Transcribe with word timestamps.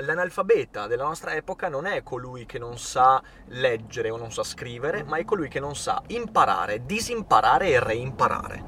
L'analfabeta 0.00 0.88
della 0.88 1.04
nostra 1.04 1.34
epoca 1.36 1.68
non 1.68 1.86
è 1.86 2.02
colui 2.02 2.46
che 2.46 2.58
non 2.58 2.78
sa 2.78 3.22
leggere 3.50 4.10
o 4.10 4.16
non 4.16 4.32
sa 4.32 4.42
scrivere, 4.42 5.04
ma 5.04 5.18
è 5.18 5.24
colui 5.24 5.46
che 5.46 5.60
non 5.60 5.76
sa 5.76 6.02
imparare, 6.08 6.84
disimparare 6.84 7.68
e 7.68 7.78
reimparare. 7.78 8.64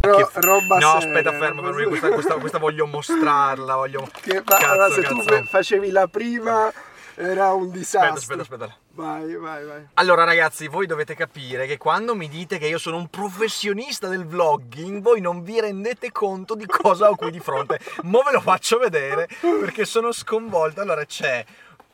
Ro- 0.00 0.30
roba 0.32 0.78
no, 0.78 0.80
seria, 0.80 0.96
aspetta, 0.96 1.30
fermo, 1.32 1.62
fermo, 1.64 1.88
questa, 1.88 2.08
questa- 2.08 2.34
questa 2.36 2.58
voglio 2.58 2.86
mostrarla, 2.86 3.74
voglio... 3.74 4.08
Che, 4.18 4.36
ma, 4.36 4.42
Cazzo, 4.42 4.64
allora, 4.70 4.88
se 4.88 5.02
tu 5.02 5.16
cazzo. 5.16 5.28
fe- 5.34 5.42
facevi 5.42 5.90
la 5.90 6.06
prima 6.06 6.72
era 7.14 7.52
un 7.52 7.70
disastro. 7.70 8.14
Aspetta, 8.14 8.40
aspetta, 8.40 8.64
aspetta. 8.64 8.79
Vai, 8.92 9.36
vai, 9.36 9.64
vai. 9.64 9.86
Allora 9.94 10.24
ragazzi, 10.24 10.66
voi 10.66 10.86
dovete 10.86 11.14
capire 11.14 11.66
che 11.66 11.78
quando 11.78 12.14
mi 12.16 12.28
dite 12.28 12.58
che 12.58 12.66
io 12.66 12.78
sono 12.78 12.96
un 12.96 13.08
professionista 13.08 14.08
del 14.08 14.26
vlogging, 14.26 15.00
voi 15.00 15.20
non 15.20 15.42
vi 15.42 15.60
rendete 15.60 16.10
conto 16.10 16.54
di 16.56 16.66
cosa 16.66 17.08
ho 17.08 17.14
qui 17.14 17.30
di 17.30 17.38
fronte. 17.38 17.78
Mo 18.02 18.22
ve 18.22 18.32
lo 18.32 18.40
faccio 18.40 18.78
vedere 18.78 19.28
perché 19.40 19.84
sono 19.84 20.10
sconvolto. 20.10 20.80
Allora 20.80 21.04
c'è 21.04 21.44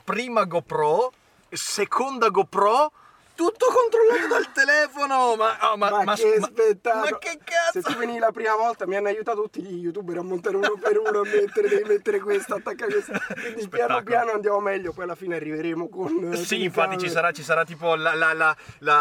prima 0.05 0.45
GoPro, 0.45 1.13
seconda 1.51 2.31
GoPro, 2.31 2.91
tutto 3.37 3.67
controllato 3.73 4.27
dal 4.29 4.53
telefono. 4.53 5.37
Ma, 5.37 5.71
oh, 5.73 5.77
ma, 5.77 5.91
Ma, 5.91 6.03
ma- 6.03 6.15
che 6.15 6.37
ma- 6.41 6.47
spettacolo! 6.47 7.11
ma 7.11 7.19
che 7.19 7.39
cazzo? 7.45 7.81
Se 7.81 7.83
tu 7.83 7.95
venivi 7.99 8.19
la 8.19 8.33
prima 8.33 8.57
volta 8.57 8.87
mi 8.87 8.97
hanno 8.97 9.09
aiutato 9.09 9.43
tutti 9.43 9.63
gli 9.63 9.79
youtuber 9.85 10.19
a 10.19 10.23
montare 10.23 10.57
uno 10.57 10.77
per 10.81 10.99
uno, 10.99 11.21
a 11.21 11.23
mettere, 11.23 11.69
devi 11.69 11.85
mettere 11.89 12.19
questo, 12.21 12.55
attaccare 12.57 12.91
questo. 12.93 13.13
Quindi 13.13 13.69
piano 13.69 13.99
Spettacolo. 13.99 14.03
piano 14.03 14.31
andiamo 14.33 14.61
meglio, 14.61 14.93
poi 14.93 15.05
alla 15.05 15.15
fine 15.15 15.37
arriveremo 15.37 15.89
con... 15.89 16.33
eh, 16.33 16.37
Sì, 16.37 16.63
infatti 16.65 16.99
ci 16.99 17.09
sarà, 17.11 17.31
ci 17.33 17.43
sarà 17.43 17.65
tipo 17.65 17.95
la, 17.95 18.15
la- 18.15 18.57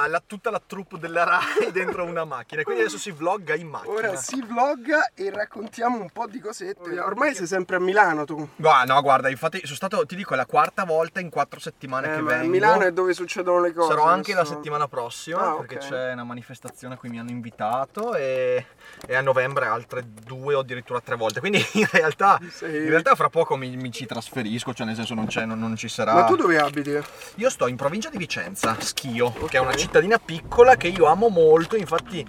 la- 0.07 0.23
tutta 0.25 0.49
la 0.51 0.61
troupe 0.65 0.97
della 0.99 1.23
Rai 1.23 1.71
dentro 1.71 2.03
una 2.03 2.25
macchina. 2.25 2.63
Quindi 2.63 2.81
adesso 2.81 2.97
si 2.97 3.11
vlogga 3.11 3.55
in 3.55 3.67
macchina. 3.67 3.93
Ora 3.93 4.15
si 4.15 4.41
vlogga 4.45 5.11
e 5.13 5.29
raccontiamo 5.31 5.99
un 5.99 6.09
po' 6.11 6.27
di 6.27 6.39
cosette. 6.39 6.99
Ormai 6.99 7.33
sei 7.35 7.47
sempre 7.47 7.77
a 7.77 7.79
Milano 7.79 8.25
tu. 8.25 8.47
Guarda, 8.55 8.93
no, 8.93 9.01
guarda, 9.01 9.29
infatti 9.29 9.61
sono 9.63 9.75
stato, 9.75 10.05
ti 10.05 10.15
dico, 10.15 10.33
è 10.33 10.37
la 10.37 10.45
quarta 10.45 10.83
volta 10.83 11.19
in 11.19 11.29
quattro 11.29 11.59
settimane 11.59 12.11
Eh, 12.11 12.15
che 12.17 12.21
vengo. 12.21 12.47
Milano 12.49 12.81
è 12.81 12.91
dove 12.91 13.13
succedono 13.13 13.61
le 13.61 13.73
cose. 13.73 13.89
Sarò 13.89 14.03
anche 14.05 14.24
la 14.33 14.39
adesso. 14.41 14.55
settimana 14.55 14.87
prossima 14.87 15.51
Ah, 15.51 15.55
perché 15.55 15.75
ok. 15.75 15.87
c'è 15.87 16.11
una 16.13 16.23
manifestazione 16.23 16.93
a 16.95 16.97
cui 16.97 17.09
mi 17.09 17.19
hanno 17.19 17.29
invitato 17.29 18.15
e, 18.15 18.65
e 19.07 19.15
a 19.15 19.21
novembre 19.21 19.65
altre 19.65 20.03
due 20.05 20.53
o 20.55 20.59
addirittura 20.59 20.99
tre 21.01 21.15
volte. 21.15 21.39
Quindi 21.39 21.63
in 21.73 21.87
realtà, 21.91 22.39
Sei- 22.49 22.83
in 22.83 22.89
realtà 22.89 23.15
fra 23.15 23.29
poco 23.29 23.55
mi, 23.55 23.75
mi 23.75 23.91
ci 23.91 24.05
trasferisco, 24.05 24.73
cioè 24.73 24.85
nel 24.85 24.95
senso 24.95 25.13
non, 25.13 25.27
c'è, 25.27 25.45
non, 25.45 25.59
non 25.59 25.75
ci 25.75 25.87
sarà. 25.87 26.13
Ma 26.13 26.23
tu 26.25 26.35
dove 26.35 26.57
abiti? 26.59 26.99
Io 27.35 27.49
sto 27.49 27.67
in 27.67 27.75
provincia 27.75 28.09
di 28.09 28.17
Vicenza, 28.17 28.75
Schio, 28.79 29.31
che 29.47 29.57
è 29.57 29.59
una 29.59 29.75
cittadina 29.75 30.17
piccola 30.17 30.75
che 30.75 30.87
io 30.87 31.05
amo 31.05 31.29
molto, 31.29 31.75
infatti 31.75 32.25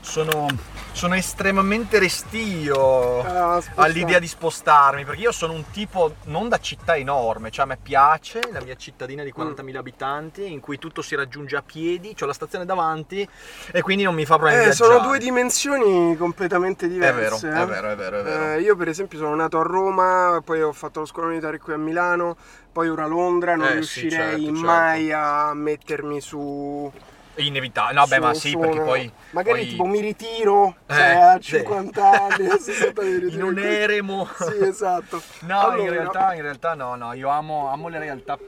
sono, 0.00 0.46
sono 0.92 1.14
estremamente 1.14 1.98
restio 1.98 3.20
Ah, 3.20 3.62
all'idea 3.76 4.18
di 4.18 4.26
spostarmi, 4.26 5.04
perché 5.04 5.20
io 5.20 5.32
sono 5.32 5.52
un 5.52 5.64
tipo 5.70 6.14
non 6.24 6.48
da 6.48 6.58
città 6.58 6.96
enorme, 6.96 7.50
cioè 7.50 7.64
a 7.64 7.68
me 7.68 7.78
piace 7.80 8.40
la 8.52 8.60
mia 8.60 8.76
cittadina 8.76 9.22
di 9.22 9.32
40.000 9.36 9.76
abitanti 9.76 10.50
in 10.50 10.60
cui 10.60 10.78
tutto 10.78 11.02
si 11.02 11.14
raggiunge 11.14 11.56
a 11.56 11.62
piedi, 11.62 12.14
ho 12.18 12.26
la 12.26 12.32
stazione 12.32 12.64
davanti 12.64 13.28
e 13.72 13.82
quindi 13.82 14.02
non 14.04 14.14
mi 14.14 14.24
fa 14.24 14.36
problemi 14.36 14.66
Eh, 14.66 14.72
sono 14.72 14.98
due 15.00 15.18
dimensioni 15.18 16.16
completamente 16.16 16.86
È 16.86 16.88
vero, 16.88 17.38
diverse. 17.38 17.48
è 17.50 17.62
eh. 17.62 17.66
vero, 17.66 17.90
è 17.90 17.96
vero, 17.96 18.20
è 18.20 18.22
vero. 18.22 18.52
Eh, 18.54 18.60
io 18.60 18.76
per 18.76 18.88
esempio 18.88 19.18
sono 19.18 19.34
nato 19.34 19.58
a 19.58 19.62
Roma, 19.62 20.40
poi 20.44 20.62
ho 20.62 20.72
fatto 20.72 21.00
lo 21.00 21.06
scuola 21.06 21.28
militare 21.28 21.58
qui 21.58 21.72
a 21.72 21.78
Milano, 21.78 22.36
poi 22.72 22.88
ora 22.88 23.04
a 23.04 23.08
Londra, 23.08 23.54
non 23.56 23.66
Eh, 23.66 23.82
sì, 23.82 24.00
riuscirei 24.00 24.10
certo, 24.10 24.44
certo. 24.44 24.60
mai 24.60 25.12
a 25.12 25.52
mettermi 25.54 26.20
su... 26.20 26.90
Inevitabile, 27.38 27.98
no 27.98 28.06
beh 28.06 28.18
ma 28.18 28.34
sì, 28.34 28.50
su 28.50 28.58
perché 28.58 28.80
poi... 28.80 29.12
Magari 29.30 29.60
poi 29.60 29.68
tipo 29.68 29.84
mi 29.84 30.00
ritiro 30.00 30.76
Eh, 30.86 30.94
sai, 30.94 31.14
a 31.14 31.38
sì. 31.40 31.56
50 31.56 32.10
anni, 32.10 32.46
a 32.48 32.58
60 32.58 33.00
anni, 33.00 33.20
mi 33.24 33.32
in 33.34 33.42
un 33.42 33.58
eremo. 33.58 34.28
Sì, 34.38 34.58
esatto. 34.64 35.22
No, 35.40 35.54
in, 35.54 35.72
Allora, 35.72 35.90
realtà, 35.90 36.34
in 36.34 36.42
realtà 36.42 36.74
no, 36.74 36.94
no, 36.96 37.12
io 37.12 37.28
amo, 37.28 37.68
amo 37.68 37.88
le 37.88 37.98
realtà, 37.98 38.38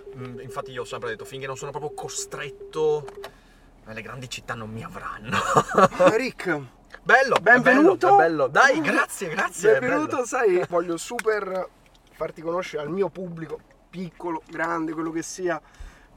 infatti 0.41 0.73
io 0.73 0.83
ho 0.83 0.85
sempre 0.85 1.11
detto, 1.11 1.25
finché 1.25 1.47
non 1.47 1.57
sono 1.57 1.71
proprio 1.71 1.93
costretto, 1.93 3.07
eh, 3.87 3.95
le 3.95 4.03
grandi 4.03 4.29
città 4.29 4.55
non 4.55 4.71
mi 4.71 4.83
avranno. 4.83 5.39
Rick, 6.17 6.59
bello, 7.03 7.37
benvenuto. 7.41 8.17
bello, 8.17 8.49
bello. 8.49 8.49
Dai, 8.49 8.81
grazie, 8.83 9.29
grazie. 9.29 9.79
Benvenuto, 9.79 10.25
sai, 10.25 10.65
voglio 10.69 10.97
super 10.97 11.69
farti 12.13 12.43
conoscere 12.43 12.83
al 12.83 12.91
mio 12.91 13.09
pubblico, 13.09 13.59
piccolo, 13.89 14.43
grande, 14.49 14.93
quello 14.93 15.11
che 15.11 15.23
sia, 15.23 15.61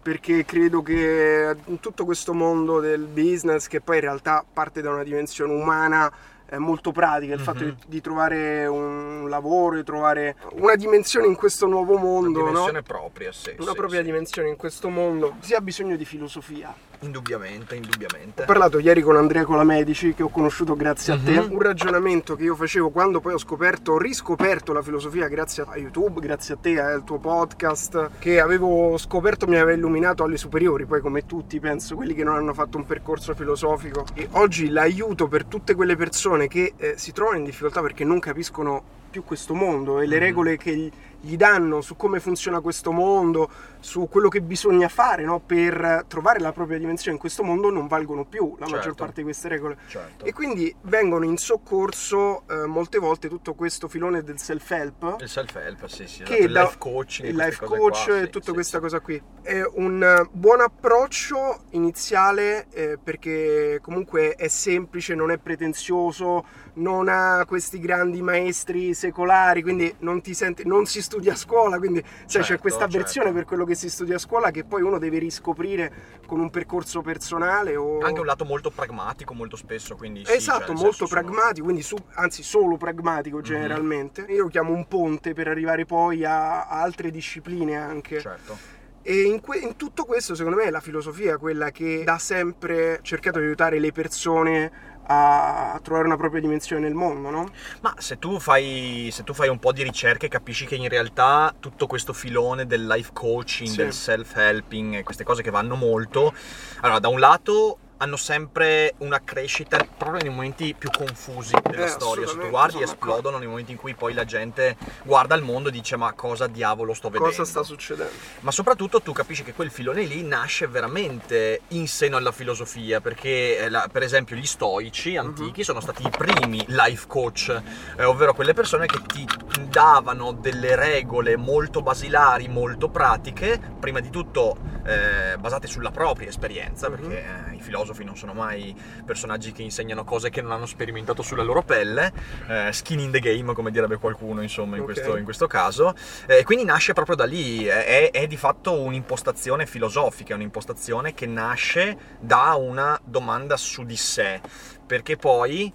perché 0.03 0.43
credo 0.45 0.81
che 0.83 1.55
in 1.65 1.79
tutto 1.79 2.03
questo 2.03 2.33
mondo 2.33 2.81
del 2.81 3.05
business, 3.07 3.67
che 3.67 3.79
poi 3.79 3.95
in 3.95 4.01
realtà 4.01 4.43
parte 4.51 4.81
da 4.81 4.89
una 4.91 5.03
dimensione 5.03 5.53
umana, 5.53 6.11
è 6.45 6.57
molto 6.57 6.91
pratica, 6.91 7.33
il 7.33 7.39
Mhm. 7.39 7.45
fatto 7.45 7.63
di, 7.63 7.73
di 7.87 8.01
trovare 8.01 8.67
un 8.67 9.25
lavoro, 9.27 9.77
di 9.77 9.83
trovare 9.83 10.35
una 10.55 10.75
dimensione 10.75 11.25
in 11.25 11.35
questo 11.35 11.65
nuovo 11.65 11.93
Una 11.93 12.01
mondo, 12.03 12.39
no? 12.41 12.45
dimensione 12.49 12.83
propria, 12.83 13.31
sì. 13.31 13.55
Una 13.57 13.71
sì, 13.71 13.75
propria 13.77 13.99
sì. 14.01 14.05
dimensione 14.05 14.49
in 14.49 14.55
questo 14.57 14.89
mondo, 14.89 15.35
si 15.39 15.55
ha 15.55 15.61
bisogno 15.61 15.95
di 15.95 16.05
filosofia. 16.05 16.71
Indubbiamente, 17.03 17.75
indubbiamente. 17.75 18.43
Ho 18.43 18.45
parlato 18.45 18.79
ieri 18.79 19.01
con 19.01 19.15
Andrea 19.17 19.43
Colamedici, 19.43 20.13
che 20.13 20.23
ho 20.23 20.29
conosciuto 20.29 20.75
grazie 20.75 21.13
a 21.13 21.19
te. 21.23 21.31
Mhm. 21.39 21.51
Un 21.51 21.61
ragionamento 21.61 22.35
che 22.35 22.43
io 22.43 22.55
facevo 22.55 22.89
quando 22.91 23.19
poi 23.19 23.33
ho 23.33 23.37
scoperto, 23.37 23.93
ho 23.93 23.97
riscoperto 23.97 24.71
la 24.73 24.81
filosofia 24.81 25.27
grazie 25.27 25.63
a 25.67 25.77
YouTube, 25.77 26.19
grazie 26.21 26.53
a 26.53 26.57
te, 26.61 26.79
al 26.79 27.03
tuo 27.03 27.17
podcast, 27.19 28.11
che 28.19 28.39
avevo 28.39 28.97
scoperto 28.97 29.47
mi 29.47 29.55
aveva 29.57 29.73
illuminato 29.75 30.23
alle 30.23 30.37
superiori, 30.37 30.85
poi 30.85 31.01
come 31.01 31.25
tutti 31.25 31.59
penso, 31.59 31.95
quelli 31.95 32.13
che 32.13 32.23
non 32.23 32.35
hanno 32.35 32.53
fatto 32.53 32.77
un 32.77 32.85
percorso 32.85 33.33
filosofico. 33.35 34.05
E 34.13 34.27
oggi 34.31 34.69
l'aiuto 34.69 35.27
per 35.27 35.45
tutte 35.45 35.75
quelle 35.75 35.95
persone 35.95 36.47
che 36.47 36.73
eh, 36.77 36.93
si 36.97 37.11
trovano 37.11 37.37
in 37.37 37.43
difficoltà 37.43 37.81
perché 37.81 38.03
non 38.05 38.19
capiscono 38.19 39.01
più 39.09 39.23
questo 39.23 39.53
mondo 39.53 39.99
e 39.99 40.07
le 40.07 40.15
Mhm. 40.15 40.21
regole 40.21 40.57
che 40.57 40.75
gli- 40.75 40.91
gli 41.25 41.37
danno 41.37 41.79
su 41.79 41.95
come 41.95 42.19
funziona 42.19 42.59
questo 42.59 42.91
mondo, 42.91 43.49
su 43.79 44.09
quello 44.09 44.27
che 44.27 44.41
bisogna 44.41 44.89
fare 44.89 45.23
no, 45.23 45.39
per 45.39 46.03
trovare 46.09 46.39
la 46.39 46.51
propria 46.51 46.77
dimensione 46.77 47.13
in 47.13 47.19
questo 47.19 47.43
mondo 47.43 47.69
non 47.69 47.87
valgono 47.87 48.25
più 48.25 48.55
la 48.59 48.65
maggior 48.65 48.81
Certo. 48.83 49.03
parte 49.03 49.15
di 49.15 49.23
queste 49.23 49.47
regole. 49.47 49.77
Certo. 49.87 50.25
E 50.25 50.33
quindi 50.33 50.73
vengono 50.81 51.23
in 51.23 51.37
soccorso 51.37 52.43
eh, 52.49 52.65
molte 52.65 52.97
volte 52.99 53.29
tutto 53.29 53.53
questo 53.53 53.87
filone 53.87 54.21
del 54.21 54.37
self-help. 54.37 55.17
Il 55.21 55.29
self-help, 55.29 55.85
sì, 55.85 56.07
sì. 56.07 56.23
Che 56.23 56.33
esatto, 56.33 56.43
il 56.43 56.51
da- 56.51 56.61
life 56.63 56.77
coaching. 56.77 57.29
il 57.29 57.35
life 57.35 57.65
coach 57.65 58.03
qua, 58.05 58.17
e 58.17 58.23
sì, 58.25 58.29
tutta 58.29 58.45
sì, 58.47 58.51
questa 58.51 58.77
sì. 58.77 58.83
cosa 58.83 58.99
qui 58.99 59.21
è 59.41 59.61
un 59.75 60.03
eh, 60.03 60.27
buon 60.29 60.59
approccio 60.59 61.63
iniziale 61.71 62.67
eh, 62.71 62.97
perché 63.01 63.79
comunque 63.81 64.35
è 64.35 64.49
semplice, 64.49 65.15
non 65.15 65.31
è 65.31 65.37
pretenzioso, 65.37 66.45
non 66.75 67.07
ha 67.07 67.45
questi 67.47 67.79
grandi 67.79 68.21
maestri 68.21 68.93
secolari, 68.93 69.61
quindi 69.61 69.93
non 69.99 70.21
ti 70.21 70.33
senti, 70.33 70.65
non 70.65 70.85
si 70.85 71.01
studia 71.13 71.33
a 71.33 71.35
scuola, 71.35 71.77
quindi 71.77 72.01
c'è 72.01 72.41
Certo, 72.41 72.57
questa 72.61 72.85
avversione 72.85 73.27
certo. 73.27 73.33
per 73.39 73.45
quello 73.47 73.65
che 73.65 73.75
si 73.75 73.89
studia 73.89 74.15
a 74.15 74.19
scuola 74.19 74.49
che 74.49 74.63
poi 74.63 74.81
uno 74.81 74.97
deve 74.97 75.19
riscoprire 75.19 75.91
con 76.25 76.39
un 76.39 76.49
percorso 76.49 77.01
personale 77.01 77.75
o 77.75 77.99
Anche 77.99 78.19
un 78.19 78.25
lato 78.25 78.45
molto 78.45 78.71
pragmatico 78.71 79.33
molto 79.35 79.55
spesso, 79.55 79.95
quindi 79.95 80.25
sì, 80.25 80.33
Esatto, 80.33 80.59
cioè, 80.67 80.75
molto 80.75 80.91
senso 80.91 81.05
sono- 81.07 81.21
pragmatico, 81.21 81.63
quindi 81.65 81.83
su- 81.83 81.97
anzi 82.15 82.41
solo 82.41 82.77
pragmatico 82.77 83.37
Mhm. 83.37 83.43
generalmente. 83.43 84.25
Io 84.29 84.43
lo 84.43 84.49
chiamo 84.49 84.73
un 84.73 84.87
ponte 84.87 85.33
per 85.33 85.47
arrivare 85.47 85.85
poi 85.85 86.25
a, 86.25 86.65
a 86.65 86.81
altre 86.81 87.11
discipline 87.11 87.75
anche. 87.75 88.19
Certo. 88.19 88.57
E 89.05 89.23
in, 89.23 89.41
que- 89.41 89.57
in 89.59 89.75
tutto 89.75 90.05
questo, 90.05 90.33
secondo 90.33 90.57
me, 90.57 90.69
la 90.71 90.79
filosofia 90.79 91.33
è 91.35 91.37
quella 91.37 91.71
che 91.71 92.03
ha 92.05 92.17
sempre 92.17 92.99
cercato 93.01 93.37
di 93.37 93.45
aiutare 93.45 93.77
le 93.77 93.91
persone 93.91 94.71
a, 95.07 95.79
trovare 95.83 96.05
una 96.05 96.17
propria 96.17 96.41
dimensione 96.41 96.81
nel 96.81 96.93
mondo, 96.93 97.29
no? 97.29 97.49
Ma 97.81 97.93
se 97.97 98.19
tu, 98.19 98.39
fai, 98.39 99.09
se 99.11 99.23
tu 99.23 99.33
fai 99.33 99.49
un 99.49 99.59
po' 99.59 99.71
di 99.71 99.83
ricerche 99.83 100.27
capisci 100.27 100.65
che 100.65 100.75
in 100.75 100.87
realtà 100.89 101.53
tutto 101.59 101.87
questo 101.87 102.13
filone 102.13 102.65
del 102.65 102.85
life 102.87 103.11
coaching, 103.13 103.69
Sì. 103.69 103.77
del 103.77 103.93
self-helping 103.93 105.03
queste 105.03 105.23
cose 105.23 105.41
che 105.41 105.51
vanno 105.51 105.75
molto, 105.75 106.33
allora 106.81 106.99
da 106.99 107.07
un 107.07 107.19
lato 107.19 107.77
hanno 108.03 108.17
sempre 108.17 108.95
una 108.97 109.21
crescita 109.23 109.77
proprio 109.97 110.21
nei 110.21 110.29
momenti 110.29 110.75
più 110.77 110.89
confusi 110.89 111.55
della 111.69 111.85
Eh, 111.85 111.87
storia. 111.87 112.27
Se 112.27 112.37
tu 112.37 112.49
guardi 112.49 112.81
esplodono 112.81 113.37
nei 113.37 113.47
momenti 113.47 113.71
in 113.71 113.77
cui 113.77 113.93
poi 113.95 114.13
la 114.13 114.25
gente 114.25 114.75
guarda 115.03 115.35
il 115.35 115.41
mondo 115.41 115.69
e 115.69 115.71
dice 115.71 115.95
ma 115.95 116.11
cosa 116.11 116.47
diavolo 116.47 116.93
sto 116.93 117.07
vedendo? 117.07 117.29
Cosa 117.29 117.45
sta 117.45 117.63
succedendo? 117.63 118.11
Ma 118.41 118.51
soprattutto 118.51 119.01
tu 119.01 119.13
capisci 119.13 119.43
che 119.43 119.53
quel 119.53 119.71
filone 119.71 120.03
lì 120.03 120.21
nasce 120.21 120.67
veramente 120.67 121.61
in 121.69 121.87
seno 121.87 122.17
alla 122.17 122.33
filosofia, 122.33 122.99
perché 122.99 123.57
eh, 123.57 123.69
la- 123.69 123.87
per 123.89 124.03
esempio 124.03 124.35
gli 124.35 124.45
stoici 124.45 125.15
antichi 125.15 125.63
sono 125.63 125.79
stati 125.79 126.05
i 126.05 126.09
primi 126.09 126.63
life 126.67 127.05
coach, 127.07 127.61
eh, 127.97 128.03
ovvero 128.03 128.33
quelle 128.33 128.53
persone 128.53 128.85
che 128.85 128.99
ti 129.07 129.25
davano 129.69 130.33
delle 130.33 130.75
regole 130.75 131.37
molto 131.37 131.81
basilari, 131.81 132.49
molto 132.49 132.89
pratiche, 132.89 133.59
prima 133.79 134.01
di 134.01 134.09
tutto 134.09 134.71
eh, 134.85 135.37
basate 135.37 135.67
sulla 135.67 135.91
propria 135.91 136.27
esperienza, 136.27 136.89
Mhm. 136.89 136.95
perché 136.95 137.23
eh, 137.51 137.55
i 137.55 137.61
filosofi 137.61 137.92
non 138.01 138.17
sono 138.17 138.33
mai 138.33 138.75
personaggi 139.05 139.51
che 139.51 139.61
insegnano 139.61 140.03
cose 140.03 140.31
che 140.31 140.41
non 140.41 140.51
hanno 140.53 140.65
sperimentato 140.65 141.21
sulla 141.21 141.43
loro 141.43 141.61
pelle, 141.61 142.11
eh, 142.47 142.69
skin 142.73 142.99
in 142.99 143.11
the 143.11 143.19
game 143.19 143.53
come 143.53 143.69
direbbe 143.69 143.97
qualcuno 143.97 144.41
insomma 144.41 144.77
in, 144.77 144.81
Ok. 144.83 144.93
questo, 144.93 145.17
in 145.17 145.23
questo 145.23 145.47
caso, 145.47 145.93
e 146.25 146.43
quindi 146.43 146.65
nasce 146.65 146.93
proprio 146.93 147.15
da 147.15 147.25
lì, 147.25 147.65
è, 147.65 148.09
è 148.09 148.25
di 148.25 148.37
fatto 148.37 148.79
un'impostazione 148.79 149.65
filosofica, 149.67 150.33
è 150.33 150.35
un'impostazione 150.37 151.13
che 151.13 151.27
nasce 151.27 151.97
da 152.19 152.55
una 152.55 152.99
domanda 153.03 153.57
su 153.57 153.83
di 153.83 153.97
sé, 153.97 154.39
perché 154.87 155.17
poi 155.17 155.71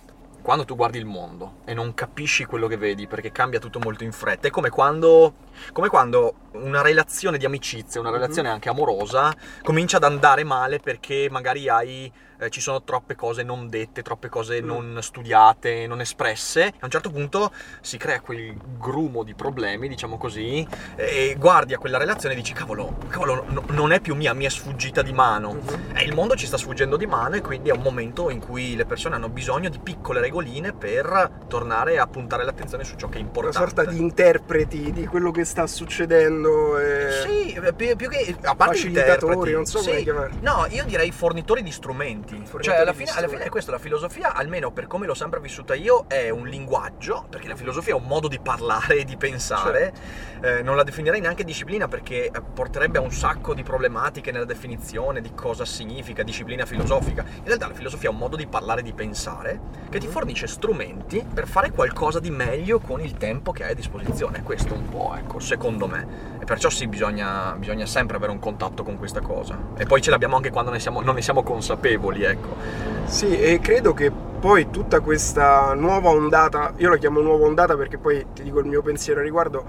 quando 0.48 0.64
tu 0.64 0.76
guardi 0.76 0.96
il 0.96 1.04
mondo 1.04 1.56
e 1.66 1.74
non 1.74 1.92
capisci 1.92 2.46
quello 2.46 2.68
che 2.68 2.78
vedi 2.78 3.06
perché 3.06 3.30
cambia 3.30 3.58
tutto 3.58 3.78
molto 3.80 4.02
in 4.02 4.12
fretta, 4.12 4.48
è 4.48 4.50
come 4.50 4.70
quando, 4.70 5.34
come 5.72 5.88
quando 5.88 6.48
una 6.52 6.80
relazione 6.80 7.36
di 7.36 7.44
amicizia, 7.44 8.00
una 8.00 8.08
relazione 8.08 8.48
anche 8.48 8.70
amorosa, 8.70 9.30
comincia 9.62 9.98
ad 9.98 10.04
andare 10.04 10.44
male 10.44 10.78
perché 10.78 11.28
magari 11.30 11.68
hai 11.68 12.10
eh, 12.38 12.50
ci 12.50 12.60
sono 12.60 12.82
troppe 12.82 13.14
cose 13.14 13.42
non 13.42 13.68
dette, 13.68 14.02
troppe 14.02 14.28
cose 14.28 14.62
Mm. 14.62 14.66
non 14.66 14.98
studiate, 15.02 15.86
non 15.86 16.00
espresse. 16.00 16.66
A 16.78 16.84
un 16.84 16.90
certo 16.90 17.10
punto 17.10 17.52
si 17.80 17.96
crea 17.96 18.20
quel 18.20 18.56
grumo 18.78 19.22
di 19.22 19.34
problemi, 19.34 19.88
diciamo 19.88 20.16
così, 20.18 20.66
e 20.96 21.34
guardi 21.38 21.74
a 21.74 21.78
quella 21.78 21.98
relazione 21.98 22.34
e 22.34 22.38
dici: 22.38 22.52
cavolo, 22.52 22.96
cavolo, 23.08 23.44
no- 23.48 23.64
non 23.68 23.92
è 23.92 24.00
più 24.00 24.14
mia, 24.14 24.32
mi 24.34 24.44
è 24.44 24.48
sfuggita 24.48 25.02
di 25.02 25.12
mano. 25.12 25.54
Mhm. 25.54 25.96
E 25.96 26.04
il 26.04 26.14
mondo 26.14 26.34
ci 26.36 26.46
sta 26.46 26.56
sfuggendo 26.56 26.96
di 26.96 27.06
mano 27.06 27.36
e 27.36 27.40
quindi 27.40 27.68
è 27.70 27.72
un 27.72 27.82
momento 27.82 28.30
in 28.30 28.40
cui 28.40 28.74
le 28.76 28.84
persone 28.86 29.14
hanno 29.16 29.28
bisogno 29.28 29.68
di 29.68 29.78
piccole 29.78 30.20
regoline 30.20 30.72
per 30.72 31.30
tornare 31.48 31.98
a 31.98 32.06
puntare 32.06 32.44
l'attenzione 32.44 32.84
su 32.84 32.96
ciò 32.96 33.08
che 33.08 33.16
è 33.18 33.20
Una 33.20 33.26
importante. 33.28 33.58
sorta 33.58 33.84
di 33.84 33.98
interpreti 33.98 34.92
di 34.92 35.06
quello 35.06 35.30
che 35.30 35.44
sta 35.44 35.66
succedendo. 35.66 36.78
E... 36.78 37.10
Sì, 37.26 37.52
eh, 37.52 37.72
più, 37.72 37.96
più 37.96 38.08
che 38.08 38.36
a 38.42 38.54
parte 38.54 38.74
Facilitatori, 38.76 39.52
non 39.52 39.64
so 39.66 39.78
come 39.80 39.98
sì. 39.98 40.02
chiamarli. 40.04 40.38
No, 40.40 40.66
io 40.70 40.84
direi 40.84 41.10
fornitori 41.10 41.62
di 41.62 41.70
strumenti. 41.72 42.27
Fornitori 42.36 42.62
cioè, 42.64 42.76
alla 42.76 42.92
fine, 42.92 43.10
alla 43.10 43.28
fine 43.28 43.44
è 43.44 43.48
questo, 43.48 43.70
la 43.70 43.78
filosofia, 43.78 44.34
almeno 44.34 44.70
per 44.70 44.86
come 44.86 45.06
l'ho 45.06 45.14
sempre 45.14 45.40
vissuta 45.40 45.74
io, 45.74 46.04
è 46.08 46.30
un 46.30 46.46
linguaggio, 46.46 47.26
perché 47.28 47.48
la 47.48 47.56
filosofia 47.56 47.92
è 47.94 47.96
un 47.96 48.04
modo 48.06 48.28
di 48.28 48.38
parlare 48.38 48.98
e 48.98 49.04
di 49.04 49.16
pensare. 49.16 49.92
Eh, 50.40 50.62
non 50.62 50.76
la 50.76 50.82
definirei 50.84 51.20
neanche 51.20 51.42
disciplina 51.44 51.88
perché 51.88 52.26
eh, 52.26 52.30
porterebbe 52.54 52.98
a 52.98 53.00
un 53.00 53.10
sacco 53.10 53.54
di 53.54 53.62
problematiche 53.62 54.30
nella 54.30 54.44
definizione 54.44 55.20
di 55.20 55.32
cosa 55.34 55.64
significa 55.64 56.22
disciplina 56.22 56.64
filosofica. 56.64 57.24
In 57.28 57.44
realtà 57.44 57.66
la 57.66 57.74
filosofia 57.74 58.08
è 58.08 58.12
un 58.12 58.18
modo 58.18 58.36
di 58.36 58.46
parlare 58.46 58.80
e 58.80 58.82
di 58.84 58.92
pensare 58.92 59.60
che 59.90 59.98
ti 59.98 60.06
Mhm. 60.06 60.12
fornisce 60.12 60.46
strumenti 60.46 61.24
per 61.32 61.46
fare 61.48 61.70
qualcosa 61.72 62.20
di 62.20 62.30
meglio 62.30 62.78
con 62.78 63.00
il 63.00 63.14
tempo 63.14 63.52
che 63.52 63.64
hai 63.64 63.70
a 63.72 63.74
disposizione. 63.74 64.42
Questo 64.42 64.74
un 64.74 64.88
po', 64.88 65.14
ecco, 65.16 65.38
secondo 65.40 65.86
me. 65.88 66.36
E 66.40 66.44
perciò 66.44 66.68
sì, 66.70 66.86
bisogna, 66.86 67.54
bisogna 67.56 67.86
sempre 67.86 68.16
avere 68.16 68.30
un 68.32 68.38
contatto 68.38 68.82
con 68.84 68.96
questa 68.96 69.20
cosa. 69.20 69.58
E 69.76 69.86
poi 69.86 70.00
ce 70.00 70.10
l'abbiamo 70.10 70.36
anche 70.36 70.50
quando 70.50 70.70
ne 70.70 70.78
siamo- 70.78 71.00
non 71.02 71.14
ne 71.16 71.22
siamo 71.22 71.42
consapevoli, 71.42 72.17
ecco. 72.22 72.56
Sì, 73.04 73.38
e 73.38 73.58
credo 73.60 73.94
che 73.94 74.10
poi 74.10 74.70
tutta 74.70 75.00
questa 75.00 75.74
nuova 75.74 76.10
ondata, 76.10 76.72
io 76.76 76.90
la 76.90 76.96
chiamo 76.96 77.20
nuova 77.20 77.44
ondata 77.46 77.76
perché 77.76 77.98
poi 77.98 78.24
ti 78.34 78.42
dico 78.42 78.60
il 78.60 78.66
mio 78.66 78.82
pensiero 78.82 79.20
a 79.20 79.22
riguardo, 79.22 79.64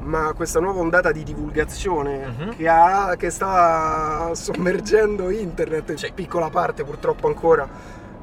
ma 0.00 0.32
questa 0.36 0.60
nuova 0.60 0.80
ondata 0.80 1.10
di 1.12 1.22
divulgazione 1.24 2.26
Mhm. 2.28 2.56
che, 2.56 2.68
ha, 2.68 3.14
che 3.18 3.30
sta 3.30 4.30
sommergendo 4.34 5.30
internet, 5.30 5.94
Sì. 5.94 6.12
piccola 6.14 6.48
parte 6.48 6.84
purtroppo 6.84 7.26
ancora, 7.26 7.68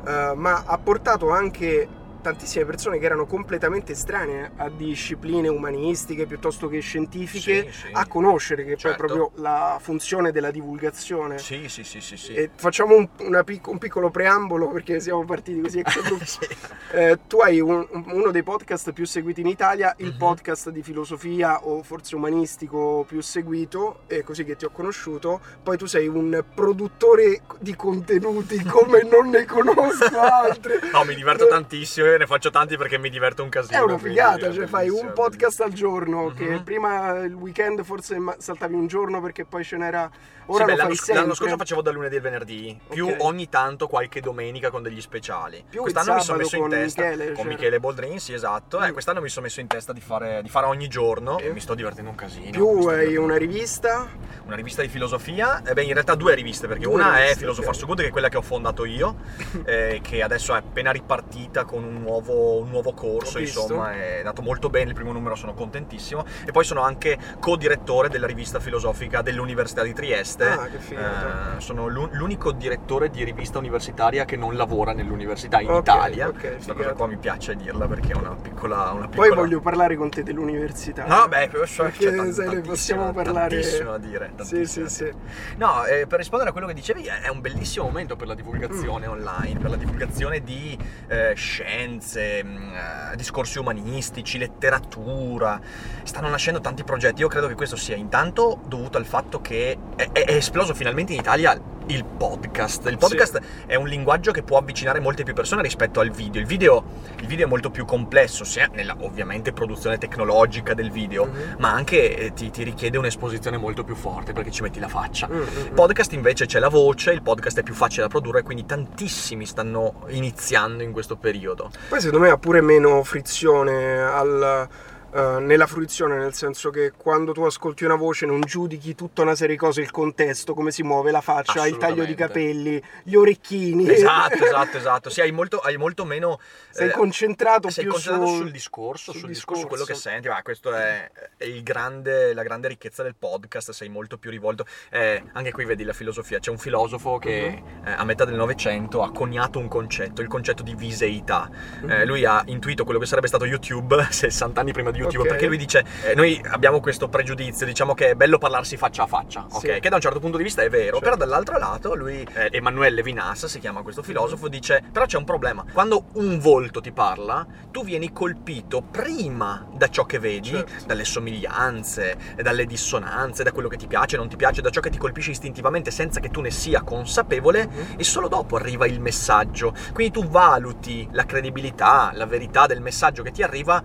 eh, 0.05 0.31
ma 0.35 0.63
ha 0.65 0.77
portato 0.77 1.29
anche 1.29 1.87
tantissime 2.23 2.65
persone 2.65 2.97
che 2.97 3.05
erano 3.05 3.25
completamente 3.27 3.91
estranee 3.91 4.51
a 4.55 4.69
discipline 4.69 5.47
umanistiche 5.49 6.25
piuttosto 6.25 6.67
che 6.67 6.79
scientifiche 6.79 7.69
Sì, 7.69 7.79
sì. 7.87 7.89
a 7.91 8.07
conoscere 8.07 8.63
che 8.63 8.77
Certo. 8.77 8.87
poi 8.87 8.93
è 8.93 8.97
proprio 9.17 9.41
la 9.43 9.77
funzione 9.81 10.31
della 10.31 10.49
divulgazione. 10.49 11.37
Sì, 11.37 11.67
sì, 11.67 11.83
sì, 11.83 11.99
sì, 12.01 12.17
sì. 12.17 12.33
E 12.33 12.49
facciamo 12.55 12.95
un, 12.95 13.07
una 13.19 13.43
pic- 13.43 13.67
un 13.67 13.77
piccolo 13.77 14.09
preambolo 14.09 14.69
perché 14.69 14.99
siamo 14.99 15.23
partiti 15.25 15.61
così. 15.61 15.81
Sì. 16.23 16.47
Eh, 16.91 17.19
tu 17.27 17.37
hai 17.39 17.59
un- 17.59 17.85
uno 17.91 18.31
dei 18.31 18.43
podcast 18.43 18.93
più 18.93 19.05
seguiti 19.05 19.41
in 19.41 19.47
Italia, 19.47 19.93
il 19.97 20.11
Mhm. 20.13 20.17
podcast 20.17 20.69
di 20.69 20.81
filosofia 20.81 21.65
o 21.65 21.83
forse 21.83 22.15
umanistico 22.15 23.03
più 23.07 23.21
seguito, 23.21 24.01
è 24.07 24.23
così 24.23 24.45
che 24.45 24.55
ti 24.55 24.63
ho 24.65 24.69
conosciuto. 24.69 25.41
Poi 25.61 25.75
tu 25.77 25.85
sei 25.85 26.07
un 26.07 26.43
produttore 26.55 27.41
di 27.59 27.75
contenuti 27.75 28.63
come 28.63 29.03
non 29.03 29.29
ne 29.29 29.45
conosco 29.45 30.17
altri. 30.19 30.79
No, 30.91 31.03
mi 31.03 31.15
diverto 31.15 31.47
tantissimo, 31.47 32.07
io 32.13 32.19
ne 32.19 32.25
faccio 32.27 32.49
tanti 32.49 32.77
perché 32.77 32.97
mi 32.97 33.09
diverto 33.09 33.43
un 33.43 33.49
casino. 33.49 33.77
È 33.79 33.81
una 33.81 33.97
figata, 33.97 34.51
cioè 34.51 34.65
fai 34.67 34.89
un 34.89 35.11
podcast 35.13 35.61
al 35.61 35.73
giorno, 35.73 36.31
che 36.35 36.45
Mhm. 36.45 36.63
prima 36.63 37.17
il 37.19 37.33
weekend 37.33 37.83
forse 37.83 38.17
saltavi 38.37 38.73
un 38.73 38.87
giorno 38.87 39.21
perché 39.21 39.45
poi 39.45 39.63
ce 39.63 39.77
n'era... 39.77 40.09
Sì, 40.45 40.51
Ora 40.51 40.65
beh, 40.65 40.71
lo 40.71 40.77
l'anno, 40.77 40.93
l'anno 41.13 41.33
scorso 41.33 41.57
facevo 41.57 41.81
da 41.81 41.91
lunedì 41.91 42.15
al 42.15 42.21
venerdì, 42.21 42.79
più 42.89 43.07
Ok. 43.07 43.15
ogni 43.19 43.49
tanto 43.49 43.87
qualche 43.87 44.19
domenica 44.21 44.69
con 44.69 44.81
degli 44.83 45.01
speciali. 45.01 45.63
Più 45.69 45.81
quest'anno 45.81 46.15
mi 46.15 46.21
sono 46.21 46.37
messo 46.37 46.55
in 46.57 46.69
testa 46.69 47.03
Michele, 47.03 47.25
con 47.27 47.35
cioè. 47.35 47.45
Michele 47.45 47.79
Boldrin, 47.79 48.19
sì, 48.19 48.33
esatto. 48.33 48.81
Eh, 48.81 48.89
Mm. 48.89 48.91
quest'anno 48.93 49.21
mi 49.21 49.29
sono 49.29 49.45
messo 49.45 49.59
in 49.61 49.67
testa 49.67 49.93
di 49.93 50.01
fare, 50.01 50.41
di 50.43 50.49
fare 50.49 50.65
ogni 50.65 50.87
giorno 50.87 51.37
Sì. 51.39 51.45
e 51.45 51.53
mi 51.53 51.59
sto 51.59 51.73
divertendo 51.75 52.09
un 52.09 52.15
casino. 52.15 52.49
Più 52.51 52.67
hai 52.87 53.15
una 53.15 53.33
un- 53.33 53.39
rivista, 53.39 54.07
una 54.45 54.55
rivista 54.55 54.81
di 54.81 54.87
filosofia, 54.89 55.61
eh, 55.63 55.73
beh 55.73 55.83
in 55.83 55.93
realtà 55.93 56.15
due 56.15 56.35
riviste 56.35 56.67
perché 56.67 56.83
Due 56.83 56.93
una 56.93 57.15
è 57.15 57.19
riviste, 57.21 57.39
Philosopher 57.39 57.69
ok. 57.69 57.75
So 57.77 57.85
Good 57.85 58.01
che 58.01 58.07
è 58.07 58.11
quella 58.11 58.29
che 58.29 58.37
ho 58.37 58.41
fondato 58.41 58.85
io, 58.85 59.15
eh, 59.65 59.99
che 60.03 60.21
adesso 60.21 60.53
è 60.53 60.57
appena 60.57 60.91
ripartita 60.91 61.63
con 61.65 61.83
un 61.83 62.01
nuovo, 62.01 62.57
un 62.59 62.69
nuovo 62.69 62.93
corso, 62.93 63.39
insomma 63.39 63.93
è 63.93 64.17
andato 64.17 64.41
molto 64.41 64.69
bene, 64.69 64.89
il 64.89 64.95
primo 64.95 65.11
numero 65.13 65.35
sono 65.35 65.53
contentissimo 65.53 66.25
e 66.45 66.51
poi 66.51 66.63
sono 66.63 66.81
anche 66.81 67.17
co-direttore 67.39 68.09
della 68.09 68.27
rivista 68.27 68.59
filosofica 68.59 69.21
dell'Università 69.21 69.83
di 69.83 69.93
Trieste. 69.93 70.31
Ah, 70.41 70.67
che 70.67 70.77
figata. 70.79 71.57
Eh, 71.57 71.61
sono 71.61 71.87
l'u- 71.87 72.09
l'unico 72.13 72.51
direttore 72.51 73.09
di 73.09 73.23
rivista 73.23 73.57
universitaria 73.59 74.25
che 74.25 74.35
non 74.35 74.55
lavora 74.55 74.93
nell'università 74.93 75.59
in 75.61 75.69
Ok, 75.69 75.79
Italia. 75.81 76.27
ok, 76.27 76.39
Questa 76.53 76.73
cosa 76.73 76.93
qua 76.93 77.07
mi 77.07 77.17
piace 77.17 77.55
dirla 77.55 77.87
perché 77.87 78.13
è 78.13 78.15
una 78.15 78.35
piccola... 78.35 78.91
Una 78.91 79.07
piccola... 79.07 79.27
Poi 79.27 79.35
voglio 79.35 79.59
parlare 79.61 79.95
con 79.95 80.09
te 80.09 80.23
dell'università. 80.23 81.05
No, 81.05 81.27
beh, 81.27 81.49
c'è 81.49 81.83
perché 81.83 82.15
tant- 82.15 82.31
sai, 82.31 82.55
ne 82.55 82.61
possiamo 82.61 83.11
parlare. 83.13 83.49
tantissimo 83.61 83.91
da 83.91 83.97
dire, 83.97 84.29
Sì, 84.29 84.35
tantissimo 84.35 84.87
sì, 84.87 85.03
da 85.03 85.09
sì. 85.11 85.15
No, 85.57 85.85
eh, 85.85 86.07
per 86.07 86.17
rispondere 86.19 86.49
a 86.49 86.53
quello 86.53 86.67
che 86.67 86.73
dicevi, 86.73 87.03
è 87.05 87.29
un 87.29 87.41
bellissimo 87.41 87.85
momento 87.85 88.15
per 88.15 88.27
la 88.27 88.33
Mm. 88.33 88.37
divulgazione 88.37 89.07
online, 89.07 89.59
per 89.59 89.69
la 89.69 89.75
divulgazione 89.77 90.41
di 90.41 90.77
eh, 91.07 91.33
scienze, 91.35 92.43
mh, 92.43 92.73
eh, 93.11 93.15
discorsi 93.15 93.59
umanistici, 93.59 94.37
letteratura. 94.37 95.59
Stanno 96.03 96.29
nascendo 96.29 96.59
tanti 96.61 96.83
progetti. 96.83 97.21
Io 97.21 97.27
credo 97.27 97.47
che 97.47 97.55
questo 97.55 97.75
sia 97.75 97.95
intanto 97.95 98.59
dovuto 98.65 98.97
al 98.97 99.05
fatto 99.05 99.41
che 99.41 99.77
è, 99.95 100.09
è- 100.11 100.22
è 100.23 100.33
esploso 100.33 100.73
finalmente 100.73 101.13
in 101.13 101.19
Italia 101.19 101.59
il 101.87 102.05
podcast. 102.05 102.87
Il 102.87 102.97
podcast 102.97 103.41
è 103.65 103.75
un 103.75 103.87
linguaggio 103.87 104.31
che 104.31 104.41
può 104.41 104.57
avvicinare 104.57 105.01
molte 105.01 105.23
più 105.23 105.33
persone 105.33 105.61
rispetto 105.61 105.99
al 105.99 106.11
video. 106.11 106.39
Il 106.39 106.47
video, 106.47 106.83
il 107.19 107.27
video 107.27 107.45
è 107.45 107.49
molto 107.49 107.71
più 107.71 107.83
complesso, 107.83 108.45
sia 108.45 108.69
nella 108.73 108.95
ovviamente 109.01 109.51
produzione 109.51 109.97
tecnologica 109.97 110.73
del 110.73 110.91
video, 110.91 111.25
Mhm. 111.25 111.55
ma 111.59 111.73
anche 111.73 112.15
eh, 112.15 112.33
ti, 112.33 112.49
ti 112.51 112.63
richiede 112.63 112.97
un'esposizione 112.97 113.57
molto 113.57 113.83
più 113.83 113.95
forte 113.95 114.31
perché 114.31 114.49
ci 114.49 114.61
metti 114.61 114.79
la 114.79 114.87
faccia. 114.87 115.27
Mm, 115.29 115.35
mm, 115.35 115.39
mm. 115.39 115.65
Il 115.65 115.71
podcast 115.73 116.13
invece 116.13 116.45
c'è 116.45 116.59
la 116.59 116.69
voce, 116.69 117.11
il 117.11 117.21
podcast 117.21 117.59
è 117.59 117.63
più 117.63 117.73
facile 117.73 118.03
da 118.03 118.07
produrre, 118.07 118.43
quindi 118.43 118.65
tantissimi 118.65 119.45
stanno 119.45 120.03
iniziando 120.07 120.83
in 120.83 120.93
questo 120.93 121.17
periodo. 121.17 121.69
Poi 121.89 121.99
secondo 121.99 122.23
me 122.25 122.31
ha 122.31 122.37
pure 122.37 122.61
meno 122.61 123.03
frizione 123.03 124.01
al- 124.01 124.67
eh, 125.13 125.39
nella 125.39 125.67
fruizione, 125.67 126.17
nel 126.17 126.33
senso 126.33 126.69
che 126.69 126.91
quando 126.95 127.31
tu 127.33 127.43
ascolti 127.43 127.83
una 127.85 127.95
voce 127.95 128.25
non 128.25 128.41
giudichi 128.41 128.95
tutta 128.95 129.21
una 129.21 129.35
serie 129.35 129.55
di 129.55 129.59
cose, 129.59 129.81
il 129.81 129.91
contesto, 129.91 130.53
come 130.53 130.71
si 130.71 130.83
muove, 130.83 131.11
la 131.11 131.21
faccia, 131.21 131.65
il 131.67 131.77
taglio 131.77 132.03
di 132.05 132.15
capelli, 132.15 132.81
gli 133.03 133.15
orecchini. 133.15 133.89
Esatto, 133.89 134.43
esatto, 134.45 134.77
esatto. 134.77 135.09
Sì, 135.09 135.21
hai 135.21 135.31
molto, 135.31 135.59
hai 135.59 135.77
molto 135.77 136.05
meno... 136.05 136.39
Sei 136.69 136.87
eh, 136.89 136.91
concentrato 136.91 137.69
sei 137.69 137.85
concentrato 137.85 138.25
sul- 138.27 138.37
sul 138.37 138.51
discorso, 138.51 139.11
sul 139.11 139.19
sul 139.21 139.29
discorso, 139.29 139.61
su 139.61 139.67
quello 139.67 139.83
che 139.83 139.93
discorso. 139.93 140.15
senti. 140.15 140.27
Ma 140.29 140.41
questo 140.41 140.73
è, 140.73 141.11
è 141.37 141.43
il 141.43 141.61
grande- 141.61 142.33
la 142.33 142.41
grande 142.43 142.67
ricchezza 142.67 143.03
del 143.03 143.15
podcast, 143.17 143.71
sei 143.71 143.89
molto 143.89 144.17
più 144.17 144.31
rivolto. 144.31 144.65
Eh, 144.89 145.21
anche 145.33 145.51
qui 145.51 145.65
vedi 145.65 145.83
la 145.83 145.93
filosofia. 145.93 146.39
C'è 146.39 146.49
un 146.49 146.57
filosofo 146.57 147.17
che 147.19 147.61
Mhm. 147.63 147.85
eh, 147.87 147.91
a 147.91 148.03
metà 148.03 148.25
del 148.25 148.33
Novecento 148.35 149.03
ha 149.03 149.11
coniato 149.11 149.59
un 149.59 149.67
concetto, 149.67 150.21
il 150.21 150.27
concetto 150.27 150.63
di 150.63 150.73
viseità. 150.75 151.47
Mhm. 151.81 151.89
Eh, 151.91 152.05
lui 152.05 152.25
ha 152.25 152.41
intuito 152.47 152.83
quello 152.85 152.99
che 152.99 153.05
sarebbe 153.05 153.27
stato 153.27 153.45
YouTube 153.45 154.03
60 154.09 154.59
anni 154.61 154.71
prima 154.73 154.89
di 154.89 155.01
YouTube, 155.03 155.23
Ok. 155.23 155.29
perché 155.29 155.47
lui 155.47 155.57
dice, 155.57 155.83
eh, 156.03 156.15
noi 156.15 156.41
abbiamo 156.49 156.79
questo 156.79 157.07
pregiudizio, 157.09 157.65
diciamo 157.65 157.93
che 157.93 158.09
è 158.11 158.15
bello 158.15 158.37
parlarsi 158.37 158.77
faccia 158.77 159.03
a 159.03 159.07
faccia, 159.07 159.45
ok? 159.49 159.73
Sì. 159.73 159.79
Che 159.79 159.89
da 159.89 159.95
un 159.95 160.01
certo 160.01 160.19
punto 160.19 160.37
di 160.37 160.43
vista 160.43 160.61
è 160.61 160.69
vero, 160.69 160.83
Certo. 160.97 160.99
però 161.01 161.15
dall'altro 161.15 161.57
lato 161.57 161.95
lui, 161.95 162.25
eh, 162.33 162.49
Emanuele 162.51 162.95
Levinas 162.95 163.45
si 163.45 163.59
chiama 163.59 163.81
questo 163.81 164.01
filosofo, 164.03 164.47
dice, 164.47 164.83
però 164.91 165.05
c'è 165.05 165.17
un 165.17 165.23
problema, 165.25 165.63
quando 165.71 166.05
un 166.13 166.39
volto 166.39 166.81
ti 166.81 166.91
parla, 166.91 167.45
tu 167.71 167.83
vieni 167.83 168.11
colpito 168.11 168.81
prima 168.81 169.67
da 169.73 169.87
ciò 169.89 170.05
che 170.05 170.19
vedi, 170.19 170.49
Certo. 170.49 170.85
dalle 170.85 171.03
somiglianze, 171.05 172.17
dalle 172.41 172.65
dissonanze, 172.65 173.43
da 173.43 173.51
quello 173.51 173.67
che 173.67 173.77
ti 173.77 173.87
piace, 173.87 174.17
non 174.17 174.27
ti 174.29 174.35
piace, 174.35 174.61
da 174.61 174.69
ciò 174.69 174.79
che 174.81 174.89
ti 174.89 174.97
colpisce 174.97 175.31
istintivamente 175.31 175.91
senza 175.91 176.19
che 176.19 176.29
tu 176.29 176.41
ne 176.41 176.51
sia 176.51 176.81
consapevole, 176.81 177.67
Mhm. 177.67 177.93
e 177.97 178.03
solo 178.03 178.27
dopo 178.27 178.55
arriva 178.55 178.85
il 178.85 178.99
messaggio. 178.99 179.73
Quindi 179.93 180.13
tu 180.13 180.27
valuti 180.27 181.07
la 181.11 181.25
credibilità, 181.25 182.11
la 182.13 182.25
verità 182.25 182.65
del 182.65 182.81
messaggio 182.81 183.23
che 183.23 183.31
ti 183.31 183.43
arriva 183.43 183.83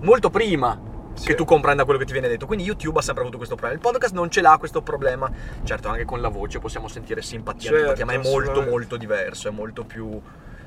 molto 0.00 0.30
prima 0.30 0.78
Sì. 1.14 1.26
che 1.28 1.34
tu 1.34 1.44
comprenda 1.44 1.84
quello 1.84 1.98
che 1.98 2.04
ti 2.04 2.12
viene 2.12 2.28
detto. 2.28 2.46
Quindi 2.46 2.64
YouTube 2.64 2.98
ha 2.98 3.02
sempre 3.02 3.22
avuto 3.22 3.38
questo 3.38 3.54
problema. 3.54 3.80
Il 3.80 3.86
podcast 3.86 4.12
non 4.14 4.30
ce 4.30 4.40
l'ha 4.42 4.56
questo 4.58 4.82
problema. 4.82 5.30
Certo, 5.64 5.88
anche 5.88 6.04
con 6.04 6.20
la 6.20 6.28
voce 6.28 6.58
possiamo 6.58 6.88
sentire 6.88 7.22
simpatia, 7.22 7.70
Certo, 7.70 7.76
antipatia, 7.90 8.04
ma 8.04 8.12
è 8.12 8.16
molto 8.16 8.28
assolutamente. 8.38 8.70
molto 8.70 8.96
diverso, 8.98 9.48
è 9.48 9.50
molto 9.50 9.84
più 9.84 10.20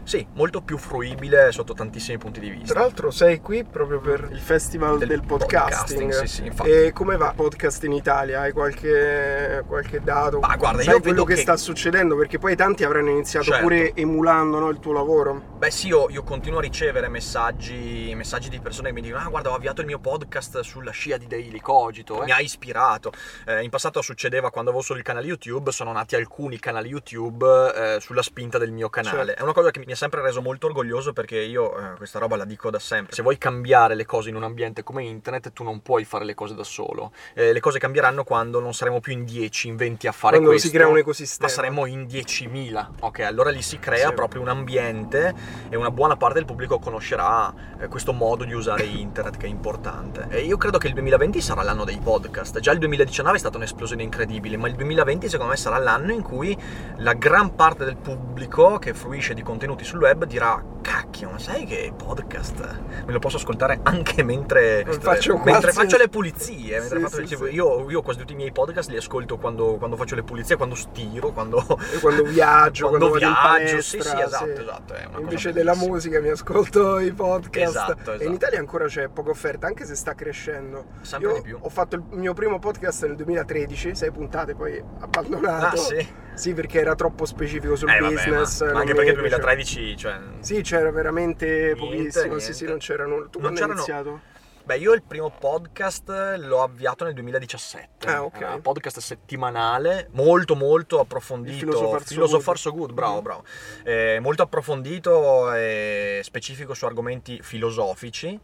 sì, 0.09 0.25
molto 0.33 0.61
più 0.61 0.79
fruibile 0.79 1.51
sotto 1.51 1.75
tantissimi 1.75 2.17
punti 2.17 2.39
di 2.39 2.49
vista. 2.49 2.73
Tra 2.73 2.81
l'altro 2.81 3.11
sei 3.11 3.41
qui 3.41 3.63
proprio 3.63 3.99
per 3.99 4.27
il 4.31 4.39
festival 4.39 4.97
del, 4.97 5.07
Del 5.07 5.21
podcasting. 5.23 6.09
podcasting, 6.09 6.13
sì, 6.13 6.27
sì, 6.27 6.45
infatti. 6.47 6.71
E 6.71 6.91
come 6.91 7.15
va 7.15 7.31
podcast 7.35 7.83
in 7.83 7.91
Italia? 7.91 8.41
Hai 8.41 8.51
qualche, 8.51 9.63
qualche 9.67 10.01
dato? 10.01 10.39
Ma 10.39 10.55
guarda, 10.55 10.81
Sai 10.81 10.95
io 10.95 10.99
quello 10.99 11.13
vedo 11.17 11.25
che, 11.25 11.35
che- 11.35 11.41
sta 11.41 11.55
succedendo? 11.57 12.15
Perché 12.15 12.39
poi 12.39 12.55
tanti 12.55 12.83
avranno 12.83 13.11
iniziato 13.11 13.45
Certo. 13.45 13.61
pure 13.61 13.93
emulando 13.93 14.57
no, 14.57 14.69
il 14.69 14.79
tuo 14.79 14.93
lavoro. 14.93 15.57
Beh 15.59 15.69
sì, 15.69 15.85
io, 15.89 16.09
io 16.09 16.23
continuo 16.23 16.57
a 16.57 16.61
ricevere 16.63 17.07
messaggi, 17.07 18.11
messaggi 18.15 18.49
di 18.49 18.59
persone 18.59 18.87
che 18.89 18.95
mi 18.95 19.01
dicono 19.01 19.23
ah 19.23 19.29
guarda 19.29 19.51
ho 19.51 19.53
avviato 19.53 19.81
il 19.81 19.87
mio 19.87 19.99
podcast 19.99 20.61
sulla 20.61 20.89
scia 20.89 21.17
di 21.17 21.27
Daily 21.27 21.59
Cogito, 21.59 22.23
eh. 22.23 22.25
mi 22.25 22.31
ha 22.31 22.39
ispirato. 22.39 23.11
Eh, 23.45 23.61
in 23.61 23.69
passato 23.69 24.01
succedeva 24.01 24.49
quando 24.49 24.71
avevo 24.71 24.83
solo 24.83 24.97
il 24.97 25.05
canale 25.05 25.27
YouTube, 25.27 25.71
sono 25.71 25.91
nati 25.91 26.15
alcuni 26.15 26.57
canali 26.57 26.89
YouTube 26.89 27.45
eh, 27.75 27.99
sulla 27.99 28.23
spinta 28.23 28.57
del 28.57 28.71
mio 28.71 28.89
canale. 28.89 29.27
Certo. 29.27 29.39
È 29.41 29.43
una 29.43 29.53
cosa 29.53 29.69
che 29.69 29.83
mi 29.85 29.91
ha 29.91 29.97
sempre 29.99 30.21
reso 30.21 30.41
molto 30.41 30.67
orgoglioso 30.67 31.11
perché 31.11 31.37
io 31.39 31.77
eh, 31.77 31.97
questa 31.97 32.19
roba 32.19 32.37
la 32.37 32.45
dico 32.45 32.69
da 32.69 32.79
sempre. 32.79 33.13
Se 33.13 33.21
vuoi 33.21 33.37
cambiare 33.37 33.95
le 33.95 34.05
cose 34.05 34.29
in 34.29 34.35
un 34.35 34.43
ambiente 34.43 34.81
come 34.81 35.03
internet 35.03 35.51
tu 35.51 35.63
non 35.63 35.81
puoi 35.81 36.05
fare 36.05 36.23
le 36.23 36.33
cose 36.33 36.55
da 36.55 36.63
solo. 36.63 37.11
Eh, 37.33 37.51
le 37.51 37.59
cose 37.59 37.79
cambieranno 37.79 38.23
quando 38.23 38.61
non 38.61 38.73
saremo 38.73 39.01
più 39.01 39.11
in 39.11 39.25
10, 39.25 39.67
in 39.67 39.75
20 39.75 40.07
a 40.07 40.11
fare 40.13 40.33
Quando 40.35 40.51
questo. 40.51 40.69
si 40.69 40.73
crea 40.73 40.87
un 40.87 40.97
ecosistema. 40.97 41.47
Ma 41.49 41.53
saremo 41.53 41.85
in 41.85 42.03
10.000. 42.05 42.87
Ok, 43.01 43.19
allora 43.19 43.49
lì 43.49 43.61
si 43.61 43.77
crea 43.77 44.07
Sì. 44.07 44.13
proprio 44.13 44.41
un 44.41 44.47
ambiente 44.47 45.33
e 45.69 45.75
una 45.75 45.91
buona 45.91 46.15
parte 46.15 46.35
del 46.35 46.45
pubblico 46.45 46.79
conoscerà 46.79 47.53
eh, 47.81 47.87
questo 47.89 48.13
modo 48.13 48.45
di 48.45 48.53
usare 48.53 48.83
internet 48.83 49.35
che 49.37 49.47
è 49.47 49.49
importante. 49.49 50.27
E 50.29 50.39
io 50.45 50.55
credo 50.55 50.77
che 50.77 50.87
il 50.87 50.93
2020 50.93 51.41
sarà 51.41 51.61
l'anno 51.61 51.83
dei 51.83 51.99
podcast. 52.01 52.59
Già 52.59 52.71
il 52.71 52.79
2019 52.79 53.35
è 53.35 53.39
stata 53.39 53.57
un'esplosione 53.57 54.01
incredibile, 54.01 54.55
ma 54.55 54.69
il 54.69 54.75
2020 54.75 55.27
secondo 55.27 55.51
me 55.51 55.57
sarà 55.57 55.77
l'anno 55.77 56.13
in 56.13 56.21
cui 56.21 56.57
la 56.99 57.13
gran 57.13 57.55
parte 57.55 57.83
del 57.83 57.97
pubblico 57.97 58.77
che 58.79 58.93
fruisce 58.93 59.33
di 59.33 59.41
contenuti 59.43 59.83
sul 59.89 59.99
web 60.01 60.23
dirà 60.25 60.63
cacchio, 60.81 61.29
ma 61.31 61.39
sai 61.39 61.65
che 61.65 61.91
podcast 61.95 62.79
me 63.05 63.11
lo 63.11 63.19
posso 63.19 63.37
ascoltare 63.37 63.79
anche 63.83 64.23
mentre 64.23 64.85
Faccio 64.99 65.37
mentre 65.43 65.71
faccio 65.71 65.97
le 65.97 66.07
pulizie, 66.09 66.79
Sì, 66.81 66.99
faccio- 66.99 67.15
sì, 67.17 67.23
tipo, 67.23 67.45
sì. 67.47 67.53
Io, 67.53 67.89
io 67.89 68.01
quasi 68.03 68.19
tutti 68.19 68.33
i 68.33 68.35
miei 68.35 68.51
podcast 68.51 68.89
li 68.89 68.97
ascolto 68.97 69.37
quando, 69.37 69.77
quando 69.77 69.95
faccio 69.95 70.13
le 70.15 70.21
pulizie, 70.23 70.55
quando 70.57 70.75
stiro, 70.75 71.31
quando 71.31 71.63
quando 72.01 72.23
viaggio, 72.23 72.87
quando, 72.89 73.09
Quando 73.09 73.17
viaggio, 73.33 73.81
sì, 73.81 73.97
palestra, 73.97 74.17
sì, 74.19 74.23
esatto, 74.25 74.61
esatto, 74.61 74.93
cosa 74.93 75.19
Invece 75.19 75.51
della 75.53 75.75
musica 75.75 76.19
mi 76.19 76.29
ascolto 76.29 76.99
i 76.99 77.11
podcast. 77.11 77.69
Esatto, 77.69 78.11
E 78.11 78.15
in 78.15 78.21
esatto. 78.21 78.33
Italia 78.35 78.59
ancora 78.59 78.85
c'è 78.85 79.07
poca 79.09 79.31
offerta, 79.31 79.65
anche 79.67 79.85
se 79.85 79.95
sta 79.95 80.13
crescendo. 80.13 80.85
Sempre 81.01 81.29
Io 81.29 81.35
di 81.35 81.41
più. 81.41 81.57
ho 81.59 81.69
fatto 81.69 81.95
il 81.95 82.03
mio 82.11 82.33
primo 82.33 82.59
podcast 82.59 83.05
nel 83.05 83.15
2013, 83.15 83.95
sei 83.95 84.11
puntate, 84.11 84.53
poi 84.55 84.81
abbandonato. 84.99 85.75
Ah, 85.75 85.77
sì? 85.77 86.07
Sì, 86.39 86.53
perché 86.53 86.79
era 86.79 86.95
troppo 86.95 87.25
specifico 87.25 87.75
sul 87.75 87.89
Eh, 87.89 87.99
vabbè, 87.99 88.13
business. 88.13 88.61
ma, 88.63 88.71
ma 88.73 88.79
anche 88.79 88.93
perché 88.93 89.09
il 89.11 89.19
piaceva. 89.19 89.37
2013, 89.41 89.97
cioè... 89.97 90.19
Sì, 90.39 90.61
c'era 90.61 90.89
veramente 90.89 91.45
Niente, 91.45 91.75
pochissimo. 91.75 92.39
Sì, 92.39 92.53
sì, 92.53 92.63
niente. 92.63 92.65
non 92.67 92.77
c'era 92.77 93.05
nulla. 93.05 93.25
Tu 93.27 93.39
Non 93.39 93.41
quando 93.41 93.47
hai 93.49 93.55
c'erano- 93.55 93.73
iniziato? 93.73 94.21
Beh, 94.63 94.77
io 94.77 94.93
il 94.93 95.01
primo 95.01 95.31
podcast 95.31 96.09
l'ho 96.37 96.61
avviato 96.61 97.03
nel 97.03 97.13
2017. 97.15 98.07
Ah, 98.07 98.23
ok. 98.23 98.39
Era 98.39 98.53
un 98.53 98.61
podcast 98.61 98.99
settimanale, 98.99 100.09
molto 100.11 100.55
molto 100.55 100.95
Il 100.95 101.01
approfondito. 101.01 101.57
Philosopher 101.65 101.99
So 102.05 102.13
Philosopher 102.13 102.53
Good. 102.53 102.57
So 102.57 102.71
Good, 102.73 102.91
bravo, 102.93 103.15
Mhm. 103.15 103.21
bravo. 103.23 103.43
Eh, 103.83 104.19
molto 104.21 104.43
approfondito 104.43 105.51
e 105.53 106.21
specifico 106.23 106.73
su 106.75 106.85
argomenti 106.85 107.39
filosofici. 107.41 108.39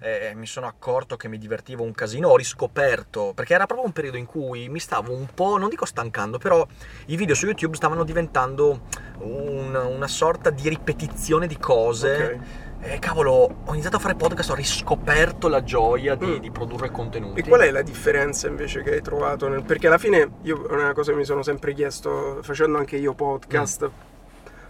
Eh, 0.00 0.32
mi 0.36 0.46
sono 0.46 0.66
accorto 0.68 1.16
che 1.16 1.26
mi 1.26 1.38
divertivo 1.38 1.82
un 1.82 1.92
casino, 1.92 2.28
ho 2.28 2.36
riscoperto, 2.36 3.32
perché 3.34 3.54
era 3.54 3.66
proprio 3.66 3.86
un 3.86 3.92
periodo 3.92 4.16
in 4.16 4.26
cui 4.26 4.68
mi 4.68 4.78
stavo 4.78 5.12
un 5.12 5.26
po', 5.34 5.56
non 5.58 5.68
dico 5.68 5.84
stancando, 5.86 6.38
però 6.38 6.64
i 7.06 7.16
video 7.16 7.34
su 7.34 7.46
YouTube 7.46 7.74
stavano 7.74 8.04
diventando 8.04 8.82
un- 9.18 9.74
una 9.74 10.06
sorta 10.06 10.50
di 10.50 10.68
ripetizione 10.68 11.48
di 11.48 11.58
cose. 11.58 12.40
Ok. 12.40 12.66
E 12.80 12.98
cavolo, 13.00 13.32
ho 13.64 13.72
iniziato 13.72 13.96
a 13.96 13.98
fare 13.98 14.14
podcast, 14.14 14.50
ho 14.50 14.54
riscoperto 14.54 15.48
la 15.48 15.64
gioia 15.64 16.14
di, 16.14 16.26
Mm. 16.26 16.36
di 16.36 16.50
produrre 16.52 16.92
contenuti. 16.92 17.40
E 17.40 17.42
qual 17.42 17.62
è 17.62 17.70
la 17.72 17.82
differenza 17.82 18.46
invece 18.46 18.82
che 18.84 18.92
hai 18.92 19.02
trovato? 19.02 19.48
nel- 19.48 19.64
Perché 19.64 19.88
alla 19.88 19.98
fine 19.98 20.30
io 20.42 20.64
è 20.68 20.72
una 20.74 20.92
cosa 20.92 21.10
che 21.10 21.16
mi 21.16 21.24
sono 21.24 21.42
sempre 21.42 21.74
chiesto, 21.74 22.38
facendo 22.42 22.78
anche 22.78 22.94
io 22.96 23.14
podcast, 23.14 23.82
Mm. 23.86 23.88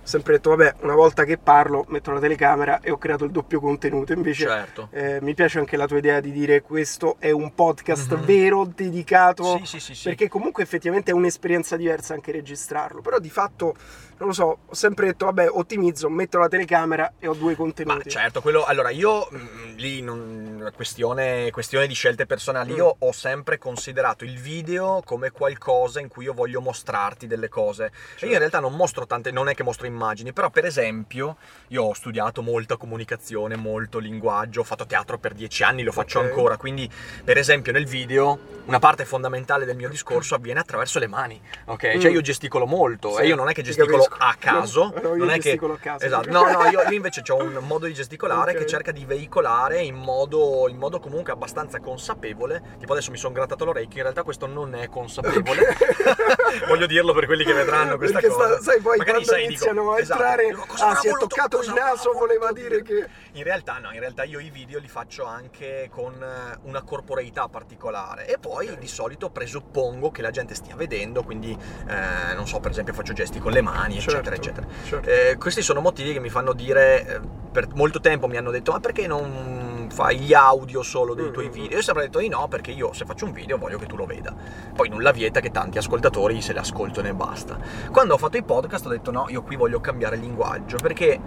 Sempre 0.08 0.32
detto, 0.34 0.50
vabbè, 0.50 0.76
una 0.80 0.94
volta 0.94 1.24
che 1.24 1.36
parlo 1.38 1.84
metto 1.88 2.10
la 2.10 2.18
telecamera 2.18 2.80
e 2.80 2.90
ho 2.90 2.96
creato 2.98 3.24
il 3.24 3.30
doppio 3.30 3.60
contenuto. 3.60 4.12
Invece 4.12 4.46
Certo. 4.46 4.88
eh, 4.90 5.18
mi 5.20 5.34
piace 5.34 5.58
anche 5.58 5.76
la 5.76 5.86
tua 5.86 5.98
idea 5.98 6.18
di 6.20 6.32
dire 6.32 6.62
questo 6.62 7.16
è 7.18 7.30
un 7.30 7.54
podcast 7.54 8.14
Mhm. 8.14 8.24
vero, 8.24 8.64
dedicato, 8.74 9.60
sì, 9.64 9.78
sì, 9.78 9.94
sì. 9.94 10.02
perché 10.08 10.28
comunque 10.28 10.62
effettivamente 10.62 11.10
è 11.10 11.14
un'esperienza 11.14 11.76
diversa 11.76 12.14
anche 12.14 12.32
registrarlo. 12.32 13.00
Però 13.02 13.18
di 13.18 13.30
fatto, 13.30 13.74
non 14.18 14.28
lo 14.28 14.32
so, 14.34 14.58
ho 14.66 14.74
sempre 14.74 15.06
detto, 15.06 15.24
vabbè, 15.26 15.48
ottimizzo, 15.50 16.08
metto 16.08 16.38
la 16.38 16.48
telecamera 16.48 17.14
e 17.18 17.26
ho 17.28 17.34
due 17.34 17.52
Ma 17.52 17.56
contenuti. 17.56 18.10
certo, 18.10 18.40
quello. 18.40 18.64
Allora, 18.64 18.90
io 18.90 19.28
mm, 19.32 19.76
lì 19.76 20.00
non. 20.02 20.46
Questione, 20.74 21.50
questione 21.50 21.86
di 21.86 21.94
scelte 21.94 22.26
personali. 22.26 22.72
Mm. 22.72 22.76
Io 22.76 22.96
ho 22.98 23.12
sempre 23.12 23.58
considerato 23.58 24.24
il 24.24 24.38
video 24.38 25.02
come 25.04 25.30
qualcosa 25.30 25.98
in 26.00 26.08
cui 26.08 26.24
io 26.24 26.32
voglio 26.34 26.60
mostrarti 26.60 27.26
delle 27.26 27.48
cose. 27.48 27.90
Certo. 28.10 28.26
io 28.26 28.32
in 28.32 28.38
realtà 28.38 28.60
non 28.60 28.74
mostro 28.74 29.06
tante, 29.06 29.30
non 29.30 29.48
è 29.48 29.54
che 29.54 29.62
mostro 29.62 29.86
immagini, 29.86 30.32
però 30.32 30.50
per 30.50 30.64
esempio, 30.66 31.36
io 31.68 31.84
ho 31.84 31.94
studiato 31.94 32.42
molta 32.42 32.76
comunicazione, 32.76 33.56
molto 33.56 33.98
linguaggio, 33.98 34.60
ho 34.60 34.64
fatto 34.64 34.86
teatro 34.86 35.18
per 35.18 35.32
dieci 35.34 35.62
anni, 35.62 35.82
lo 35.82 35.92
faccio 35.92 36.18
Ok. 36.20 36.26
ancora. 36.26 36.56
Quindi, 36.56 36.88
per 37.24 37.38
esempio, 37.38 37.72
nel 37.72 37.86
video, 37.86 38.38
una 38.66 38.78
parte 38.78 39.04
fondamentale 39.04 39.64
del 39.64 39.76
mio 39.76 39.88
discorso 39.88 40.34
avviene 40.34 40.60
attraverso 40.60 40.98
le 40.98 41.06
mani. 41.06 41.40
Ok? 41.66 41.98
Cioè 41.98 42.10
Mm. 42.10 42.14
io 42.14 42.20
gesticolo 42.20 42.66
molto 42.66 43.14
Sì, 43.14 43.22
e 43.22 43.26
io 43.26 43.36
non 43.36 43.48
è 43.48 43.52
che 43.52 43.62
ti 43.62 43.68
gesticolo. 43.72 44.06
A 44.18 44.34
caso. 44.38 44.92
No, 45.02 45.14
non 45.14 45.30
è 45.30 45.38
che 45.38 45.58
a 45.60 45.76
caso. 45.78 46.04
Esatto. 46.04 46.30
No, 46.30 46.50
no, 46.50 46.64
io, 46.70 46.82
io 46.82 46.90
invece 46.92 47.22
ho 47.30 47.36
un 47.36 47.58
modo 47.62 47.86
di 47.86 47.94
gesticolare 47.94 48.52
Ok. 48.52 48.58
che 48.58 48.66
cerca 48.66 48.92
di 48.92 49.04
veicolare 49.04 49.80
in 49.82 49.94
modo, 49.96 50.66
in 50.68 50.76
modo 50.76 50.98
comunque 51.00 51.32
abbastanza 51.32 51.80
consapevole. 51.80 52.76
Tipo 52.78 52.92
adesso 52.92 53.10
mi 53.10 53.16
sono 53.18 53.34
grattato 53.34 53.64
l'orecchio, 53.64 53.96
in 53.96 54.02
realtà 54.02 54.22
questo 54.22 54.46
non 54.46 54.74
è 54.74 54.88
consapevole. 54.88 55.76
Voglio 56.68 56.86
dirlo 56.86 57.12
per 57.12 57.26
quelli 57.26 57.44
che 57.44 57.52
vedranno 57.52 57.96
questa 57.96 58.20
Perché 58.20 58.34
cosa. 58.34 58.60
sta- 58.60 58.62
sai 58.72 58.80
poi 58.80 58.98
Magari, 58.98 59.24
quando 59.24 59.28
sai, 59.28 59.38
dico, 59.40 59.50
iniziano 59.50 59.92
a 59.92 59.98
esatto, 59.98 60.20
entrare, 60.22 60.46
dico, 60.46 60.64
cosa 60.66 60.84
ah 60.84 60.88
avrà 60.88 61.00
si 61.00 61.08
è 61.08 61.12
toccato 61.12 61.60
il 61.60 61.68
cosa 61.68 61.80
naso, 61.84 62.12
voleva 62.12 62.52
dire 62.52 62.82
che... 62.82 63.08
In 63.32 63.42
realtà 63.44 63.78
no, 63.78 63.92
in 63.92 64.00
realtà 64.00 64.24
io 64.24 64.40
i 64.40 64.50
video 64.50 64.78
li 64.78 64.88
faccio 64.88 65.24
anche 65.24 65.88
con 65.92 66.14
eh, 66.22 66.58
una 66.62 66.82
corporeità 66.82 67.48
particolare 67.48 68.26
e 68.26 68.38
poi 68.38 68.68
Ok. 68.68 68.78
di 68.78 68.88
solito 68.88 69.30
presuppongo 69.30 70.10
che 70.10 70.22
la 70.22 70.30
gente 70.30 70.54
stia 70.54 70.74
vedendo, 70.74 71.22
quindi 71.22 71.56
eh, 71.88 72.34
non 72.34 72.46
so, 72.46 72.58
per 72.60 72.70
esempio 72.70 72.94
faccio 72.94 73.12
gesti 73.12 73.38
con 73.38 73.52
le 73.52 73.60
mani, 73.60 73.97
Certo, 74.00 74.30
eccetera. 74.30 74.66
certo. 74.84 75.08
Eh, 75.08 75.36
questi 75.38 75.62
sono 75.62 75.80
motivi 75.80 76.12
che 76.12 76.20
mi 76.20 76.28
fanno 76.30 76.52
dire, 76.52 77.06
eh, 77.06 77.20
per 77.50 77.68
molto 77.74 78.00
tempo 78.00 78.26
mi 78.28 78.36
hanno 78.36 78.50
detto 78.50 78.72
ma 78.72 78.80
perché 78.80 79.06
non 79.06 79.88
fai 79.90 80.18
gli 80.18 80.34
audio 80.34 80.82
solo 80.82 81.14
dei 81.14 81.30
tuoi 81.30 81.46
Mm, 81.46 81.48
mm, 81.48 81.52
video? 81.52 81.70
Io 81.72 81.78
ho 81.78 81.82
sempre 81.82 82.04
detto 82.04 82.18
di 82.18 82.28
no 82.28 82.46
perché 82.48 82.70
io 82.70 82.92
se 82.92 83.04
faccio 83.04 83.24
un 83.24 83.32
video 83.32 83.56
voglio 83.56 83.78
che 83.78 83.86
tu 83.86 83.96
lo 83.96 84.04
veda. 84.06 84.34
Poi 84.74 84.88
nulla 84.88 85.10
vieta 85.12 85.40
che 85.40 85.50
tanti 85.50 85.78
ascoltatori 85.78 86.40
se 86.40 86.52
li 86.52 86.58
ascoltano 86.58 87.08
e 87.08 87.14
basta. 87.14 87.58
Quando 87.90 88.14
ho 88.14 88.18
fatto 88.18 88.36
i 88.36 88.42
podcast 88.42 88.86
ho 88.86 88.90
detto 88.90 89.10
no, 89.10 89.26
io 89.28 89.42
qui 89.42 89.56
voglio 89.56 89.80
cambiare 89.80 90.16
linguaggio 90.16 90.76
perché 90.76 91.18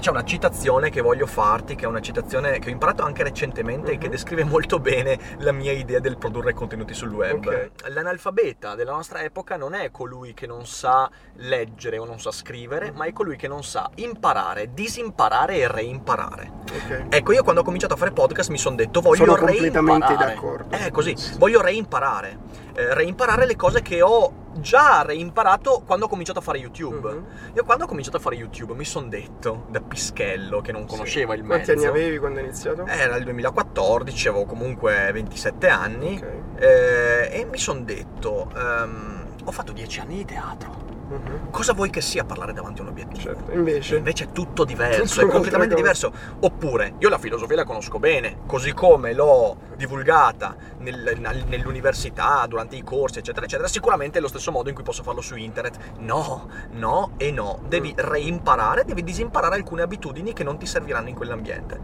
c'è 0.00 0.10
una 0.10 0.24
citazione 0.24 0.90
che 0.90 1.00
voglio 1.00 1.26
farti, 1.26 1.74
che 1.74 1.84
è 1.84 1.88
una 1.88 2.00
citazione 2.00 2.58
che 2.58 2.68
ho 2.68 2.72
imparato 2.72 3.02
anche 3.02 3.22
recentemente 3.22 3.92
e 3.92 3.98
che 3.98 4.06
Mhm. 4.06 4.10
descrive 4.12 4.44
molto 4.44 4.78
bene 4.78 5.18
la 5.38 5.52
mia 5.52 5.72
idea 5.72 5.98
del 5.98 6.16
produrre 6.18 6.52
contenuti 6.52 6.92
sul 6.94 7.12
web. 7.12 7.44
Ok. 7.46 7.70
L'analfabeta 7.88 8.74
della 8.74 8.92
nostra 8.92 9.22
epoca 9.22 9.56
non 9.56 9.74
è 9.74 9.90
colui 9.90 10.34
che 10.34 10.46
non 10.46 10.66
sa 10.66 11.08
leggere 11.36 11.98
o 11.98 12.04
non 12.04 12.20
sa 12.20 12.30
scrivere, 12.32 12.90
Mhm. 12.90 12.96
ma 12.96 13.04
è 13.06 13.12
colui 13.12 13.36
che 13.36 13.48
non 13.48 13.62
sa 13.64 13.88
imparare, 13.96 14.72
disimparare 14.74 15.56
e 15.56 15.68
reimparare. 15.68 16.50
Ok. 16.72 17.06
Ecco, 17.08 17.32
io 17.32 17.42
quando 17.42 17.62
ho 17.62 17.64
cominciato 17.64 17.94
a 17.94 17.96
fare 17.96 18.12
podcast 18.12 18.50
mi 18.50 18.58
sono 18.58 18.76
detto 18.76 19.00
voglio 19.00 19.24
Sono 19.24 19.36
completamente 19.36 19.78
reimparare. 19.80 20.34
d'accordo. 20.34 20.76
È 20.76 20.90
così, 20.90 21.14
voglio 21.38 21.60
reimparare. 21.62 22.38
Eh, 22.74 22.92
reimparare 22.94 23.46
le 23.46 23.56
cose 23.56 23.82
che 23.82 24.02
ho 24.02 24.42
già 24.60 25.02
reimparato 25.02 25.82
quando 25.84 26.04
ho 26.06 26.08
cominciato 26.08 26.38
a 26.38 26.42
fare 26.42 26.58
YouTube. 26.58 27.12
Mhm. 27.12 27.24
Io 27.54 27.64
quando 27.64 27.84
ho 27.84 27.86
cominciato 27.86 28.16
a 28.16 28.20
fare 28.20 28.36
YouTube 28.36 28.74
mi 28.74 28.84
sono 28.84 29.08
detto, 29.08 29.66
da 29.68 29.80
pischello 29.80 30.60
che 30.60 30.72
non 30.72 30.86
conosceva 30.86 31.32
Sì. 31.34 31.40
il 31.40 31.46
Quanti 31.46 31.70
mezzo. 31.70 31.86
anni 31.86 31.88
avevi 31.98 32.18
quando 32.18 32.38
hai 32.38 32.44
iniziato? 32.46 32.86
Era 32.86 33.16
il 33.16 33.24
2014, 33.24 34.28
avevo 34.28 34.44
comunque 34.44 35.10
27 35.12 35.68
anni 35.68 36.16
Ok. 36.16 36.62
eh, 36.62 37.28
e 37.40 37.44
mi 37.44 37.58
sono 37.58 37.80
detto, 37.80 38.50
ehm, 38.56 39.26
ho 39.44 39.50
fatto 39.50 39.72
10 39.72 40.00
anni 40.00 40.16
di 40.16 40.24
teatro. 40.24 40.83
Mhm. 41.14 41.50
Cosa 41.50 41.72
vuoi 41.72 41.90
che 41.90 42.00
sia 42.00 42.24
parlare 42.24 42.52
davanti 42.52 42.80
a 42.80 42.82
un 42.84 42.88
obiettivo? 42.90 43.20
Certo. 43.20 43.52
Invece, 43.52 43.96
Invece 43.96 44.24
è 44.24 44.32
tutto 44.32 44.64
diverso, 44.64 45.20
Tutto 45.20 45.26
è 45.28 45.30
completamente 45.32 45.74
diverso. 45.74 46.12
Oppure, 46.40 46.94
io 46.98 47.08
la 47.08 47.18
filosofia 47.18 47.56
la 47.56 47.64
conosco 47.64 47.98
bene, 47.98 48.38
così 48.46 48.72
come 48.72 49.12
l'ho 49.12 49.56
divulgata 49.76 50.56
nel- 50.78 51.16
nel- 51.18 51.44
nell'università, 51.46 52.44
durante 52.48 52.76
i 52.76 52.82
corsi, 52.82 53.18
eccetera, 53.20 53.44
eccetera, 53.46 53.68
sicuramente 53.68 54.18
è 54.18 54.20
lo 54.20 54.28
stesso 54.28 54.50
modo 54.50 54.68
in 54.68 54.74
cui 54.74 54.84
posso 54.84 55.02
farlo 55.02 55.20
su 55.20 55.36
internet. 55.36 55.78
No, 55.98 56.48
no 56.72 57.12
e 57.16 57.30
no. 57.30 57.60
Devi 57.68 57.92
Mm. 57.92 57.98
reimparare, 58.08 58.84
devi 58.84 59.02
disimparare 59.02 59.54
alcune 59.56 59.82
abitudini 59.82 60.32
che 60.32 60.42
non 60.44 60.58
ti 60.58 60.66
serviranno 60.66 61.08
in 61.08 61.14
quell'ambiente. 61.14 61.80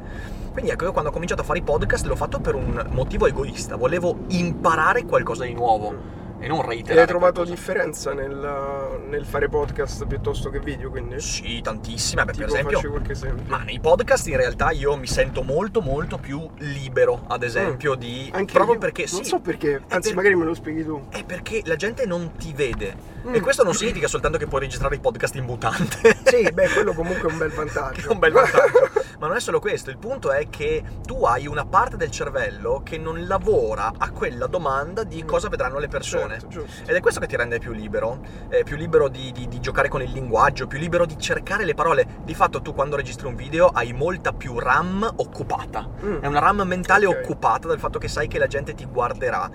Quindi 0.52 0.70
ecco, 0.72 0.84
io 0.84 0.92
quando 0.92 1.10
ho 1.10 1.12
cominciato 1.12 1.42
a 1.42 1.44
fare 1.44 1.60
i 1.60 1.62
podcast 1.62 2.06
l'ho 2.06 2.16
fatto 2.16 2.40
per 2.40 2.54
un 2.56 2.87
motivo 2.90 3.26
egoista, 3.26 3.76
volevo 3.76 4.16
imparare 4.28 5.04
qualcosa 5.04 5.44
di 5.44 5.54
nuovo. 5.54 6.18
E 6.40 6.49
non 6.49 6.61
E 6.61 6.66
reiterare 6.66 7.00
hai 7.02 7.06
trovato 7.06 7.42
qualcosa. 7.44 7.54
differenza 7.54 8.12
nel, 8.14 9.00
nel 9.09 9.25
fare 9.26 9.49
podcast 9.49 10.06
piuttosto 10.06 10.50
che 10.50 10.59
video, 10.59 10.90
quindi? 10.90 11.20
Sì, 11.20 11.61
tantissime. 11.61 12.25
Beh, 12.25 12.32
per 12.32 12.47
esempio, 12.47 12.80
esempio. 13.09 13.44
Ma 13.47 13.59
nei 13.62 13.78
podcast 13.78 14.26
in 14.28 14.37
realtà 14.37 14.70
io 14.70 14.97
mi 14.97 15.06
sento 15.06 15.42
molto 15.42 15.80
molto 15.80 16.18
più 16.18 16.49
libero, 16.59 17.25
ad 17.28 17.42
esempio, 17.42 17.94
di... 17.94 18.30
Mm. 18.32 18.35
Anche 18.37 18.52
proprio 18.52 18.75
io. 18.75 18.80
perché 18.80 19.06
Non 19.11 19.23
sì, 19.23 19.28
so 19.28 19.40
perché, 19.40 19.82
anzi 19.88 20.09
per- 20.09 20.16
magari 20.16 20.35
me 20.35 20.44
lo 20.44 20.54
spieghi 20.54 20.85
tu. 20.85 21.06
è 21.11 21.25
perché 21.25 21.62
la 21.64 21.76
gente 21.76 22.06
non 22.06 22.32
ti 22.37 22.52
vede. 22.54 23.09
Mm. 23.26 23.35
E 23.35 23.40
questo 23.40 23.62
non 23.64 23.75
significa 23.75 24.09
soltanto 24.09 24.38
che 24.38 24.47
puoi 24.47 24.61
registrare 24.62 24.94
i 24.94 24.99
podcast 25.00 25.35
in 25.35 25.44
mutante. 25.44 26.16
Sì, 26.25 26.49
beh, 26.50 26.68
quello 26.70 26.94
comunque 26.94 27.28
è 27.28 27.32
un 27.32 27.38
bel 27.38 27.50
vantaggio. 27.50 28.09
è 28.09 28.12
un 28.12 28.18
bel 28.18 28.32
vantaggio. 28.32 28.90
Ma 29.18 29.26
non 29.26 29.37
è 29.37 29.40
solo 29.40 29.61
questo, 29.61 29.90
il 29.90 29.99
punto 29.99 30.32
è 30.32 30.49
che 30.49 30.82
tu 31.04 31.25
hai 31.25 31.47
una 31.47 31.66
parte 31.66 31.99
del 31.99 32.11
cervello 32.11 32.80
che 32.82 32.97
non 32.97 33.26
lavora 33.26 33.92
a 33.99 34.11
quella 34.11 34.47
domanda 34.47 35.02
di 35.04 35.23
cosa 35.26 35.49
vedranno 35.50 35.78
le 35.78 35.88
persone. 35.88 36.28
Certo, 36.28 36.29
giusto. 36.38 36.90
Ed 36.90 36.96
è 36.96 37.00
questo 37.00 37.20
che 37.20 37.26
ti 37.26 37.37
rende 37.37 37.58
più 37.58 37.72
libero, 37.72 38.20
eh, 38.49 38.62
più 38.64 38.76
libero 38.76 39.08
di, 39.08 39.32
di- 39.32 39.49
di 39.49 39.60
giocare 39.60 39.88
con 39.88 40.02
il 40.02 40.10
linguaggio, 40.10 40.66
più 40.66 40.78
libero 40.78 41.06
di 41.06 41.18
cercare 41.18 41.64
le 41.64 41.75
parole. 41.75 42.06
Di 42.25 42.34
fatto 42.34 42.60
tu 42.62 42.72
quando 42.75 42.96
registri 42.96 43.26
un 43.26 43.34
video 43.37 43.66
hai 43.68 43.92
molta 43.92 44.32
più 44.32 44.58
RAM 44.58 45.08
occupata. 45.16 45.88
Mm. 46.04 46.16
È 46.20 46.26
una 46.26 46.38
RAM 46.40 46.62
mentale 46.62 47.06
Ok. 47.06 47.20
occupata 47.22 47.68
dal 47.68 47.78
fatto 47.78 47.99
che 47.99 48.08
sai 48.08 48.28
che 48.28 48.38
la 48.38 48.46
gente 48.46 48.75
ti 48.75 48.84
guarderà. 48.84 49.49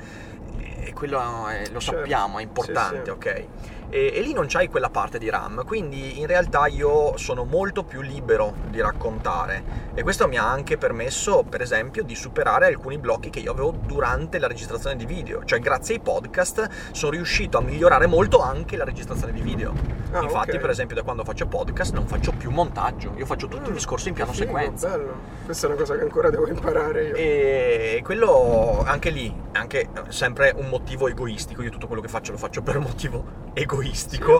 E 0.57 0.93
quello 0.93 1.47
è- 1.47 1.67
lo 1.71 1.79
Certo. 1.79 1.99
sappiamo, 1.99 2.37
è 2.39 2.43
importante, 2.43 2.97
Sì, 2.97 3.03
sì. 3.03 3.09
ok? 3.09 3.45
E, 3.89 4.11
e 4.15 4.21
lì 4.21 4.33
non 4.33 4.45
c'hai 4.47 4.67
quella 4.67 4.89
parte 4.89 5.17
di 5.19 5.29
RAM, 5.29 5.63
quindi 5.65 6.19
in 6.19 6.27
realtà 6.27 6.67
io 6.67 7.15
sono 7.17 7.43
molto 7.45 7.83
più 7.83 8.01
libero 8.01 8.53
di 8.69 8.81
raccontare. 8.81 9.83
E 9.93 10.03
questo 10.03 10.27
mi 10.27 10.37
ha 10.37 10.49
anche 10.49 10.77
permesso, 10.77 11.43
per 11.47 11.61
esempio, 11.61 12.03
di 12.03 12.15
superare 12.15 12.65
alcuni 12.65 12.97
blocchi 12.97 13.29
che 13.29 13.39
io 13.39 13.51
avevo 13.51 13.71
durante 13.71 14.39
la 14.39 14.47
registrazione 14.47 14.95
di 14.95 15.05
video. 15.05 15.43
Cioè, 15.45 15.59
grazie 15.59 15.95
ai 15.95 16.01
podcast 16.01 16.69
sono 16.91 17.11
riuscito 17.11 17.57
a 17.57 17.61
migliorare 17.61 18.07
molto 18.07 18.41
anche 18.41 18.75
la 18.75 18.83
registrazione 18.83 19.31
di 19.33 19.41
video. 19.41 19.73
Ah, 20.11 20.21
Infatti, 20.21 20.51
ok. 20.55 20.59
per 20.59 20.69
esempio, 20.71 20.95
da 20.95 21.03
quando 21.03 21.23
faccio 21.23 21.45
podcast 21.47 21.93
non 21.93 22.07
faccio 22.07 22.31
più 22.31 22.49
montaggio, 22.51 23.13
io 23.15 23.25
faccio 23.25 23.47
tutto 23.47 23.65
il 23.65 23.71
Mm, 23.71 23.75
discorso 23.75 24.07
in 24.09 24.13
piano 24.15 24.31
figo, 24.31 24.45
sequenza. 24.45 24.89
bello. 24.89 25.13
Questa 25.45 25.67
è 25.67 25.69
una 25.69 25.79
cosa 25.79 25.95
che 25.95 26.01
ancora 26.01 26.29
devo 26.29 26.47
imparare 26.47 27.05
io. 27.07 27.15
E 27.15 28.01
quello 28.03 28.83
anche 28.85 29.09
lì, 29.09 29.33
anche 29.53 29.89
sempre 30.09 30.53
un 30.55 30.67
motivo 30.69 31.07
egoistico. 31.07 31.61
Io 31.61 31.69
tutto 31.69 31.87
quello 31.87 32.01
che 32.01 32.07
faccio 32.07 32.31
lo 32.31 32.37
faccio 32.37 32.61
per 32.61 32.77
un 32.77 32.83
motivo 32.83 33.23
egoistico. 33.53 33.74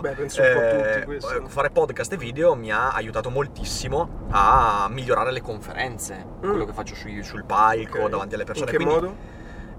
beh, 0.00 0.14
po' 0.54 0.60
tutti 0.60 1.24
Eh. 1.44 1.48
Fare 1.48 1.70
podcast 1.70 2.12
e 2.12 2.16
video 2.16 2.54
mi 2.54 2.70
ha 2.72 2.90
aiutato 2.90 3.30
moltissimo 3.30 4.26
a 4.30 4.88
migliorare 4.90 5.30
le 5.32 5.40
conferenze, 5.42 6.24
quello 6.40 6.64
che 6.64 6.72
faccio 6.72 6.94
sui- 6.94 7.22
sul 7.22 7.44
palco, 7.44 7.98
Mm. 7.98 8.02
Ok. 8.04 8.08
davanti 8.10 8.34
alle 8.34 8.44
persone. 8.44 8.70
In 8.70 8.76
che 8.78 8.82
Quindi 8.84 9.00
modo? 9.06 9.16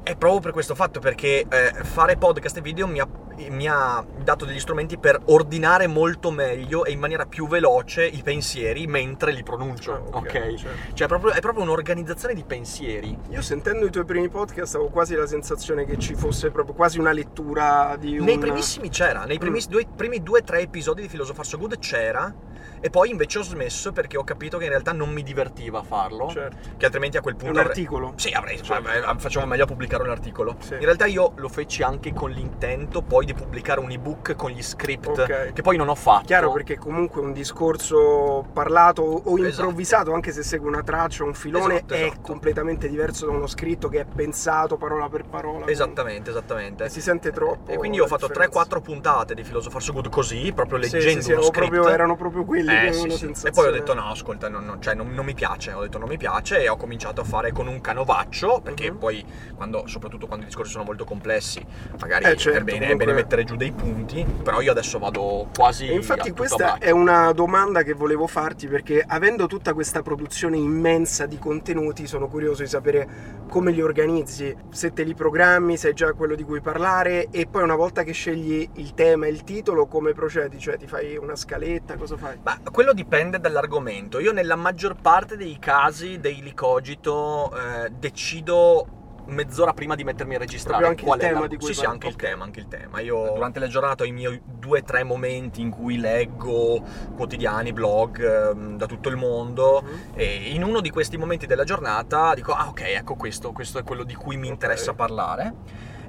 È 0.08 0.16
proprio 0.16 0.40
per 0.40 0.52
questo 0.54 0.74
fatto, 0.74 1.02
perché 1.02 1.46
eh, 1.50 1.74
fare 1.84 2.16
podcast 2.16 2.56
e 2.56 2.62
video 2.62 2.88
mi 2.88 3.02
ha, 3.02 3.08
mi 3.50 3.68
ha 3.68 4.02
dato 4.24 4.46
degli 4.46 4.58
strumenti 4.62 4.98
per 4.98 5.20
ordinare 5.26 5.86
molto 5.86 6.32
meglio 6.32 6.86
e 6.86 6.92
in 6.92 7.00
maniera 7.00 7.26
più 7.26 7.46
veloce 7.46 8.06
i 8.06 8.22
pensieri 8.24 8.88
mentre 8.88 9.34
li 9.34 9.44
pronuncio. 9.44 9.92
Ah, 10.12 10.18
ok? 10.18 10.32
certo. 10.56 10.68
Cioè, 10.94 11.08
proprio- 11.10 11.34
è 11.34 11.42
proprio 11.42 11.64
un'organizzazione 11.66 12.34
di 12.34 12.46
pensieri. 12.46 13.18
Io 13.32 13.42
sentendo 13.42 13.86
i 13.86 13.90
tuoi 13.92 14.06
primi 14.06 14.30
podcast 14.30 14.76
avevo 14.76 14.90
quasi 14.92 15.14
la 15.14 15.28
sensazione 15.28 15.84
che 15.84 15.98
ci 15.98 16.16
fosse 16.16 16.52
proprio 16.52 16.74
quasi 16.74 17.00
una 17.00 17.12
lettura 17.12 17.98
di 18.00 18.18
un... 18.18 18.24
Nei 18.24 18.38
primissimi 18.38 18.88
c'era, 18.88 19.26
nei 19.26 19.38
primi 19.40 19.58
Mm. 19.58 19.70
due, 19.70 19.86
primi 19.94 20.24
due 20.24 20.40
o 20.40 20.44
tre 20.44 20.62
episodi 20.62 21.02
di 21.02 21.10
Philosopher 21.10 21.46
So 21.46 21.58
Good 21.58 21.80
c'era, 21.80 22.34
e 22.80 22.90
poi 22.92 23.10
invece 23.10 23.40
ho 23.40 23.44
smesso 23.44 23.92
perché 23.92 24.18
ho 24.18 24.24
capito 24.24 24.58
che 24.58 24.66
in 24.66 24.70
realtà 24.70 24.92
non 24.94 25.10
mi 25.10 25.24
divertiva 25.24 25.82
farlo, 25.84 26.30
Certo. 26.30 26.76
che 26.78 26.86
altrimenti 26.86 27.18
a 27.18 27.22
quel 27.22 27.34
È 27.34 27.38
punto... 27.38 27.54
un 27.54 27.60
avrei- 27.60 27.76
articolo? 27.76 28.14
Sì, 28.18 28.30
avrei, 28.32 28.62
Certo. 28.62 28.88
eh, 28.90 29.16
facciamo 29.18 29.46
meglio 29.48 29.64
a 29.64 29.68
pubblicare 29.68 29.97
un 30.04 30.10
articolo. 30.10 30.56
Sì. 30.60 30.74
In 30.75 30.82
realtà 30.82 31.06
io 31.06 31.34
lo 31.36 31.50
feci 31.50 31.84
anche 31.84 32.13
con 32.13 32.30
l'intento 32.32 33.01
poi 33.01 33.25
di 33.25 33.34
pubblicare 33.34 33.80
un 33.80 33.92
ebook 33.92 34.36
con 34.36 34.50
gli 34.51 34.62
script, 34.63 35.08
Ok. 35.20 35.54
che 35.54 35.62
poi 35.62 35.77
non 35.77 35.89
ho 35.89 35.96
fatto. 35.96 36.25
Chiaro 36.25 36.51
perché 36.51 36.77
comunque 36.77 37.22
un 37.22 37.34
discorso 37.34 38.46
parlato 38.54 39.01
o 39.01 39.38
Esatto. 39.38 39.62
improvvisato, 39.62 40.13
anche 40.13 40.32
se 40.32 40.44
segue 40.44 40.68
una 40.68 40.84
traccia, 40.84 41.24
un 41.24 41.34
filone, 41.34 41.75
Esatto, 41.75 41.94
è 41.94 42.04
esatto. 42.06 42.22
completamente 42.22 42.88
diverso 42.89 43.25
da 43.25 43.32
uno 43.34 43.48
scritto 43.48 43.88
che 43.89 44.01
è 44.01 44.06
pensato 44.06 44.77
parola 44.77 45.08
per 45.10 45.25
parola. 45.25 45.66
Esattamente, 45.68 46.30
esattamente. 46.30 46.86
E 46.86 46.89
si 46.89 47.01
sente 47.01 47.32
troppo. 47.32 47.72
E 47.72 47.77
quindi 47.77 48.00
ho 48.00 48.08
fatto 48.08 48.27
differenza. 48.27 48.62
3-4 48.63 48.82
puntate 48.82 49.34
di 49.36 49.44
Philosopher 49.44 49.82
So 49.82 49.94
Good 49.94 50.10
così, 50.10 50.51
proprio 50.54 50.82
Sì, 50.84 50.92
leggendo 50.94 51.22
sì, 51.22 51.34
sì, 51.34 51.42
script. 51.42 51.51
proprio- 51.70 51.88
erano 51.89 52.16
proprio 52.16 52.44
quelli 52.46 52.68
che 52.68 52.74
Eh, 52.74 52.88
avevano 52.89 53.10
sì, 53.16 53.32
sì. 53.34 53.48
E 53.48 53.51
poi 53.51 53.68
ho 53.68 53.72
detto 53.72 53.94
no, 53.94 54.10
ascolta, 54.10 54.50
non, 54.50 54.66
non- 54.66 54.82
cioè, 54.82 54.94
non- 54.94 55.13
non 55.13 55.25
mi 55.25 55.34
piace, 55.34 55.72
ho 55.74 55.82
detto 55.82 55.98
non 55.98 56.08
mi 56.08 56.18
piace 56.18 56.62
e 56.62 56.70
ho 56.70 56.77
cominciato 56.77 57.22
a 57.22 57.24
fare 57.24 57.51
con 57.51 57.68
un 57.68 57.80
canovaccio, 57.82 58.62
perché 58.62 58.92
Mhm. 58.92 58.98
poi, 58.98 59.25
quando, 59.56 59.77
soprattutto 59.86 60.28
quando 60.28 60.46
i 60.46 60.48
discorsi 60.48 60.72
sono 60.72 60.84
molto 60.84 61.04
complessi, 61.04 61.64
magari 62.00 62.26
Eh, 62.26 62.36
certo, 62.38 62.60
è, 62.60 62.63
bene, 62.63 62.78
è 62.78 62.80
comunque- 62.82 63.06
bene 63.06 63.18
mettere 63.18 63.44
giù 63.44 63.56
dei 63.56 63.72
punti, 63.72 64.26
però 64.44 64.62
io 64.62 64.72
adesso 64.72 65.00
vado 65.00 65.50
quasi... 65.56 65.88
E 65.88 65.94
infatti 65.94 66.32
questa 66.32 66.78
è 66.78 66.92
una 66.92 67.32
domanda 67.32 67.84
che 67.84 67.94
volevo 67.94 68.28
farti 68.28 68.68
perché 68.68 69.04
avendo 69.06 69.48
tutta 69.48 69.74
questa 69.74 70.02
produzione 70.02 70.58
immensa 70.58 71.26
di 71.26 71.38
contenuti 71.38 72.08
sono 72.08 72.28
curioso 72.28 72.63
di 72.63 72.70
sapere 72.70 73.46
come 73.50 73.72
li 73.72 73.82
organizzi, 73.82 74.56
se 74.70 74.94
te 74.94 75.04
li 75.04 75.13
programmi, 75.13 75.78
se 75.78 75.90
hai 75.90 75.94
già 75.94 76.13
quello 76.13 76.36
di 76.36 76.44
cui 76.44 76.62
parlare 76.62 77.28
e 77.32 77.48
poi 77.48 77.63
una 77.63 77.76
volta 77.76 78.04
che 78.04 78.12
scegli 78.12 78.68
il 78.76 78.94
tema 78.94 79.26
e 79.26 79.30
il 79.30 79.44
titolo 79.44 79.88
come 79.88 80.13
procedi, 80.13 80.60
cioè 80.60 80.78
ti 80.78 80.88
fai 80.88 81.18
una 81.18 81.36
scaletta, 81.36 81.96
cosa 81.96 82.18
fai? 82.18 82.38
Ma 82.44 82.60
quello 82.72 82.94
dipende 82.94 83.40
dall'argomento. 83.40 84.20
Io 84.20 84.32
nella 84.32 84.56
maggior 84.56 84.96
parte 85.00 85.38
dei 85.38 85.58
casi 85.60 86.20
dei 86.20 86.42
Licogito 86.42 87.52
eh, 87.56 87.90
decido 87.90 88.88
mezz'ora 89.28 89.74
prima 89.74 89.96
di 89.96 90.04
mettermi 90.04 90.36
a 90.36 90.38
registrare 90.40 90.84
Proprio 90.84 90.90
anche 90.90 91.02
il 91.02 91.08
qual 91.08 91.20
è 91.20 91.28
tema 91.28 91.40
la- 91.42 91.48
di 91.48 91.58
cui 91.58 91.68
Sì, 91.68 91.74
sì, 91.80 91.86
anche 91.86 92.08
il 92.08 92.16
tema, 92.16 92.44
anche 92.44 92.60
il 92.60 92.68
tema. 92.68 93.00
Io 93.02 93.32
durante 93.34 93.60
la 93.60 93.68
giornata 93.68 94.04
ho 94.04 94.06
i 94.06 94.12
miei 94.12 94.42
due 94.46 94.80
o 94.80 94.84
tre 94.84 95.04
momenti 95.04 95.62
in 95.62 95.70
cui 95.70 95.98
leggo 96.00 96.82
quotidiani, 97.16 97.74
blog 97.74 98.22
ehm, 98.52 98.78
da 98.78 98.86
tutto 98.86 99.10
il 99.10 99.16
mondo 99.16 99.82
Mhm. 99.84 100.00
e 100.16 100.50
in 100.52 100.63
uno 100.63 100.82
di 100.82 100.90
questi 100.90 101.18
momenti 101.18 101.46
della 101.46 101.63
giornata 101.63 102.34
dico 102.34 102.54
"Ah, 102.54 102.68
ok, 102.70 102.82
ecco 102.82 103.16
questo, 103.16 103.52
questo 103.52 103.80
è 103.80 103.84
quello 103.84 104.04
di 104.04 104.16
cui 104.16 104.38
mi 104.38 104.48
interessa 104.48 104.94
parlare". 104.94 105.54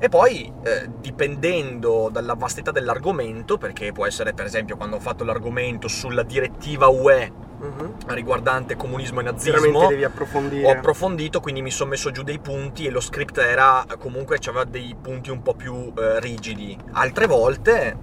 E 0.01 0.09
poi, 0.09 0.53
eh, 0.65 0.89
dipendendo 1.01 2.09
dalla 2.11 2.35
vastità 2.35 2.71
dell'argomento, 2.71 3.59
perché 3.59 3.93
può 3.93 4.07
essere 4.07 4.33
per 4.33 4.47
esempio 4.47 4.77
quando 4.77 4.97
ho 4.97 5.01
fatto 5.01 5.25
l'argomento 5.25 5.89
sulla 5.89 6.23
direttiva 6.23 6.87
UE 6.89 7.47
Mhm. 7.59 7.95
riguardante 8.09 8.77
comunismo 8.77 9.19
e 9.19 9.25
nazismo, 9.25 9.89
devi 9.89 10.05
approfondire. 10.05 10.65
ho 10.65 10.71
approfondito, 10.71 11.41
quindi 11.41 11.61
mi 11.61 11.73
sono 11.73 11.91
messo 11.91 12.13
giù 12.13 12.23
dei 12.23 12.39
punti 12.39 12.87
e 12.87 12.91
lo 12.91 13.01
script 13.01 13.39
era 13.39 13.85
comunque 13.99 14.39
aveva 14.47 14.63
dei 14.63 14.95
punti 15.01 15.31
un 15.31 15.43
po' 15.43 15.55
più 15.55 15.93
eh, 15.99 16.21
rigidi. 16.21 16.79
Altre 16.93 17.27
volte, 17.27 17.97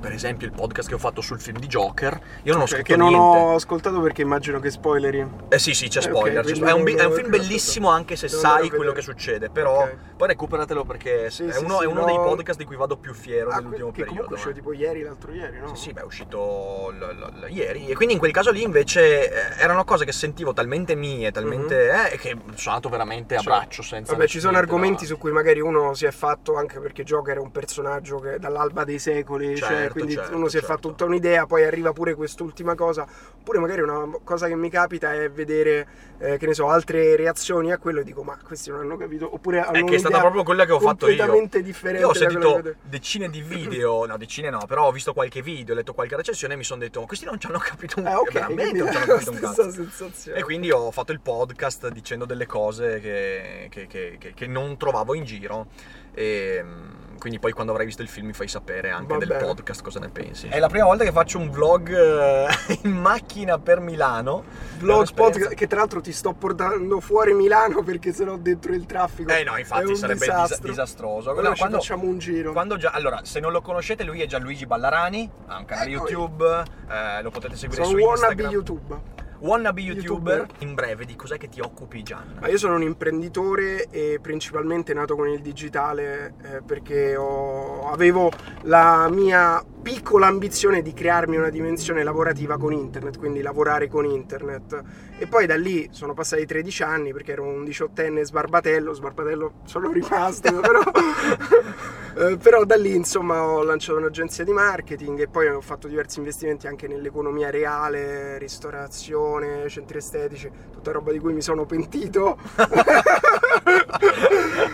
per 0.00 0.12
esempio 0.12 0.46
il 0.46 0.52
podcast 0.52 0.88
che 0.88 0.94
ho 0.94 0.98
fatto 0.98 1.20
sul 1.20 1.40
film 1.40 1.58
di 1.58 1.66
Joker, 1.66 2.18
io 2.42 2.52
non 2.52 2.62
ho 2.62 2.66
Cioè, 2.66 2.78
scritto 2.78 2.92
che 2.92 2.96
non 2.98 3.08
niente. 3.10 3.36
ho 3.38 3.54
ascoltato 3.54 4.00
perché 4.00 4.22
immagino 4.22 4.58
che 4.58 4.70
spoileri. 4.70 5.26
Eh 5.48 5.58
sì, 5.58 5.74
sì, 5.74 5.88
c'è 5.88 5.98
Eh, 5.98 6.02
spoiler. 6.02 6.42
quindi 6.42 6.60
spoiler. 6.60 6.76
È, 6.76 6.92
un, 6.92 6.98
è 6.98 7.04
un 7.04 7.12
film 7.12 7.30
bellissimo 7.30 7.88
anche 7.90 8.16
se 8.16 8.28
sai 8.28 8.70
quello 8.70 8.92
che 8.92 9.02
succede, 9.02 9.50
però 9.50 9.82
Ok. 9.82 9.96
poi 10.16 10.28
recuperatelo 10.28 10.84
perché 10.84 11.30
Sì, 11.30 11.44
è 11.44 11.56
uno, 11.58 11.78
sì, 11.78 11.84
è 11.84 11.86
uno 11.86 12.00
no. 12.00 12.06
dei 12.06 12.16
podcast 12.16 12.58
di 12.58 12.64
cui 12.64 12.76
vado 12.76 12.96
più 12.96 13.12
fiero 13.14 13.50
Ah, 13.50 13.56
nell'ultimo 13.56 13.90
che 13.92 14.04
periodo. 14.04 14.32
uscito 14.34 14.50
eh. 14.50 14.54
tipo 14.54 14.72
ieri, 14.72 15.02
l'altro 15.02 15.32
ieri, 15.32 15.58
no? 15.58 15.74
Sì, 15.74 15.82
sì, 15.82 15.92
beh, 15.92 16.00
è 16.00 16.04
uscito 16.04 16.90
l- 16.92 16.98
l- 16.98 17.40
l- 17.46 17.50
ieri. 17.50 17.88
E 17.88 17.94
quindi 17.94 18.14
in 18.14 18.20
quel 18.20 18.32
caso 18.32 18.50
lì 18.50 18.62
invece 18.62 19.30
eh, 19.30 19.62
erano 19.62 19.84
cose 19.84 20.04
che 20.04 20.12
sentivo 20.12 20.52
talmente 20.52 20.94
mie, 20.94 21.30
talmente. 21.30 22.10
eh, 22.12 22.16
che 22.18 22.36
sono 22.54 22.74
andato 22.76 22.88
veramente 22.88 23.34
a. 23.34 23.40
Cioè, 23.40 23.52
braccio 23.54 23.82
senza. 23.82 24.12
Vabbè, 24.12 24.26
ci 24.26 24.40
sono 24.40 24.56
argomenti 24.56 25.04
su 25.06 25.18
cui 25.18 25.30
magari 25.32 25.60
uno 25.60 25.94
si 25.94 26.06
è 26.06 26.10
fatto, 26.10 26.56
anche 26.56 26.78
perché 26.80 27.02
Joker 27.04 27.36
è 27.36 27.40
un 27.40 27.50
personaggio 27.50 28.18
che 28.18 28.38
dall'alba 28.38 28.84
dei 28.84 28.98
secoli, 28.98 29.56
cioè, 29.56 29.89
Certo, 29.90 29.92
quindi 29.92 30.14
certo, 30.14 30.36
uno 30.36 30.48
si 30.48 30.56
è 30.56 30.60
certo. 30.60 30.74
fatto 30.74 30.88
tutta 30.88 31.04
un'idea, 31.04 31.46
poi 31.46 31.64
arriva 31.64 31.92
pure 31.92 32.14
quest'ultima 32.14 32.74
cosa. 32.74 33.06
Oppure 33.40 33.58
magari 33.58 33.80
una 33.82 34.08
cosa 34.22 34.46
che 34.46 34.54
mi 34.54 34.70
capita 34.70 35.12
è 35.14 35.30
vedere, 35.30 35.86
eh, 36.18 36.36
che 36.38 36.46
ne 36.46 36.54
so, 36.54 36.68
altre 36.68 37.16
reazioni 37.16 37.72
a 37.72 37.78
quello 37.78 38.00
e 38.00 38.04
dico, 38.04 38.22
ma 38.22 38.38
questi 38.42 38.70
non 38.70 38.80
hanno 38.80 38.96
capito. 38.96 39.32
Oppure 39.34 39.60
hanno 39.60 39.78
È 39.78 39.84
che 39.84 39.94
è 39.96 39.98
stata 39.98 40.20
proprio 40.20 40.42
quella 40.44 40.64
che 40.64 40.72
ho 40.72 40.80
fatto 40.80 41.08
io. 41.08 41.16
completamente 41.16 41.62
differente 41.62 42.00
Io 42.00 42.08
ho 42.08 42.14
sentito 42.14 42.62
decine 42.82 43.28
di 43.30 43.40
video, 43.42 44.06
no, 44.06 44.16
decine 44.16 44.50
no, 44.50 44.64
però 44.66 44.86
ho 44.86 44.92
visto 44.92 45.12
qualche 45.12 45.42
video, 45.42 45.74
ho 45.74 45.76
letto 45.76 45.92
qualche 45.94 46.16
recensione 46.16 46.54
e 46.54 46.56
mi 46.56 46.64
sono 46.64 46.80
detto, 46.80 47.00
ma 47.00 47.06
questi 47.06 47.24
non 47.24 47.38
ci 47.40 47.46
hanno 47.48 47.58
capito 47.58 47.98
un 48.00 48.06
Eh, 48.06 48.14
ok, 48.14 48.32
veramente 48.32 48.78
non 48.78 48.90
ci 48.90 48.96
hanno 48.96 49.06
capito 49.14 49.30
un 49.30 49.38
cazzo. 49.40 49.70
sensazione. 49.70 50.38
E 50.38 50.42
quindi 50.42 50.70
ho 50.70 50.90
fatto 50.90 51.12
il 51.12 51.20
podcast 51.20 51.88
dicendo 51.88 52.24
delle 52.24 52.46
cose 52.46 53.00
che, 53.00 53.66
che- 53.70 53.86
che- 53.86 54.32
che- 54.34 54.46
non 54.46 54.76
trovavo 54.76 55.14
in 55.14 55.24
giro. 55.24 55.66
E 56.12 56.60
mm, 56.62 56.99
quindi 57.20 57.38
poi 57.38 57.52
quando 57.52 57.70
avrai 57.70 57.86
visto 57.86 58.02
il 58.02 58.08
film 58.08 58.26
mi 58.28 58.32
fai 58.32 58.48
sapere 58.48 58.90
anche 58.90 59.12
Va 59.12 59.18
del 59.18 59.28
bene. 59.28 59.44
podcast 59.44 59.82
cosa 59.82 60.00
ne 60.00 60.08
pensi. 60.08 60.48
È 60.48 60.58
la 60.58 60.68
prima 60.68 60.86
volta 60.86 61.04
che 61.04 61.12
faccio 61.12 61.38
un 61.38 61.50
vlog 61.50 61.92
eh, 61.94 62.48
in 62.82 62.90
macchina 62.92 63.58
per 63.58 63.78
Milano. 63.78 64.42
Vlog 64.78 65.12
podcast 65.12 65.54
che 65.54 65.66
tra 65.66 65.78
l'altro 65.80 66.00
ti 66.00 66.10
sto 66.12 66.32
portando 66.32 66.98
fuori 67.00 67.34
Milano 67.34 67.82
perché 67.82 68.12
sennò 68.12 68.36
dentro 68.38 68.72
il 68.72 68.86
traffico 68.86 69.30
Eh 69.30 69.44
no, 69.44 69.54
è 69.54 69.60
infatti 69.60 69.84
un 69.90 69.94
sarebbe 69.96 70.24
dis- 70.26 70.28
disastro. 70.34 70.68
disastroso. 70.68 71.30
Allora 71.30 71.50
No, 71.50 71.54
quando- 71.56 71.76
facciamo 71.78 72.04
un 72.06 72.18
giro. 72.18 72.52
Quando 72.52 72.76
già, 72.78 72.90
allora, 72.90 73.20
se 73.24 73.38
non 73.40 73.52
lo 73.52 73.60
conoscete, 73.60 74.02
lui 74.04 74.22
è 74.22 74.26
Gianluigi 74.26 74.64
Ballarani, 74.66 75.30
ha 75.46 75.58
un 75.58 75.64
canale 75.66 75.90
Ecco, 75.90 76.08
YouTube, 76.08 76.62
eh, 76.90 77.22
lo 77.22 77.30
potete 77.30 77.56
seguire 77.56 77.84
Sono 77.84 77.96
su 77.96 78.02
un 78.02 78.08
wannabe 78.08 78.26
Instagram. 78.42 78.50
YouTube. 78.52 79.00
Wannabe 79.40 79.80
YouTuber. 79.80 80.36
YouTuber. 80.36 80.46
In 80.58 80.74
breve, 80.74 81.04
di 81.04 81.16
cos'è 81.16 81.38
che 81.38 81.48
ti 81.48 81.60
occupi, 81.60 82.02
Gian? 82.02 82.38
Ma 82.40 82.48
io 82.48 82.58
sono 82.58 82.74
un 82.74 82.82
imprenditore 82.82 83.86
e 83.90 84.18
principalmente 84.20 84.92
nato 84.92 85.16
con 85.16 85.28
il 85.28 85.40
digitale 85.40 86.34
eh, 86.42 86.62
perché 86.64 87.16
ho- 87.16 87.88
avevo 87.90 88.30
la 88.62 89.08
mia 89.10 89.64
piccola 89.82 90.26
ambizione 90.26 90.82
di 90.82 90.92
crearmi 90.92 91.36
una 91.36 91.48
dimensione 91.48 92.02
lavorativa 92.04 92.58
con 92.58 92.72
internet, 92.72 93.18
quindi 93.18 93.40
lavorare 93.40 93.88
con 93.88 94.04
internet. 94.04 94.82
E 95.18 95.26
poi 95.26 95.46
da 95.46 95.56
lì 95.56 95.88
sono 95.90 96.12
passati 96.12 96.44
13 96.44 96.82
anni 96.82 97.12
perché 97.12 97.32
ero 97.32 97.44
un 97.44 97.64
diciottenne 97.64 98.24
sbarbatello, 98.24 98.92
sbarbatello 98.92 99.52
sono 99.64 99.90
rimasto, 99.92 100.60
però, 100.60 100.82
eh, 102.28 102.36
però 102.36 102.64
da 102.64 102.76
lì 102.76 102.94
insomma 102.94 103.42
ho 103.42 103.62
lanciato 103.62 103.98
un'agenzia 103.98 104.44
di 104.44 104.52
marketing 104.52 105.20
e 105.20 105.28
poi 105.28 105.46
ho 105.48 105.60
fatto 105.62 105.88
diversi 105.88 106.18
investimenti 106.18 106.66
anche 106.66 106.86
nell'economia 106.86 107.48
reale, 107.50 108.36
ristorazione, 108.38 109.28
centri 109.68 109.98
estetici, 109.98 110.50
tutta 110.72 110.92
roba 110.92 111.12
di 111.12 111.18
cui 111.18 111.32
mi 111.32 111.42
sono 111.42 111.64
pentito. 111.66 112.38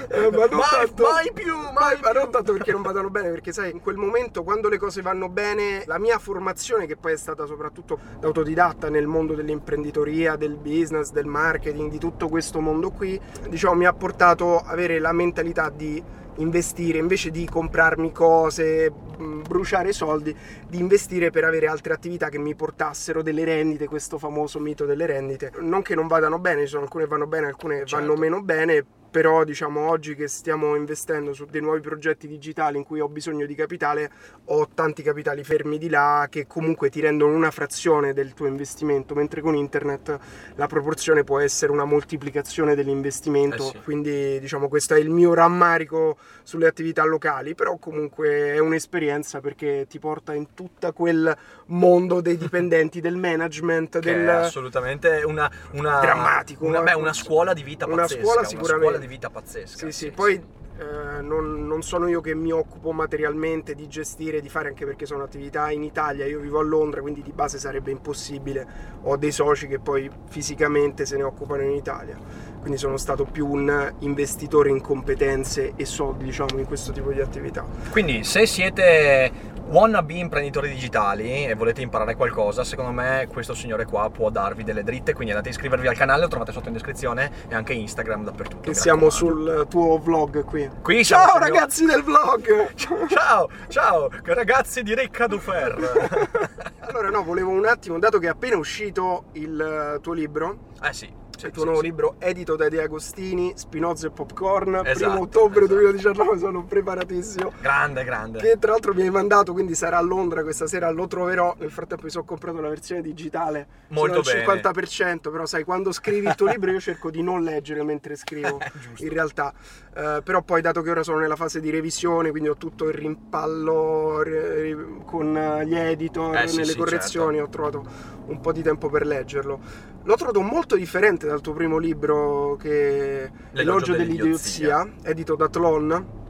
Eh, 0.09 0.31
ma 0.31 0.47
non 0.47 0.59
Mai- 0.59 0.69
tanto- 0.87 1.03
mai 1.03 1.33
più, 1.33 1.55
mai 1.57 1.99
ma 2.01 2.11
non 2.13 2.23
più. 2.25 2.31
tanto 2.33 2.53
perché 2.53 2.73
non 2.73 2.83
vadano 2.83 3.11
bene, 3.11 3.29
perché 3.31 3.53
sai, 3.53 3.71
in 3.73 3.81
quel 3.81 3.97
momento 3.97 4.43
quando 4.43 4.69
le 4.69 4.79
cose 4.79 5.03
vanno 5.03 5.29
bene, 5.29 5.83
la 5.87 5.99
mia 5.99 6.19
formazione, 6.19 6.87
che 6.87 6.97
poi 6.97 7.13
è 7.13 7.17
stata 7.17 7.45
soprattutto 7.45 7.99
da 8.19 8.27
autodidatta 8.27 8.89
nel 8.89 9.07
mondo 9.07 9.35
dell'imprenditoria, 9.35 10.37
del 10.37 10.57
business, 10.57 11.11
del 11.11 11.27
marketing, 11.27 11.91
di 11.91 11.99
tutto 11.99 12.29
questo 12.29 12.61
mondo 12.61 12.91
qui, 12.91 13.21
diciamo, 13.49 13.75
mi 13.75 13.85
ha 13.87 13.93
portato 13.93 14.59
a 14.59 14.71
avere 14.71 14.99
la 14.99 15.13
mentalità 15.13 15.71
di 15.71 16.03
investire 16.37 16.99
invece 16.99 17.31
di 17.31 17.47
comprarmi 17.47 18.13
cose, 18.13 18.91
mh, 18.91 19.43
bruciare 19.43 19.93
soldi, 19.93 20.35
di 20.69 20.79
investire 20.79 21.31
per 21.31 21.45
avere 21.45 21.67
altre 21.67 21.93
attività 21.95 22.29
che 22.29 22.39
mi 22.39 22.55
portassero 22.55 23.23
delle 23.23 23.45
rendite, 23.45 23.87
questo 23.87 24.19
famoso 24.19 24.59
mito 24.59 24.85
delle 24.85 25.07
rendite. 25.07 25.53
Non 25.61 25.83
che 25.83 25.95
non 25.95 26.07
vadano 26.07 26.39
bene, 26.39 26.63
ci 26.63 26.69
sono 26.69 26.83
alcune 26.83 27.05
che 27.05 27.11
vanno 27.11 27.27
bene, 27.27 27.47
alcune 27.47 27.85
Certo. 27.85 27.97
vanno 27.97 28.17
meno 28.17 28.43
bene, 28.43 28.85
però 29.17 29.45
diciamo 29.45 29.89
oggi 29.89 30.15
che 30.15 30.29
stiamo 30.29 30.75
investendo 30.75 31.33
su 31.33 31.47
dei 31.47 31.63
nuovi 31.63 31.81
progetti 31.81 32.29
digitali 32.29 32.77
in 32.77 32.85
cui 32.85 33.01
ho 33.01 33.09
bisogno 33.09 33.47
di 33.47 33.55
capitale, 33.55 34.11
ho 34.45 34.69
tanti 34.69 35.03
capitali 35.03 35.43
fermi 35.43 35.79
di 35.79 35.89
là 35.89 36.27
che 36.29 36.47
comunque 36.47 36.91
ti 36.91 37.01
rendono 37.01 37.35
una 37.35 37.51
frazione 37.51 38.13
del 38.13 38.35
tuo 38.35 38.47
investimento, 38.47 39.15
mentre 39.15 39.41
con 39.41 39.55
internet 39.55 40.19
la 40.57 40.67
proporzione 40.67 41.25
può 41.25 41.39
essere 41.39 41.73
una 41.73 41.87
moltiplicazione 41.87 42.75
dell'investimento, 42.75 43.69
Eh 43.69 43.71
sì. 43.71 43.81
quindi 43.85 44.39
diciamo 44.39 44.69
questo 44.69 44.93
è 44.93 44.99
il 44.99 45.09
mio 45.09 45.33
rammarico 45.33 46.19
sulle 46.43 46.67
attività 46.67 47.03
locali, 47.07 47.55
però 47.55 47.79
comunque 47.79 48.53
è 48.53 48.59
un'esperienza 48.59 49.41
perché 49.41 49.87
ti 49.89 49.99
porta 49.99 50.35
in 50.35 50.53
tutto 50.53 50.93
quel 50.93 51.35
mondo 51.67 52.21
dei 52.21 52.37
dipendenti, 52.37 53.01
del 53.01 53.17
management, 53.17 53.99
Che 53.99 54.13
del... 54.15 54.27
è 54.27 54.31
assolutamente 54.31 55.23
una, 55.25 55.51
una 55.73 56.01
Drammatico, 56.01 56.65
Una, 56.65 56.81
eh. 56.81 56.85
beh, 56.85 56.93
una 56.95 57.13
scuola 57.13 57.53
di 57.53 57.63
vita 57.63 57.87
Una 57.87 58.03
pazzesca. 58.03 58.21
scuola 58.23 58.39
Una 58.41 58.49
sicuramente. 58.49 58.85
scuola 58.85 58.99
di 58.99 59.07
vita 59.07 59.31
pazzesca. 59.31 59.87
Sì, 59.87 59.93
sì, 59.93 60.11
poi 60.11 60.35
eh, 60.79 61.23
non, 61.23 61.67
non 61.67 61.83
sono 61.83 62.07
io 62.07 62.21
che 62.21 62.35
mi 62.35 62.53
occupo 62.53 62.93
materialmente 62.93 63.75
di 63.75 63.89
gestire, 63.89 64.41
di 64.41 64.49
fare, 64.49 64.69
anche 64.69 64.85
perché 64.85 65.07
sono 65.07 65.23
attività 65.25 65.71
in 65.71 65.83
Italia, 65.83 66.27
io 66.27 66.39
vivo 66.39 66.59
a 66.61 66.63
Londra, 66.63 67.01
quindi 67.01 67.23
di 67.23 67.33
base 67.33 67.59
sarebbe 67.59 67.91
impossibile. 67.91 68.67
Ho 69.03 69.17
dei 69.17 69.33
soci 69.33 69.67
che 69.67 69.79
poi 69.79 70.11
fisicamente 70.29 71.07
se 71.07 71.17
ne 71.17 71.23
occupano 71.23 71.63
in 71.63 71.71
Italia, 71.73 72.19
quindi 72.67 72.83
sono 72.83 72.97
stato 72.97 73.25
più 73.25 73.47
un 73.47 73.93
investitore 74.01 74.71
in 74.71 74.81
competenze 74.81 75.75
e 75.77 75.85
soldi, 75.85 76.25
diciamo, 76.25 76.59
in 76.59 76.67
questo 76.67 76.91
tipo 76.91 77.13
di 77.13 77.21
attività. 77.21 77.65
Quindi, 77.91 78.25
se 78.25 78.45
siete 78.45 79.55
wannabe 79.69 80.15
imprenditori 80.15 80.69
digitali 80.69 81.47
e 81.47 81.55
volete 81.55 81.81
imparare 81.81 82.17
qualcosa, 82.17 82.65
secondo 82.65 82.91
me 82.91 83.29
questo 83.31 83.55
signore 83.55 83.85
qua 83.85 84.11
può 84.11 84.31
darvi 84.31 84.65
delle 84.65 84.83
dritte. 84.83 85.13
Quindi 85.13 85.31
andate 85.31 85.51
a 85.51 85.53
iscrivervi 85.53 85.87
al 85.87 85.97
canale, 85.97 86.23
lo 86.23 86.27
trovate 86.27 86.51
sotto 86.51 86.67
in 86.67 86.73
descrizione 86.73 87.31
e 87.47 87.55
anche 87.55 87.73
Instagram 87.73 88.25
dappertutto. 88.25 88.63
Che 88.63 88.71
mi 88.71 88.75
siamo 88.75 89.11
sul 89.11 89.67
tuo 89.71 89.99
vlog 89.99 90.43
qui. 90.43 90.69
Qui 90.83 91.05
Ciao 91.05 91.39
mio- 91.39 91.47
ragazzi 91.47 91.85
del 91.85 92.03
vlog! 92.03 92.75
Ciao, 93.07 93.49
ciao, 93.69 94.11
ragazzi 94.25 94.83
di 94.83 94.93
Recca 94.93 95.29
Dufer. 95.29 96.65
Allora 96.81 97.11
no, 97.11 97.23
volevo 97.23 97.51
un 97.51 97.67
attimo, 97.67 97.99
dato 97.99 98.19
che 98.19 98.27
è 98.27 98.31
appena 98.31 98.57
uscito 98.57 99.25
il 99.33 99.61
eh, 99.97 100.01
tuo 100.01 100.13
libro, 100.13 100.71
eh 100.83 100.93
sì. 100.93 101.13
Il 101.37 101.43
sì, 101.43 101.51
tuo 101.51 101.65
nuovo 101.65 101.81
sì. 101.81 101.85
libro 101.87 102.15
edito 102.19 102.57
da 102.57 102.69
De 102.69 102.81
Agostini, 102.83 103.53
Spinoza 103.57 104.07
e 104.07 104.11
Popcorn, 104.11 104.81
Esatto, 104.85 105.11
primo 105.11 105.21
ottobre 105.25 105.65
esatto. 105.65 105.75
2019, 105.81 106.39
sono 106.39 106.65
preparatissimo. 106.65 107.53
Grande, 107.61 108.05
grande. 108.05 108.39
Che 108.39 108.57
tra 108.59 108.71
l'altro 108.73 108.95
mi 108.95 109.03
hai 109.03 109.11
mandato, 109.11 109.53
quindi 109.53 109.75
sarà 109.75 109.99
a 109.99 110.01
Londra 110.01 110.43
questa 110.43 110.67
sera, 110.67 110.91
lo 110.91 111.07
troverò. 111.07 111.55
Nel 111.59 111.71
frattempo 111.71 112.05
mi 112.05 112.11
sono 112.11 112.25
comprato 112.25 112.61
la 112.61 112.69
versione 112.71 113.03
digitale. 113.03 113.67
Molto 113.89 114.23
sono 114.23 114.39
bene. 114.45 114.51
al 114.51 114.73
50%, 114.73 115.31
però 115.31 115.45
sai, 115.47 115.65
quando 115.65 115.93
scrivi 115.93 116.27
il 116.27 116.35
tuo 116.35 116.47
libro 116.47 116.71
io 116.71 116.81
cerco 116.81 117.11
di 117.11 117.23
non 117.23 117.43
leggere 117.43 117.83
mentre 117.85 118.17
scrivo, 118.17 118.59
in 118.99 119.09
realtà. 119.11 119.53
Eh, 119.95 120.21
però 120.25 120.43
poi 120.43 120.61
dato 120.63 120.81
che 120.83 120.91
ora 120.91 121.03
sono 121.03 121.19
nella 121.19 121.37
fase 121.37 121.61
di 121.61 121.71
revisione, 121.71 122.31
quindi 122.31 122.49
ho 122.49 122.57
tutto 122.57 122.89
il 122.89 122.95
rimpallo 122.95 124.23
ri- 124.23 125.03
con 125.05 125.37
eh, 125.37 125.67
gli 125.67 125.75
editor, 125.77 126.35
Eh, 126.37 126.49
sì, 126.49 126.57
nelle 126.57 126.73
sì, 126.73 126.79
correzioni, 126.79 127.37
certo. 127.37 127.45
ho 127.45 127.51
trovato 127.51 128.15
un 128.27 128.41
po' 128.41 128.53
di 128.53 128.63
tempo 128.63 128.89
per 128.89 129.07
leggerlo. 129.07 129.61
L'ho 130.03 130.15
trovato 130.15 130.41
molto 130.41 130.77
differente 130.77 131.26
dal 131.27 131.41
tuo 131.41 131.53
primo 131.53 131.79
libro 131.79 132.57
che 132.61 133.31
L'elogio 133.53 133.93
Elogio 133.93 133.97
dell'idiozia, 133.97 134.89
edito 135.03 135.35
da 135.35 135.49
Tlon. 135.49 136.25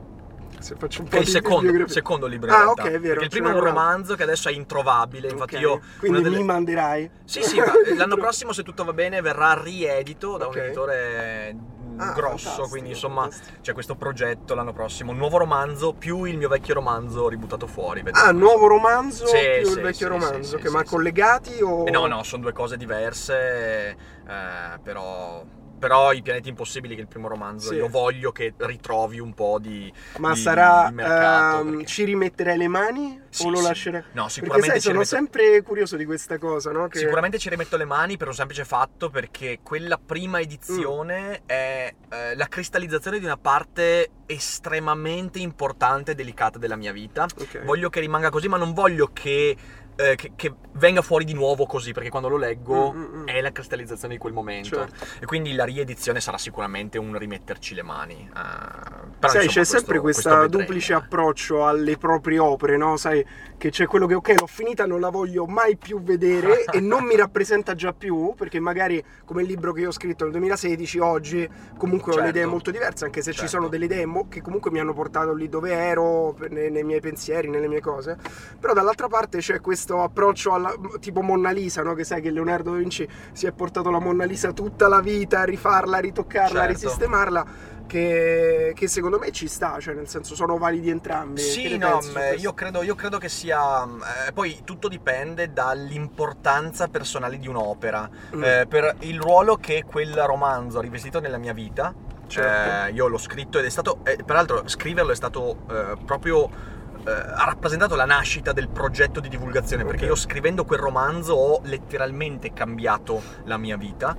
Se 0.58 0.74
faccio 0.78 1.02
un 1.02 1.08
po' 1.08 1.10
Che 1.10 1.16
è 1.18 1.20
il 1.20 1.26
di 1.26 1.30
secondo, 1.32 1.88
secondo 1.88 2.26
libro 2.26 2.50
Ah, 2.52 2.70
ok, 2.70 2.82
è 2.84 2.98
vero, 2.98 3.20
il 3.20 3.28
primo 3.28 3.50
è 3.50 3.52
un 3.52 3.60
romanzo 3.60 4.14
che 4.14 4.22
adesso 4.22 4.48
è 4.48 4.52
introvabile. 4.52 5.28
Infatti 5.28 5.54
Ok, 5.56 5.60
io... 5.60 5.80
Quindi 5.98 6.22
delle- 6.22 6.38
mi 6.38 6.44
manderai? 6.44 7.10
Sì, 7.24 7.42
sì, 7.42 7.60
l'anno 7.96 8.16
prossimo, 8.18 8.52
se 8.52 8.62
tutto 8.62 8.82
va 8.84 8.92
bene, 8.94 9.20
verrà 9.20 9.60
riedito 9.62 10.36
da 10.38 10.46
Ok. 10.46 10.54
un 10.56 10.62
editore 10.62 11.56
Ah, 11.98 12.12
grosso. 12.12 12.66
Quindi, 12.68 12.90
insomma, 12.90 13.22
fantastico. 13.22 13.58
c'è 13.62 13.72
questo 13.72 13.94
progetto 13.96 14.54
l'anno 14.54 14.72
prossimo. 14.72 15.12
Un 15.12 15.16
nuovo 15.18 15.38
romanzo 15.38 15.94
più 15.94 16.24
il 16.24 16.36
mio 16.36 16.48
vecchio 16.48 16.74
romanzo 16.74 17.26
ributtato 17.28 17.66
fuori. 17.66 18.02
vedremo, 18.02 18.26
Ah, 18.28 18.32
nuovo 18.32 18.66
romanzo 18.66 19.26
Sì, 19.26 19.38
più 19.60 19.66
sì, 19.68 19.76
il 19.76 19.80
vecchio 19.82 20.06
sì, 20.06 20.12
romanzo, 20.12 20.58
che 20.58 20.68
ma 20.68 20.84
collegati 20.84 21.60
o... 21.62 21.86
Eh, 21.86 21.90
no, 21.90 22.06
no, 22.06 22.22
sono 22.22 22.42
due 22.42 22.52
cose 22.52 22.76
diverse, 22.76 23.96
eh, 24.28 24.78
però... 24.82 25.44
Però 25.78 26.10
i 26.14 26.22
pianeti 26.22 26.48
impossibili 26.48 26.94
che 26.94 27.00
è 27.00 27.02
il 27.02 27.08
primo 27.08 27.28
romanzo, 27.28 27.68
Sì. 27.68 27.74
io 27.74 27.88
voglio 27.88 28.32
che 28.32 28.54
ritrovi 28.56 29.20
un 29.20 29.34
po' 29.34 29.58
di, 29.60 29.92
Ma 30.16 30.32
di- 30.32 30.40
sarà... 30.40 30.86
di 30.88 30.94
mercato. 30.94 31.60
ehm, 31.60 31.70
perché- 31.72 31.84
ci 31.84 32.04
rimetterai 32.04 32.56
le 32.56 32.66
mani 32.66 33.20
Sì, 33.28 33.44
o 33.44 33.50
lo 33.50 33.56
sì. 33.58 33.62
lascerai? 33.64 34.00
No, 34.00 34.22
Perché 34.22 34.30
sicuramente 34.30 34.66
sai, 34.68 34.76
ci 34.80 34.86
sono 34.86 34.92
rimetto- 35.02 35.14
sempre 35.16 35.62
curioso 35.62 35.96
di 35.96 36.06
questa 36.06 36.38
cosa, 36.38 36.72
no? 36.72 36.88
Che... 36.88 36.98
Sicuramente 36.98 37.36
ci 37.38 37.50
rimetto 37.50 37.76
le 37.76 37.84
mani 37.84 38.16
per 38.16 38.28
un 38.28 38.32
semplice 38.34 38.64
fatto 38.64 39.10
perché 39.10 39.58
quella 39.62 39.98
prima 39.98 40.38
Mm. 40.38 40.40
edizione 40.40 41.42
è 41.44 41.94
eh, 42.08 42.34
la 42.36 42.46
cristallizzazione 42.46 43.18
di 43.18 43.26
una 43.26 43.36
parte 43.36 44.08
estremamente 44.24 45.40
importante 45.40 46.12
e 46.12 46.14
delicata 46.14 46.58
della 46.58 46.76
mia 46.76 46.92
vita. 46.92 47.24
Ok. 47.24 47.64
Voglio 47.64 47.90
che 47.90 48.00
rimanga 48.00 48.30
così, 48.30 48.48
ma 48.48 48.56
non 48.56 48.72
voglio 48.72 49.10
che, 49.12 49.54
eh, 49.96 50.14
che- 50.14 50.32
che 50.36 50.54
venga 50.72 51.00
fuori 51.02 51.24
di 51.24 51.32
nuovo 51.32 51.64
così, 51.66 51.92
perché 51.92 52.10
quando 52.10 52.28
lo 52.28 52.36
leggo 52.36 52.92
Mm, 52.92 52.98
mm, 52.98 53.20
mm. 53.22 53.26
è 53.28 53.40
la 53.40 53.50
cristallizzazione 53.50 54.14
di 54.14 54.20
quel 54.20 54.32
momento. 54.34 54.76
Certo. 54.76 55.04
E 55.20 55.24
quindi 55.26 55.54
la 55.54 55.64
riedizione 55.64 56.20
sarà 56.20 56.36
sicuramente 56.38 56.98
un 56.98 57.16
rimetterci 57.16 57.74
le 57.74 57.82
mani. 57.82 58.28
però, 58.32 59.32
Sai, 59.32 59.44
insomma, 59.44 59.64
c'è 59.64 59.64
sempre 59.64 59.98
questo- 59.98 60.28
questa 60.28 60.36
questo 60.46 60.58
duplice 60.58 60.92
approccio 60.92 61.66
alle 61.66 61.96
proprie 61.96 62.38
opere, 62.38 62.76
no? 62.76 62.96
Sai, 62.96 63.24
che 63.58 63.70
c'è 63.70 63.86
quello 63.86 64.06
che, 64.06 64.14
ok, 64.14 64.34
l'ho 64.40 64.46
finita, 64.46 64.86
non 64.86 65.00
la 65.00 65.08
voglio 65.08 65.46
mai 65.46 65.76
più 65.76 66.02
vedere 66.02 66.64
e 66.70 66.80
non 66.80 67.04
mi 67.04 67.16
rappresenta 67.16 67.74
già 67.74 67.92
più, 67.92 68.34
perché 68.36 68.60
magari 68.60 69.02
come 69.24 69.42
il 69.42 69.48
libro 69.48 69.72
che 69.72 69.80
io 69.80 69.88
ho 69.88 69.92
scritto 69.92 70.24
nel 70.24 70.32
2016, 70.32 70.98
oggi 70.98 71.48
comunque 71.76 72.12
ho 72.12 72.16
le 72.16 72.22
Certo. 72.24 72.38
idee 72.38 72.46
molto 72.50 72.70
diverse, 72.70 73.04
anche 73.04 73.22
se 73.22 73.32
ci 73.32 73.38
Certo. 73.40 73.52
sono 73.56 73.68
delle 73.68 73.86
idee 73.86 74.04
mo- 74.06 74.28
che 74.28 74.42
comunque 74.42 74.70
mi 74.70 74.78
hanno 74.80 74.92
portato 74.92 75.32
lì 75.32 75.48
dove 75.48 75.72
ero, 75.72 76.36
nei, 76.50 76.70
nei 76.70 76.84
miei 76.84 77.00
pensieri, 77.00 77.48
nelle 77.48 77.68
mie 77.68 77.80
cose. 77.80 78.16
Però 78.60 78.72
dall'altra 78.72 79.08
parte 79.08 79.38
c'è 79.38 79.60
questo 79.60 80.02
approccio 80.02 80.52
alla, 80.52 80.74
tipo 81.00 81.22
Monna 81.22 81.50
Lisa, 81.50 81.82
no? 81.82 81.94
Che 81.94 82.04
sai 82.04 82.20
che 82.20 82.30
Leonardo 82.30 82.72
da 82.72 82.76
Vinci 82.78 83.08
si 83.32 83.46
è 83.46 83.52
portato 83.52 83.90
la 83.90 83.98
Monna 84.00 84.24
Lisa 84.24 84.52
tutta 84.52 84.88
la 84.88 85.00
vita 85.00 85.40
a 85.40 85.44
rifarla, 85.44 85.96
a 85.96 86.00
ritoccarla, 86.00 86.60
a 86.60 86.66
Certo. 86.66 86.72
risistemarla. 86.82 87.46
Che, 87.86 88.72
che 88.74 88.88
secondo 88.88 89.18
me 89.18 89.30
ci 89.30 89.46
sta, 89.46 89.78
cioè 89.78 89.94
nel 89.94 90.08
senso 90.08 90.34
sono 90.34 90.58
validi 90.58 90.90
entrambi. 90.90 91.40
Sì, 91.40 91.76
no, 91.78 92.00
io 92.36 92.52
credo, 92.52 92.82
io 92.82 92.94
credo 92.94 93.18
che 93.18 93.28
sia. 93.28 93.84
eh, 94.26 94.32
poi 94.32 94.62
tutto 94.64 94.88
dipende 94.88 95.52
dall'importanza 95.52 96.88
personale 96.88 97.38
di 97.38 97.46
un'opera. 97.48 98.08
Mm. 98.34 98.42
Eh, 98.44 98.66
per 98.68 98.96
il 99.00 99.20
ruolo 99.20 99.56
che 99.56 99.84
quel 99.86 100.14
romanzo 100.14 100.78
ha 100.78 100.82
rivestito 100.82 101.20
nella 101.20 101.38
mia 101.38 101.52
vita. 101.52 101.94
Certo. 102.26 102.88
eh, 102.88 102.92
io 102.92 103.06
l'ho 103.06 103.18
scritto 103.18 103.58
ed 103.60 103.64
è 103.66 103.70
stato. 103.70 103.98
eh, 104.02 104.18
peraltro, 104.24 104.66
scriverlo 104.66 105.12
è 105.12 105.16
stato 105.16 105.58
eh, 105.70 105.96
proprio. 106.04 106.74
eh, 107.06 107.10
ha 107.12 107.44
rappresentato 107.44 107.94
la 107.94 108.04
nascita 108.04 108.50
del 108.52 108.68
progetto 108.68 109.20
di 109.20 109.28
divulgazione, 109.28 109.84
perché 109.84 110.02
Ok. 110.02 110.08
io 110.10 110.16
scrivendo 110.16 110.64
quel 110.64 110.80
romanzo 110.80 111.34
ho 111.34 111.60
letteralmente 111.62 112.52
cambiato 112.52 113.22
la 113.44 113.56
mia 113.56 113.76
vita. 113.76 114.16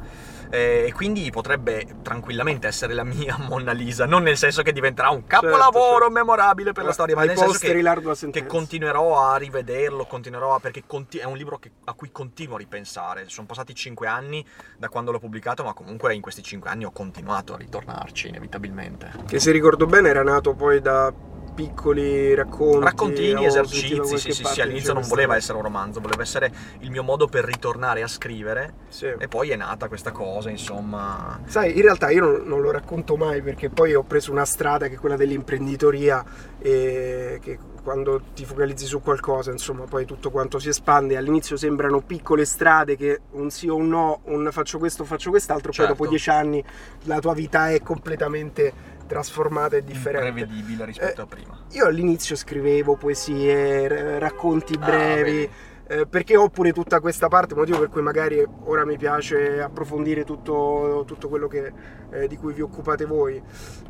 Eh, 0.50 0.86
E 0.88 0.94
quindi 0.94 1.30
potrebbe 1.30 1.86
tranquillamente 2.02 2.68
essere 2.68 2.94
la 2.94 3.04
mia 3.04 3.38
Monna 3.48 3.72
Lisa, 3.72 4.06
non 4.06 4.24
nel 4.24 4.38
senso 4.38 4.62
che 4.62 4.72
diventerà 4.72 5.10
un 5.10 5.26
capolavoro 5.26 6.06
certo. 6.06 6.12
memorabile 6.12 6.72
per 6.72 6.86
la 6.86 6.92
storia, 6.92 7.16
ma 7.16 7.24
nel 7.26 7.38
senso 7.38 7.58
che, 7.60 8.32
che 8.32 8.46
continuerò 8.46 9.24
a 9.28 9.38
rivederlo, 9.38 10.06
continuerò 10.06 10.56
a, 10.56 10.60
perché 10.60 10.84
conti- 10.86 11.18
è 11.20 11.26
un 11.26 11.38
libro 11.38 11.58
che- 11.58 11.72
a 11.86 11.94
cui 11.94 12.12
continuo 12.12 12.56
a 12.56 12.60
ripensare. 12.60 13.26
Sono 13.28 13.48
passati 13.48 13.74
cinque 13.76 14.08
anni 14.08 14.46
da 14.78 14.90
quando 14.90 15.12
l'ho 15.12 15.20
pubblicato, 15.20 15.64
ma 15.64 15.74
comunque 15.74 16.14
in 16.14 16.22
questi 16.22 16.44
cinque 16.44 16.70
anni 16.70 16.86
ho 16.86 16.92
continuato 16.92 17.54
a 17.54 17.58
ritornarci 17.58 18.28
inevitabilmente. 18.28 19.12
Che 19.26 19.40
se 19.40 19.52
ricordo 19.52 19.86
bene 19.86 20.10
era 20.10 20.24
nato 20.24 20.54
poi 20.54 20.82
da 20.82 21.14
piccoli 21.58 22.36
racconti. 22.36 22.84
Raccontini, 22.86 23.46
esercizi, 23.46 24.18
sì, 24.20 24.32
sì, 24.32 24.44
sì, 24.44 24.62
all'inizio 24.62 24.94
diceva 24.94 25.00
non 25.00 25.10
voleva 25.10 25.36
essere 25.36 25.58
un 25.58 25.64
romanzo, 25.64 26.00
voleva 26.00 26.22
essere 26.22 26.52
il 26.82 26.92
mio 26.92 27.02
modo 27.02 27.28
per 27.28 27.46
ritornare 27.46 28.04
a 28.04 28.08
scrivere 28.08 28.74
Sì. 28.90 29.12
e 29.18 29.28
poi 29.28 29.50
è 29.50 29.56
nata 29.56 29.88
questa 29.88 30.12
cosa, 30.12 30.52
insomma. 30.52 31.40
Sai, 31.48 31.76
in 31.76 31.82
realtà 31.82 32.12
io 32.12 32.22
non, 32.22 32.44
non 32.46 32.62
lo 32.62 32.70
racconto 32.70 33.16
mai 33.18 33.42
perché 33.42 33.72
poi 33.72 33.96
ho 33.96 34.04
preso 34.04 34.32
una 34.32 34.46
strada 34.46 34.88
che 34.88 34.94
è 34.96 34.98
quella 35.00 35.16
dell'imprenditoria 35.16 36.24
e 36.60 37.40
che 37.42 37.58
quando 37.84 38.22
ti 38.36 38.44
focalizzi 38.44 38.86
su 38.86 39.02
qualcosa, 39.02 39.50
insomma, 39.50 39.86
poi 39.86 40.06
tutto 40.06 40.30
quanto 40.30 40.60
si 40.60 40.68
espande. 40.68 41.16
All'inizio 41.16 41.56
sembrano 41.56 42.02
piccole 42.02 42.44
strade 42.44 42.98
che 42.98 43.22
un 43.32 43.50
sì 43.50 43.68
o 43.70 43.78
un 43.78 43.88
no, 43.88 44.20
un 44.26 44.50
faccio 44.52 44.78
questo, 44.78 45.06
faccio 45.06 45.30
quest'altro, 45.32 45.72
Certo. 45.72 45.94
poi 45.94 45.98
dopo 45.98 46.10
dieci 46.10 46.30
anni 46.30 46.62
la 47.04 47.20
tua 47.20 47.34
vita 47.34 47.72
è 47.72 47.82
completamente 47.82 48.96
trasformata 49.08 49.78
e 49.78 49.84
differente. 49.84 50.28
Imprevedibile 50.28 50.86
rispetto 50.86 51.22
Eh, 51.22 51.24
a 51.24 51.28
prima. 51.28 51.60
Io 51.72 51.86
all'inizio 51.86 52.36
scrivevo 52.36 52.96
poesie, 52.96 53.88
r- 53.88 54.20
racconti 54.20 54.76
Ah, 54.80 54.86
brevi, 54.86 55.32
vedi. 55.32 55.50
Eh, 55.88 56.06
perché 56.06 56.36
ho 56.36 56.50
pure 56.50 56.74
tutta 56.74 57.00
questa 57.00 57.28
parte, 57.28 57.56
motivo 57.56 57.80
per 57.80 57.90
cui 57.90 58.02
magari 58.02 58.46
ora 58.66 58.86
mi 58.86 58.98
piace 58.98 59.62
approfondire 59.62 60.24
tutto, 60.26 61.04
tutto 61.08 61.30
quello 61.30 61.48
che, 61.48 61.72
eh, 62.12 62.28
di 62.28 62.36
cui 62.36 62.54
vi 62.54 62.62
occupate 62.62 63.06
voi. 63.06 63.42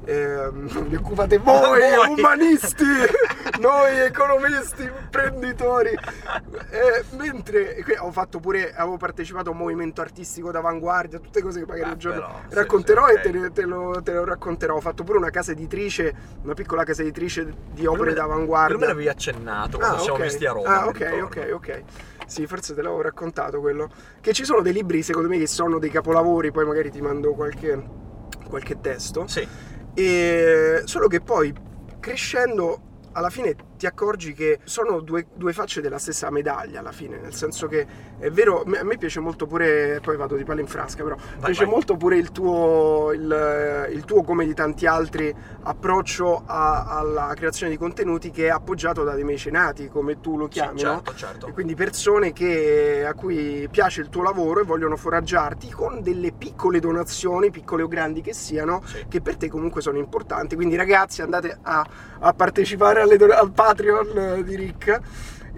Ehm, 0.06 0.68
vi 0.88 0.96
occupate 0.96 1.38
voi, 1.40 1.56
Voi. 1.96 2.20
umanisti, 2.20 2.86
noi 3.60 4.00
economisti, 4.00 4.84
imprenditori. 4.84 5.90
Eh, 5.90 7.04
mentre 7.18 7.84
ho 8.00 8.12
fatto 8.12 8.40
pure, 8.40 8.74
avevo 8.76 8.98
partecipato 8.98 9.50
a 9.50 9.52
un 9.54 9.58
movimento 9.58 10.02
artistico 10.02 10.52
d'avanguardia, 10.52 11.20
tutte 11.20 11.42
cose 11.42 11.60
che 11.62 11.66
magari 11.66 11.88
Beh, 11.88 11.94
un 11.94 12.00
giorno 12.00 12.22
però, 12.22 12.62
racconterò 12.62 13.08
sì, 13.08 13.14
e 13.14 13.20
te, 13.22 13.52
te 13.52 13.62
lo, 13.64 14.02
te 14.04 14.14
lo 14.14 14.24
racconterò. 14.24 14.76
Ho 14.76 14.82
fatto 14.82 15.04
pure 15.04 15.18
una 15.18 15.32
casa 15.32 15.52
editrice, 15.52 16.14
una 16.44 16.54
piccola 16.54 16.84
casa 16.84 17.02
editrice 17.02 17.52
di 17.72 17.86
opere 17.86 18.10
me- 18.10 18.14
d'avanguardia. 18.14 18.78
Non 18.78 18.82
me 18.82 18.88
l'avevi 18.88 19.10
accennato 19.10 19.78
quando 19.78 19.98
ci 19.98 20.04
siamo 20.04 20.18
ok. 20.18 20.24
visti 20.24 20.46
a 20.46 20.52
Roma. 20.52 20.82
Ah, 20.82 20.88
ok, 20.88 20.98
ricordo. 20.98 21.26
ok, 21.26 21.50
ok. 21.54 21.84
Sì, 22.28 22.46
forse 22.46 22.76
te 22.76 22.82
l'avevo 22.82 23.02
raccontato 23.02 23.60
quello. 23.60 23.90
Che 24.20 24.34
ci 24.34 24.44
sono 24.44 24.62
dei 24.62 24.74
libri, 24.74 25.02
secondo 25.02 25.30
me, 25.30 25.38
che 25.38 25.48
sono 25.48 25.80
dei 25.80 25.90
capolavori, 25.90 26.52
poi 26.52 26.66
magari 26.66 26.92
ti 26.92 27.02
mando 27.02 27.34
qualche, 27.34 27.82
qualche 28.48 28.80
testo. 28.82 29.26
Sì, 29.28 29.48
E 29.94 30.82
solo 30.84 31.08
che 31.08 31.22
poi 31.22 31.54
crescendo 32.00 32.82
alla 33.14 33.30
fine 33.30 33.56
ti 33.78 33.86
accorgi 33.86 34.34
che 34.34 34.60
sono 34.64 35.00
due, 35.02 35.28
due 35.34 35.54
facce 35.54 35.82
della 35.82 36.00
stessa 36.00 36.30
medaglia 36.30 36.80
alla 36.80 36.92
fine, 36.92 37.18
nel 37.20 37.34
senso 37.34 37.68
che 37.68 37.86
è 38.20 38.30
vero, 38.32 38.64
a 38.64 38.84
me 38.84 38.98
piace 38.98 39.20
molto 39.20 39.46
pure, 39.46 40.00
poi 40.02 40.18
vado 40.18 40.36
di 40.36 40.44
palla 40.44 40.62
in 40.62 40.68
frasca, 40.68 41.04
però 41.04 41.16
Vai, 41.16 41.46
piace 41.46 41.64
vai. 41.66 41.74
molto 41.74 41.96
pure 41.96 42.18
il 42.18 42.32
tuo, 42.32 43.12
il, 43.14 43.90
il 43.94 44.04
tuo, 44.06 44.24
come 44.24 44.46
di 44.46 44.54
tanti 44.54 44.86
altri, 44.86 45.34
approccio 45.64 46.44
a- 46.46 46.86
alla 46.88 47.34
creazione 47.36 47.72
di 47.72 47.78
contenuti 47.78 48.32
che 48.32 48.46
è 48.46 48.50
appoggiato 48.50 49.04
da 49.04 49.14
dei 49.14 49.24
mecenati, 49.24 49.88
come 49.90 50.20
tu 50.20 50.38
lo 50.38 50.46
sì, 50.46 50.52
chiami, 50.60 50.82
no? 50.82 51.02
certo, 51.04 51.16
certo. 51.16 51.48
E 51.48 51.52
quindi 51.54 51.76
persone 51.76 52.34
che- 52.34 53.06
a 53.06 53.14
cui 53.14 53.68
piace 53.70 54.02
il 54.02 54.10
tuo 54.10 54.24
lavoro 54.24 54.62
e 54.62 54.64
vogliono 54.64 54.96
foraggiarti 54.96 55.70
con 55.72 56.02
delle 56.02 56.32
piccole 56.32 56.80
donazioni, 56.80 57.52
piccole 57.52 57.84
o 57.84 57.88
grandi 57.88 58.22
che 58.22 58.34
siano, 58.34 58.82
Sì. 58.86 59.06
che 59.08 59.22
per 59.22 59.38
te 59.38 59.50
comunque 59.50 59.82
sono 59.82 59.98
importanti. 59.98 60.56
Quindi 60.56 60.76
ragazzi 60.76 61.22
andate 61.22 61.58
a, 61.62 61.86
a 62.20 62.34
partecipare 62.34 63.02
alle 63.02 63.18
don- 63.18 63.32
al 63.32 63.52
Patreon 63.68 64.18
eh, 64.18 64.44
di 64.44 64.56
Rick. 64.56 65.02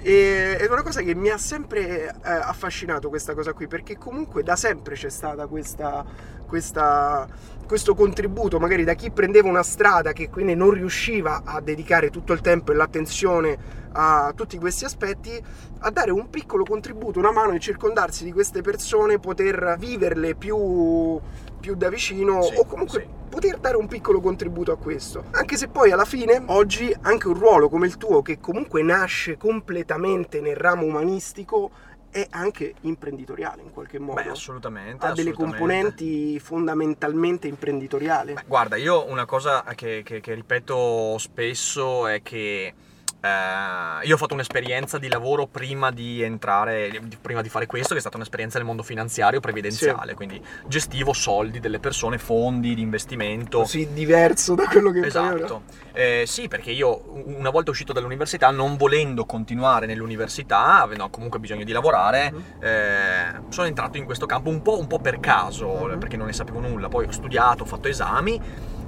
E, 0.02 0.58
è 0.58 0.66
una 0.68 0.82
cosa 0.82 1.02
che 1.02 1.14
mi 1.14 1.30
ha 1.30 1.38
sempre 1.38 2.08
eh, 2.08 2.14
affascinato 2.24 3.10
questa 3.10 3.36
cosa 3.36 3.54
qui, 3.54 3.68
perché 3.68 3.98
comunque 3.98 4.42
da 4.42 4.56
sempre 4.56 4.96
c'è 4.96 5.10
stata 5.10 5.46
questa, 5.46 6.04
questa- 6.48 7.28
questo 7.68 7.94
contributo, 7.94 8.58
magari 8.60 8.84
da 8.84 8.96
chi 8.96 9.12
prendeva 9.12 9.48
una 9.48 9.62
strada 9.62 10.12
che 10.12 10.30
quindi 10.30 10.56
non 10.56 10.72
riusciva 10.72 11.44
a 11.46 11.62
dedicare 11.62 12.10
tutto 12.10 12.34
il 12.34 12.42
tempo 12.42 12.72
e 12.72 12.76
l'attenzione 12.76 13.78
a 13.92 14.32
tutti 14.36 14.58
questi 14.58 14.86
aspetti, 14.86 15.40
a 15.80 15.90
dare 15.92 16.10
un 16.10 16.32
piccolo 16.32 16.64
contributo, 16.64 17.20
una 17.20 17.32
mano 17.32 17.54
e 17.54 17.60
circondarsi 17.60 18.24
di 18.24 18.32
queste 18.32 18.62
persone, 18.62 19.20
poter 19.20 19.76
viverle 19.78 20.34
più, 20.34 21.20
più 21.60 21.76
da 21.76 21.90
vicino 21.90 22.42
Sì, 22.42 22.56
o 22.56 22.66
comunque 22.66 23.02
sì. 23.02 23.08
poter 23.30 23.58
dare 23.58 23.76
un 23.78 23.88
piccolo 23.88 24.20
contributo 24.22 24.72
a 24.72 24.78
questo. 24.78 25.26
Anche 25.32 25.58
se 25.58 25.68
poi 25.68 25.92
alla 25.92 26.06
fine, 26.06 26.42
oggi, 26.48 26.96
anche 27.02 27.28
un 27.28 27.34
ruolo 27.38 27.70
come 27.70 27.88
il 27.88 27.98
tuo, 27.98 28.22
che 28.22 28.40
comunque 28.40 28.82
nasce 28.82 29.38
completamente 29.38 30.42
nel 30.42 30.56
ramo 30.56 30.86
umanistico, 30.86 31.70
è 32.12 32.26
anche 32.32 32.74
imprenditoriale 32.82 33.62
in 33.62 33.72
qualche 33.72 34.00
modo. 34.00 34.22
Beh, 34.24 34.30
assolutamente. 34.30 35.06
ha 35.06 35.12
delle 35.14 35.30
assolutamente. 35.30 35.58
componenti 35.60 36.40
fondamentalmente 36.40 37.48
imprenditoriali. 37.48 38.36
Guarda, 38.48 38.78
io 38.78 39.08
una 39.08 39.26
cosa 39.26 39.64
che, 39.76 40.02
che- 40.04 40.20
che 40.20 40.34
ripeto 40.34 41.18
spesso 41.20 42.08
è 42.08 42.22
che 42.24 42.74
eh, 43.22 44.06
io 44.08 44.14
ho 44.14 44.18
fatto 44.18 44.34
un'esperienza 44.34 44.98
di 44.98 45.10
lavoro 45.10 45.46
prima 45.46 45.92
di 45.92 46.22
entrare, 46.22 47.02
prima 47.22 47.42
di 47.42 47.50
fare 47.50 47.66
questo, 47.66 47.90
che 47.90 47.98
è 47.98 48.00
stata 48.02 48.16
un'esperienza 48.16 48.58
nel 48.58 48.66
mondo 48.68 48.84
finanziario 48.84 49.40
previdenziale, 49.40 50.14
quindi 50.14 50.42
gestivo 50.68 51.14
soldi 51.14 51.60
delle 51.60 51.80
persone, 51.80 52.18
fondi 52.18 52.74
di 52.76 52.82
investimento. 52.82 53.60
Così 53.60 53.92
diverso 53.94 54.56
da 54.56 54.66
quello 54.66 54.92
che. 54.92 55.06
Esatto, 55.06 55.64
Eh, 55.92 56.24
sì, 56.28 56.48
perché 56.48 56.72
io 56.72 57.02
una 57.26 57.50
volta 57.50 57.72
uscito 57.72 57.92
dall'università, 57.92 58.52
non 58.52 58.78
volendo 58.78 59.26
continuare 59.26 59.86
nell'università, 59.86 60.82
avendo 60.82 61.10
comunque 61.10 61.40
bisogno 61.40 61.66
di 61.66 61.72
lavorare, 61.74 62.32
Mhm. 62.32 62.44
eh, 62.62 63.42
sono 63.50 63.68
entrato 63.68 63.98
in 63.98 64.06
questo 64.06 64.26
campo 64.26 64.50
un 64.50 64.62
po', 64.62 64.80
un 64.80 64.88
po' 64.88 65.00
per 65.00 65.20
caso, 65.20 65.68
Mhm. 65.88 66.00
perché 66.00 66.16
non 66.16 66.28
ne 66.28 66.34
sapevo 66.34 66.60
nulla. 66.62 66.88
Poi 66.88 67.06
ho 67.06 67.12
studiato, 67.12 67.64
ho 67.64 67.66
fatto 67.66 67.90
esami 67.90 68.40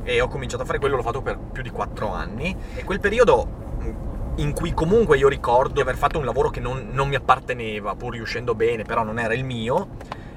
e 0.03 0.21
ho 0.21 0.27
cominciato 0.29 0.63
a 0.63 0.65
fare 0.65 0.79
quello, 0.79 0.95
l'ho 0.95 1.01
fatto 1.03 1.21
per 1.21 1.37
più 1.37 1.61
di 1.63 1.69
quattro 1.69 2.13
anni. 2.13 2.55
E 2.75 2.83
quel 2.85 2.99
periodo 3.01 3.59
in 4.41 4.54
cui 4.54 4.73
comunque 4.73 5.17
io 5.17 5.27
ricordo 5.27 5.73
di 5.73 5.82
aver 5.82 5.95
fatto 5.95 6.17
un 6.17 6.25
lavoro 6.25 6.49
che 6.49 6.60
non, 6.60 6.89
non 6.91 7.08
mi 7.08 7.15
apparteneva, 7.15 7.95
pur 7.95 8.13
riuscendo 8.13 8.56
bene, 8.56 8.84
però 8.84 9.04
non 9.04 9.19
era 9.19 9.34
il 9.34 9.43
mio. 9.43 9.88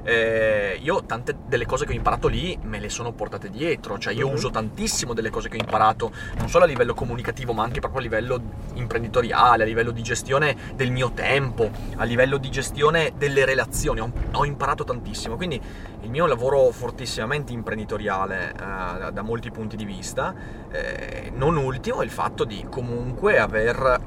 Eh, 0.05 0.79
io 0.81 1.05
tante 1.05 1.37
delle 1.47 1.67
cose 1.67 1.85
che 1.87 1.93
ho 1.93 1.95
imparato 1.95 2.29
lì 2.29 2.57
me 2.63 2.79
le 2.79 2.89
sono 2.89 3.13
portate 3.13 3.51
dietro, 3.51 3.99
cioè 3.99 4.13
io 4.13 4.29
Mhm. 4.29 4.35
uso 4.35 4.51
tantissimo 4.51 5.15
delle 5.15 5.31
cose 5.31 5.49
che 5.49 5.57
ho 5.57 5.61
imparato, 5.61 6.13
non 6.39 6.49
solo 6.49 6.65
a 6.65 6.67
livello 6.67 6.95
comunicativo, 6.95 7.53
ma 7.53 7.63
anche 7.63 7.81
proprio 7.81 8.01
a 8.01 8.03
livello 8.05 8.41
imprenditoriale, 8.75 9.63
a 9.63 9.67
livello 9.67 9.91
di 9.91 10.03
gestione 10.03 10.57
del 10.75 10.91
mio 10.91 11.13
tempo, 11.13 11.71
a 11.97 12.05
livello 12.05 12.37
di 12.37 12.51
gestione 12.51 13.13
delle 13.17 13.45
relazioni. 13.45 14.01
Ho, 14.01 14.13
ho 14.33 14.45
imparato 14.45 14.85
tantissimo, 14.85 15.37
quindi 15.37 15.61
il 16.03 16.11
mio 16.11 16.27
lavoro 16.27 16.71
fortissimamente 16.71 17.53
imprenditoriale 17.53 18.53
eh, 18.53 19.13
da, 19.13 19.23
molti 19.23 19.51
punti 19.51 19.77
di 19.77 19.85
vista. 19.85 20.35
Eh, 20.71 21.33
non 21.35 21.57
ultimo 21.57 22.03
il 22.03 22.11
fatto 22.11 22.45
di 22.45 22.67
comunque 22.69 23.39
aver 23.39 24.01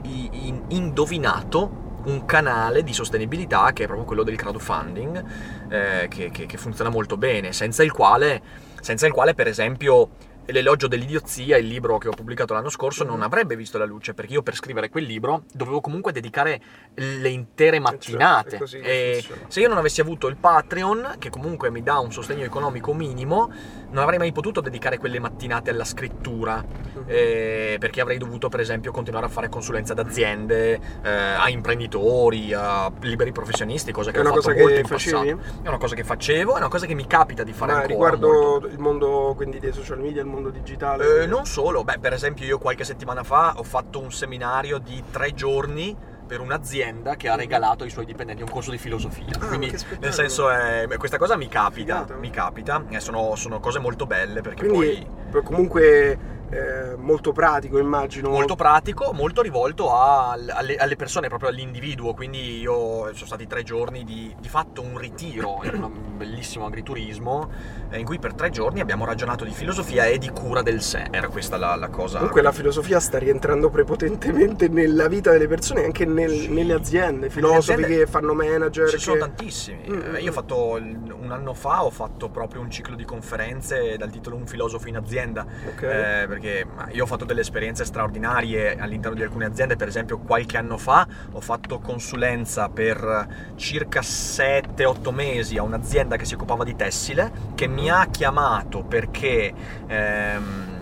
indovinato 0.70 1.86
un 2.08 2.26
canale 2.26 2.84
di 2.84 2.93
sostenibilità 2.93 3.72
che 3.74 3.84
è 3.84 3.86
proprio 3.86 4.06
quello 4.06 4.24
del 4.24 4.36
crowdfunding, 4.36 5.24
eh, 5.70 6.08
che, 6.10 6.30
che- 6.32 6.46
che 6.46 6.58
funziona 6.58 6.89
molto 6.89 7.17
bene, 7.17 7.52
senza 7.54 7.84
il 7.84 7.91
quale, 7.91 8.41
senza 8.82 9.06
il 9.06 9.13
quale 9.13 9.34
per 9.34 9.48
esempio 9.48 10.10
L'elogio 10.50 10.88
dell'idiozia, 10.88 11.58
il 11.58 11.68
libro 11.68 11.98
che 11.98 12.08
ho 12.08 12.12
pubblicato 12.14 12.54
l'anno 12.54 12.70
scorso, 12.70 13.04
non 13.04 13.22
avrebbe 13.22 13.58
visto 13.58 13.78
la 13.78 13.84
luce 13.84 14.14
perché 14.14 14.32
io 14.34 14.42
per 14.42 14.56
scrivere 14.56 14.90
quel 14.90 15.04
libro 15.04 15.44
dovevo 15.54 15.82
comunque 15.82 16.14
dedicare 16.14 16.62
le 16.94 17.28
intere 17.28 17.80
mattinate. 17.80 18.56
è 18.56 18.60
così 18.60 18.80
che 18.80 19.16
e 19.18 19.26
se 19.50 19.60
io 19.60 19.68
non 19.68 19.78
avessi 19.78 20.00
avuto 20.00 20.28
il 20.28 20.38
Patreon, 20.38 21.16
che 21.20 21.30
comunque 21.30 21.70
mi 21.70 21.84
dà 21.84 22.00
un 22.00 22.14
sostegno 22.14 22.46
economico 22.46 22.94
minimo, 22.94 23.52
non 23.90 24.02
avrei 24.04 24.18
mai 24.20 24.32
potuto 24.32 24.62
dedicare 24.62 24.98
quelle 24.98 25.20
mattinate 25.20 25.70
alla 25.70 25.84
scrittura, 25.84 26.64
Mhm. 26.64 27.04
eh, 27.08 27.76
perché 27.78 28.00
avrei 28.00 28.18
dovuto 28.18 28.48
per 28.48 28.62
esempio 28.62 28.92
continuare 28.94 29.26
a 29.26 29.30
fare 29.30 29.50
consulenza 29.50 29.92
ad 29.92 30.00
aziende, 30.00 30.80
eh, 31.04 31.10
a 31.10 31.50
imprenditori, 31.50 32.54
a 32.54 32.90
liberi 33.02 33.34
professionisti, 33.34 33.92
cosa 33.92 34.12
che 34.12 34.20
È 34.22 34.26
ho 34.26 34.34
fatto 34.34 34.54
molto 34.58 34.80
in 34.80 34.86
facevi? 34.86 35.34
passato. 35.36 35.62
È 35.64 35.68
una 35.68 35.78
cosa 35.78 35.94
che 35.96 36.04
facevo, 36.06 36.54
è 36.56 36.58
una 36.58 36.70
cosa 36.70 36.86
che 36.86 36.94
mi 36.94 37.06
capita 37.06 37.44
di 37.44 37.52
fare 37.52 37.74
Ma 37.74 37.78
ancora. 37.80 37.94
riguardo 38.12 38.28
molto. 38.30 38.68
il 38.68 38.80
mondo 38.80 39.34
quindi 39.36 39.60
dei 39.60 39.74
social 39.74 40.00
media, 40.00 40.22
il 40.22 40.28
mondo 40.28 40.36
digitale. 40.50 41.23
Eh, 41.23 41.26
non 41.28 41.45
solo, 41.45 41.84
beh, 41.84 42.00
per 42.00 42.13
esempio 42.13 42.45
io 42.45 42.58
qualche 42.58 42.84
settimana 42.84 43.23
fa 43.23 43.54
ho 43.58 43.63
fatto 43.63 44.00
un 44.00 44.12
seminario 44.12 44.78
di 44.78 45.04
tre 45.12 45.34
giorni 45.34 45.95
per 46.28 46.41
un'azienda 46.41 47.15
che 47.15 47.30
ha 47.30 47.36
regalato 47.36 47.84
ai 47.84 47.89
suoi 47.89 48.06
dipendenti 48.06 48.41
un 48.43 48.50
corso 48.50 48.71
di 48.71 48.78
filosofia. 48.78 49.28
Ah, 49.39 49.47
Quindi, 49.47 49.73
nel 50.00 50.13
senso, 50.13 50.52
eh, 50.52 50.88
questa 50.97 51.17
cosa 51.17 51.38
mi 51.38 51.47
capita, 51.47 52.02
Figata. 52.02 52.15
mi 52.19 52.30
capita, 52.30 52.84
e 52.89 53.00
sono, 53.00 53.36
sono 53.36 53.60
cose 53.60 53.80
molto 53.80 54.06
belle 54.06 54.41
perché 54.41 54.67
Quindi 54.67 54.95
poi... 54.97 55.08
poi 55.32 55.43
comunque 55.43 56.19
eh, 56.50 56.96
molto 56.96 57.34
pratico, 57.34 57.78
immagino. 57.78 58.30
Molto 58.30 58.56
pratico, 58.56 59.12
molto 59.12 59.42
rivolto 59.42 59.94
a, 59.94 60.32
alle, 60.32 60.78
alle, 60.78 60.96
persone, 60.96 61.28
proprio 61.28 61.50
all'individuo. 61.50 62.14
Quindi 62.14 62.60
io 62.60 63.14
sono 63.14 63.26
stati 63.26 63.48
tre 63.48 63.64
giorni 63.64 64.04
di, 64.04 64.34
di 64.40 64.48
fatto 64.48 64.82
un 64.82 64.98
ritiro 64.98 65.60
in 65.64 65.84
un 65.84 66.18
bellissimo 66.18 66.66
agriturismo 66.66 67.50
eh, 67.90 68.00
in 68.00 68.06
cui 68.06 68.18
per 68.18 68.34
tre 68.34 68.50
giorni 68.50 68.80
abbiamo 68.80 69.06
ragionato 69.06 69.44
di 69.44 69.52
filosofia 69.52 70.06
e 70.06 70.18
di 70.18 70.30
cura 70.30 70.62
del 70.62 70.82
sé. 70.82 71.08
Era 71.12 71.28
questa 71.28 71.58
la, 71.58 71.76
la 71.76 71.90
cosa. 71.90 72.18
Comunque 72.18 72.42
la 72.42 72.54
filosofia 72.54 73.00
sta 73.00 73.18
rientrando 73.18 73.70
prepotentemente 73.70 74.70
nella 74.70 75.08
vita 75.08 75.32
delle 75.32 75.48
persone, 75.48 75.84
anche 75.84 76.06
nel, 76.06 76.32
sì. 76.32 76.54
nelle 76.54 76.74
aziende. 76.74 77.30
Filosofi 77.30 77.84
aziende, 77.84 77.98
che 77.98 78.08
fanno 78.08 78.34
manager. 78.34 78.88
Ci 78.88 78.96
che... 78.96 79.02
sono 79.02 79.18
tantissimi. 79.18 79.84
Mm-hmm. 79.90 80.16
Io 80.20 80.30
ho 80.30 80.34
fatto 80.34 80.76
un 80.76 81.32
anno 81.32 81.54
fa 81.54 81.84
ho 81.84 81.90
fatto 81.90 82.30
proprio 82.30 82.62
un 82.62 82.72
ciclo 82.72 82.96
di 82.96 83.04
conferenze 83.04 83.98
dal 83.98 84.10
titolo 84.10 84.38
Un 84.38 84.48
filosofo 84.48 84.88
in 84.88 84.96
azienda. 84.96 85.46
Okay. 85.74 86.24
Eh, 86.24 86.37
perché 86.38 86.67
io 86.91 87.04
ho 87.04 87.08
fatto 87.08 87.26
delle 87.26 87.41
esperienze 87.41 87.84
straordinarie 87.84 88.78
all'interno 88.78 89.17
di 89.17 89.23
alcune 89.23 89.45
aziende, 89.45 89.76
per 89.76 89.88
esempio 89.88 90.19
qualche 90.19 90.58
anno 90.58 90.78
fa 90.78 91.08
ho 91.32 91.41
fatto 91.41 91.80
consulenza 91.80 92.69
per 92.69 93.54
circa 93.56 94.02
7-8 94.02 95.13
mesi 95.13 95.58
a 95.58 95.63
un'azienda 95.63 96.15
che 96.15 96.26
si 96.26 96.36
occupava 96.36 96.63
di 96.63 96.76
tessile, 96.76 97.32
che 97.56 97.67
mi 97.67 97.89
ha 97.89 98.08
chiamato 98.12 98.84
perché... 98.84 99.54
Ehm, 99.88 100.76